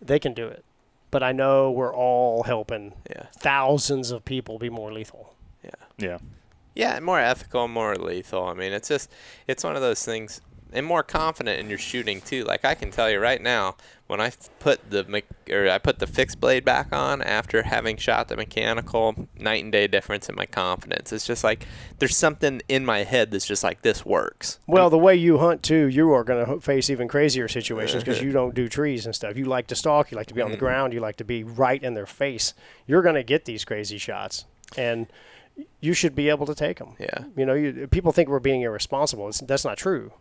they 0.00 0.18
can 0.18 0.32
do 0.34 0.46
it. 0.46 0.64
But 1.10 1.22
I 1.22 1.32
know 1.32 1.70
we're 1.70 1.94
all 1.94 2.42
helping 2.44 2.92
Yeah. 3.08 3.26
thousands 3.38 4.10
of 4.10 4.24
people 4.24 4.58
be 4.58 4.70
more 4.70 4.92
lethal. 4.92 5.34
Yeah. 5.98 6.18
Yeah, 6.74 6.96
and 6.96 7.04
more 7.06 7.18
ethical, 7.18 7.68
more 7.68 7.96
lethal. 7.96 8.44
I 8.44 8.52
mean, 8.54 8.72
it's 8.72 8.88
just 8.88 9.10
it's 9.48 9.64
one 9.64 9.76
of 9.76 9.82
those 9.82 10.04
things, 10.04 10.42
and 10.72 10.84
more 10.84 11.02
confident 11.02 11.58
in 11.58 11.70
your 11.70 11.78
shooting 11.78 12.20
too. 12.20 12.44
Like 12.44 12.66
I 12.66 12.74
can 12.74 12.90
tell 12.90 13.10
you 13.10 13.18
right 13.18 13.40
now, 13.40 13.76
when 14.06 14.20
I 14.20 14.32
put 14.60 14.90
the 14.90 15.22
or 15.50 15.68
I 15.68 15.78
put 15.78 15.98
the 15.98 16.06
fixed 16.06 16.40
blade 16.40 16.64
back 16.64 16.92
on 16.92 17.22
after 17.22 17.62
having 17.62 17.96
shot 17.96 18.28
the 18.28 18.36
mechanical, 18.36 19.28
night 19.36 19.64
and 19.64 19.72
day 19.72 19.86
difference 19.86 20.28
in 20.28 20.34
my 20.34 20.46
confidence. 20.46 21.12
It's 21.12 21.26
just 21.26 21.42
like 21.42 21.66
there's 21.98 22.16
something 22.16 22.62
in 22.68 22.84
my 22.84 23.04
head 23.04 23.30
that's 23.30 23.46
just 23.46 23.64
like 23.64 23.82
this 23.82 24.04
works. 24.04 24.60
Well, 24.66 24.90
the 24.90 24.98
way 24.98 25.16
you 25.16 25.38
hunt 25.38 25.62
too, 25.62 25.86
you 25.86 26.12
are 26.12 26.24
going 26.24 26.46
to 26.46 26.60
face 26.60 26.88
even 26.88 27.08
crazier 27.08 27.48
situations 27.48 28.04
because 28.04 28.22
you 28.22 28.32
don't 28.32 28.54
do 28.54 28.68
trees 28.68 29.06
and 29.06 29.14
stuff. 29.14 29.36
You 29.36 29.46
like 29.46 29.66
to 29.68 29.76
stalk, 29.76 30.10
you 30.10 30.16
like 30.16 30.28
to 30.28 30.34
be 30.34 30.42
on 30.42 30.50
the 30.50 30.56
mm-hmm. 30.56 30.64
ground, 30.64 30.92
you 30.92 31.00
like 31.00 31.16
to 31.16 31.24
be 31.24 31.42
right 31.42 31.82
in 31.82 31.94
their 31.94 32.06
face. 32.06 32.54
You're 32.86 33.02
going 33.02 33.16
to 33.16 33.24
get 33.24 33.44
these 33.44 33.64
crazy 33.64 33.98
shots, 33.98 34.44
and 34.76 35.06
you 35.80 35.94
should 35.94 36.14
be 36.14 36.28
able 36.28 36.46
to 36.46 36.54
take 36.54 36.78
them. 36.78 36.94
Yeah. 36.98 37.24
You 37.36 37.46
know, 37.46 37.54
you, 37.54 37.88
people 37.88 38.12
think 38.12 38.28
we're 38.28 38.38
being 38.38 38.62
irresponsible. 38.62 39.28
It's, 39.28 39.40
that's 39.40 39.64
not 39.64 39.78
true. 39.78 40.12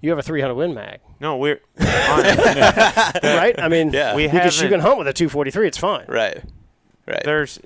You 0.00 0.10
have 0.10 0.18
a 0.18 0.22
300 0.22 0.54
Win 0.54 0.74
Mag, 0.74 1.00
No, 1.20 1.36
we're 1.38 1.60
right? 1.78 3.54
I 3.58 3.68
mean, 3.70 3.92
Yeah. 3.92 4.14
we 4.14 4.24
you, 4.24 4.28
can, 4.28 4.36
you 4.36 4.42
haven't. 4.50 4.68
can 4.70 4.80
hunt 4.80 4.98
with 4.98 5.08
a 5.08 5.12
243. 5.12 5.66
It's 5.68 5.78
fine. 5.78 6.04
Right. 6.08 6.42
Right. 7.08 7.22
there's 7.24 7.60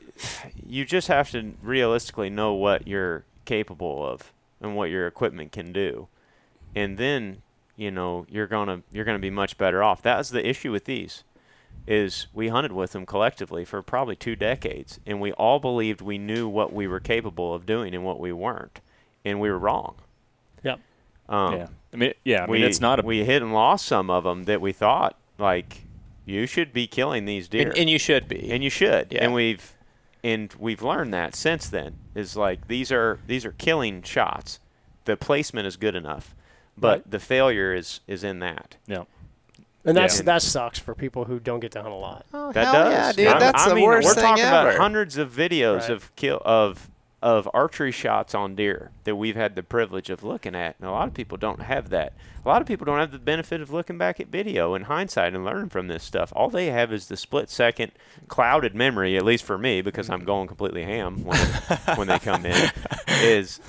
you 0.66 0.84
just 0.84 1.08
have 1.08 1.30
to 1.30 1.54
realistically 1.62 2.28
know 2.28 2.52
what 2.52 2.86
you're 2.86 3.24
capable 3.46 4.06
of 4.06 4.34
and 4.60 4.76
what 4.76 4.90
your 4.90 5.06
equipment 5.06 5.50
can 5.50 5.72
do 5.72 6.08
and 6.74 6.98
then 6.98 7.40
you 7.74 7.90
know 7.90 8.26
you're 8.28 8.46
gonna 8.46 8.82
you're 8.92 9.06
gonna 9.06 9.18
be 9.18 9.30
much 9.30 9.56
better 9.56 9.82
off 9.82 10.02
that's 10.02 10.28
the 10.28 10.46
issue 10.46 10.70
with 10.70 10.84
these 10.84 11.24
is 11.86 12.26
we 12.34 12.48
hunted 12.48 12.72
with 12.72 12.92
them 12.92 13.06
collectively 13.06 13.64
for 13.64 13.80
probably 13.80 14.14
two 14.14 14.36
decades 14.36 15.00
and 15.06 15.22
we 15.22 15.32
all 15.32 15.58
believed 15.58 16.02
we 16.02 16.18
knew 16.18 16.46
what 16.46 16.70
we 16.74 16.86
were 16.86 17.00
capable 17.00 17.54
of 17.54 17.64
doing 17.64 17.94
and 17.94 18.04
what 18.04 18.20
we 18.20 18.30
weren't 18.30 18.82
and 19.24 19.40
we 19.40 19.48
were 19.48 19.58
wrong 19.58 19.94
Yep. 20.62 20.80
Um, 21.30 21.54
yeah. 21.56 21.66
I 21.92 21.96
mean, 21.96 22.12
yeah. 22.24 22.44
I 22.44 22.46
we, 22.50 22.58
mean, 22.58 22.66
it's 22.68 22.80
not 22.80 23.00
a. 23.00 23.02
we 23.02 23.24
hit 23.24 23.40
and 23.42 23.52
lost 23.54 23.86
some 23.86 24.10
of 24.10 24.24
them 24.24 24.44
that 24.44 24.60
we 24.60 24.72
thought 24.72 25.16
like 25.38 25.82
you 26.26 26.46
should 26.46 26.72
be 26.72 26.86
killing 26.86 27.24
these 27.24 27.48
deer 27.48 27.68
and, 27.68 27.78
and 27.78 27.90
you 27.90 27.98
should 27.98 28.28
be. 28.28 28.50
and 28.52 28.62
you 28.62 28.70
should. 28.70 29.08
Yeah. 29.10 29.24
And 29.24 29.32
we've 29.34 29.72
and 30.22 30.54
we've 30.58 30.82
learned 30.82 31.14
that 31.14 31.34
since 31.34 31.68
then. 31.68 31.96
Is 32.14 32.36
like 32.36 32.68
these 32.68 32.92
are 32.92 33.18
these 33.26 33.44
are 33.46 33.52
killing 33.52 34.02
shots. 34.02 34.60
The 35.06 35.16
placement 35.16 35.66
is 35.66 35.76
good 35.76 35.94
enough, 35.94 36.34
but 36.76 36.88
Right. 36.98 37.10
the 37.10 37.18
failure 37.20 37.74
is 37.74 38.00
is 38.06 38.22
in 38.22 38.38
that. 38.40 38.76
yeah. 38.86 39.04
And 39.84 39.96
that's 39.96 40.18
Yeah. 40.18 40.24
that 40.24 40.42
sucks 40.42 40.78
for 40.78 40.94
people 40.94 41.24
who 41.24 41.40
don't 41.40 41.60
get 41.60 41.72
to 41.72 41.80
hunt 41.82 41.94
a 41.94 41.96
lot. 41.96 42.26
oh, 42.34 42.52
That 42.52 42.64
hell 42.66 42.84
does. 42.84 42.92
yeah, 42.92 43.12
dude. 43.12 43.26
I- 43.34 43.38
That's 43.38 43.64
I 43.64 43.68
the 43.70 43.74
mean, 43.76 43.84
worst 43.86 44.06
we're 44.08 44.14
thing 44.14 44.24
talking 44.24 44.44
ever. 44.44 44.68
about 44.70 44.78
hundreds 44.80 45.16
of 45.16 45.32
videos 45.32 45.80
Right. 45.82 45.90
of 45.90 46.14
kill 46.16 46.42
of 46.44 46.90
of 47.22 47.48
archery 47.52 47.92
shots 47.92 48.34
on 48.34 48.54
deer 48.54 48.90
that 49.04 49.14
we've 49.16 49.36
had 49.36 49.54
the 49.54 49.62
privilege 49.62 50.08
of 50.08 50.24
looking 50.24 50.54
at. 50.54 50.74
And 50.78 50.88
a 50.88 50.92
lot 50.92 51.06
of 51.06 51.12
people 51.14 51.36
don't 51.36 51.60
have 51.62 51.90
that. 51.90 52.14
A 52.44 52.48
lot 52.48 52.62
of 52.62 52.68
people 52.68 52.86
don't 52.86 52.98
have 52.98 53.12
the 53.12 53.18
benefit 53.18 53.60
of 53.60 53.70
looking 53.70 53.98
back 53.98 54.20
at 54.20 54.28
video 54.28 54.74
in 54.74 54.82
hindsight 54.84 55.34
and 55.34 55.44
learning 55.44 55.68
from 55.68 55.88
this 55.88 56.02
stuff. 56.02 56.32
All 56.34 56.48
they 56.48 56.66
have 56.66 56.92
is 56.92 57.08
the 57.08 57.16
split 57.18 57.50
second 57.50 57.92
clouded 58.28 58.74
memory, 58.74 59.16
at 59.18 59.24
least 59.24 59.44
for 59.44 59.58
me, 59.58 59.82
because 59.82 60.08
I'm 60.08 60.24
going 60.24 60.48
completely 60.48 60.84
ham 60.84 61.22
when, 61.24 61.38
when 61.96 62.06
they 62.08 62.18
come 62.18 62.46
in, 62.46 62.70
is 63.08 63.60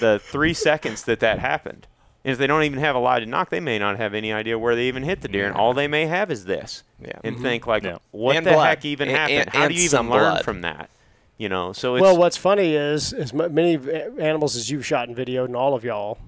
the 0.00 0.18
three 0.18 0.54
seconds 0.54 1.04
that 1.04 1.20
that 1.20 1.38
happened. 1.38 1.86
And 2.24 2.32
if 2.32 2.38
they 2.38 2.46
don't 2.46 2.62
even 2.62 2.78
have 2.78 2.96
a 2.96 2.98
lighted 2.98 3.28
nock, 3.28 3.50
they 3.50 3.60
may 3.60 3.78
not 3.78 3.98
have 3.98 4.14
any 4.14 4.32
idea 4.32 4.58
where 4.58 4.74
they 4.74 4.88
even 4.88 5.02
hit 5.02 5.20
the 5.20 5.28
deer, 5.28 5.46
and 5.46 5.54
all 5.54 5.74
they 5.74 5.86
may 5.86 6.06
have 6.06 6.30
is 6.30 6.46
this. 6.46 6.82
Yeah. 7.00 7.12
And 7.22 7.34
mm-hmm. 7.36 7.44
think 7.44 7.66
like, 7.66 7.82
Yeah. 7.84 7.98
what 8.10 8.36
And 8.36 8.46
the 8.46 8.52
blood. 8.52 8.66
heck 8.68 8.84
even 8.86 9.08
And- 9.08 9.16
happened? 9.16 9.38
and- 9.40 9.50
How 9.50 9.62
and 9.64 9.68
do 9.70 9.74
you 9.74 9.82
even 9.84 9.90
some 9.90 10.08
learn 10.10 10.32
blood. 10.32 10.44
from 10.44 10.62
that? 10.62 10.88
You 11.38 11.48
know, 11.50 11.72
so 11.74 11.96
it's 11.96 12.02
well, 12.02 12.16
what's 12.16 12.36
funny 12.38 12.74
is 12.74 13.12
as 13.12 13.34
many 13.34 13.74
animals 14.18 14.56
as 14.56 14.70
you've 14.70 14.86
shot 14.86 15.08
and 15.08 15.16
videoed, 15.16 15.44
and 15.46 15.56
all 15.56 15.74
of 15.74 15.84
y'all, 15.84 16.18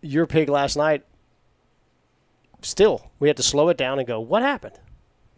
your 0.00 0.26
pig 0.26 0.48
last 0.48 0.76
night. 0.76 1.04
Still, 2.62 3.10
we 3.18 3.28
had 3.28 3.36
to 3.38 3.42
slow 3.42 3.68
it 3.68 3.76
down 3.76 3.98
and 3.98 4.06
go. 4.06 4.20
What 4.20 4.42
happened? 4.42 4.78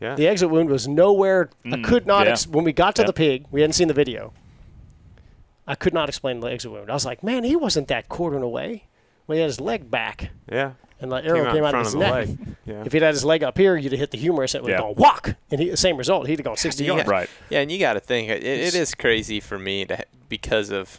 yeah. 0.00 0.14
The 0.14 0.26
exit 0.28 0.50
wound 0.50 0.68
was 0.68 0.86
nowhere. 0.86 1.48
I 1.64 1.68
Mm, 1.70 1.84
could 1.84 2.06
not. 2.06 2.26
yeah. 2.26 2.32
Ex- 2.32 2.46
when 2.46 2.64
we 2.64 2.72
got 2.72 2.94
to 2.96 3.02
Yeah. 3.02 3.06
the 3.06 3.12
pig, 3.14 3.46
we 3.50 3.62
hadn't 3.62 3.72
seen 3.74 3.88
the 3.88 3.94
video. 3.94 4.32
I 5.66 5.74
could 5.74 5.94
not 5.94 6.08
explain 6.10 6.40
the 6.40 6.48
exit 6.48 6.70
wound. 6.70 6.90
I 6.90 6.92
was 6.94 7.06
like, 7.06 7.22
man, 7.22 7.42
he 7.44 7.56
wasn't 7.56 7.88
that 7.88 8.08
quartering 8.10 8.42
away. 8.42 8.84
Well, 9.26 9.34
he 9.36 9.40
had 9.40 9.46
his 9.48 9.60
leg 9.60 9.90
back, 9.90 10.30
yeah. 10.52 10.72
And 11.04 11.12
the 11.12 11.24
arrow 11.24 11.44
came 11.52 11.58
in 11.58 11.64
out, 11.64 11.70
front 11.70 11.76
of 11.76 11.84
his 11.84 11.92
the 11.92 11.98
neck. 12.00 12.12
leg. 12.12 12.38
Yeah. 12.66 12.82
If 12.84 12.92
he'd 12.92 13.02
had 13.02 13.14
his 13.14 13.24
leg 13.24 13.42
up 13.44 13.56
here, 13.56 13.76
you'd 13.76 13.92
have 13.92 13.98
hit 14.00 14.10
the 14.10 14.18
humerus 14.18 14.54
and 14.54 14.60
it 14.60 14.64
would 14.64 14.72
have 14.72 14.80
Yeah. 14.80 14.86
gone 14.86 14.94
walk, 14.96 15.34
and 15.50 15.60
he, 15.60 15.70
the 15.70 15.76
same 15.76 15.96
result. 15.96 16.26
He'd 16.26 16.38
have 16.38 16.44
gone 16.44 16.56
60 16.58 16.82
Yeah. 16.84 16.94
yards. 16.94 17.08
Right. 17.08 17.30
Yeah, 17.50 17.60
and 17.60 17.70
you 17.70 17.78
got 17.78 17.92
to 17.92 18.00
think 18.00 18.28
it, 18.30 18.42
it 18.42 18.74
is 18.74 18.94
crazy 18.94 19.38
for 19.40 19.58
me 19.58 19.84
to 19.86 20.04
because 20.28 20.70
of 20.70 20.98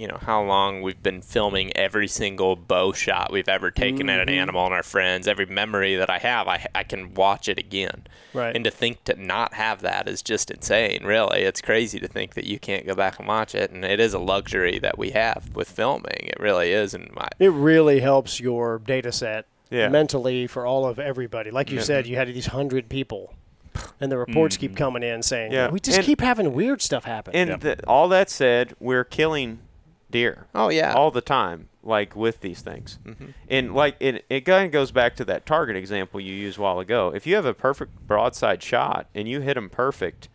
you 0.00 0.06
know 0.08 0.18
how 0.20 0.42
long 0.42 0.80
we've 0.82 1.02
been 1.02 1.20
filming 1.20 1.76
every 1.76 2.08
single 2.08 2.56
bow 2.56 2.92
shot 2.92 3.30
we've 3.32 3.48
ever 3.48 3.70
taken 3.70 4.08
at 4.08 4.20
an 4.20 4.28
Mm-hmm. 4.28 4.38
animal 4.42 4.64
and 4.66 4.74
our 4.74 4.82
friends. 4.82 5.28
Every 5.28 5.46
memory 5.46 5.96
that 5.96 6.08
I 6.08 6.18
have, 6.18 6.48
I 6.48 6.66
I 6.74 6.84
can 6.84 7.12
watch 7.14 7.48
it 7.48 7.58
again. 7.58 8.06
Right. 8.32 8.54
And 8.56 8.64
to 8.64 8.70
think 8.70 9.04
to 9.04 9.14
not 9.20 9.54
have 9.54 9.82
that 9.82 10.08
is 10.08 10.22
just 10.22 10.50
insane. 10.50 11.04
Really, 11.04 11.42
it's 11.42 11.60
crazy 11.60 11.98
to 12.00 12.08
think 12.08 12.34
that 12.34 12.44
you 12.46 12.58
can't 12.58 12.86
go 12.86 12.94
back 12.94 13.18
and 13.18 13.28
watch 13.28 13.54
it, 13.54 13.70
and 13.70 13.84
it 13.84 14.00
is 14.00 14.14
a 14.14 14.18
luxury 14.18 14.78
that 14.78 14.96
we 14.96 15.10
have 15.10 15.50
with 15.54 15.68
filming. 15.70 16.28
It 16.34 16.40
really 16.40 16.72
is, 16.72 16.94
and 16.94 17.10
my 17.12 17.28
It 17.38 17.52
really 17.52 18.00
helps 18.00 18.40
your 18.40 18.78
data 18.78 19.12
set 19.12 19.46
Yeah. 19.70 19.88
mentally 19.88 20.46
for 20.46 20.64
all 20.64 20.86
of 20.86 20.98
everybody. 20.98 21.50
Like 21.50 21.70
you 21.70 21.80
said, 21.80 22.06
you 22.06 22.16
had 22.16 22.28
these 22.28 22.46
hundred 22.46 22.88
people, 22.88 23.34
and 24.00 24.10
the 24.10 24.16
reports 24.18 24.56
keep 24.56 24.74
coming 24.76 25.02
in 25.02 25.22
saying, 25.22 25.52
Yeah. 25.52 25.68
"We 25.70 25.78
just 25.80 25.98
And- 25.98 26.06
keep 26.06 26.20
having 26.20 26.52
weird 26.54 26.80
stuff 26.82 27.04
happen." 27.04 27.34
And 27.34 27.60
th- 27.60 27.80
all 27.86 28.08
that 28.08 28.30
said, 28.30 28.74
we're 28.80 29.04
killing 29.04 29.58
deer. 30.10 30.46
oh 30.54 30.68
yeah, 30.70 30.92
all 30.92 31.10
the 31.10 31.20
time, 31.20 31.68
like 31.82 32.14
with 32.16 32.40
these 32.40 32.60
things. 32.62 32.98
Mm-hmm. 33.04 33.26
And 33.48 33.74
like 33.74 33.96
it, 34.00 34.24
it 34.28 34.40
kind 34.42 34.66
of 34.66 34.72
goes 34.72 34.90
back 34.90 35.16
to 35.16 35.24
that 35.26 35.46
target 35.46 35.76
example 35.76 36.20
you 36.20 36.34
used 36.34 36.58
a 36.58 36.62
while 36.62 36.78
ago. 36.80 37.12
If 37.14 37.26
you 37.26 37.34
have 37.36 37.46
a 37.46 37.54
perfect 37.54 38.06
broadside 38.06 38.62
shot 38.62 39.06
and 39.14 39.28
you 39.28 39.40
hit 39.40 39.54
them 39.54 39.70
perfect, 39.70 40.28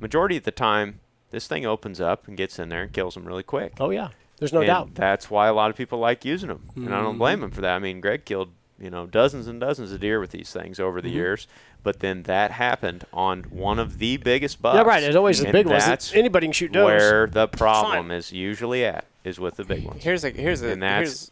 majority 0.00 0.36
of 0.36 0.44
the 0.44 0.50
time, 0.50 1.00
this 1.30 1.46
thing 1.46 1.66
opens 1.66 2.00
up 2.00 2.26
and 2.28 2.36
gets 2.36 2.58
in 2.58 2.68
there 2.68 2.82
and 2.82 2.92
kills 2.92 3.14
them 3.14 3.24
really 3.26 3.42
quick. 3.42 3.74
oh 3.80 3.90
yeah, 3.90 4.08
there's 4.38 4.52
no 4.52 4.60
and 4.60 4.66
doubt. 4.66 4.94
That's 4.94 5.30
why 5.30 5.48
a 5.48 5.52
lot 5.54 5.70
of 5.70 5.76
people 5.76 5.98
like 5.98 6.24
using 6.24 6.48
them, 6.48 6.68
and 6.76 6.86
I 6.88 6.90
Mm-hmm. 6.98 7.04
don't 7.04 7.18
blame 7.18 7.40
them 7.40 7.50
for 7.50 7.60
that. 7.60 7.74
I 7.74 7.78
mean, 7.78 8.00
Greg 8.00 8.24
killed 8.24 8.50
you 8.80 8.90
know 8.90 9.06
dozens 9.06 9.48
and 9.48 9.58
dozens 9.60 9.90
of 9.90 9.98
deer 10.00 10.20
with 10.20 10.30
these 10.30 10.52
things 10.52 10.78
over 10.78 10.98
Mm-hmm. 11.00 11.08
the 11.08 11.14
years, 11.14 11.46
but 11.82 11.98
then 12.00 12.22
that 12.24 12.52
happened 12.52 13.04
on 13.12 13.42
one 13.44 13.78
of 13.80 13.98
the 13.98 14.16
biggest 14.18 14.62
bucks. 14.62 14.76
Yeah, 14.76 14.82
right. 14.82 15.00
There's 15.00 15.16
always 15.16 15.40
the 15.42 15.50
big 15.52 15.66
ones. 15.66 15.84
That's 15.84 16.14
Anybody 16.14 16.46
can 16.46 16.52
shoot 16.52 16.72
does. 16.72 16.84
where 16.84 17.26
the 17.26 17.48
problem 17.48 18.10
is 18.12 18.32
usually 18.32 18.84
at 18.84 19.04
is 19.28 19.38
with 19.38 19.56
the 19.56 19.64
big 19.64 19.84
ones. 19.84 20.02
Here's 20.02 20.24
a 20.24 20.30
here's 20.30 20.62
a 20.62 20.70
And 20.70 20.82
that's- 20.82 21.30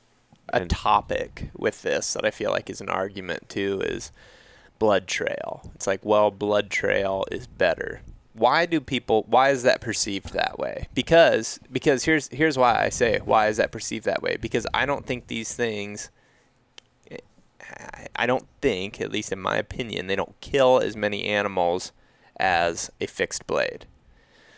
here's 0.52 0.62
a 0.62 0.66
topic 0.66 1.50
with 1.56 1.82
this 1.82 2.12
that 2.12 2.24
I 2.24 2.30
feel 2.30 2.50
like 2.52 2.70
is 2.70 2.80
an 2.80 2.88
argument 2.88 3.48
too 3.48 3.80
is 3.84 4.12
blood 4.78 5.08
trail. 5.08 5.68
It's 5.74 5.86
like, 5.88 6.04
well, 6.04 6.30
blood 6.30 6.70
trail 6.70 7.24
is 7.32 7.46
better. 7.48 8.02
Why 8.34 8.66
do 8.66 8.80
people 8.80 9.24
why 9.26 9.50
is 9.50 9.62
that 9.64 9.80
perceived 9.80 10.32
that 10.34 10.58
way? 10.58 10.86
Because 10.94 11.58
because 11.72 12.04
here's 12.04 12.28
here's 12.28 12.56
why 12.58 12.80
I 12.84 12.90
say 12.90 13.18
why 13.24 13.48
is 13.48 13.56
that 13.56 13.72
perceived 13.72 14.04
that 14.04 14.22
way? 14.22 14.36
Because 14.36 14.66
I 14.74 14.86
don't 14.86 15.04
think 15.06 15.26
these 15.26 15.52
things 15.54 16.10
I- 17.10 18.06
I 18.14 18.26
don't 18.26 18.46
think, 18.62 19.00
at 19.00 19.10
least 19.10 19.32
in 19.32 19.40
my 19.40 19.56
opinion, 19.56 20.06
they 20.06 20.16
don't 20.16 20.40
kill 20.40 20.78
as 20.80 20.96
many 20.96 21.24
animals 21.24 21.92
as 22.38 22.90
a 23.00 23.06
fixed 23.06 23.46
blade. 23.46 23.86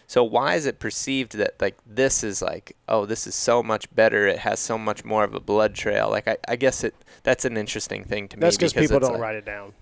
So 0.09 0.24
why 0.24 0.54
is 0.56 0.64
it 0.66 0.78
perceived 0.80 1.36
that 1.36 1.54
like 1.61 1.76
this 1.86 2.24
is 2.24 2.42
like 2.42 2.74
oh 2.88 3.04
this 3.06 3.26
is 3.26 3.34
so 3.34 3.62
much 3.62 3.94
better 3.94 4.26
it 4.26 4.38
has 4.40 4.59
so 4.59 4.76
much 4.78 5.04
more 5.04 5.22
of 5.22 5.34
a 5.34 5.40
blood 5.40 5.74
trail 5.74 6.09
like 6.11 6.26
I, 6.26 6.38
I 6.48 6.56
guess 6.56 6.82
it 6.82 6.94
that's 7.22 7.44
an 7.44 7.56
interesting 7.59 8.02
thing 8.04 8.26
to 8.28 8.36
That's 8.38 8.56
me 8.56 8.59
because 8.66 8.72
people 8.72 8.98
don't 9.00 9.12
like- 9.12 9.20
write 9.20 9.36
it 9.36 9.44
down. 9.44 9.74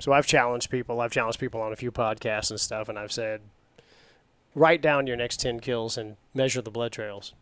So 0.00 0.12
I've 0.12 0.26
challenged 0.26 0.68
people. 0.68 1.00
I've 1.00 1.12
challenged 1.12 1.38
people 1.38 1.60
on 1.62 1.72
a 1.72 1.76
few 1.76 1.92
podcasts 1.92 2.50
and 2.50 2.58
stuff, 2.58 2.88
and 2.88 2.98
I've 2.98 3.12
said, 3.12 3.40
write 4.56 4.82
down 4.82 5.06
your 5.06 5.16
next 5.16 5.38
ten 5.38 5.60
kills 5.60 5.96
and 5.96 6.16
measure 6.34 6.60
the 6.60 6.72
blood 6.72 6.90
trails, 6.90 7.34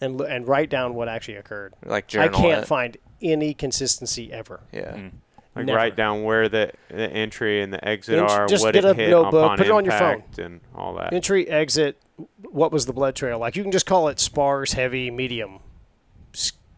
and 0.00 0.18
and 0.22 0.48
write 0.48 0.70
down 0.70 0.94
what 0.94 1.06
actually 1.08 1.36
occurred. 1.36 1.74
like 1.84 2.14
I 2.16 2.28
can't 2.28 2.62
it. 2.62 2.66
find 2.66 2.96
any 3.20 3.52
consistency 3.52 4.32
ever. 4.32 4.60
yeah 4.72 4.92
Mm. 4.94 5.10
Like 5.56 5.64
Never. 5.66 5.76
write 5.78 5.96
down 5.96 6.22
where 6.22 6.48
the, 6.50 6.70
the 6.88 7.10
entry 7.10 7.62
and 7.62 7.72
the 7.72 7.82
exit 7.88 8.18
are, 8.18 8.46
just 8.46 8.62
what 8.62 8.74
get 8.74 8.84
it 8.84 8.90
a 8.90 8.94
hit 8.94 9.08
notebook, 9.10 9.56
put 9.56 9.66
it 9.66 9.72
on 9.72 9.84
your 9.86 9.94
phone. 9.94 10.22
and 10.38 10.60
all 10.74 10.94
that. 10.96 11.12
Entry, 11.14 11.48
exit. 11.48 11.98
What 12.42 12.70
was 12.72 12.84
the 12.86 12.92
blood 12.92 13.14
trail 13.16 13.38
like? 13.38 13.56
You 13.56 13.62
can 13.62 13.72
just 13.72 13.86
call 13.86 14.08
it 14.08 14.20
sparse, 14.20 14.74
heavy, 14.74 15.10
medium, 15.10 15.60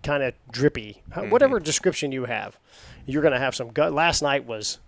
kind 0.03 0.23
of 0.23 0.35
drippy, 0.51 1.03
Mm-hmm. 1.11 1.31
whatever 1.31 1.59
description 1.61 2.13
you 2.13 2.27
have. 2.27 2.57
You're 3.07 3.23
going 3.23 3.35
to 3.35 3.41
have 3.41 3.55
some 3.55 3.71
gut. 3.73 3.93
Last 3.93 4.23
night 4.23 4.47
was, 4.47 4.79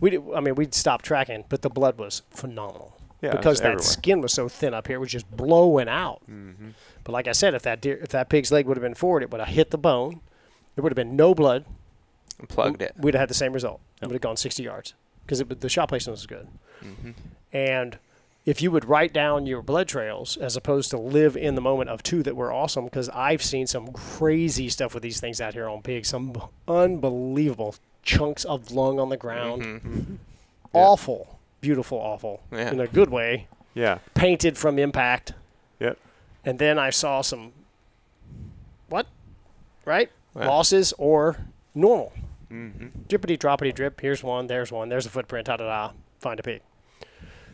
we. 0.00 0.10
Did, 0.10 0.22
I 0.34 0.40
mean, 0.40 0.54
we'd 0.54 0.74
stopped 0.74 1.04
tracking, 1.04 1.44
but 1.48 1.62
the 1.62 1.68
blood 1.70 1.98
was 1.98 2.22
phenomenal. 2.30 2.96
Yeah, 3.22 3.32
because 3.32 3.58
that 3.60 3.72
everywhere. 3.72 3.82
skin 3.82 4.20
was 4.22 4.32
so 4.32 4.48
thin 4.48 4.72
up 4.72 4.86
here, 4.86 4.96
it 4.96 5.00
was 5.00 5.10
just 5.10 5.30
blowing 5.36 5.88
out. 5.88 6.22
Mm-hmm. 6.30 6.70
But 7.04 7.12
like 7.12 7.28
I 7.28 7.32
said, 7.32 7.52
if 7.54 7.62
that 7.62 7.82
deer, 7.82 7.98
if 8.02 8.08
that 8.10 8.30
pig's 8.30 8.50
leg 8.50 8.66
would 8.66 8.78
have 8.78 8.82
been 8.82 8.94
forward, 8.94 9.22
it 9.22 9.30
would 9.30 9.40
have 9.40 9.48
hit 9.54 9.70
the 9.70 9.76
bone. 9.78 10.20
There 10.74 10.82
would 10.82 10.92
have 10.92 10.96
been 10.96 11.16
no 11.16 11.34
blood. 11.34 11.64
Plugged 12.48 12.82
it 12.82 12.92
We'd 12.98 13.14
have 13.14 13.20
had 13.20 13.30
the 13.30 13.34
same 13.34 13.52
result. 13.52 13.80
It 14.00 14.06
would 14.06 14.14
have 14.14 14.22
gone 14.22 14.36
60 14.36 14.62
yards 14.62 14.94
because 15.24 15.38
the 15.40 15.68
shot 15.68 15.88
placement 15.88 16.14
was 16.14 16.26
good. 16.26 16.48
Mm-hmm. 16.82 17.10
And 17.52 17.98
if 18.46 18.62
you 18.62 18.70
would 18.70 18.86
write 18.86 19.12
down 19.12 19.46
your 19.46 19.60
blood 19.62 19.86
trails 19.88 20.36
as 20.38 20.56
opposed 20.56 20.90
to 20.90 20.98
live 20.98 21.36
in 21.36 21.54
the 21.54 21.60
moment 21.60 21.90
of 21.90 22.02
two 22.02 22.22
that 22.22 22.34
were 22.36 22.52
awesome, 22.52 22.84
because 22.86 23.08
I've 23.10 23.42
seen 23.42 23.66
some 23.66 23.92
crazy 23.92 24.68
stuff 24.70 24.94
with 24.94 25.02
these 25.02 25.20
things 25.20 25.40
out 25.40 25.52
here 25.54 25.68
on 25.68 25.82
pigs, 25.82 26.08
some 26.08 26.32
unbelievable 26.66 27.74
chunks 28.02 28.44
of 28.44 28.70
lung 28.72 28.98
on 28.98 29.08
the 29.10 29.16
ground, 29.16 29.62
Mm-hmm. 29.62 30.14
awful, 30.72 31.38
beautiful, 31.60 31.98
awful 31.98 32.42
Yeah. 32.50 32.70
in 32.70 32.80
a 32.80 32.86
good 32.86 33.10
way, 33.10 33.46
yeah. 33.74 33.98
painted 34.14 34.56
from 34.56 34.78
impact. 34.78 35.34
Yep. 35.78 35.98
And 36.44 36.58
then 36.58 36.78
I 36.78 36.90
saw 36.90 37.20
some 37.20 37.52
what? 38.88 39.06
Right? 39.84 40.10
Yeah. 40.34 40.48
Losses 40.48 40.92
or 40.98 41.36
normal. 41.74 42.12
Mm-hmm. 42.50 42.86
Drippity 43.08 43.38
droppity 43.38 43.74
drip. 43.74 44.00
Here's 44.00 44.22
one. 44.22 44.46
There's 44.48 44.72
one. 44.72 44.88
There's 44.88 45.06
a 45.06 45.10
footprint. 45.10 45.46
Da 45.46 45.56
da 45.56 45.64
da. 45.66 45.92
Find 46.18 46.38
a 46.40 46.42
pig. 46.42 46.62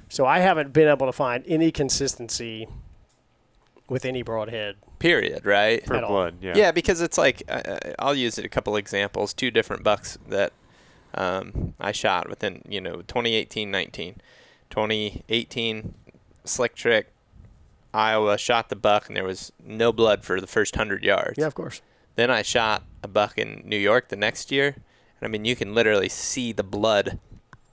So 0.09 0.25
I 0.25 0.39
haven't 0.39 0.73
been 0.73 0.89
able 0.89 1.07
to 1.07 1.13
find 1.13 1.45
any 1.47 1.71
consistency 1.71 2.69
with 3.89 4.05
any 4.05 4.23
broadhead. 4.23 4.77
period 4.99 5.45
right 5.47 5.85
For 5.87 5.95
At 5.97 6.03
all. 6.05 6.11
blood, 6.11 6.37
yeah. 6.41 6.55
Yeah, 6.57 6.73
because 6.73 7.01
it's 7.01 7.19
like 7.19 7.43
uh, 7.49 7.79
I'll 7.99 8.15
use 8.15 8.39
it 8.39 8.45
a 8.45 8.49
couple 8.49 8.77
examples. 8.77 9.33
Two 9.35 9.51
different 9.51 9.83
bucks 9.85 10.17
that 10.29 10.53
um, 11.15 11.75
I 11.81 11.93
shot 11.93 12.29
within 12.29 12.63
you 12.69 12.81
know 12.81 12.97
2018, 13.03 13.71
19, 13.71 14.17
2018 14.71 15.95
slick 16.45 16.75
trick. 16.75 17.13
Iowa 17.95 18.37
shot 18.39 18.69
the 18.69 18.77
buck 18.77 19.09
and 19.09 19.17
there 19.17 19.25
was 19.25 19.53
no 19.65 19.93
blood 19.93 20.23
for 20.25 20.41
the 20.41 20.47
first 20.47 20.77
hundred 20.77 21.03
yards. 21.03 21.39
Yeah, 21.39 21.47
of 21.47 21.55
course. 21.55 21.81
Then 22.17 22.31
I 22.31 22.43
shot 22.43 22.83
a 23.07 23.09
buck 23.09 23.39
in 23.39 23.63
New 23.65 23.79
York 23.79 24.09
the 24.09 24.17
next 24.17 24.51
year, 24.53 24.67
and 24.75 25.23
I 25.23 25.29
mean 25.29 25.45
you 25.45 25.57
can 25.57 25.75
literally 25.75 26.09
see 26.09 26.53
the 26.53 26.63
blood 26.65 27.19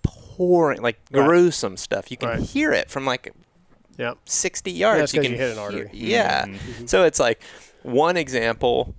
pouring, 0.04 0.82
like 0.82 1.00
Right. 1.12 1.26
gruesome 1.28 1.78
stuff. 1.78 2.10
You 2.12 2.18
can 2.18 2.30
Right. 2.30 2.40
hear 2.40 2.72
it 2.72 2.90
from 2.90 3.06
like 3.06 3.34
Yeah. 3.98 4.14
60 4.26 4.72
yards. 4.72 5.14
You 5.14 5.22
can 5.22 5.32
you 5.32 5.38
hit 5.38 5.50
an 5.52 5.56
hear- 5.58 5.64
artery. 5.64 5.90
Yeah. 5.94 6.46
Mm-hmm. 6.46 6.86
So 6.88 7.04
it's 7.04 7.20
like 7.20 7.42
one 7.84 8.18
example. 8.18 8.96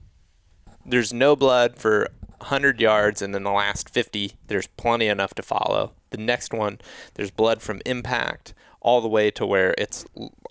There's 0.87 1.13
no 1.13 1.35
blood 1.35 1.77
for 1.77 2.09
100 2.41 2.81
yards, 2.81 3.23
and 3.23 3.35
then 3.35 3.43
the 3.43 3.51
last 3.51 3.89
50, 3.89 4.33
there's 4.49 4.67
plenty 4.67 5.07
enough 5.09 5.35
to 5.35 5.43
follow. 5.43 5.93
The 6.11 6.19
next 6.19 6.53
one, 6.53 6.79
there's 7.15 7.31
blood 7.31 7.63
from 7.63 7.81
impact 7.87 8.53
all 8.81 9.01
the 9.01 9.09
way 9.09 9.31
to 9.33 9.47
where 9.47 9.75
it's 9.79 10.05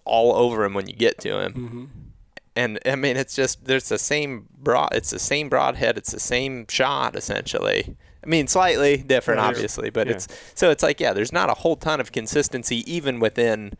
all 0.04 0.34
over 0.36 0.66
him 0.66 0.74
when 0.74 0.88
you 0.88 0.96
get 0.96 1.20
to 1.20 1.40
him. 1.40 1.54
Mm-hmm. 1.54 1.86
And 2.56 2.80
I 2.86 2.96
mean, 2.96 3.18
it's 3.18 3.36
just 3.36 3.66
there's 3.66 3.90
the 3.90 3.98
same 3.98 4.48
broad. 4.58 4.90
It's 4.94 5.10
the 5.10 5.20
same 5.20 5.50
broadhead. 5.50 5.98
It's 5.98 6.12
the 6.12 6.20
same 6.20 6.66
shot 6.70 7.16
essentially. 7.16 7.96
I 8.24 8.28
mean, 8.28 8.48
slightly 8.48 8.98
different, 8.98 9.42
Yeah. 9.42 9.48
obviously, 9.48 9.90
but 9.90 10.08
Yeah. 10.08 10.14
it's 10.14 10.28
so 10.56 10.70
it's 10.70 10.84
like 10.84 11.00
yeah, 11.00 11.14
there's 11.14 11.34
not 11.34 11.50
a 11.50 11.56
whole 11.56 11.76
ton 11.76 12.00
of 12.00 12.12
consistency 12.12 12.84
even 12.92 13.20
within, 13.20 13.74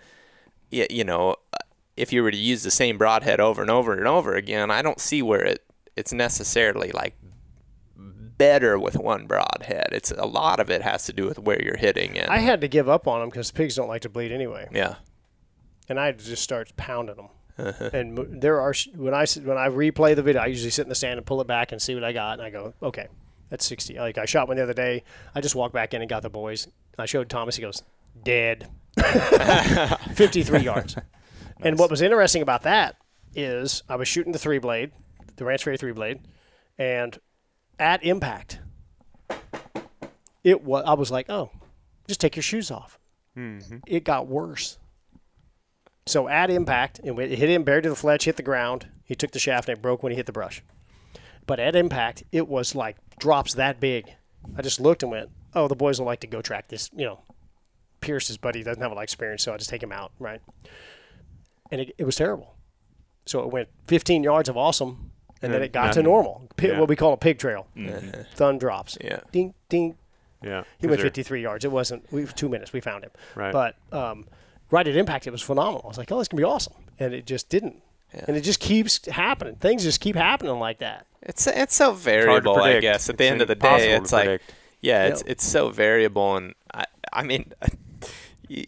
you 0.72 1.04
know, 1.04 1.36
if 1.96 2.12
you 2.12 2.24
were 2.24 2.32
to 2.32 2.38
use 2.38 2.64
the 2.64 2.72
same 2.72 2.98
broadhead 2.98 3.40
over 3.40 3.62
and 3.62 3.70
over 3.70 3.94
and 3.94 4.08
over 4.08 4.34
again, 4.34 4.72
I 4.72 4.82
don't 4.82 5.00
see 5.00 5.22
where 5.22 5.44
it 5.44 5.64
it's 5.96 6.12
necessarily 6.12 6.92
like 6.92 7.16
better 7.96 8.80
with 8.80 8.98
one 8.98 9.28
broadhead. 9.28 9.90
It's 9.92 10.12
a 10.12 10.26
lot 10.26 10.60
of 10.60 10.72
it 10.72 10.82
has 10.82 11.06
to 11.06 11.14
do 11.14 11.26
with 11.28 11.38
where 11.40 11.62
you're 11.62 11.78
hitting 11.78 12.16
it. 12.16 12.28
I 12.30 12.40
had 12.40 12.62
to 12.62 12.68
give 12.68 12.90
up 12.90 13.08
on 13.08 13.20
them 13.20 13.30
because 13.30 13.52
pigs 13.52 13.76
don't 13.76 13.88
like 13.88 14.02
to 14.02 14.10
bleed 14.10 14.32
anyway, 14.32 14.68
yeah. 14.72 14.96
and 15.88 16.00
I 16.00 16.08
had 16.08 16.18
to 16.20 16.26
just 16.26 16.42
start 16.42 16.76
pounding 16.76 17.16
them. 17.16 17.30
Uh-huh. 17.58 17.90
and 17.94 18.42
there 18.42 18.60
are 18.62 18.74
when 18.96 19.14
I 19.14 19.26
when 19.44 19.58
I 19.58 19.70
replay 19.70 20.16
the 20.16 20.24
video, 20.24 20.42
I 20.42 20.48
usually 20.48 20.72
sit 20.72 20.84
in 20.84 20.90
the 20.90 20.96
stand 20.96 21.18
and 21.18 21.26
pull 21.26 21.42
it 21.42 21.48
back 21.48 21.72
and 21.72 21.82
see 21.82 21.94
what 21.96 22.04
I 22.04 22.14
got, 22.14 22.34
and 22.34 22.42
I 22.42 22.50
go, 22.50 22.74
okay, 22.82 23.08
that's 23.50 23.66
sixty. 23.66 23.98
Like 23.98 24.18
I 24.18 24.26
shot 24.26 24.48
one 24.48 24.58
the 24.58 24.64
other 24.64 24.74
day. 24.74 25.04
I 25.36 25.42
just 25.42 25.56
walked 25.56 25.74
back 25.74 25.94
in 25.94 26.02
and 26.02 26.10
got 26.10 26.24
the 26.24 26.30
boys. 26.30 26.68
I 26.98 27.06
showed 27.06 27.30
Thomas. 27.30 27.56
He 27.56 27.62
goes, 27.62 27.84
dead. 28.24 28.70
Fifty-three 30.14 30.62
yards. 30.62 30.96
And 31.62 31.80
what 31.80 31.90
was 31.90 32.02
interesting 32.02 32.42
about 32.42 32.64
that 32.64 32.98
is 33.36 33.84
I 33.88 33.96
was 33.96 34.10
shooting 34.10 34.34
the 34.34 34.40
three 34.40 34.58
blade, 34.60 34.92
the 35.38 35.46
Ranch 35.46 35.64
Fairy 35.64 35.78
three 35.78 35.94
blade, 35.94 36.20
and 36.78 37.18
at 37.80 38.04
impact, 38.04 38.60
it 40.44 40.62
was. 40.62 40.84
I 40.86 40.94
was 40.96 41.10
like, 41.10 41.30
oh, 41.30 41.52
just 42.06 42.20
take 42.20 42.36
your 42.36 42.44
shoes 42.44 42.70
off. 42.70 43.00
It 43.88 44.04
got 44.04 44.28
worse. 44.28 44.78
So 46.06 46.28
at 46.28 46.50
impact, 46.50 47.00
and 47.00 47.18
it 47.20 47.38
hit 47.38 47.50
him, 47.50 47.64
buried 47.64 47.84
to 47.84 47.90
the 47.90 47.96
fletch, 47.96 48.26
hit 48.26 48.36
the 48.36 48.44
ground. 48.44 48.88
He 49.06 49.16
took 49.16 49.32
the 49.32 49.40
shaft 49.40 49.70
and 49.70 49.78
it 49.78 49.82
broke 49.82 50.04
when 50.04 50.12
he 50.12 50.16
hit 50.18 50.26
the 50.26 50.32
brush. 50.32 50.62
But 51.46 51.60
at 51.60 51.76
impact, 51.76 52.24
it 52.32 52.48
was 52.48 52.76
like 52.76 52.98
drops 53.20 53.54
that 53.56 53.80
big. 53.80 54.14
I 54.58 54.62
just 54.62 54.80
looked 54.80 55.04
and 55.04 55.12
went, 55.12 55.30
oh, 55.54 55.68
the 55.68 55.76
boys 55.76 56.00
will 56.00 56.06
like 56.06 56.20
to 56.22 56.28
go 56.28 56.42
track 56.42 56.68
this. 56.68 56.90
You 56.96 57.06
know, 57.06 57.20
Pierce, 58.02 58.28
his 58.28 58.38
buddy, 58.38 58.64
doesn't 58.64 58.82
have 58.82 58.92
a 58.92 58.96
lot 58.96 59.02
of 59.02 59.04
experience, 59.04 59.44
so 59.44 59.54
I 59.54 59.58
just 59.58 59.70
take 59.70 59.82
him 59.84 59.92
out, 59.92 60.12
right? 60.20 60.42
And 61.72 61.80
it, 61.82 61.96
it 61.98 62.04
was 62.06 62.16
terrible. 62.16 62.56
So 63.26 63.42
it 63.42 63.52
went 63.52 63.70
15 63.88 64.24
yards 64.24 64.50
of 64.50 64.58
awesome, 64.58 65.12
and 65.42 65.54
then 65.54 65.62
it 65.62 65.72
got 65.72 65.94
to 65.94 66.04
normal. 66.04 66.50
Pi- 66.58 66.68
Yeah. 66.68 66.80
What 66.80 66.90
we 66.90 66.96
call 66.98 67.14
a 67.14 67.18
pig 67.18 67.40
trail. 67.40 67.68
Uh, 67.78 68.24
Thun 68.36 68.58
drops. 68.58 68.98
yeah. 69.02 69.22
Ding, 69.32 69.54
ding. 69.70 69.96
Yeah. 70.44 70.64
He 70.80 70.88
went 70.88 71.00
53 71.02 71.42
yards. 71.42 71.64
It 71.64 71.72
wasn't 71.72 72.12
we 72.12 72.26
two 72.26 72.50
minutes. 72.50 72.74
We 72.74 72.82
found 72.82 73.06
him. 73.06 73.12
Right. 73.36 73.54
But 73.54 73.76
um, 73.94 74.28
right 74.74 74.88
at 74.88 74.96
impact, 74.98 75.28
it 75.28 75.32
was 75.32 75.42
phenomenal. 75.42 75.82
I 75.86 75.88
was 75.88 75.98
like, 75.98 76.12
oh, 76.12 76.18
this 76.18 76.28
can 76.28 76.38
be 76.38 76.44
awesome, 76.44 76.74
and 77.00 77.14
it 77.14 77.26
just 77.26 77.48
didn't. 77.50 77.82
Yeah. 78.14 78.26
And 78.28 78.38
it 78.38 78.42
just 78.42 78.60
keeps 78.60 79.06
happening. 79.08 79.56
Things 79.56 79.84
just 79.84 80.00
keep 80.02 80.16
happening 80.16 80.60
like 80.60 80.80
that. 80.80 81.06
It's 81.22 81.48
it's 81.48 81.74
so 81.76 81.86
hard 81.92 81.98
to 81.98 82.04
variable, 82.04 82.56
I 82.62 82.80
guess. 82.80 83.10
At 83.10 83.18
the 83.18 83.26
end 83.26 83.42
of 83.42 83.48
the 83.48 83.56
day, 83.56 83.94
it's 83.94 84.12
like 84.12 84.26
predict. 84.26 84.54
yeah, 84.82 85.06
it's 85.06 85.22
Yeah. 85.26 85.32
it's 85.32 85.46
so 85.46 85.70
variable, 85.70 86.36
and 86.36 86.54
I 86.74 86.86
I 87.14 87.24
mean, 87.24 87.54
you 88.50 88.66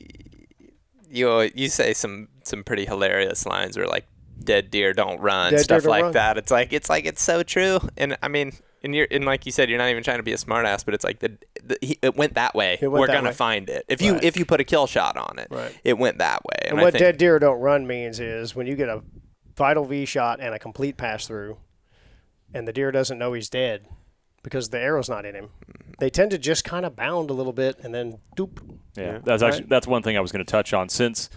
you, 1.10 1.52
you 1.54 1.70
say 1.70 1.94
some 1.94 2.28
some 2.44 2.64
pretty 2.64 2.86
hilarious 2.86 3.46
lines 3.46 3.78
where 3.78 3.88
like 3.88 4.06
dead 4.44 4.70
deer 4.72 4.94
don't 4.94 5.20
run 5.22 5.52
Dead 5.54 5.62
stuff 5.62 5.84
don't 5.84 5.90
like 5.92 6.04
run. 6.04 6.14
that. 6.14 6.38
It's 6.38 6.52
like 6.52 6.74
it's 6.74 6.90
like 6.90 7.06
it's 7.06 7.22
so 7.22 7.44
true, 7.44 7.80
and 7.98 8.18
I 8.22 8.28
mean. 8.28 8.54
And 8.86 8.94
you're, 8.94 9.08
and 9.10 9.26
like 9.26 9.48
you 9.48 9.52
said, 9.52 9.68
you're 9.70 9.80
not 9.80 9.90
even 9.90 10.04
trying 10.04 10.18
to 10.18 10.24
be 10.24 10.32
a 10.32 10.38
smartass, 10.38 10.86
but 10.86 10.94
it's 10.94 11.04
like 11.04 11.18
the, 11.20 11.38
the 11.64 11.78
he, 11.82 11.98
it 12.04 12.16
went 12.16 12.36
that 12.36 12.54
way. 12.54 12.78
It 12.80 12.88
went 12.88 13.00
We're 13.02 13.08
that 13.08 13.14
gonna 13.14 13.30
way. 13.30 13.34
find 13.34 13.68
it. 13.68 13.84
If 13.88 14.00
you 14.02 14.14
Right. 14.14 14.24
if 14.24 14.38
you 14.38 14.46
put 14.46 14.62
a 14.62 14.64
kill 14.64 14.86
shot 14.86 15.18
on 15.18 15.40
it, 15.40 15.48
Right. 15.50 15.76
it 15.84 15.98
went 15.98 16.20
that 16.20 16.46
way. 16.46 16.60
And, 16.62 16.72
And, 16.74 16.82
what 16.82 16.94
think, 16.94 17.00
dead 17.02 17.18
deer 17.18 17.40
don't 17.40 17.60
run 17.60 17.88
means 17.88 18.20
is 18.20 18.56
when 18.56 18.68
you 18.68 18.76
get 18.76 18.88
a 18.88 19.02
vital 19.58 19.86
V 19.86 20.06
shot 20.06 20.40
and 20.40 20.54
a 20.54 20.60
complete 20.60 20.98
pass 20.98 21.26
through, 21.28 21.58
and 22.54 22.68
the 22.68 22.74
deer 22.74 22.92
doesn't 22.92 23.18
know 23.18 23.34
he's 23.34 23.50
dead 23.50 23.88
because 24.44 24.70
the 24.70 24.80
arrow's 24.80 25.10
not 25.10 25.26
in 25.26 25.34
him, 25.34 25.46
mm-hmm. 25.46 25.94
they 26.00 26.12
tend 26.12 26.30
to 26.30 26.38
just 26.38 26.64
kind 26.64 26.86
of 26.86 26.96
bound 26.96 27.32
a 27.32 27.34
little 27.34 27.54
bit 27.54 27.80
and 27.82 27.92
then 27.96 28.20
doop. 28.38 28.60
Yeah, 28.96 29.04
Yeah. 29.14 29.20
that's 29.24 29.42
actually 29.42 29.66
that's 29.68 29.88
one 29.88 30.04
thing 30.04 30.16
I 30.16 30.20
was 30.20 30.32
going 30.32 30.46
to 30.46 30.52
touch 30.52 30.74
on 30.74 30.90
since, 30.90 31.32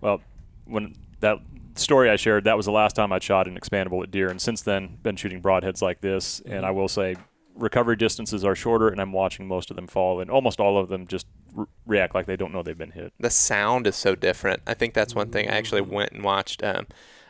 well, 0.00 0.22
when 0.64 0.94
that 1.20 1.38
story 1.74 2.10
I 2.10 2.16
shared, 2.16 2.44
that 2.44 2.56
was 2.56 2.66
the 2.66 2.72
last 2.72 2.94
time 2.96 3.12
I 3.12 3.18
shot 3.18 3.46
an 3.48 3.58
expandable 3.58 4.02
at 4.02 4.10
deer, 4.10 4.28
and 4.28 4.40
since 4.40 4.62
then 4.62 4.98
been 5.02 5.16
shooting 5.16 5.42
broadheads 5.42 5.82
like 5.82 6.00
this, 6.00 6.40
and 6.46 6.64
I 6.64 6.70
will 6.70 6.88
say 6.88 7.16
recovery 7.54 7.96
distances 7.96 8.44
are 8.44 8.54
shorter, 8.54 8.88
and 8.88 9.00
I'm 9.00 9.12
watching 9.12 9.46
most 9.46 9.70
of 9.70 9.76
them 9.76 9.86
fall, 9.86 10.20
and 10.20 10.30
almost 10.30 10.60
all 10.60 10.78
of 10.78 10.88
them 10.88 11.06
just 11.06 11.26
re- 11.54 11.66
react 11.86 12.14
like 12.14 12.26
they 12.26 12.36
don't 12.36 12.52
know 12.52 12.62
they've 12.62 12.76
been 12.76 12.90
hit. 12.92 13.12
the 13.20 13.30
sound 13.30 13.86
is 13.86 13.96
so 13.96 14.14
different. 14.14 14.62
I 14.66 14.74
think 14.74 14.94
that's 14.94 15.14
one 15.14 15.30
thing. 15.30 15.48
I 15.48 15.52
actually 15.56 15.82
Mm-hmm. 15.82 15.94
went 15.94 16.12
and 16.12 16.24
watched. 16.24 16.62
Um, 16.62 16.86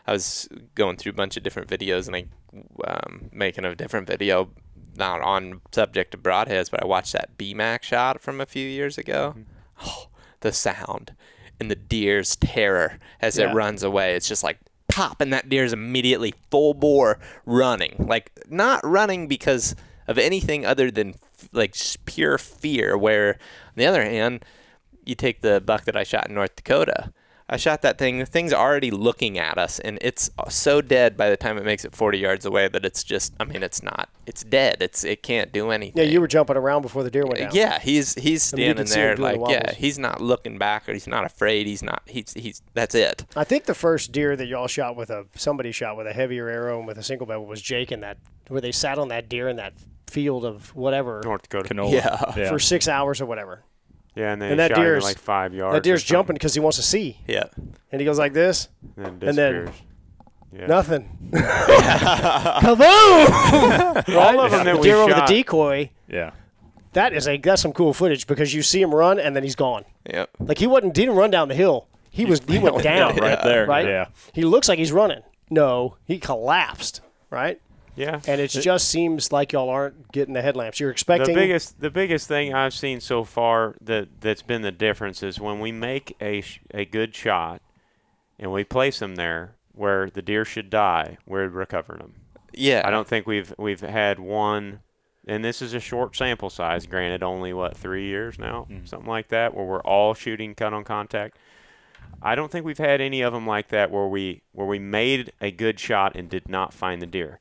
I 0.07 0.13
was 0.13 0.49
going 0.75 0.97
through 0.99 1.11
a 1.11 1.15
bunch 1.15 1.37
of 1.39 1.43
different 1.43 1.69
videos 1.71 2.07
and 2.07 2.15
I 2.17 2.25
um, 2.87 3.31
making 3.33 3.65
a 3.65 3.75
different 3.75 4.07
video, 4.07 4.51
not 4.97 5.23
on 5.23 5.63
subject 5.73 6.13
of 6.15 6.23
broadheads, 6.23 6.71
but 6.71 6.83
I 6.83 6.87
watched 6.87 7.15
that 7.15 7.39
BMAC 7.39 7.83
shot 7.83 8.21
from 8.21 8.39
a 8.41 8.45
few 8.47 8.69
years 8.69 8.99
ago. 8.99 9.35
Mm-hmm. 9.37 9.87
Oh, 9.87 10.09
the 10.41 10.53
sound 10.53 11.15
and 11.61 11.71
the 11.71 11.77
deer's 11.77 12.37
terror 12.37 12.99
as 13.21 13.39
Yeah. 13.39 13.51
it 13.51 13.55
runs 13.55 13.83
away. 13.83 14.15
It's 14.15 14.29
just 14.29 14.43
like 14.45 14.59
pop, 14.89 15.21
and 15.21 15.33
that 15.33 15.49
deer 15.49 15.65
is 15.65 15.73
immediately 15.73 16.35
full 16.51 16.75
bore 16.75 17.19
running. 17.47 17.95
Like 17.99 18.31
not 18.49 18.85
running 18.85 19.27
because 19.29 19.75
of 20.07 20.19
anything 20.19 20.65
other 20.67 20.91
than 20.91 21.15
like 21.53 21.73
just 21.73 22.05
pure 22.05 22.39
fear. 22.39 22.97
Where 22.97 23.31
on 23.35 23.73
the 23.77 23.87
other 23.87 24.03
hand, 24.03 24.45
you 25.05 25.15
take 25.15 25.41
the 25.41 25.61
buck 25.61 25.85
that 25.85 25.97
I 25.97 26.03
shot 26.03 26.29
in 26.29 26.35
North 26.35 26.55
Dakota. 26.57 27.13
I 27.49 27.59
shot 27.59 27.83
that 27.83 27.99
thing. 27.99 28.19
The 28.19 28.27
thing's 28.27 28.55
already 28.55 28.91
looking 28.91 29.39
at 29.39 29.59
us, 29.59 29.79
and 29.79 29.99
it's 30.01 30.31
so 30.49 30.81
dead 30.81 31.17
by 31.17 31.29
the 31.29 31.37
time 31.37 31.59
it 31.59 31.65
makes 31.65 31.85
it 31.85 31.95
40 31.95 32.19
yards 32.19 32.47
away 32.47 32.69
that 32.69 32.85
it's 32.87 33.05
just. 33.05 33.35
I 33.39 33.45
mean, 33.45 33.63
it's 33.63 33.83
not. 33.83 34.09
It's 34.27 34.43
dead. 34.45 34.79
It's 34.81 35.05
it 35.05 35.23
can't 35.23 35.53
do 35.53 35.71
anything. 35.71 36.03
Yeah, 36.03 36.11
you 36.11 36.21
were 36.23 36.27
jumping 36.27 36.57
around 36.57 36.83
before 36.83 37.03
the 37.03 37.11
deer 37.11 37.27
went 37.27 37.39
down. 37.39 37.51
Yeah, 37.53 37.79
he's 37.79 38.15
he's 38.15 38.53
I 38.55 38.57
mean, 38.57 38.65
standing 38.65 38.77
could 38.77 38.89
see 38.89 38.95
there 38.95 39.15
doing 39.15 39.35
the 39.35 39.39
like 39.41 39.51
yeah, 39.51 39.75
he's 39.75 39.99
not 39.99 40.23
looking 40.23 40.57
back 40.57 40.89
or 40.89 40.95
he's 40.95 41.07
not 41.07 41.27
afraid. 41.27 41.67
He's 41.67 41.83
not. 41.83 42.03
He's 42.07 42.33
he's 42.33 42.63
that's 42.73 42.95
it. 42.95 43.27
I 43.37 43.45
think 43.45 43.65
the 43.65 43.75
first 43.75 44.13
deer 44.13 44.37
that 44.37 44.47
y'all 44.47 44.67
shot 44.67 44.97
with 44.97 45.11
a 45.11 45.27
somebody 45.35 45.71
shot 45.71 45.99
with 45.99 46.07
a 46.07 46.15
heavier 46.15 46.49
arrow 46.49 46.79
and 46.79 46.87
with 46.87 46.97
a 46.97 47.03
single 47.03 47.27
bevel 47.27 47.45
was 47.45 47.61
Jake 47.61 47.93
in 47.93 48.01
that 48.01 48.17
where 48.49 48.63
they 48.63 48.73
sat 48.73 48.99
on 48.99 49.09
that 49.09 49.29
deer 49.29 49.49
in 49.49 49.57
that 49.57 49.75
field 50.09 50.47
of 50.47 50.75
whatever 50.75 51.21
North 51.25 51.43
Dakota. 51.43 51.75
Canola. 51.75 51.93
Yeah. 51.93 52.33
yeah. 52.37 52.49
for 52.49 52.59
six 52.59 52.89
hours 52.89 53.21
or 53.21 53.27
whatever. 53.27 53.65
Yeah, 54.15 54.33
and 54.33 54.41
then 54.41 54.53
And 54.53 54.61
he 54.61 54.69
that 54.69 54.71
shot 54.71 54.79
him 54.79 54.85
deer's- 54.85 55.05
like 55.05 55.19
five 55.19 55.55
yards. 55.55 55.75
That 55.75 55.83
deer's 55.83 56.03
jumping 56.05 56.35
because 56.35 56.55
he 56.55 56.61
wants 56.61 56.77
to 56.77 56.83
see, 56.85 57.19
Yeah. 57.27 57.45
and 57.91 58.01
he 58.01 58.05
goes 58.05 58.19
like 58.19 58.33
this, 58.33 58.69
And 58.97 59.21
then 59.21 59.29
and 59.31 59.39
then- 59.39 59.71
Yeah. 60.57 60.67
nothing. 60.67 61.09
Kaboom! 62.63 64.17
All 64.17 64.41
of 64.41 64.51
them 64.53 64.65
that 64.65 64.73
the 64.75 64.79
we 64.79 64.83
deer 64.89 64.97
over 64.97 65.15
the 65.15 65.23
decoy. 65.27 65.91
yeah. 66.09 66.31
That 66.93 67.13
is 67.13 67.27
a 67.27 67.37
that's 67.39 67.61
some 67.63 67.73
cool 67.73 67.93
footage 67.93 68.27
because 68.29 68.55
you 68.55 68.63
see 68.63 68.81
him 68.81 68.95
run 68.95 69.19
and 69.19 69.35
then 69.35 69.43
he's 69.43 69.57
gone. 69.57 69.85
Yep. 70.13 70.31
Like 70.39 70.59
he 70.59 70.69
wasn't 70.69 70.95
didn't 70.95 71.17
run 71.17 71.29
down 71.33 71.49
the 71.49 71.55
hill. 71.57 71.89
He 72.11 72.25
was 72.25 72.41
he 72.47 72.59
went 72.61 72.81
down 72.85 73.17
right 73.17 73.43
there. 73.43 73.67
Right? 73.67 73.85
Yeah. 73.87 74.07
He 74.33 74.43
looks 74.45 74.69
like 74.69 74.79
he's 74.79 74.93
running. 74.93 75.23
No, 75.51 75.97
he 76.05 76.19
collapsed. 76.21 77.01
Right. 77.31 77.61
Yeah. 77.97 78.21
And 78.27 78.41
it 78.41 78.49
just 78.49 78.89
seems 78.89 79.31
like 79.31 79.53
y'all 79.53 79.69
aren't 79.69 80.11
getting 80.13 80.35
the 80.35 80.43
headlamps. 80.43 80.81
You're 80.81 80.91
expecting 80.91 81.27
the 81.27 81.31
expecting. 81.33 81.49
biggest 81.49 81.81
the 81.81 81.91
biggest 81.91 82.29
thing 82.29 82.53
I've 82.53 82.75
seen 82.75 83.01
so 83.01 83.25
far 83.25 83.77
that 83.81 84.21
that's 84.21 84.43
been 84.43 84.63
the 84.63 84.73
difference 84.73 85.23
is 85.23 85.41
when 85.41 85.61
we 85.61 85.73
make 85.73 86.17
a 86.21 86.41
sh- 86.41 86.61
a 86.73 86.85
good 86.85 87.15
shot 87.15 87.63
and 88.39 88.53
we 88.53 88.65
place 88.65 88.99
them 88.99 89.15
there 89.15 89.57
where 89.73 90.11
the 90.11 90.23
deer 90.23 90.45
should 90.45 90.71
die, 90.71 91.19
we're 91.27 91.49
recovering 91.49 92.01
them. 92.01 92.15
Yeah. 92.53 92.83
I 92.85 92.91
don't 92.91 93.07
think 93.07 93.27
we've 93.27 93.55
we've 93.59 93.81
had 93.81 94.19
one, 94.19 94.81
and 95.27 95.45
this 95.45 95.63
is 95.63 95.75
a 95.75 95.81
short 95.81 96.17
sample 96.17 96.51
size. 96.51 96.87
Granted, 96.87 97.23
only 97.23 97.53
what 97.53 97.77
three 97.77 98.07
years 98.07 98.39
now, 98.39 98.67
mm-hmm. 98.71 98.87
something 98.87 99.09
like 99.09 99.29
that, 99.29 99.55
where 99.55 99.65
we're 99.65 99.83
all 99.83 100.15
shooting 100.15 100.55
cut 100.55 100.73
on 100.73 100.85
contact. 100.85 101.39
I 102.23 102.35
don't 102.35 102.51
think 102.51 102.65
we've 102.65 102.79
had 102.79 103.01
any 103.01 103.23
of 103.23 103.33
them 103.33 103.47
like 103.47 103.69
that 103.69 103.91
where 103.91 104.07
we 104.07 104.43
where 104.53 104.67
we 104.67 104.79
made 104.79 105.33
a 105.41 105.51
good 105.51 105.79
shot 105.79 106.17
and 106.17 106.29
did 106.29 106.49
not 106.49 106.73
find 106.73 107.01
the 107.03 107.07
deer. 107.07 107.39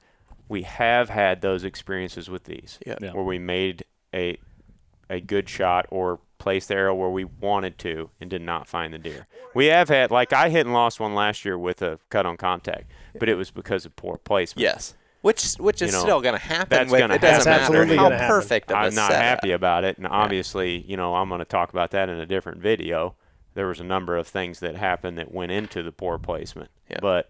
We 0.50 0.64
have 0.64 1.10
had 1.10 1.41
those 1.41 1.64
experiences 1.64 2.30
with 2.30 2.44
these, 2.44 2.80
Yeah. 2.86 2.96
Yeah. 3.02 3.12
where 3.14 3.24
we 3.24 3.39
made 3.39 3.84
a 4.14 4.38
a 5.10 5.20
good 5.20 5.48
shot 5.50 5.86
or 5.89 6.20
placed 6.39 6.70
the 6.70 6.76
arrow 6.76 6.96
where 6.96 7.10
we 7.10 7.24
wanted 7.24 7.78
to 7.78 8.10
and 8.20 8.30
did 8.30 8.41
not 8.41 8.68
find 8.68 8.94
the 8.94 8.98
deer. 8.98 9.28
We 9.54 9.68
have 9.68 9.89
had 9.89 10.12
like 10.12 10.34
I 10.34 10.50
hit 10.50 10.66
and 10.66 10.74
lost 10.74 11.00
one 11.00 11.14
last 11.14 11.46
year 11.46 11.58
with 11.58 11.82
a 11.82 12.00
cut 12.10 12.26
on 12.26 12.38
contact, 12.38 12.89
but 13.20 13.30
it 13.30 13.36
was 13.36 13.52
because 13.52 13.86
of 13.86 13.96
poor 13.96 14.18
placement. 14.18 14.64
Yes. 14.64 14.96
Which 15.22 15.54
which 15.56 15.82
is 15.82 15.91
You 15.91 15.98
know, 15.98 16.04
still 16.04 16.22
going 16.22 16.36
to 16.36 16.41
happen. 16.46 16.68
that's 16.70 16.91
gonna 16.91 17.14
it 17.16 17.22
doesn't 17.22 17.50
matter 17.50 17.62
absolutely 17.64 17.96
how 17.98 18.10
perfect 18.10 18.72
of 18.72 18.76
a 18.78 18.80
I'm 18.82 18.96
not 18.96 19.12
setup. 19.12 19.24
happy 19.24 19.52
about 19.52 19.86
it, 19.86 19.98
and 19.98 20.06
obviously, 20.08 20.82
you 20.82 20.98
know, 20.98 21.16
I'm 21.16 21.30
going 21.30 21.39
to 21.39 21.46
talk 21.46 21.70
about 21.72 21.91
that 21.91 22.10
in 22.10 22.18
a 22.20 22.26
different 22.26 22.60
video. 22.60 23.16
There 23.54 23.68
was 23.68 23.80
a 23.80 23.86
number 23.86 24.18
of 24.18 24.28
things 24.28 24.60
that 24.60 24.76
happened 24.76 25.18
that 25.18 25.32
went 25.32 25.52
into 25.54 25.82
the 25.82 25.91
poor 25.94 26.18
placement, 26.18 26.72
Yeah. 26.89 27.00
but 27.02 27.30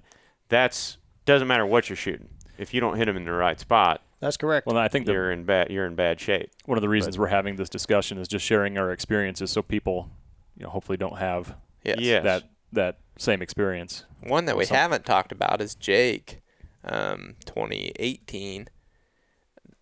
that's 0.50 0.98
doesn't 1.26 1.48
matter 1.48 1.66
what 1.68 1.88
you're 1.90 1.96
shooting. 1.96 2.30
If 2.64 2.74
you 2.74 2.82
don't 2.82 2.98
hit 2.98 3.06
them 3.06 3.16
in 3.18 3.26
the 3.26 3.32
right 3.32 3.60
spot, 3.60 4.02
That's 4.20 4.38
correct. 4.38 4.66
Well, 4.66 4.78
I 4.78 4.88
think 4.88 5.06
the, 5.06 5.12
you're 5.12 5.32
in 5.32 5.44
bad. 5.44 5.70
You're 5.70 5.86
in 5.86 5.96
bad 5.96 6.20
shape. 6.20 6.50
one 6.66 6.78
of 6.78 6.82
the 6.82 6.90
reasons 6.90 7.20
we're 7.20 7.28
having 7.28 7.56
this 7.58 7.70
discussion 7.70 8.18
is 8.18 8.28
just 8.28 8.44
sharing 8.46 8.78
our 8.78 8.92
experiences, 8.92 9.52
so 9.52 9.62
people, 9.62 10.10
you 10.58 10.64
know, 10.64 10.70
hopefully 10.70 10.98
don't 10.98 11.18
have 11.20 11.56
Yes. 11.84 11.98
Yes. 12.00 12.24
that 12.24 12.44
that 12.72 12.98
same 13.20 13.42
experience. 13.44 14.06
One 14.22 14.46
that 14.46 14.58
we 14.58 14.66
Some- 14.66 14.78
haven't 14.78 15.06
talked 15.06 15.32
about 15.32 15.62
is 15.62 15.76
Jake, 15.76 16.42
um, 16.84 17.36
2018. 17.46 18.68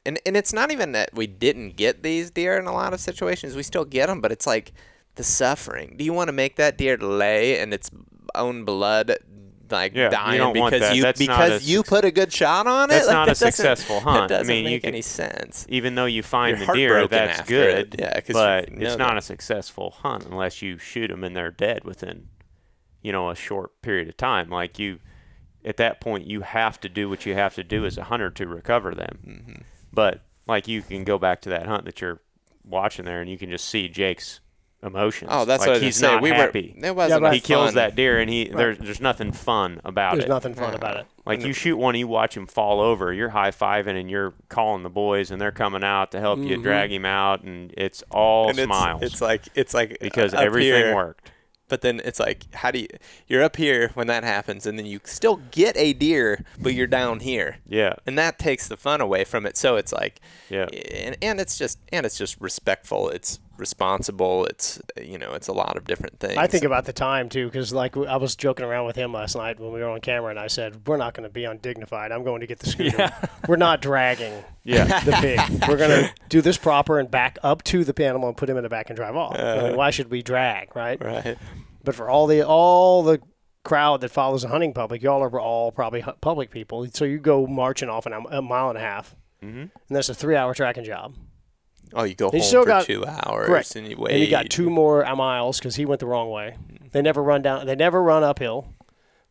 And 0.06 0.20
and 0.26 0.36
it's 0.36 0.52
not 0.52 0.72
even 0.72 0.92
that 0.94 1.12
we 1.14 1.28
didn't 1.28 1.76
get 1.78 2.02
these 2.04 2.32
deer 2.32 2.58
in 2.58 2.66
a 2.66 2.74
lot 2.74 2.94
of 2.94 3.00
situations. 3.00 3.56
We 3.56 3.64
still 3.64 3.86
get 3.86 4.08
them, 4.08 4.20
but 4.20 4.32
it's 4.32 4.48
like 4.48 4.74
the 5.16 5.24
suffering. 5.24 5.96
Do 5.98 6.04
you 6.04 6.12
want 6.14 6.28
to 6.30 6.34
make 6.34 6.56
that 6.56 6.78
deer 6.78 6.98
lay 6.98 7.60
in 7.60 7.72
its 7.72 7.92
own 8.34 8.66
blood, 8.66 9.18
like 9.72 9.94
Yeah, 9.96 10.06
you 10.06 10.12
dying 10.12 10.38
don't 10.38 10.54
because 10.54 10.80
that. 10.82 10.96
you 10.96 11.02
That's 11.04 11.20
because 11.20 11.64
you 11.64 11.84
put 11.84 12.06
a 12.06 12.12
good 12.12 12.32
shot 12.32 12.68
on 12.68 12.86
it? 12.90 12.94
That's 12.94 13.08
Like, 13.08 13.14
not 13.14 13.26
that 13.28 13.32
a 13.34 13.36
successful 13.36 14.00
hunt. 14.02 14.30
That 14.30 14.36
I 14.36 14.38
doesn't 14.40 14.54
mean, 14.54 14.66
you 14.66 14.72
make 14.72 14.82
can- 14.84 14.90
any 14.90 15.02
sense. 15.02 15.66
Even 15.70 15.96
though 15.96 16.06
you 16.06 16.24
find 16.24 16.58
You're 16.58 16.68
the 16.68 16.74
deer, 16.74 17.08
that's 17.08 17.48
good. 17.48 17.96
it. 17.96 18.02
Yeah, 18.02 18.20
but 18.34 18.72
you 18.72 18.78
know 18.80 18.88
it's 18.88 18.98
not 18.98 19.18
a 19.18 19.22
successful 19.22 19.92
hunt 19.92 20.26
unless 20.26 20.62
you 20.62 20.78
shoot 20.78 21.08
them 21.08 21.24
and 21.24 21.36
they're 21.36 21.52
dead 21.52 21.84
within, 21.86 22.28
you 23.02 23.12
know, 23.12 23.30
a 23.30 23.36
short 23.36 23.82
period 23.82 24.08
of 24.10 24.18
time. 24.18 24.50
Like 24.50 24.78
you, 24.80 25.00
at 25.64 25.78
that 25.78 26.02
point, 26.02 26.26
you 26.28 26.42
have 26.42 26.80
to 26.82 26.90
do 26.90 27.10
what 27.10 27.26
you 27.26 27.34
have 27.36 27.56
to 27.56 27.64
do 27.64 27.86
as 27.86 27.98
a 27.98 28.04
hunter 28.06 28.30
to 28.32 28.48
recover 28.48 28.94
them. 28.96 29.20
Mm-hmm. 29.26 29.62
But 29.94 30.22
like 30.48 30.68
you 30.68 30.82
can 30.82 31.04
go 31.04 31.18
back 31.18 31.42
to 31.42 31.50
that 31.50 31.68
hunt 31.68 31.86
that 31.86 32.02
you're 32.02 32.20
watching 32.64 33.06
there, 33.06 33.22
and 33.22 33.30
you 33.30 33.38
can 33.38 33.50
just 33.50 33.66
see 33.66 33.88
Jake's 33.88 34.40
emotions. 34.84 35.30
Oh, 35.34 35.46
that's 35.46 35.62
like 35.62 35.68
what 35.68 35.70
I 35.70 35.74
was 35.74 35.82
he's 35.82 36.02
gonna 36.02 36.12
say. 36.12 36.16
not 36.16 36.24
We 36.24 36.30
happy. 36.30 36.76
were. 36.80 36.88
It 36.88 36.96
wasn't. 36.96 37.22
but- 37.22 37.34
he 37.34 37.40
kills 37.40 37.74
that 37.74 37.96
deer, 37.96 38.20
and 38.20 38.30
he 38.30 38.46
there's 38.46 38.78
there's 38.78 39.02
nothing 39.02 39.32
fun 39.32 39.82
about 39.84 40.14
There's 40.14 40.26
it. 40.26 40.28
There's 40.28 40.30
nothing 40.30 40.54
fun 40.56 40.74
about 40.74 40.98
it. 40.98 41.08
Like 41.26 41.44
you 41.46 41.54
shoot 41.54 41.78
one, 41.78 41.96
you 41.96 42.08
watch 42.08 42.36
him 42.36 42.48
fall 42.48 42.80
over. 42.80 43.14
You're 43.14 43.30
high 43.30 43.52
fiving 43.52 44.00
and 44.00 44.10
you're 44.10 44.34
calling 44.50 44.84
the 44.84 44.90
boys, 44.90 45.32
and 45.32 45.40
they're 45.40 45.52
coming 45.52 45.84
out 45.84 46.12
to 46.12 46.20
help 46.20 46.40
you 46.40 46.56
mm-hmm. 46.56 46.64
drag 46.64 46.92
him 46.92 47.06
out, 47.06 47.44
and 47.44 47.74
it's 47.78 48.04
all 48.10 48.50
And 48.50 48.58
it's, 48.58 48.66
smiles 48.66 49.02
It's 49.04 49.22
like 49.22 49.48
it's 49.56 49.74
like 49.74 49.94
uh, 49.94 49.98
because 50.02 50.34
up 50.34 50.42
everything 50.42 50.84
here, 50.84 50.96
worked. 50.96 51.32
But 51.72 51.80
then 51.80 52.02
it's 52.04 52.20
like, 52.20 52.54
how 52.54 52.70
do 52.72 52.80
you? 52.80 52.88
You're 53.28 53.44
up 53.44 53.56
here 53.56 53.92
when 53.94 54.08
that 54.08 54.26
happens, 54.26 54.66
and 54.66 54.78
then 54.78 54.86
you 54.86 55.00
still 55.06 55.38
get 55.52 55.78
a 55.78 55.94
deer, 55.94 56.44
but 56.60 56.74
you're 56.74 56.86
down 56.86 57.22
here, 57.22 57.60
Yeah, 57.66 57.94
and 58.06 58.18
that 58.18 58.38
takes 58.38 58.68
the 58.68 58.76
fun 58.76 59.00
away 59.00 59.24
from 59.24 59.46
it. 59.46 59.56
So 59.56 59.78
it's 59.78 59.94
like, 59.94 60.20
Yeah. 60.50 60.66
and, 60.66 61.16
and 61.22 61.40
it's 61.40 61.58
just 61.58 61.80
and 61.94 62.06
it's 62.06 62.18
just 62.18 62.42
respectful. 62.42 63.10
It's 63.10 63.40
responsible. 63.62 64.46
It's 64.48 64.82
you 65.02 65.18
know, 65.18 65.32
it's 65.34 65.48
a 65.48 65.54
lot 65.54 65.78
of 65.78 65.86
different 65.86 66.20
things. 66.20 66.36
I 66.38 66.48
think 66.48 66.66
about 66.66 66.84
the 66.84 66.92
time 66.92 67.30
too, 67.30 67.46
because 67.46 67.72
like 67.72 67.96
I 67.96 68.18
was 68.18 68.36
joking 68.36 68.66
around 68.66 68.86
with 68.88 68.98
him 68.98 69.14
last 69.14 69.36
night 69.38 69.58
when 69.60 69.72
we 69.72 69.80
were 69.80 69.88
on 69.90 70.02
camera, 70.02 70.32
and 70.32 70.40
I 70.40 70.48
said, 70.48 70.86
"We're 70.86 70.98
not 70.98 71.14
going 71.14 71.24
to 71.24 71.30
be 71.34 71.46
undignified. 71.46 72.12
I'm 72.12 72.26
going 72.26 72.42
to 72.42 72.48
get 72.48 72.60
the 72.60 72.70
scooter. 72.70 73.10
We're 73.48 73.56
not 73.56 73.82
dragging 73.82 74.44
Yeah. 74.64 75.00
the 75.06 75.12
pig. 75.14 75.40
We're 75.70 75.78
going 75.78 75.90
to 76.06 76.14
do 76.28 76.42
this 76.42 76.58
proper 76.58 77.00
and 77.00 77.10
back 77.10 77.38
up 77.44 77.64
to 77.66 77.86
the 77.86 78.04
animal 78.06 78.28
and 78.28 78.36
put 78.36 78.50
him 78.50 78.58
in 78.58 78.64
the 78.64 78.70
back 78.70 78.90
and 78.90 78.98
drive 78.98 79.16
off. 79.16 79.38
I 79.40 79.70
mean, 79.70 79.78
why 79.78 79.92
should 79.92 80.12
we 80.12 80.22
drag, 80.22 80.76
right? 80.76 81.02
right. 81.02 81.38
But 81.84 81.96
for 81.96 82.10
all 82.10 82.28
the 82.28 82.44
all 82.46 83.04
the 83.04 83.20
crowd 83.64 84.02
that 84.02 84.10
follows 84.10 84.42
the 84.42 84.48
hunting 84.48 84.74
public, 84.74 85.02
y'all 85.04 85.22
are 85.22 85.40
all 85.40 85.72
probably 85.72 86.04
public 86.22 86.50
people. 86.50 86.88
So 86.94 87.06
you 87.06 87.20
go 87.20 87.46
marching 87.46 87.90
off 87.90 88.08
in 88.08 88.14
a, 88.14 88.20
a 88.38 88.42
mile 88.42 88.70
and 88.70 88.78
a 88.78 88.82
half, 88.82 89.16
Mm-hmm. 89.44 89.58
and 89.60 89.70
that's 89.90 90.08
a 90.10 90.14
three-hour 90.14 90.54
tracking 90.54 90.84
job. 90.84 91.16
Oh, 91.94 92.04
you 92.04 92.16
go 92.16 92.28
You 92.28 92.40
home 92.40 92.48
still 92.48 92.62
for 92.64 92.68
got- 92.68 92.86
two 92.86 93.06
hours 93.06 93.48
Correct. 93.48 93.76
and 93.76 93.88
you 93.88 93.98
wait. 93.98 94.14
And 94.14 94.22
you 94.22 94.30
got 94.30 94.50
two 94.50 94.70
more 94.70 95.04
miles 95.16 95.60
because 95.60 95.76
he 95.76 95.86
went 95.86 96.00
the 96.00 96.06
wrong 96.08 96.30
way. 96.30 96.58
They 96.92 97.02
never 97.02 97.22
run 97.22 97.42
down. 97.42 97.66
They 97.66 97.76
never 97.76 98.02
run 98.02 98.24
uphill. 98.24 98.74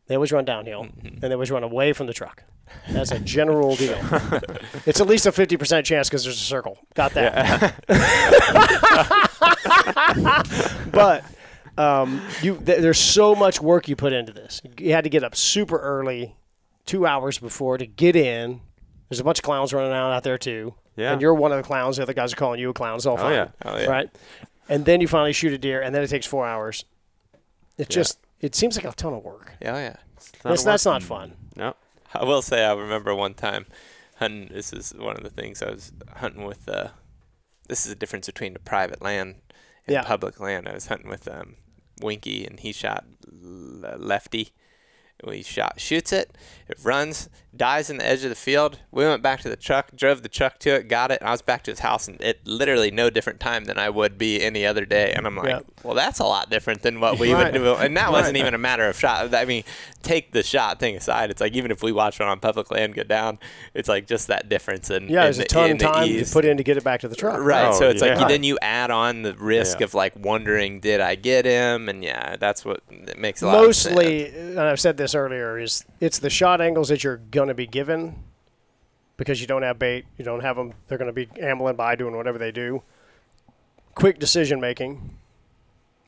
They 0.07 0.17
always 0.17 0.33
run 0.33 0.45
downhill, 0.45 0.89
and 1.05 1.21
they 1.21 1.33
always 1.33 1.53
run 1.53 1.63
away 1.63 1.93
from 1.93 2.09
the 2.09 2.13
truck. 2.13 2.43
That's 2.91 3.13
a 3.13 3.21
general 3.21 3.77
deal. 3.77 3.97
it's 4.87 5.01
at 5.01 5.07
least 5.07 5.27
a 5.27 5.33
fifty 5.33 5.57
percent 5.57 5.87
chance 5.87 6.09
because 6.09 6.25
there's 6.25 6.37
a 6.37 6.45
circle. 6.45 6.79
Got 6.95 7.13
that? 7.15 7.75
but 10.93 11.25
um, 11.79 12.21
you 12.43 12.57
th- 12.57 12.81
there's 12.81 12.99
so 12.99 13.35
much 13.35 13.61
work 13.61 13.89
you 13.89 13.97
put 13.97 14.13
into 14.13 14.33
this. 14.33 14.61
You 14.79 14.93
had 14.93 15.05
to 15.05 15.11
get 15.11 15.25
up 15.25 15.35
super 15.37 15.79
early, 15.79 16.35
two 16.87 17.07
hours 17.07 17.39
before 17.39 17.79
to 17.79 17.87
get 17.87 18.17
in. 18.17 18.61
There's 19.09 19.21
a 19.21 19.25
bunch 19.25 19.39
of 19.41 19.45
clowns 19.45 19.73
running 19.73 19.91
around 19.93 20.13
out 20.13 20.23
there 20.25 20.39
too. 20.39 20.75
Yeah. 21.01 21.13
And 21.13 21.21
you're 21.23 21.35
one 21.35 21.51
of 21.53 21.57
the 21.59 21.63
clowns. 21.65 21.97
The 21.97 22.03
other 22.03 22.13
guys 22.13 22.33
are 22.33 22.37
calling 22.37 22.61
you 22.61 22.71
a 22.71 22.73
clown. 22.75 22.97
It's 22.97 23.07
all 23.07 23.15
Oh, 23.15 23.23
fine. 23.23 23.33
yeah. 23.33 23.49
Oh, 23.65 23.77
yeah. 23.79 23.87
Right. 23.87 24.11
And 24.69 24.85
then 24.85 25.01
you 25.01 25.09
finally 25.09 25.33
shoot 25.33 25.53
a 25.53 25.59
deer, 25.59 25.81
and 25.81 25.95
then 25.95 26.03
it 26.03 26.09
takes 26.11 26.27
four 26.27 26.47
hours. 26.47 26.85
It 27.79 27.89
just 27.89 28.19
it 28.41 28.55
seems 28.55 28.77
like 28.77 28.85
a 28.85 28.93
ton 28.97 29.13
of 29.15 29.25
work. 29.25 29.55
Yeah, 29.61 29.77
yeah. 29.77 29.97
not 30.45 30.51
That's, 30.51 30.65
that's 30.65 30.85
not 30.85 31.03
fun. 31.03 31.33
No. 31.57 31.75
I 32.15 32.25
will 32.25 32.43
say 32.43 32.65
I 32.65 32.73
remember 32.75 33.15
one 33.15 33.35
time 33.35 33.67
hunting. 34.17 34.49
This 34.53 34.73
is 34.73 34.93
one 34.95 35.17
of 35.17 35.23
the 35.23 35.31
things 35.31 35.63
I 35.63 35.71
was 35.71 35.93
hunting 36.17 36.45
with. 36.45 36.69
Uh, 36.69 36.89
this 37.69 37.85
is 37.85 37.91
the 37.91 37.97
difference 37.97 38.27
between 38.27 38.53
the 38.53 38.59
private 38.61 39.01
land 39.03 39.37
and 39.87 39.95
Yeah. 39.95 40.03
public 40.03 40.39
land. 40.41 40.69
I 40.69 40.75
was 40.75 40.87
hunting 40.89 41.09
with 41.09 41.27
um, 41.29 41.57
Winke, 42.01 42.47
and 42.47 42.61
he 42.61 42.73
shot 42.73 43.05
l- 43.33 43.97
lefty. 43.99 44.51
We 45.25 45.43
shot, 45.43 45.79
shoots 45.81 46.13
it, 46.15 46.35
it 46.69 46.79
runs, 46.83 47.29
dies 47.55 47.91
in 47.91 47.99
the 47.99 48.07
edge 48.07 48.23
of 48.25 48.31
the 48.31 48.37
field. 48.37 48.79
We 48.91 49.05
went 49.05 49.23
back 49.23 49.41
to 49.41 49.49
the 49.51 49.57
truck, 49.57 49.95
drove 49.95 50.23
the 50.23 50.29
truck 50.31 50.59
to 50.61 50.71
it, 50.77 50.89
got 50.89 51.11
it, 51.11 51.21
and 51.21 51.29
I 51.29 51.33
was 51.33 51.43
back 51.43 51.63
to 51.65 51.71
his 51.73 51.81
house, 51.81 52.09
and 52.09 52.19
it 52.23 52.41
literally 52.47 52.91
no 52.91 53.11
different 53.11 53.39
time 53.41 53.65
than 53.65 53.77
I 53.79 53.91
would 53.91 54.17
be 54.17 54.43
any 54.43 54.65
other 54.65 54.87
day. 54.87 55.13
And 55.15 55.27
I'm 55.27 55.37
like, 55.37 55.49
Yep. 55.49 55.65
well, 55.83 55.95
that's 55.95 56.21
a 56.21 56.25
lot 56.25 56.49
different 56.49 56.81
than 56.83 57.01
what 57.01 57.19
we 57.19 57.35
Right. 57.35 57.53
would 57.53 57.61
do. 57.61 57.75
And 57.75 57.97
that 57.99 58.13
wasn't 58.13 58.35
Right. 58.37 58.41
even 58.41 58.55
a 58.55 58.59
matter 58.59 58.87
of 58.89 58.99
shot. 58.99 59.35
I 59.35 59.45
mean, 59.45 59.65
take 60.03 60.33
the 60.33 60.43
shot 60.43 60.79
thing 60.81 60.97
aside. 60.97 61.31
It's 61.31 61.41
like 61.41 61.53
even 61.55 61.71
if 61.71 61.83
we 61.83 61.93
watch 61.93 62.19
it 62.21 62.23
on 62.27 62.41
public 62.41 62.71
land 62.71 62.95
go 62.95 63.03
down, 63.03 63.39
it's 63.75 63.89
like 63.91 64.07
just 64.07 64.29
that 64.29 64.49
difference 64.49 64.89
And 64.89 65.11
Yeah, 65.11 65.21
in 65.21 65.25
there's 65.25 65.39
a 65.41 65.45
ton 65.45 65.71
in 65.71 65.77
of 65.77 65.83
time 65.83 66.09
to 66.09 66.15
ease. 66.15 66.33
put 66.33 66.45
in 66.47 66.57
to 66.57 66.63
get 66.63 66.77
it 66.79 66.85
back 66.85 67.01
to 67.01 67.09
the 67.09 67.17
truck. 67.17 67.41
Right, 67.41 67.67
Oh, 67.67 67.79
so 67.79 67.91
it's 67.91 68.01
like 68.01 68.13
yeah. 68.13 68.23
you, 68.23 68.29
then 68.29 68.43
you 68.45 68.59
add 68.63 68.91
on 68.91 69.21
the 69.23 69.35
risk 69.35 69.81
Yeah. 69.81 69.85
of 69.85 69.95
like 69.95 70.15
wondering, 70.17 70.81
did 70.81 71.01
I 71.01 71.17
get 71.17 71.45
him? 71.45 71.89
And 71.91 72.03
yeah, 72.03 72.37
that's 72.37 72.65
what 72.65 72.81
it 72.91 73.19
makes 73.19 73.43
a 73.43 73.47
lot 73.49 73.65
of 73.65 73.77
sense. 73.77 73.95
Mostly, 73.95 74.27
and 74.29 74.61
I've 74.61 74.81
said 74.81 74.97
this 74.97 75.10
earlier, 75.15 75.59
is 75.59 75.85
it's 76.01 76.19
the 76.19 76.31
shot 76.31 76.61
angles 76.61 76.89
that 76.89 77.05
you're 77.05 77.17
gonna 77.19 77.55
be 77.55 77.67
given 77.67 78.23
because 79.17 79.41
you 79.41 79.47
don't 79.47 79.63
have 79.63 79.79
bait, 79.79 80.07
you 80.17 80.25
don't 80.25 80.41
have 80.41 80.57
them. 80.57 80.73
They're 80.89 80.99
gonna 80.99 81.13
be 81.13 81.29
ambling 81.41 81.77
by 81.77 81.95
doing 81.97 82.17
whatever 82.17 82.39
they 82.39 82.53
do. 82.53 82.83
Quick 83.95 84.19
decision 84.19 84.61
making, 84.61 85.17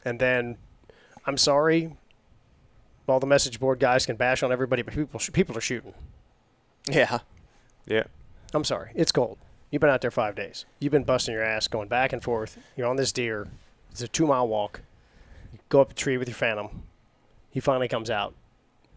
and 0.04 0.18
then 0.18 0.56
I'm 1.26 1.36
sorry. 1.36 1.96
All 3.08 3.20
the 3.20 3.26
message 3.26 3.60
board 3.60 3.78
guys 3.78 4.06
can 4.06 4.16
bash 4.16 4.42
on 4.42 4.50
everybody, 4.52 4.80
but 4.82 4.94
people 4.94 5.20
people 5.32 5.56
are 5.58 5.60
shooting. 5.60 5.92
Yeah, 6.88 7.18
Yeah. 7.86 8.04
I'm 8.54 8.64
sorry. 8.64 8.90
It's 8.94 9.12
cold. 9.12 9.38
You've 9.70 9.80
been 9.80 9.90
out 9.90 10.00
there 10.02 10.10
five 10.10 10.34
days. 10.34 10.66
You've 10.78 10.92
been 10.92 11.04
busting 11.04 11.34
your 11.34 11.42
ass, 11.44 11.66
going 11.68 11.88
back 11.88 12.12
and 12.12 12.22
forth. 12.22 12.58
You're 12.76 12.86
on 12.86 12.96
this 12.96 13.12
deer. 13.12 13.48
It's 13.90 14.02
a 14.02 14.08
two 14.08 14.26
mile 14.26 14.46
walk. 14.48 14.80
You 15.52 15.58
go 15.68 15.80
up 15.80 15.90
a 15.92 15.94
tree 15.94 16.16
with 16.16 16.28
your 16.28 16.34
phantom. 16.34 16.82
He 17.50 17.60
finally 17.60 17.88
comes 17.88 18.08
out. 18.10 18.34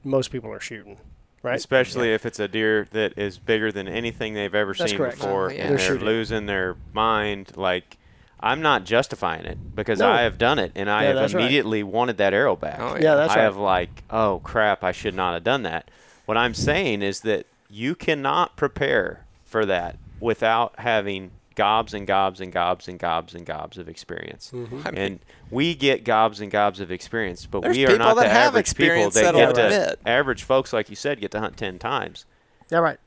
Most 0.06 0.32
people 0.32 0.52
are 0.53 0.60
shooting, 0.61 0.98
right? 1.44 1.56
Especially 1.56 2.14
if 2.14 2.26
it's 2.26 2.40
a 2.40 2.48
deer 2.48 2.88
that 2.91 3.18
is 3.18 3.38
bigger 3.38 3.72
than 3.72 3.88
anything 3.90 4.34
they've 4.36 4.56
ever 4.56 4.73
That's 4.73 4.91
seen 4.91 4.98
correct. 4.98 5.18
before, 5.18 5.49
Oh, 5.49 5.53
yeah. 5.53 5.68
and 5.68 5.80
They're 5.80 5.95
they're, 5.98 6.06
losing 6.06 6.45
their 6.45 6.76
mind. 6.94 7.52
Like, 7.57 7.98
I'm 8.40 8.61
not 8.61 8.84
justifying 8.86 9.45
it 9.45 9.76
because 9.76 9.99
No. 9.99 10.10
I 10.11 10.22
have 10.22 10.38
done 10.38 10.60
it, 10.60 10.72
and 10.76 10.90
I 10.90 11.02
Yeah, 11.02 11.07
have 11.07 11.15
that's 11.18 11.34
right. 11.34 11.41
immediately 11.41 11.82
wanted 11.84 12.18
that 12.18 12.34
arrow 12.34 12.56
back. 12.56 12.77
Oh, 12.80 12.95
Yeah, 12.95 13.15
that's 13.15 13.32
I 13.34 13.36
right. 13.36 13.41
I 13.41 13.44
have 13.44 13.57
like, 13.57 14.03
oh 14.11 14.40
crap, 14.44 14.84
I 14.84 14.91
should 14.91 15.15
not 15.15 15.34
have 15.34 15.44
done 15.44 15.64
that. 15.64 15.90
What 16.26 16.38
I'm 16.38 16.53
saying 16.53 17.02
is 17.02 17.22
that 17.22 17.45
you 17.69 17.95
cannot 17.95 18.56
prepare 18.56 19.26
for 19.44 19.65
that 19.65 19.98
without 20.19 20.73
having 20.80 21.32
gobs 21.56 21.94
and 21.94 22.06
gobs 22.06 22.41
and 22.41 22.52
gobs 22.52 22.88
and 22.88 22.99
gobs 22.99 23.34
and 23.34 23.45
gobs 23.45 23.77
of 23.77 23.88
experience. 23.90 24.52
Mm-hmm. 24.53 24.82
I 24.86 24.91
mean- 24.91 25.02
and 25.02 25.19
we 25.49 25.73
get 25.76 26.03
gobs 26.03 26.41
and 26.41 26.52
gobs 26.52 26.80
of 26.80 26.91
experience, 26.91 27.45
but 27.45 27.68
we 27.68 27.86
are 27.88 27.98
not 27.98 28.15
that 28.15 28.23
the 28.23 28.30
have 28.30 28.48
average 28.49 28.68
people 28.68 28.86
experience 28.86 29.14
that 29.15 29.34
that'll 29.34 29.53
get 29.53 30.02
to 30.03 30.10
average 30.10 30.44
folks 30.44 30.73
like 30.73 30.90
you 30.90 30.95
said 30.95 31.19
get 31.22 31.32
to 31.32 31.40
hunt 31.40 31.57
10 31.57 31.80
times. 31.80 32.26
Yeah, 32.69 32.80
right. 32.80 32.99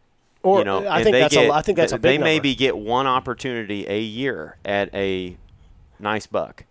Or 0.42 0.60
you 0.60 0.64
know, 0.64 0.88
I 0.88 1.02
think 1.02 1.14
they 1.14 1.20
that's 1.20 1.34
get, 1.34 1.48
a. 1.50 1.52
I 1.52 1.62
think 1.62 1.76
that's 1.76 1.92
a 1.92 1.96
big 1.96 2.02
They 2.02 2.16
number. 2.18 2.24
maybe 2.26 2.54
get 2.54 2.76
one 2.78 3.06
opportunity 3.08 3.86
a 3.88 4.00
year 4.00 4.56
at 4.64 4.94
a 4.94 5.36
nice 5.98 6.26
buck. 6.26 6.64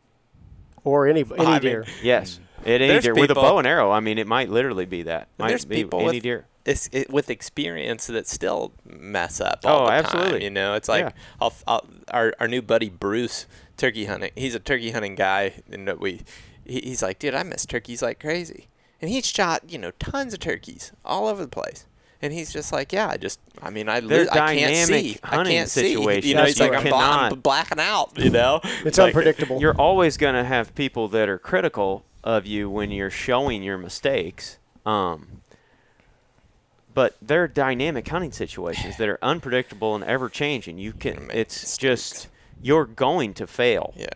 or 0.86 1.06
any 1.06 1.22
any 1.22 1.46
I 1.46 1.52
mean, 1.54 1.62
deer. 1.62 1.86
Yes. 2.02 2.40
At 2.62 2.68
any 2.82 2.88
There's 2.88 3.04
deer 3.04 3.14
with 3.14 3.32
a 3.32 3.36
bow 3.36 3.58
and 3.60 3.68
arrow. 3.68 3.92
I 3.92 4.00
mean, 4.00 4.18
it 4.18 4.28
might 4.28 4.50
literally 4.50 4.86
be 4.86 5.04
that. 5.04 5.28
Might 5.38 5.50
there's 5.50 5.66
be 5.66 5.76
people 5.76 6.00
any 6.02 6.18
with- 6.18 6.24
deer. 6.24 6.46
it's 6.66 6.90
it, 6.92 7.10
with 7.10 7.30
experience 7.30 8.08
that 8.08 8.28
still 8.28 8.74
mess 8.86 9.40
up. 9.40 9.60
Oh, 9.64 9.70
all 9.70 9.84
Oh, 9.84 9.86
the 9.88 9.92
absolutely. 9.94 10.32
Time, 10.34 10.42
you 10.42 10.50
know, 10.50 10.74
it's 10.74 10.90
like 10.90 11.06
Yeah. 11.06 11.12
I'll, 11.40 11.54
I'll, 11.68 11.86
our 12.12 12.34
our 12.40 12.48
new 12.48 12.62
buddy 12.62 12.90
Bruce 12.90 13.46
turkey 13.78 14.06
hunting. 14.06 14.32
He's 14.36 14.56
a 14.56 14.60
turkey 14.60 14.92
hunting 14.92 15.16
guy, 15.16 15.54
and 15.72 15.88
we 16.00 16.22
he, 16.66 16.82
he's 16.82 17.02
like, 17.02 17.20
dude, 17.20 17.36
I 17.36 17.44
miss 17.44 17.66
turkeys 17.66 18.02
like 18.02 18.20
crazy, 18.20 18.68
and 19.02 19.10
he's 19.10 19.26
shot 19.28 19.64
you 19.70 19.78
know 19.78 19.92
tons 19.92 20.34
of 20.34 20.40
turkeys 20.40 20.92
all 21.06 21.28
over 21.28 21.42
the 21.44 21.50
place. 21.50 21.86
And 22.20 22.34
he's 22.34 22.52
just 22.52 22.72
like, 22.74 22.92
yeah, 22.92 23.10
I 23.10 23.18
just, 23.18 23.40
I 23.62 23.70
mean, 23.70 23.88
I, 23.88 24.00
They're 24.00 24.22
I 24.32 24.56
can't 24.56 24.72
dynamic 24.72 24.88
see. 24.88 25.20
I 25.22 25.28
hunting 25.36 25.54
can't 25.54 25.70
see. 25.70 25.92
You 25.92 26.00
know, 26.34 26.46
he's 26.46 26.56
That's 26.56 26.60
like, 26.60 26.74
I'm, 26.74 26.92
I'm 26.92 27.40
blacking 27.42 27.80
out. 27.80 28.18
You 28.18 28.32
know, 28.32 28.60
It's 28.84 28.98
Like, 28.98 29.10
unpredictable. 29.10 29.62
You're 29.62 29.76
always 29.80 30.18
going 30.18 30.34
to 30.34 30.44
have 30.44 30.74
people 30.74 31.08
that 31.10 31.30
are 31.30 31.38
critical 31.38 32.04
of 32.28 32.46
you 32.46 32.70
when 32.70 32.92
you're 32.92 33.10
showing 33.10 33.64
your 33.64 33.78
mistakes. 33.78 34.58
Um, 34.86 35.42
but 36.94 37.16
they're 37.22 37.48
dynamic 37.48 38.06
hunting 38.08 38.34
situations 38.34 38.98
that 38.98 39.08
are 39.08 39.18
unpredictable 39.22 39.96
and 39.96 40.04
ever 40.04 40.28
changing. 40.28 40.78
You 40.78 40.92
can. 40.92 41.30
It's 41.34 41.78
just 41.78 42.28
you're 42.62 42.86
going 42.86 43.34
to 43.36 43.48
fail. 43.48 43.94
Yeah. 43.96 44.08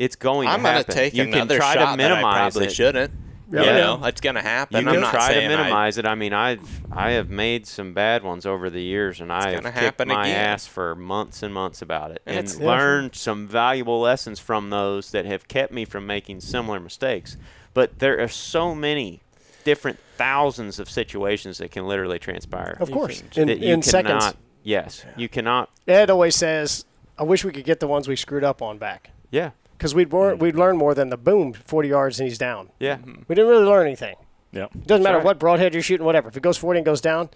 It's 0.00 0.16
going 0.16 0.48
I'm 0.48 0.60
to 0.60 0.64
gonna 0.64 0.84
take 0.84 1.14
you 1.14 1.22
another 1.22 1.58
can 1.58 1.60
try 1.60 1.74
shot 1.74 1.92
to 1.92 1.96
minimize 1.96 2.22
that 2.24 2.26
I 2.26 2.40
probably 2.50 2.66
it. 2.66 2.72
shouldn't. 2.72 3.12
Yeah. 3.54 3.60
You 3.60 3.66
Yeah. 3.68 3.76
know, 3.96 4.04
it's 4.04 4.20
gonna 4.20 4.42
happen. 4.42 4.82
You 4.82 4.88
I'm 4.88 4.94
can 4.94 5.02
not 5.02 5.12
try 5.12 5.28
to 5.28 5.34
saying 5.34 5.52
I- 5.52 5.56
minimize 5.56 5.98
it. 5.98 6.06
I 6.06 6.14
mean, 6.14 6.32
I've 6.32 6.60
I 6.92 7.10
have 7.12 7.30
made 7.30 7.66
some 7.66 7.92
bad 7.94 8.22
ones 8.22 8.46
over 8.46 8.68
the 8.70 8.82
years, 8.82 9.20
and 9.20 9.32
I 9.32 9.50
have 9.52 9.62
gonna 9.62 9.72
kicked 9.72 10.06
my 10.06 10.26
again. 10.28 10.36
ass 10.36 10.66
for 10.66 10.94
months 10.94 11.42
and 11.42 11.52
months 11.54 11.80
about 11.82 12.10
it, 12.10 12.22
And 12.26 12.36
and, 12.38 12.46
it's- 12.46 12.60
Yeah, 12.60 12.66
learned 12.68 13.14
some 13.14 13.46
valuable 13.46 14.00
lessons 14.00 14.40
from 14.40 14.70
those 14.70 15.10
that 15.12 15.24
have 15.26 15.46
kept 15.48 15.72
me 15.72 15.84
from 15.84 16.06
making 16.06 16.40
similar 16.40 16.80
mistakes. 16.80 17.36
But 17.74 17.98
there 17.98 18.20
are 18.20 18.28
so 18.28 18.74
many 18.74 19.20
different 19.64 19.98
thousands 20.16 20.78
of 20.78 20.88
situations 20.90 21.58
that 21.58 21.70
can 21.70 21.86
literally 21.88 22.18
transpire. 22.18 22.76
of 22.80 22.90
course, 22.90 23.22
in, 23.34 23.48
that 23.48 23.58
you 23.58 23.72
in 23.72 23.82
cannot. 23.82 24.22
seconds. 24.22 24.34
Yes, 24.62 25.04
you 25.16 25.28
cannot. 25.28 25.70
Ed 25.86 26.08
always 26.10 26.34
says, 26.36 26.84
"I 27.18 27.22
wish 27.22 27.44
we 27.44 27.52
could 27.52 27.64
get 27.64 27.80
the 27.80 27.86
ones 27.88 28.08
we 28.08 28.16
screwed 28.16 28.44
up 28.44 28.62
on 28.62 28.78
back." 28.78 29.10
Yeah, 29.30 29.50
Because 29.84 29.94
we'd 29.94 30.10
more, 30.10 30.32
mm. 30.32 30.38
we'd 30.38 30.56
learn 30.56 30.78
more 30.78 30.94
than 30.94 31.10
the 31.10 31.18
boom, 31.18 31.52
40 31.52 31.88
yards 31.90 32.18
and 32.18 32.26
he's 32.26 32.38
down. 32.38 32.70
yeah. 32.80 32.96
Mm-hmm. 32.96 33.24
We 33.28 33.34
didn't 33.34 33.50
really 33.50 33.66
learn 33.66 33.86
anything. 33.86 34.16
Yeah. 34.50 34.68
It 34.74 34.86
doesn't 34.86 35.02
matter 35.04 35.18
right. 35.18 35.24
what 35.26 35.38
broadhead 35.38 35.74
you're 35.74 35.82
shooting, 35.82 36.06
whatever. 36.06 36.30
If 36.30 36.38
it 36.38 36.42
goes 36.42 36.56
40 36.56 36.78
and 36.78 36.86
goes 36.86 37.02
down, 37.02 37.28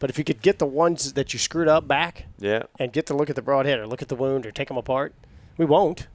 but 0.00 0.10
if 0.10 0.18
you 0.18 0.24
could 0.24 0.42
get 0.42 0.58
the 0.58 0.66
ones 0.66 1.12
that 1.12 1.32
you 1.32 1.38
screwed 1.38 1.68
up 1.68 1.86
back 1.86 2.24
Yeah. 2.40 2.64
and 2.76 2.92
get 2.92 3.06
to 3.06 3.14
look 3.14 3.30
at 3.30 3.36
the 3.36 3.42
broadhead 3.42 3.78
or 3.78 3.86
look 3.86 4.02
at 4.02 4.08
the 4.08 4.16
wound 4.16 4.46
or 4.46 4.50
take 4.50 4.66
them 4.66 4.76
apart, 4.76 5.14
we 5.56 5.64
won't. 5.64 6.08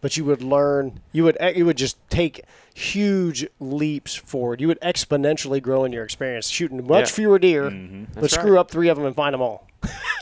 But 0.00 0.16
you 0.16 0.24
would 0.24 0.42
learn. 0.42 0.98
You 1.12 1.22
would 1.22 1.36
eh, 1.38 1.52
you 1.54 1.64
would 1.64 1.76
just 1.76 1.96
take 2.10 2.42
huge 2.74 3.46
leaps 3.60 4.16
forward. 4.16 4.60
You 4.60 4.66
would 4.66 4.80
exponentially 4.80 5.62
grow 5.62 5.84
in 5.84 5.92
your 5.92 6.02
experience 6.02 6.48
shooting 6.48 6.84
much 6.84 7.10
Yeah. 7.10 7.14
fewer 7.14 7.38
deer, 7.38 7.70
mm-hmm. 7.70 7.86
but 7.86 8.10
Mm-hmm. 8.14 8.20
That's 8.22 8.34
screw 8.34 8.54
right. 8.54 8.60
up 8.60 8.70
three 8.72 8.88
of 8.88 8.96
them 8.96 9.06
and 9.06 9.14
find 9.14 9.32
them 9.32 9.42
all. 9.42 9.68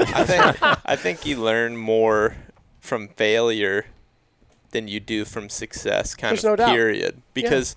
I 0.01 0.25
think 0.25 0.59
I 0.85 0.97
think 0.97 1.25
you 1.25 1.39
learn 1.43 1.79
more 1.79 2.37
from 2.79 3.09
failure 3.09 3.87
than 4.71 4.89
you 4.89 5.01
do 5.01 5.25
from 5.25 5.49
success 5.49 6.15
kind 6.15 6.33
There's 6.33 6.45
of 6.45 6.51
no 6.51 6.57
doubt. 6.57 6.75
period 6.75 7.23
because 7.35 7.75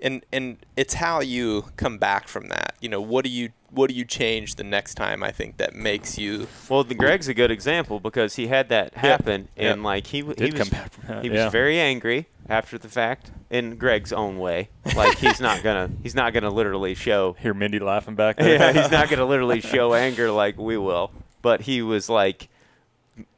and 0.00 0.24
and 0.32 0.58
it's 0.76 0.94
how 0.94 1.20
you 1.20 1.64
come 1.76 1.96
back 1.98 2.28
from 2.28 2.48
that. 2.48 2.74
You 2.80 2.88
know, 2.90 3.00
what 3.00 3.24
do 3.24 3.30
you 3.30 3.50
what 3.70 3.88
do 3.90 3.96
you 3.96 4.04
change 4.04 4.54
the 4.56 4.64
next 4.64 4.94
time? 4.94 5.22
I 5.22 5.32
think 5.32 5.56
that 5.56 5.74
makes 5.74 6.18
you. 6.18 6.46
Well, 6.68 6.84
the 6.84 6.94
Greg's 6.94 7.28
a 7.28 7.34
good 7.34 7.50
example 7.50 7.98
because 8.00 8.36
he 8.36 8.46
had 8.46 8.68
that 8.68 8.94
happen, 8.94 9.48
Yep. 9.56 9.72
and 9.74 9.82
like 9.82 10.06
he 10.08 10.20
w- 10.20 10.36
he 10.38 10.50
was 10.52 10.60
come 10.60 10.68
back 10.68 10.92
from 10.92 11.04
that, 11.08 11.24
he 11.24 11.30
yeah. 11.30 11.44
was 11.44 11.52
very 11.52 11.78
angry 11.80 12.26
after 12.48 12.76
the 12.78 12.88
fact 12.88 13.30
in 13.50 13.76
Greg's 13.76 14.12
own 14.12 14.38
way. 14.38 14.68
Like 14.94 15.16
he's 15.18 15.40
not 15.40 15.62
gonna 15.62 15.90
he's 16.02 16.14
not 16.14 16.34
gonna 16.34 16.50
literally 16.50 16.94
show 16.94 17.32
Hear 17.40 17.54
Mindy 17.54 17.78
laughing 17.78 18.14
back 18.16 18.36
there. 18.36 18.58
yeah 18.58 18.72
he's 18.82 18.90
not 18.90 19.08
gonna 19.10 19.24
literally 19.26 19.62
show 19.62 19.94
anger 19.94 20.30
like 20.30 20.58
we 20.58 20.76
will, 20.76 21.10
but 21.40 21.62
he 21.62 21.80
was 21.80 22.10
like 22.10 22.48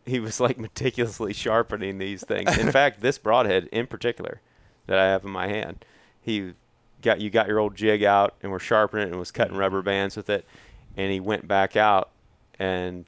he 0.09 0.21
was 0.21 0.41
like 0.41 0.59
meticulously 0.59 1.33
sharpening 1.33 1.99
these 1.99 2.25
things. 2.25 2.57
In 2.59 2.71
fact, 2.73 3.01
this 3.01 3.19
broadhead 3.19 3.69
in 3.73 3.87
particular 3.87 4.41
that 4.87 4.99
I 4.99 5.07
have 5.07 5.25
in 5.25 5.31
my 5.31 5.47
hand, 5.49 5.85
he 6.21 6.53
got 7.03 7.21
you 7.21 7.31
got 7.31 7.47
your 7.49 7.59
old 7.59 7.77
jig 7.77 8.03
out 8.03 8.35
and 8.43 8.51
we're 8.51 8.59
sharpening 8.59 9.07
it 9.09 9.11
and 9.11 9.19
was 9.19 9.31
cutting 9.31 9.57
rubber 9.57 9.83
bands 9.83 10.17
with 10.17 10.29
it, 10.31 10.45
and 10.97 11.13
he 11.13 11.21
went 11.21 11.47
back 11.49 11.77
out 11.77 12.11
and 12.59 13.05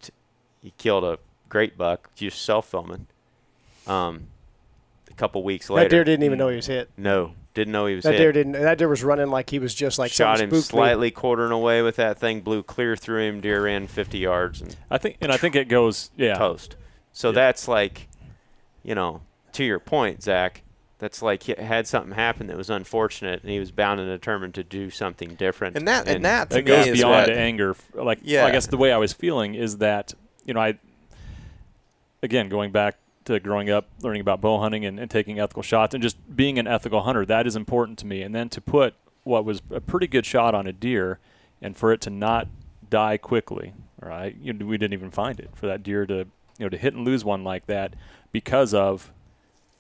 he 0.63 0.73
killed 0.79 1.05
a 1.05 1.19
great 1.49 1.77
buck 1.79 2.11
just 2.15 2.43
self 2.43 2.69
filming. 2.71 3.07
Um, 3.87 4.29
a 5.11 5.15
couple 5.15 5.43
weeks 5.43 5.69
later, 5.71 5.89
That 5.89 5.91
deer 5.95 6.05
didn't 6.05 6.25
even 6.25 6.39
know 6.39 6.49
he 6.49 6.57
was 6.57 6.67
hit. 6.67 6.91
no, 6.97 7.33
didn't 7.55 7.73
know 7.73 7.87
he 7.87 7.97
was 7.97 8.05
That 8.05 8.13
hit. 8.13 8.19
deer 8.19 8.33
didn't. 8.33 8.53
That 8.53 8.79
deer 8.79 8.89
was 8.89 9.03
running 9.03 9.29
like 9.29 9.51
he 9.51 9.59
was 9.59 9.75
just 9.75 9.99
like 9.99 10.13
Shot 10.13 10.41
him 10.41 10.51
spooked 10.51 10.73
me. 10.73 10.79
slightly 10.79 11.11
quartering 11.11 11.51
away 11.51 11.83
with 11.83 11.97
that 11.97 12.19
thing, 12.19 12.41
blew 12.43 12.63
clear 12.63 12.95
through 12.95 13.23
him. 13.27 13.41
Deer 13.41 13.65
ran 13.65 13.87
50 13.89 14.19
yards 14.19 14.61
and 14.61 14.77
I 14.91 14.99
think, 14.99 15.17
and 15.21 15.33
I 15.33 15.37
think 15.37 15.57
it 15.57 15.69
goes, 15.69 16.11
yeah. 16.17 16.35
toast. 16.35 16.77
So 17.13 17.29
Yeah. 17.29 17.35
that's 17.35 17.69
like, 17.69 18.09
you 18.83 18.95
know, 18.95 19.23
to 19.53 19.65
your 19.65 19.79
point, 19.79 20.23
Zach. 20.23 20.63
That's 20.99 21.23
like 21.23 21.45
he 21.45 21.55
had 21.59 21.87
something 21.87 22.13
happen 22.13 22.47
that 22.49 22.59
was 22.59 22.69
unfortunate, 22.69 23.41
and 23.43 23.51
he 23.51 23.59
was 23.59 23.71
bound 23.71 24.01
and 24.01 24.09
determined 24.11 24.53
to 24.55 24.63
do 24.63 24.91
something 24.91 25.35
different. 25.35 25.77
And 25.77 25.89
that 25.89 26.07
and, 26.07 26.25
that 26.27 26.51
That 26.51 26.63
goes 26.67 26.91
beyond 26.91 27.29
what, 27.29 27.31
anger. 27.31 27.75
Like, 27.95 28.19
Yeah. 28.23 28.45
I 28.45 28.51
guess 28.51 28.67
the 28.67 28.77
way 28.77 28.93
I 28.93 28.99
was 28.99 29.15
feeling 29.15 29.55
is 29.55 29.79
that, 29.79 30.13
you 30.45 30.53
know, 30.53 30.61
I, 30.61 30.79
again, 32.23 32.49
going 32.51 32.71
back 32.71 32.97
to 33.25 33.41
growing 33.41 33.71
up, 33.71 33.87
learning 34.03 34.21
about 34.21 34.41
bow 34.41 34.61
hunting 34.61 34.85
and, 34.85 34.99
and 35.01 35.11
taking 35.11 35.39
ethical 35.41 35.63
shots 35.63 35.95
and 35.95 36.03
just 36.03 36.17
being 36.37 36.59
an 36.59 36.67
ethical 36.67 37.03
hunter, 37.03 37.25
that 37.27 37.47
is 37.47 37.57
important 37.57 37.99
to 38.01 38.07
me. 38.07 38.23
And 38.23 38.35
then 38.35 38.49
to 38.51 38.61
put 38.61 38.95
what 39.25 39.45
was 39.45 39.63
a 39.71 39.81
pretty 39.81 40.07
good 40.07 40.27
shot 40.27 40.55
on 40.55 40.67
a 40.67 40.73
deer 40.73 41.19
and 41.63 41.77
for 41.77 41.93
it 41.93 42.01
to 42.03 42.11
not 42.11 42.47
die 42.89 43.17
quickly, 43.17 43.73
right? 44.01 44.37
You 44.41 44.53
know, 44.53 44.67
we 44.67 44.77
didn't 44.79 44.95
even 44.95 45.11
find 45.11 45.39
it. 45.41 45.51
For 45.55 45.67
that 45.67 45.83
deer 45.83 46.05
to, 46.07 46.27
you 46.61 46.67
know, 46.67 46.69
to 46.69 46.77
hit 46.77 46.93
and 46.93 47.07
lose 47.07 47.25
one 47.25 47.43
like 47.43 47.67
that 47.67 47.95
because 48.33 48.75
of 48.75 49.11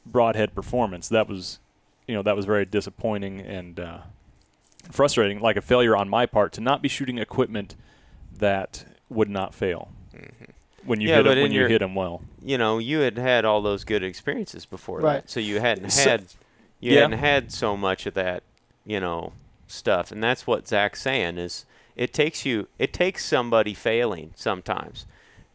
broadhead 0.07 0.55
performance, 0.55 1.09
that 1.11 1.29
was, 1.29 1.59
you 2.09 2.15
know, 2.15 2.23
that 2.23 2.35
was 2.35 2.47
very 2.47 2.65
disappointing 2.65 3.39
and, 3.41 3.79
uh, 3.79 3.99
frustrating, 4.91 5.41
like 5.41 5.57
a 5.57 5.61
failure 5.61 5.95
on 5.95 6.09
my 6.09 6.25
part 6.25 6.53
to 6.55 6.61
not 6.63 6.81
be 6.81 6.89
shooting 6.89 7.19
equipment 7.19 7.77
that 8.39 8.87
would 9.11 9.29
not 9.29 9.55
fail 9.55 9.91
when 10.85 11.03
you 11.03 11.09
Yeah, 11.11 11.17
hit 11.17 11.25
but 11.25 11.33
him, 11.33 11.39
in 11.39 11.43
when 11.45 11.53
you 11.53 11.67
hit 11.67 11.83
him 11.83 11.95
well. 11.95 12.23
you 12.43 12.57
know, 12.57 12.79
you 12.79 13.01
had 13.01 13.19
had 13.19 13.45
all 13.45 13.61
those 13.61 13.85
good 13.85 14.03
experiences 14.03 14.65
before 14.65 15.01
Right. 15.01 15.23
that, 15.23 15.31
so 15.31 15.39
you 15.39 15.61
hadn't 15.61 15.91
So- 15.91 16.09
had 16.11 16.25
you 16.83 16.95
Yeah. 16.95 17.03
hadn't 17.03 17.19
had 17.19 17.53
so 17.53 17.77
much 17.77 18.07
of 18.07 18.15
that, 18.15 18.43
you 18.87 18.99
know, 19.01 19.35
stuff. 19.67 20.11
And 20.11 20.25
that's 20.25 20.47
what 20.47 20.67
Zach's 20.67 21.03
saying 21.03 21.37
is 21.37 21.67
it 21.95 22.15
takes 22.15 22.47
you 22.47 22.69
it 22.79 22.95
takes 22.95 23.23
somebody 23.27 23.75
failing 23.75 24.33
sometimes 24.35 25.05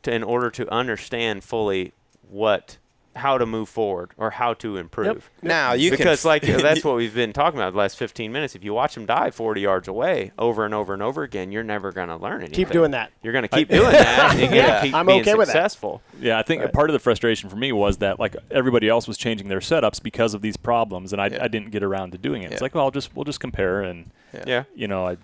to 0.05 0.13
in 0.15 0.23
order 0.23 0.49
to 0.51 0.71
understand 0.73 1.43
fully 1.43 1.93
what 2.29 2.77
how 3.17 3.37
to 3.37 3.45
move 3.45 3.69
forward 3.69 4.11
or 4.17 4.31
how 4.31 4.53
to 4.53 4.75
improve. 4.75 5.29
now 5.41 5.71
you 5.71 5.89
can 5.89 5.97
because 5.99 6.21
can 6.23 6.27
like 6.27 6.41
that's 6.61 6.83
what 6.83 6.97
we've 6.97 7.15
been 7.15 7.31
talking 7.31 7.57
about 7.57 7.71
the 7.71 7.79
last 7.79 7.95
15 7.97 8.29
minutes 8.29 8.55
if 8.55 8.63
you 8.65 8.73
watch 8.73 8.93
them 8.95 9.05
die 9.05 9.31
40 9.31 9.61
yards 9.61 9.87
away 9.87 10.33
over 10.37 10.65
and 10.65 10.73
over 10.73 10.93
and 10.93 11.01
over 11.01 11.23
again 11.23 11.49
you're 11.49 11.63
never 11.63 11.93
going 11.93 12.09
to 12.09 12.17
learn 12.17 12.41
anything 12.41 12.55
Keep 12.55 12.71
doing 12.71 12.91
that. 12.91 13.13
you're 13.23 13.31
going 13.31 13.43
to 13.43 13.47
keep 13.47 13.69
doing 13.79 13.89
that 13.91 14.31
and 14.33 14.41
you're 14.53 14.65
Yeah. 14.65 14.81
keep 14.81 14.93
I'm 14.93 15.05
being 15.05 15.21
okay 15.21 15.33
with 15.35 15.47
that. 15.47 15.53
successful 15.53 16.01
Yeah, 16.19 16.37
I 16.37 16.43
think 16.43 16.61
Right. 16.61 16.73
part 16.73 16.89
of 16.89 16.93
the 16.93 16.99
frustration 16.99 17.49
for 17.49 17.55
me 17.55 17.71
was 17.71 17.99
that 17.99 18.19
like 18.19 18.35
everybody 18.51 18.89
else 18.89 19.07
was 19.07 19.17
changing 19.17 19.47
their 19.47 19.59
setups 19.61 20.03
because 20.03 20.33
of 20.33 20.41
these 20.41 20.57
problems, 20.57 21.13
and 21.13 21.21
I, 21.21 21.27
Yeah. 21.27 21.43
I 21.45 21.47
didn't 21.47 21.71
get 21.71 21.83
around 21.83 22.11
to 22.11 22.17
doing 22.17 22.41
it. 22.43 22.51
It's 22.51 22.61
like, 22.61 22.75
well, 22.75 22.83
I'll 22.83 22.91
just 22.91 23.15
we'll 23.15 23.23
just 23.23 23.39
compare, 23.39 23.81
and 23.81 24.11
yeah 24.45 24.63
you 24.75 24.89
know, 24.89 25.07
I 25.07 25.17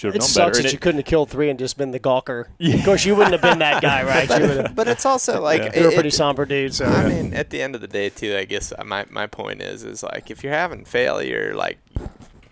should 0.00 0.08
have 0.08 0.14
It 0.16 0.18
known 0.20 0.28
sucks 0.28 0.36
better. 0.36 0.50
that 0.52 0.64
And 0.64 0.72
you 0.72 0.76
it- 0.76 0.80
couldn't 0.80 0.98
have 1.00 1.06
killed 1.06 1.30
three 1.30 1.50
and 1.50 1.58
just 1.58 1.76
been 1.76 1.90
the 1.90 2.00
gawker. 2.00 2.46
Of 2.60 2.84
course, 2.84 3.04
you 3.04 3.14
wouldn't 3.14 3.32
have 3.32 3.42
been 3.42 3.58
that 3.58 3.82
guy, 3.82 4.02
right? 4.02 4.28
You 4.40 4.48
would 4.48 4.56
have. 4.66 4.74
but 4.74 4.88
it's 4.88 5.04
also 5.04 5.40
like 5.42 5.62
Yeah. 5.62 5.80
You're 5.80 5.90
a 5.90 5.94
pretty 5.94 6.08
it- 6.08 6.14
somber 6.14 6.46
dude. 6.46 6.74
So 6.74 6.86
I 6.86 7.06
mean, 7.08 7.34
at 7.34 7.50
the 7.50 7.60
end 7.60 7.74
of 7.74 7.80
the 7.82 7.86
day, 7.88 8.08
too, 8.08 8.36
I 8.36 8.44
guess 8.46 8.72
uh, 8.76 8.82
my 8.84 9.04
my 9.10 9.26
point 9.26 9.60
is 9.62 9.84
is 9.84 10.02
like 10.02 10.30
if 10.30 10.42
you're 10.42 10.52
having 10.54 10.84
failure, 10.84 11.54
like 11.54 11.78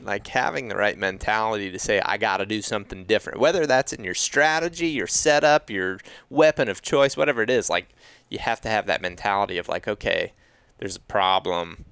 like 0.01 0.27
having 0.29 0.69
the 0.69 0.77
right 0.77 0.97
mentality 0.97 1.71
to 1.71 1.79
say 1.79 2.01
I 2.01 2.17
got 2.19 2.37
to 2.39 2.47
do 2.47 2.63
something 2.63 3.05
different, 3.05 3.41
whether 3.41 3.67
that's 3.67 3.93
in 3.93 4.05
your 4.05 4.15
strategy, 4.15 4.89
your 4.89 5.07
setup, 5.07 5.71
your 5.71 5.99
weapon 6.31 6.69
of 6.69 6.83
choice, 6.83 7.17
whatever 7.17 7.43
it 7.43 7.51
is, 7.51 7.69
like 7.69 7.89
you 8.31 8.39
have 8.39 8.61
to 8.63 8.69
have 8.69 8.87
that 8.87 9.03
mentality 9.03 9.59
of 9.59 9.69
like, 9.69 9.89
okay, 9.89 10.33
there's 10.79 10.97
a 10.97 11.01
problem. 11.01 11.85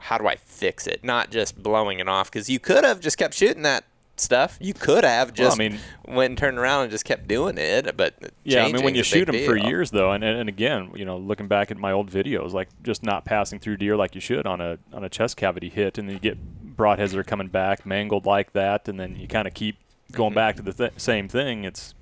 How 0.00 0.18
do 0.18 0.26
I 0.26 0.36
fix 0.36 0.86
it? 0.86 1.02
Not 1.04 1.30
just 1.30 1.62
blowing 1.62 1.98
it 2.00 2.08
off 2.08 2.30
because 2.30 2.50
you 2.50 2.58
could 2.58 2.84
have 2.84 3.00
just 3.00 3.16
kept 3.16 3.34
shooting 3.34 3.62
that 3.62 3.84
stuff. 4.20 4.56
You 4.60 4.74
could 4.74 5.04
have 5.04 5.28
Well, 5.28 5.46
I 5.46 5.48
just 5.50 5.58
mean- 5.58 5.78
went 6.06 6.30
and 6.30 6.38
turned 6.38 6.58
around 6.58 6.82
and 6.82 6.90
just 6.90 7.04
kept 7.04 7.26
doing 7.28 7.58
it. 7.58 7.96
But 7.96 8.14
Yeah, 8.44 8.64
I 8.64 8.72
mean, 8.72 8.82
when 8.84 8.94
you 8.94 9.02
shoot 9.02 9.26
big 9.26 9.44
them 9.46 9.46
for 9.46 9.56
years, 9.56 9.90
though, 9.90 10.12
and, 10.12 10.22
and 10.24 10.38
and 10.38 10.48
again, 10.48 10.90
you 10.94 11.04
know, 11.04 11.16
looking 11.16 11.48
back 11.48 11.70
at 11.70 11.76
my 11.76 11.92
old 11.92 12.10
videos, 12.10 12.52
like 12.52 12.68
just 12.82 13.02
not 13.02 13.24
passing 13.24 13.58
through 13.58 13.76
deer 13.78 13.96
like 13.96 14.14
you 14.14 14.20
should 14.20 14.46
on 14.46 14.60
a 14.60 14.78
on 14.92 15.04
a 15.04 15.08
chest 15.08 15.36
cavity 15.36 15.68
hit, 15.68 15.98
and 15.98 16.08
then 16.08 16.14
you 16.14 16.20
get 16.20 16.38
broadheads 16.76 17.10
that 17.10 17.16
are 17.18 17.24
coming 17.24 17.48
back 17.48 17.86
mangled 17.86 18.26
like 18.26 18.52
that, 18.52 18.88
and 18.88 18.98
then 19.00 19.16
you 19.16 19.26
kind 19.26 19.46
of 19.48 19.54
keep 19.54 19.76
going 20.12 20.32
Mhm. 20.32 20.36
back 20.36 20.56
to 20.56 20.62
the 20.62 20.72
th- 20.72 20.92
same 20.98 21.28
thing. 21.28 21.64
It's 21.64 21.94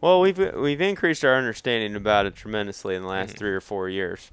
Well, 0.00 0.20
we've 0.20 0.38
we've 0.56 0.80
increased 0.80 1.24
our 1.24 1.36
understanding 1.36 1.94
about 1.94 2.26
it 2.26 2.34
tremendously 2.34 2.94
in 2.96 3.02
the 3.02 3.08
last 3.08 3.34
Mhm. 3.34 3.38
three 3.38 3.50
or 3.52 3.60
four 3.60 3.88
years, 3.88 4.30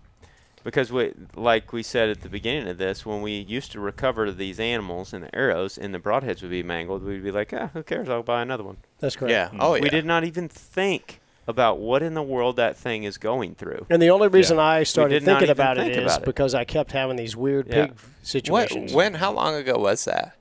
because 0.63 0.91
we, 0.91 1.13
like 1.35 1.71
we 1.73 1.83
said 1.83 2.09
at 2.09 2.21
the 2.21 2.29
beginning 2.29 2.67
of 2.67 2.77
this, 2.77 3.05
when 3.05 3.21
we 3.21 3.33
used 3.33 3.71
to 3.71 3.79
recover 3.79 4.31
these 4.31 4.59
animals 4.59 5.13
and 5.13 5.23
the 5.23 5.35
arrows 5.35 5.77
and 5.77 5.93
the 5.93 5.99
broadheads 5.99 6.41
would 6.41 6.51
be 6.51 6.63
mangled, 6.63 7.03
we'd 7.03 7.23
be 7.23 7.31
like, 7.31 7.53
ah, 7.53 7.69
who 7.73 7.83
cares? 7.83 8.09
I'll 8.09 8.23
buy 8.23 8.41
another 8.41 8.63
one. 8.63 8.77
that's 8.99 9.15
correct. 9.15 9.31
Yeah. 9.31 9.49
Mm. 9.49 9.57
Oh 9.61 9.75
yeah. 9.75 9.81
We 9.81 9.89
did 9.89 10.05
not 10.05 10.23
even 10.23 10.47
think 10.49 11.21
about 11.47 11.79
what 11.79 12.03
in 12.03 12.13
the 12.13 12.21
world 12.21 12.57
that 12.57 12.77
thing 12.77 13.03
is 13.05 13.17
going 13.17 13.55
through. 13.55 13.85
And 13.89 13.99
the 14.01 14.11
only 14.11 14.27
reason 14.27 14.59
I 14.59 14.83
started 14.83 15.23
thinking 15.23 15.43
even 15.45 15.49
about 15.51 15.77
it 15.79 15.85
think 15.85 15.97
is 15.97 16.03
about 16.03 16.21
it. 16.21 16.25
because 16.25 16.53
I 16.53 16.63
kept 16.63 16.91
having 16.91 17.15
these 17.15 17.35
weird 17.35 17.67
Yeah. 17.67 17.87
pig 17.87 17.91
What, 17.91 17.99
situations. 18.21 18.93
when? 18.93 19.15
How 19.15 19.31
long 19.31 19.55
ago 19.55 19.79
was 19.79 20.05
that? 20.05 20.35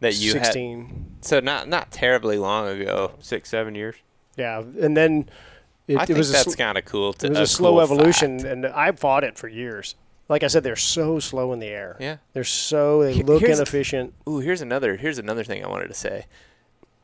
That 0.00 0.14
you 0.16 0.32
had. 0.34 0.46
Sixteen. 0.46 1.14
So 1.20 1.38
not 1.38 1.68
not 1.68 1.92
terribly 1.92 2.38
long 2.38 2.66
ago. 2.66 3.12
Six, 3.20 3.50
seven 3.50 3.76
years. 3.76 3.94
Yeah, 4.36 4.60
and 4.80 4.96
then 4.96 5.28
it, 5.92 5.98
I 5.98 6.02
it 6.02 6.06
think 6.06 6.16
was 6.18 6.32
that's 6.32 6.52
sl- 6.52 6.58
kind 6.58 6.76
of 6.78 6.84
cool. 6.84 7.12
To, 7.14 7.26
it 7.26 7.30
was 7.30 7.38
a, 7.38 7.42
a 7.42 7.46
slow 7.46 7.70
cool 7.72 7.80
evolution, 7.82 8.38
fact. 8.40 8.50
and 8.52 8.66
I 8.66 8.92
fought 8.92 9.24
it 9.24 9.36
for 9.38 9.48
years. 9.48 9.94
Like 10.28 10.42
I 10.42 10.46
said, 10.46 10.62
they're 10.62 10.76
so 10.76 11.18
slow 11.18 11.52
in 11.52 11.58
the 11.58 11.66
air. 11.66 11.96
Yeah. 12.00 12.16
They're 12.32 12.44
so 12.44 13.02
they 13.02 13.22
look 13.22 13.40
here's- 13.40 13.58
inefficient. 13.58 14.14
Ooh, 14.28 14.38
here's 14.38 14.60
another. 14.62 14.96
Here's 14.96 15.18
another 15.18 15.44
thing 15.44 15.64
I 15.64 15.68
wanted 15.68 15.88
to 15.88 15.94
say, 15.94 16.26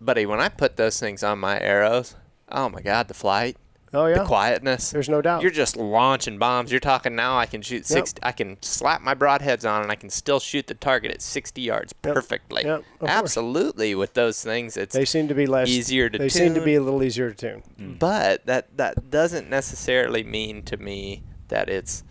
buddy. 0.01 0.25
When 0.27 0.41
I 0.41 0.49
put 0.49 0.77
those 0.77 0.99
things 0.99 1.23
on 1.23 1.39
my 1.39 1.61
arrows, 1.61 2.15
oh 2.51 2.69
my 2.69 2.81
god, 2.81 3.09
the 3.09 3.15
flight, 3.15 3.57
Oh 3.95 4.07
yeah. 4.07 4.19
the 4.19 4.25
quietness. 4.25 4.91
there's 4.91 5.09
no 5.09 5.23
doubt. 5.23 5.43
You're 5.43 5.51
just 5.51 5.77
launching 5.77 6.39
bombs. 6.39 6.71
You're 6.71 6.81
talking 6.81 7.15
now. 7.15 7.39
I 7.39 7.47
can 7.47 7.63
shoot 7.63 7.87
six. 7.87 8.15
I 8.23 8.33
can 8.33 8.59
slap 8.63 9.01
my 9.01 9.15
broadheads 9.15 9.69
on, 9.69 9.83
and 9.83 9.91
I 9.91 9.95
can 9.95 10.11
still 10.11 10.41
shoot 10.41 10.67
the 10.67 10.75
target 10.75 11.11
at 11.13 11.23
60 11.23 11.61
yards 11.63 11.95
Yep. 12.05 12.15
perfectly. 12.15 12.65
Yep, 12.65 12.79
of 12.79 12.99
course. 12.99 13.11
Absolutely. 13.11 13.95
With 13.95 14.15
those 14.15 14.43
things, 14.43 14.77
it's 14.77 14.95
they 14.95 15.05
seem 15.05 15.29
to 15.29 15.35
be 15.35 15.47
less 15.47 15.69
easier 15.69 16.09
to 16.11 16.19
They 16.19 16.29
seem 16.29 16.55
to 16.55 16.61
be 16.61 16.75
a 16.75 16.83
little 16.83 17.03
easier 17.03 17.31
to 17.31 17.35
tune. 17.37 17.63
Mm. 17.79 17.99
but 17.99 18.45
that 18.47 18.77
that 18.77 19.11
doesn't 19.11 19.49
necessarily 19.49 20.23
mean 20.23 20.63
to 20.65 20.77
me 20.77 21.23
that 21.49 21.69
it's 21.69 22.05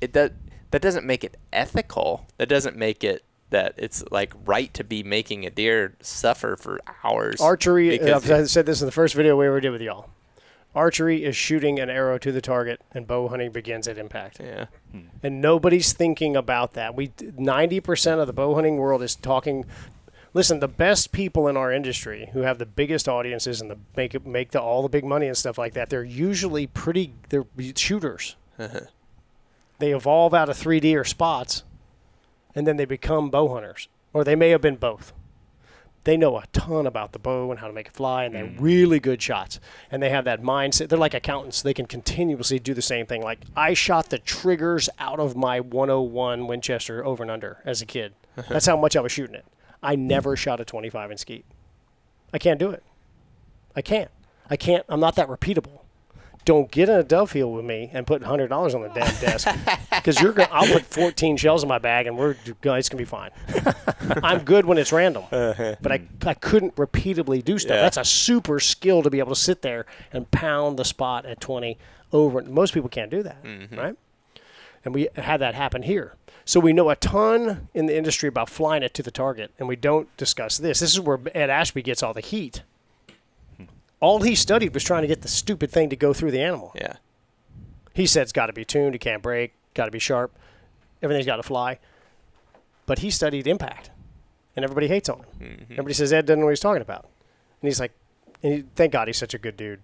it 0.00 0.12
does 0.12 0.30
that 0.70 0.82
doesn't 0.82 1.04
make 1.06 1.24
it 1.24 1.36
ethical. 1.52 2.26
That 2.36 2.48
doesn't 2.48 2.76
make 2.76 3.02
it 3.02 3.24
that 3.50 3.74
it's 3.78 4.04
like 4.10 4.32
right 4.44 4.72
to 4.74 4.84
be 4.84 5.02
making 5.02 5.46
a 5.46 5.50
deer 5.50 5.96
suffer 6.00 6.56
for 6.56 6.80
hours. 7.02 7.40
Archery. 7.40 8.00
I've 8.00 8.50
said 8.50 8.66
this 8.66 8.82
in 8.82 8.86
the 8.86 8.92
first 8.92 9.14
video 9.14 9.36
we 9.36 9.46
ever 9.46 9.60
did 9.60 9.70
with 9.70 9.80
y'all. 9.80 10.10
Archery 10.78 11.24
is 11.24 11.34
shooting 11.34 11.80
an 11.80 11.90
arrow 11.90 12.18
to 12.18 12.30
the 12.30 12.40
target, 12.40 12.80
and 12.92 13.04
bow 13.04 13.26
hunting 13.26 13.50
begins 13.50 13.88
at 13.88 13.98
impact. 13.98 14.38
yeah. 14.40 14.66
Hmm. 14.92 15.08
and 15.24 15.40
nobody's 15.40 15.92
thinking 15.92 16.36
about 16.36 16.74
that. 16.74 16.94
We 16.94 17.08
90% 17.08 18.20
of 18.20 18.26
the 18.28 18.32
bow 18.32 18.54
hunting 18.54 18.76
world 18.76 19.02
is 19.02 19.16
talking 19.16 19.64
Listen, 20.34 20.60
the 20.60 20.68
best 20.68 21.10
people 21.10 21.48
in 21.48 21.56
our 21.56 21.72
industry 21.72 22.30
who 22.32 22.40
have 22.40 22.58
the 22.58 22.66
biggest 22.66 23.08
audiences 23.08 23.60
and 23.60 23.70
the 23.70 23.78
make 23.96 24.14
it, 24.14 24.26
make 24.26 24.50
the 24.52 24.60
all 24.60 24.82
the 24.82 24.88
big 24.88 25.04
money 25.04 25.26
and 25.26 25.36
stuff 25.36 25.58
like 25.58 25.72
that, 25.74 25.90
they're 25.90 26.04
usually 26.04 26.66
pretty 26.66 27.14
they're 27.30 27.46
shooters. 27.74 28.36
Uh-huh. 28.58 28.80
they 29.78 29.92
evolve 29.92 30.34
out 30.34 30.48
of 30.48 30.56
3D 30.56 30.96
or 30.96 31.04
spots 31.04 31.62
and 32.54 32.66
then 32.66 32.76
they 32.76 32.84
become 32.84 33.30
bow 33.30 33.48
hunters 33.48 33.88
or 34.12 34.22
they 34.22 34.34
may 34.36 34.50
have 34.50 34.60
been 34.60 34.76
both. 34.76 35.12
They 36.04 36.16
know 36.16 36.38
a 36.38 36.44
ton 36.52 36.86
about 36.86 37.12
the 37.12 37.18
bow 37.18 37.50
and 37.50 37.60
how 37.60 37.66
to 37.66 37.72
make 37.72 37.88
it 37.88 37.94
fly, 37.94 38.24
and 38.24 38.34
they're 38.34 38.46
mm. 38.46 38.56
really 38.58 38.98
good 39.00 39.20
shots. 39.20 39.60
And 39.90 40.02
they 40.02 40.10
have 40.10 40.24
that 40.24 40.42
mindset. 40.42 40.88
They're 40.88 40.98
like 40.98 41.14
accountants. 41.14 41.60
They 41.60 41.74
can 41.74 41.86
continuously 41.86 42.58
do 42.58 42.72
the 42.72 42.82
same 42.82 43.06
thing. 43.06 43.22
Like 43.22 43.40
I 43.56 43.74
shot 43.74 44.08
the 44.08 44.18
triggers 44.18 44.88
out 44.98 45.20
of 45.20 45.36
my 45.36 45.60
101 45.60 46.46
Winchester 46.46 47.04
over 47.04 47.22
and 47.22 47.30
under 47.30 47.58
as 47.64 47.82
a 47.82 47.86
kid. 47.86 48.14
That's 48.48 48.66
how 48.66 48.76
much 48.76 48.96
I 48.96 49.00
was 49.00 49.12
shooting 49.12 49.34
it. 49.34 49.44
I 49.82 49.96
never 49.96 50.36
shot 50.36 50.60
a 50.60 50.64
25 50.64 51.10
in 51.10 51.18
skeet. 51.18 51.44
I 52.32 52.38
can't 52.38 52.58
do 52.58 52.70
it. 52.70 52.82
I 53.76 53.82
can't. 53.82 54.10
I 54.50 54.56
can't. 54.56 54.84
I'm 54.88 55.00
not 55.00 55.14
that 55.16 55.28
repeatable. 55.28 55.80
Don't 56.48 56.70
get 56.70 56.88
in 56.88 56.94
a 56.94 57.02
dove 57.02 57.32
field 57.32 57.54
with 57.54 57.66
me 57.66 57.90
and 57.92 58.06
put 58.06 58.22
hundred 58.22 58.48
dollars 58.48 58.74
on 58.74 58.80
the 58.80 58.88
damn 58.88 59.14
desk 59.20 59.46
because 59.90 60.18
you're 60.18 60.32
gonna. 60.32 60.48
I'll 60.50 60.66
put 60.66 60.82
14 60.82 61.36
shells 61.36 61.62
in 61.62 61.68
my 61.68 61.76
bag 61.76 62.06
and 62.06 62.16
we're 62.16 62.36
gonna- 62.62 62.78
it's 62.78 62.88
gonna 62.88 62.96
be 62.96 63.04
fine. 63.04 63.32
I'm 64.22 64.44
good 64.44 64.64
when 64.64 64.78
it's 64.78 64.90
random, 64.90 65.24
uh-huh. 65.30 65.76
but 65.82 65.92
I 65.92 66.00
I 66.24 66.32
couldn't 66.32 66.72
repeatedly 66.78 67.42
do 67.42 67.58
stuff. 67.58 67.74
Yeah. 67.74 67.82
That's 67.82 67.98
a 67.98 68.04
super 68.04 68.60
skill 68.60 69.02
to 69.02 69.10
be 69.10 69.18
able 69.18 69.34
to 69.34 69.38
sit 69.38 69.60
there 69.60 69.84
and 70.10 70.30
pound 70.30 70.78
the 70.78 70.86
spot 70.86 71.26
at 71.26 71.38
20 71.38 71.76
over. 72.14 72.40
Most 72.40 72.72
people 72.72 72.88
can't 72.88 73.10
do 73.10 73.22
that, 73.24 73.44
mm-hmm. 73.44 73.78
right? 73.78 73.96
And 74.86 74.94
we 74.94 75.10
had 75.16 75.42
that 75.42 75.54
happen 75.54 75.82
here. 75.82 76.14
So 76.46 76.60
we 76.60 76.72
know 76.72 76.88
a 76.88 76.96
ton 76.96 77.68
in 77.74 77.84
the 77.84 77.94
industry 77.94 78.26
about 78.26 78.48
flying 78.48 78.82
it 78.82 78.94
to 78.94 79.02
the 79.02 79.10
target, 79.10 79.50
and 79.58 79.68
we 79.68 79.76
don't 79.76 80.08
discuss 80.16 80.56
this. 80.56 80.80
This 80.80 80.94
is 80.94 81.00
where 81.00 81.18
Ed 81.34 81.50
Ashby 81.50 81.82
gets 81.82 82.02
all 82.02 82.14
the 82.14 82.22
heat. 82.22 82.62
All 84.00 84.20
he 84.22 84.34
studied 84.34 84.74
was 84.74 84.84
trying 84.84 85.02
to 85.02 85.08
get 85.08 85.22
the 85.22 85.28
stupid 85.28 85.70
thing 85.70 85.90
to 85.90 85.96
go 85.96 86.12
through 86.12 86.30
the 86.30 86.40
animal. 86.40 86.72
Yeah. 86.74 86.96
He 87.94 88.06
said 88.06 88.22
it's 88.22 88.32
got 88.32 88.46
to 88.46 88.52
be 88.52 88.64
tuned, 88.64 88.94
it 88.94 88.98
can't 88.98 89.22
break, 89.22 89.54
got 89.74 89.86
to 89.86 89.90
be 89.90 89.98
sharp, 89.98 90.36
everything's 91.02 91.26
got 91.26 91.36
to 91.36 91.42
fly. 91.42 91.78
But 92.86 93.00
he 93.00 93.10
studied 93.10 93.46
impact, 93.46 93.90
and 94.54 94.64
everybody 94.64 94.86
hates 94.86 95.08
on 95.08 95.18
him. 95.18 95.26
Mm-hmm. 95.40 95.72
Everybody 95.72 95.94
says 95.94 96.12
Ed 96.12 96.26
doesn't 96.26 96.38
know 96.38 96.46
what 96.46 96.52
he's 96.52 96.60
talking 96.60 96.82
about, 96.82 97.08
and 97.60 97.68
he's 97.68 97.80
like, 97.80 97.92
and 98.42 98.54
he, 98.54 98.64
thank 98.76 98.92
God 98.92 99.08
he's 99.08 99.18
such 99.18 99.34
a 99.34 99.38
good 99.38 99.56
dude, 99.56 99.80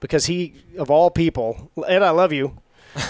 because 0.00 0.26
he 0.26 0.54
of 0.76 0.90
all 0.90 1.10
people, 1.10 1.70
Ed, 1.86 2.02
I 2.02 2.10
love 2.10 2.32
you. 2.32 2.58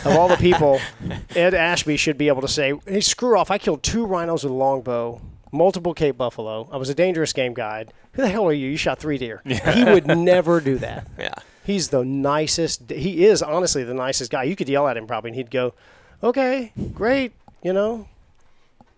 Of 0.04 0.16
all 0.16 0.28
the 0.28 0.36
people, 0.36 0.80
Ed 1.34 1.54
Ashby 1.54 1.96
should 1.96 2.18
be 2.18 2.28
able 2.28 2.42
to 2.42 2.48
say, 2.48 2.74
"Hey, 2.86 3.00
screw 3.00 3.38
off! 3.38 3.50
I 3.50 3.58
killed 3.58 3.82
two 3.82 4.04
rhinos 4.04 4.42
with 4.42 4.52
a 4.52 4.56
longbow, 4.56 5.20
multiple 5.56 5.94
Cape 5.94 6.16
buffalo. 6.16 6.68
I 6.70 6.76
was 6.76 6.88
a 6.88 6.94
dangerous 6.94 7.32
game 7.32 7.54
guide. 7.54 7.92
Who 8.12 8.22
the 8.22 8.28
hell 8.28 8.46
are 8.46 8.52
you? 8.52 8.68
You 8.68 8.76
shot 8.76 8.98
three 8.98 9.18
deer." 9.18 9.42
He 9.44 9.84
would 9.84 10.06
never 10.16 10.60
do 10.60 10.78
that. 10.78 11.06
Yeah. 11.18 11.34
He's 11.64 11.88
the 11.88 12.04
nicest. 12.04 12.90
He 12.90 13.24
is 13.24 13.42
honestly 13.42 13.82
the 13.82 13.94
nicest 13.94 14.30
guy. 14.30 14.44
You 14.44 14.54
could 14.54 14.68
yell 14.68 14.86
at 14.86 14.96
him 14.96 15.08
probably, 15.08 15.30
and 15.30 15.36
he'd 15.36 15.50
go, 15.50 15.74
"Okay, 16.22 16.72
great, 16.94 17.32
you 17.60 17.72
know, 17.72 18.06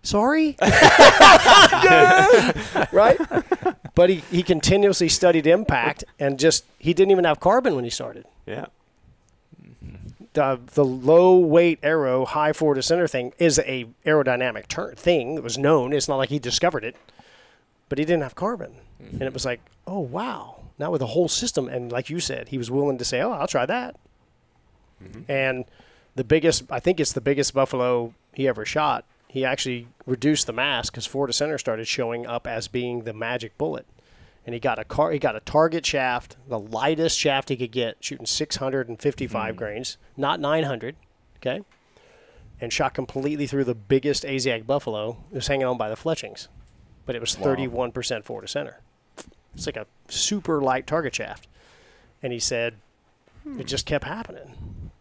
sorry." 0.03 0.55
right? 2.91 3.17
But 3.95 4.09
he, 4.11 4.17
he 4.29 4.43
continuously 4.43 5.09
studied 5.09 5.47
impact 5.47 6.03
and 6.19 6.37
just 6.37 6.63
he 6.77 6.93
didn't 6.93 7.09
even 7.11 7.25
have 7.25 7.39
carbon 7.39 7.73
when 7.75 7.83
he 7.85 7.89
started. 7.89 8.25
Yeah. 8.45 8.67
The, 10.33 10.59
the 10.73 10.85
low 10.85 11.37
weight 11.37 11.79
arrow, 11.81 12.23
high 12.23 12.53
forward 12.53 12.75
to 12.75 12.83
center 12.83 13.07
thing 13.07 13.33
is 13.39 13.59
a 13.59 13.87
aerodynamic 14.05 14.67
turn 14.67 14.95
thing 14.95 15.35
that 15.35 15.41
was 15.41 15.57
known. 15.57 15.91
It's 15.91 16.07
not 16.07 16.17
like 16.17 16.29
he 16.29 16.37
discovered 16.37 16.83
it, 16.83 16.95
but 17.89 17.97
he 17.97 18.05
didn't 18.05 18.21
have 18.21 18.35
carbon, 18.35 18.75
and 18.99 19.21
it 19.21 19.25
mm-hmm. 19.25 19.33
was 19.33 19.45
like, 19.45 19.61
oh 19.87 19.99
wow, 19.99 20.61
now 20.77 20.91
with 20.91 21.01
a 21.01 21.07
whole 21.07 21.27
system. 21.27 21.67
And 21.67 21.91
like 21.91 22.11
you 22.11 22.19
said, 22.19 22.49
he 22.49 22.59
was 22.59 22.69
willing 22.69 22.99
to 22.99 23.05
say, 23.05 23.21
oh, 23.21 23.31
I'll 23.31 23.47
try 23.47 23.65
that. 23.65 23.95
Mm-hmm. 25.03 25.31
And 25.31 25.65
the 26.15 26.23
biggest, 26.23 26.63
I 26.69 26.79
think 26.79 26.99
it's 26.99 27.13
the 27.13 27.21
biggest 27.21 27.53
buffalo 27.53 28.13
he 28.33 28.47
ever 28.47 28.65
shot. 28.65 29.05
He 29.27 29.45
actually 29.45 29.87
reduced 30.05 30.47
the 30.47 30.53
mass 30.53 30.89
because 30.89 31.05
forward 31.05 31.27
to 31.27 31.33
center 31.33 31.57
started 31.57 31.87
showing 31.87 32.27
up 32.27 32.45
as 32.45 32.67
being 32.67 33.03
the 33.03 33.13
magic 33.13 33.57
bullet. 33.57 33.85
And 34.49 34.55
he 34.55 34.59
got 34.59 34.79
a 34.79 34.83
car. 34.83 35.11
He 35.11 35.19
got 35.19 35.35
a 35.35 35.41
target 35.41 35.85
shaft, 35.85 36.35
the 36.47 36.57
lightest 36.57 37.19
shaft 37.19 37.49
he 37.49 37.55
could 37.55 37.71
get, 37.71 37.97
shooting 37.99 38.25
655 38.25 39.53
hmm. 39.53 39.55
grains, 39.55 39.97
not 40.17 40.39
900. 40.39 40.95
Okay, 41.37 41.61
and 42.59 42.73
shot 42.73 42.95
completely 42.95 43.45
through 43.45 43.65
the 43.65 43.75
biggest 43.75 44.25
Asiatic 44.25 44.65
buffalo. 44.65 45.17
It 45.31 45.35
was 45.35 45.45
hanging 45.45 45.67
on 45.67 45.77
by 45.77 45.87
the 45.87 45.95
fletchings, 45.95 46.47
but 47.05 47.15
it 47.15 47.21
was 47.21 47.35
31% 47.35 48.23
forward 48.23 48.41
to 48.41 48.47
center. 48.47 48.79
It's 49.53 49.67
like 49.67 49.77
a 49.77 49.85
super 50.07 50.59
light 50.61 50.87
target 50.87 51.13
shaft. 51.13 51.47
And 52.23 52.33
he 52.33 52.39
said 52.39 52.73
it 53.45 53.49
hmm. 53.49 53.61
just 53.61 53.85
kept 53.85 54.05
happening. 54.05 54.91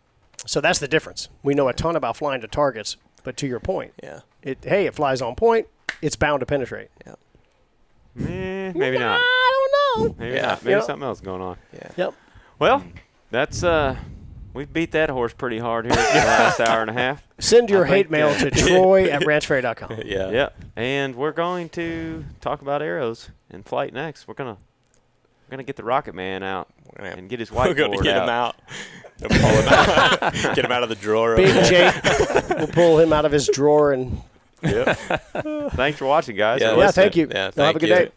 So 0.45 0.61
that's 0.61 0.79
the 0.79 0.89
difference. 0.89 1.31
We 1.43 1.55
know 1.55 1.69
a 1.69 1.73
ton 1.73 1.97
about 1.97 2.19
flying 2.19 2.43
to 2.43 2.49
targets, 2.49 2.99
but 3.23 3.39
to 3.39 3.47
your 3.47 3.61
point, 3.61 3.95
Yeah. 4.03 4.21
it 4.43 4.59
hey, 4.61 4.85
it 4.85 4.95
flies 4.95 5.23
on 5.23 5.37
point, 5.37 5.69
it's 6.03 6.17
bound 6.17 6.41
to 6.41 6.47
penetrate. 6.47 6.91
Eh, 8.21 8.73
maybe 8.75 8.99
not. 8.99 9.21
I 9.23 9.53
don't 9.97 10.09
know. 10.11 10.15
Maybe 10.19 10.37
Yeah. 10.37 10.43
not. 10.47 10.65
Maybe 10.65 10.75
Yep. 10.77 10.85
something 10.85 11.07
else 11.07 11.21
going 11.21 11.41
on. 11.43 11.57
Yeah. 11.73 11.91
Yep. 11.97 12.15
Well, 12.59 12.85
that's 13.31 13.63
uh, 13.63 13.97
we've 14.55 14.73
beat 14.73 14.93
that 14.93 15.11
horse 15.11 15.33
pretty 15.33 15.59
hard 15.59 15.87
here 15.87 15.95
for 15.95 16.01
the 16.19 16.19
last 16.27 16.61
hour 16.61 16.81
and 16.81 16.91
a 16.91 16.95
half. 16.95 17.23
Send 17.39 17.71
your 17.71 17.85
I 17.85 17.89
think, 17.89 17.97
hate 18.07 18.11
mail 18.11 18.29
uh, 18.29 18.39
to 18.39 18.51
troy 18.51 19.05
at 19.11 19.23
ranchfairy.com. 19.23 20.01
Yeah. 20.05 20.31
Yep. 20.31 20.57
And 20.77 21.15
we're 21.15 21.33
going 21.33 21.69
to 21.71 22.25
talk 22.41 22.63
about 22.63 22.83
arrows 22.83 23.31
in 23.51 23.63
flight 23.63 23.93
next. 23.93 24.27
We're 24.27 24.35
gonna 24.35 24.57
we're 25.47 25.51
gonna 25.51 25.63
get 25.63 25.77
the 25.77 25.85
Rocket 25.85 26.15
Man 26.15 26.43
out 26.43 26.69
and 26.97 27.29
get 27.29 27.39
his 27.41 27.51
we're 27.53 27.75
gonna 27.75 27.97
whiteboard 27.97 28.03
get 28.03 28.17
out. 28.17 28.23
him 28.25 28.29
out. 28.29 28.57
And 29.21 29.31
pull 29.31 29.51
him 29.51 29.69
out. 29.69 30.33
get 30.55 30.65
him 30.65 30.71
out 30.73 30.83
of 30.85 30.89
the 30.89 30.95
drawer. 30.95 31.35
Big 31.37 31.65
Jake 31.65 31.95
we'll 32.57 32.67
pull 32.69 32.99
him 33.01 33.13
out 33.13 33.25
of 33.25 33.33
his 33.33 33.49
drawer 33.53 33.93
and 33.93 34.21
Yep. 34.63 34.99
Thanks 35.73 35.99
for 35.99 36.07
watching, 36.07 36.37
guys. 36.37 36.61
Yeah, 36.61 36.77
yeah, 36.77 36.91
thank 36.91 37.17
you. 37.17 37.29
Yeah, 37.31 37.51
Have 37.57 37.77
a 37.77 37.79
good 37.79 37.89
you. 37.89 37.95
day. 37.95 38.11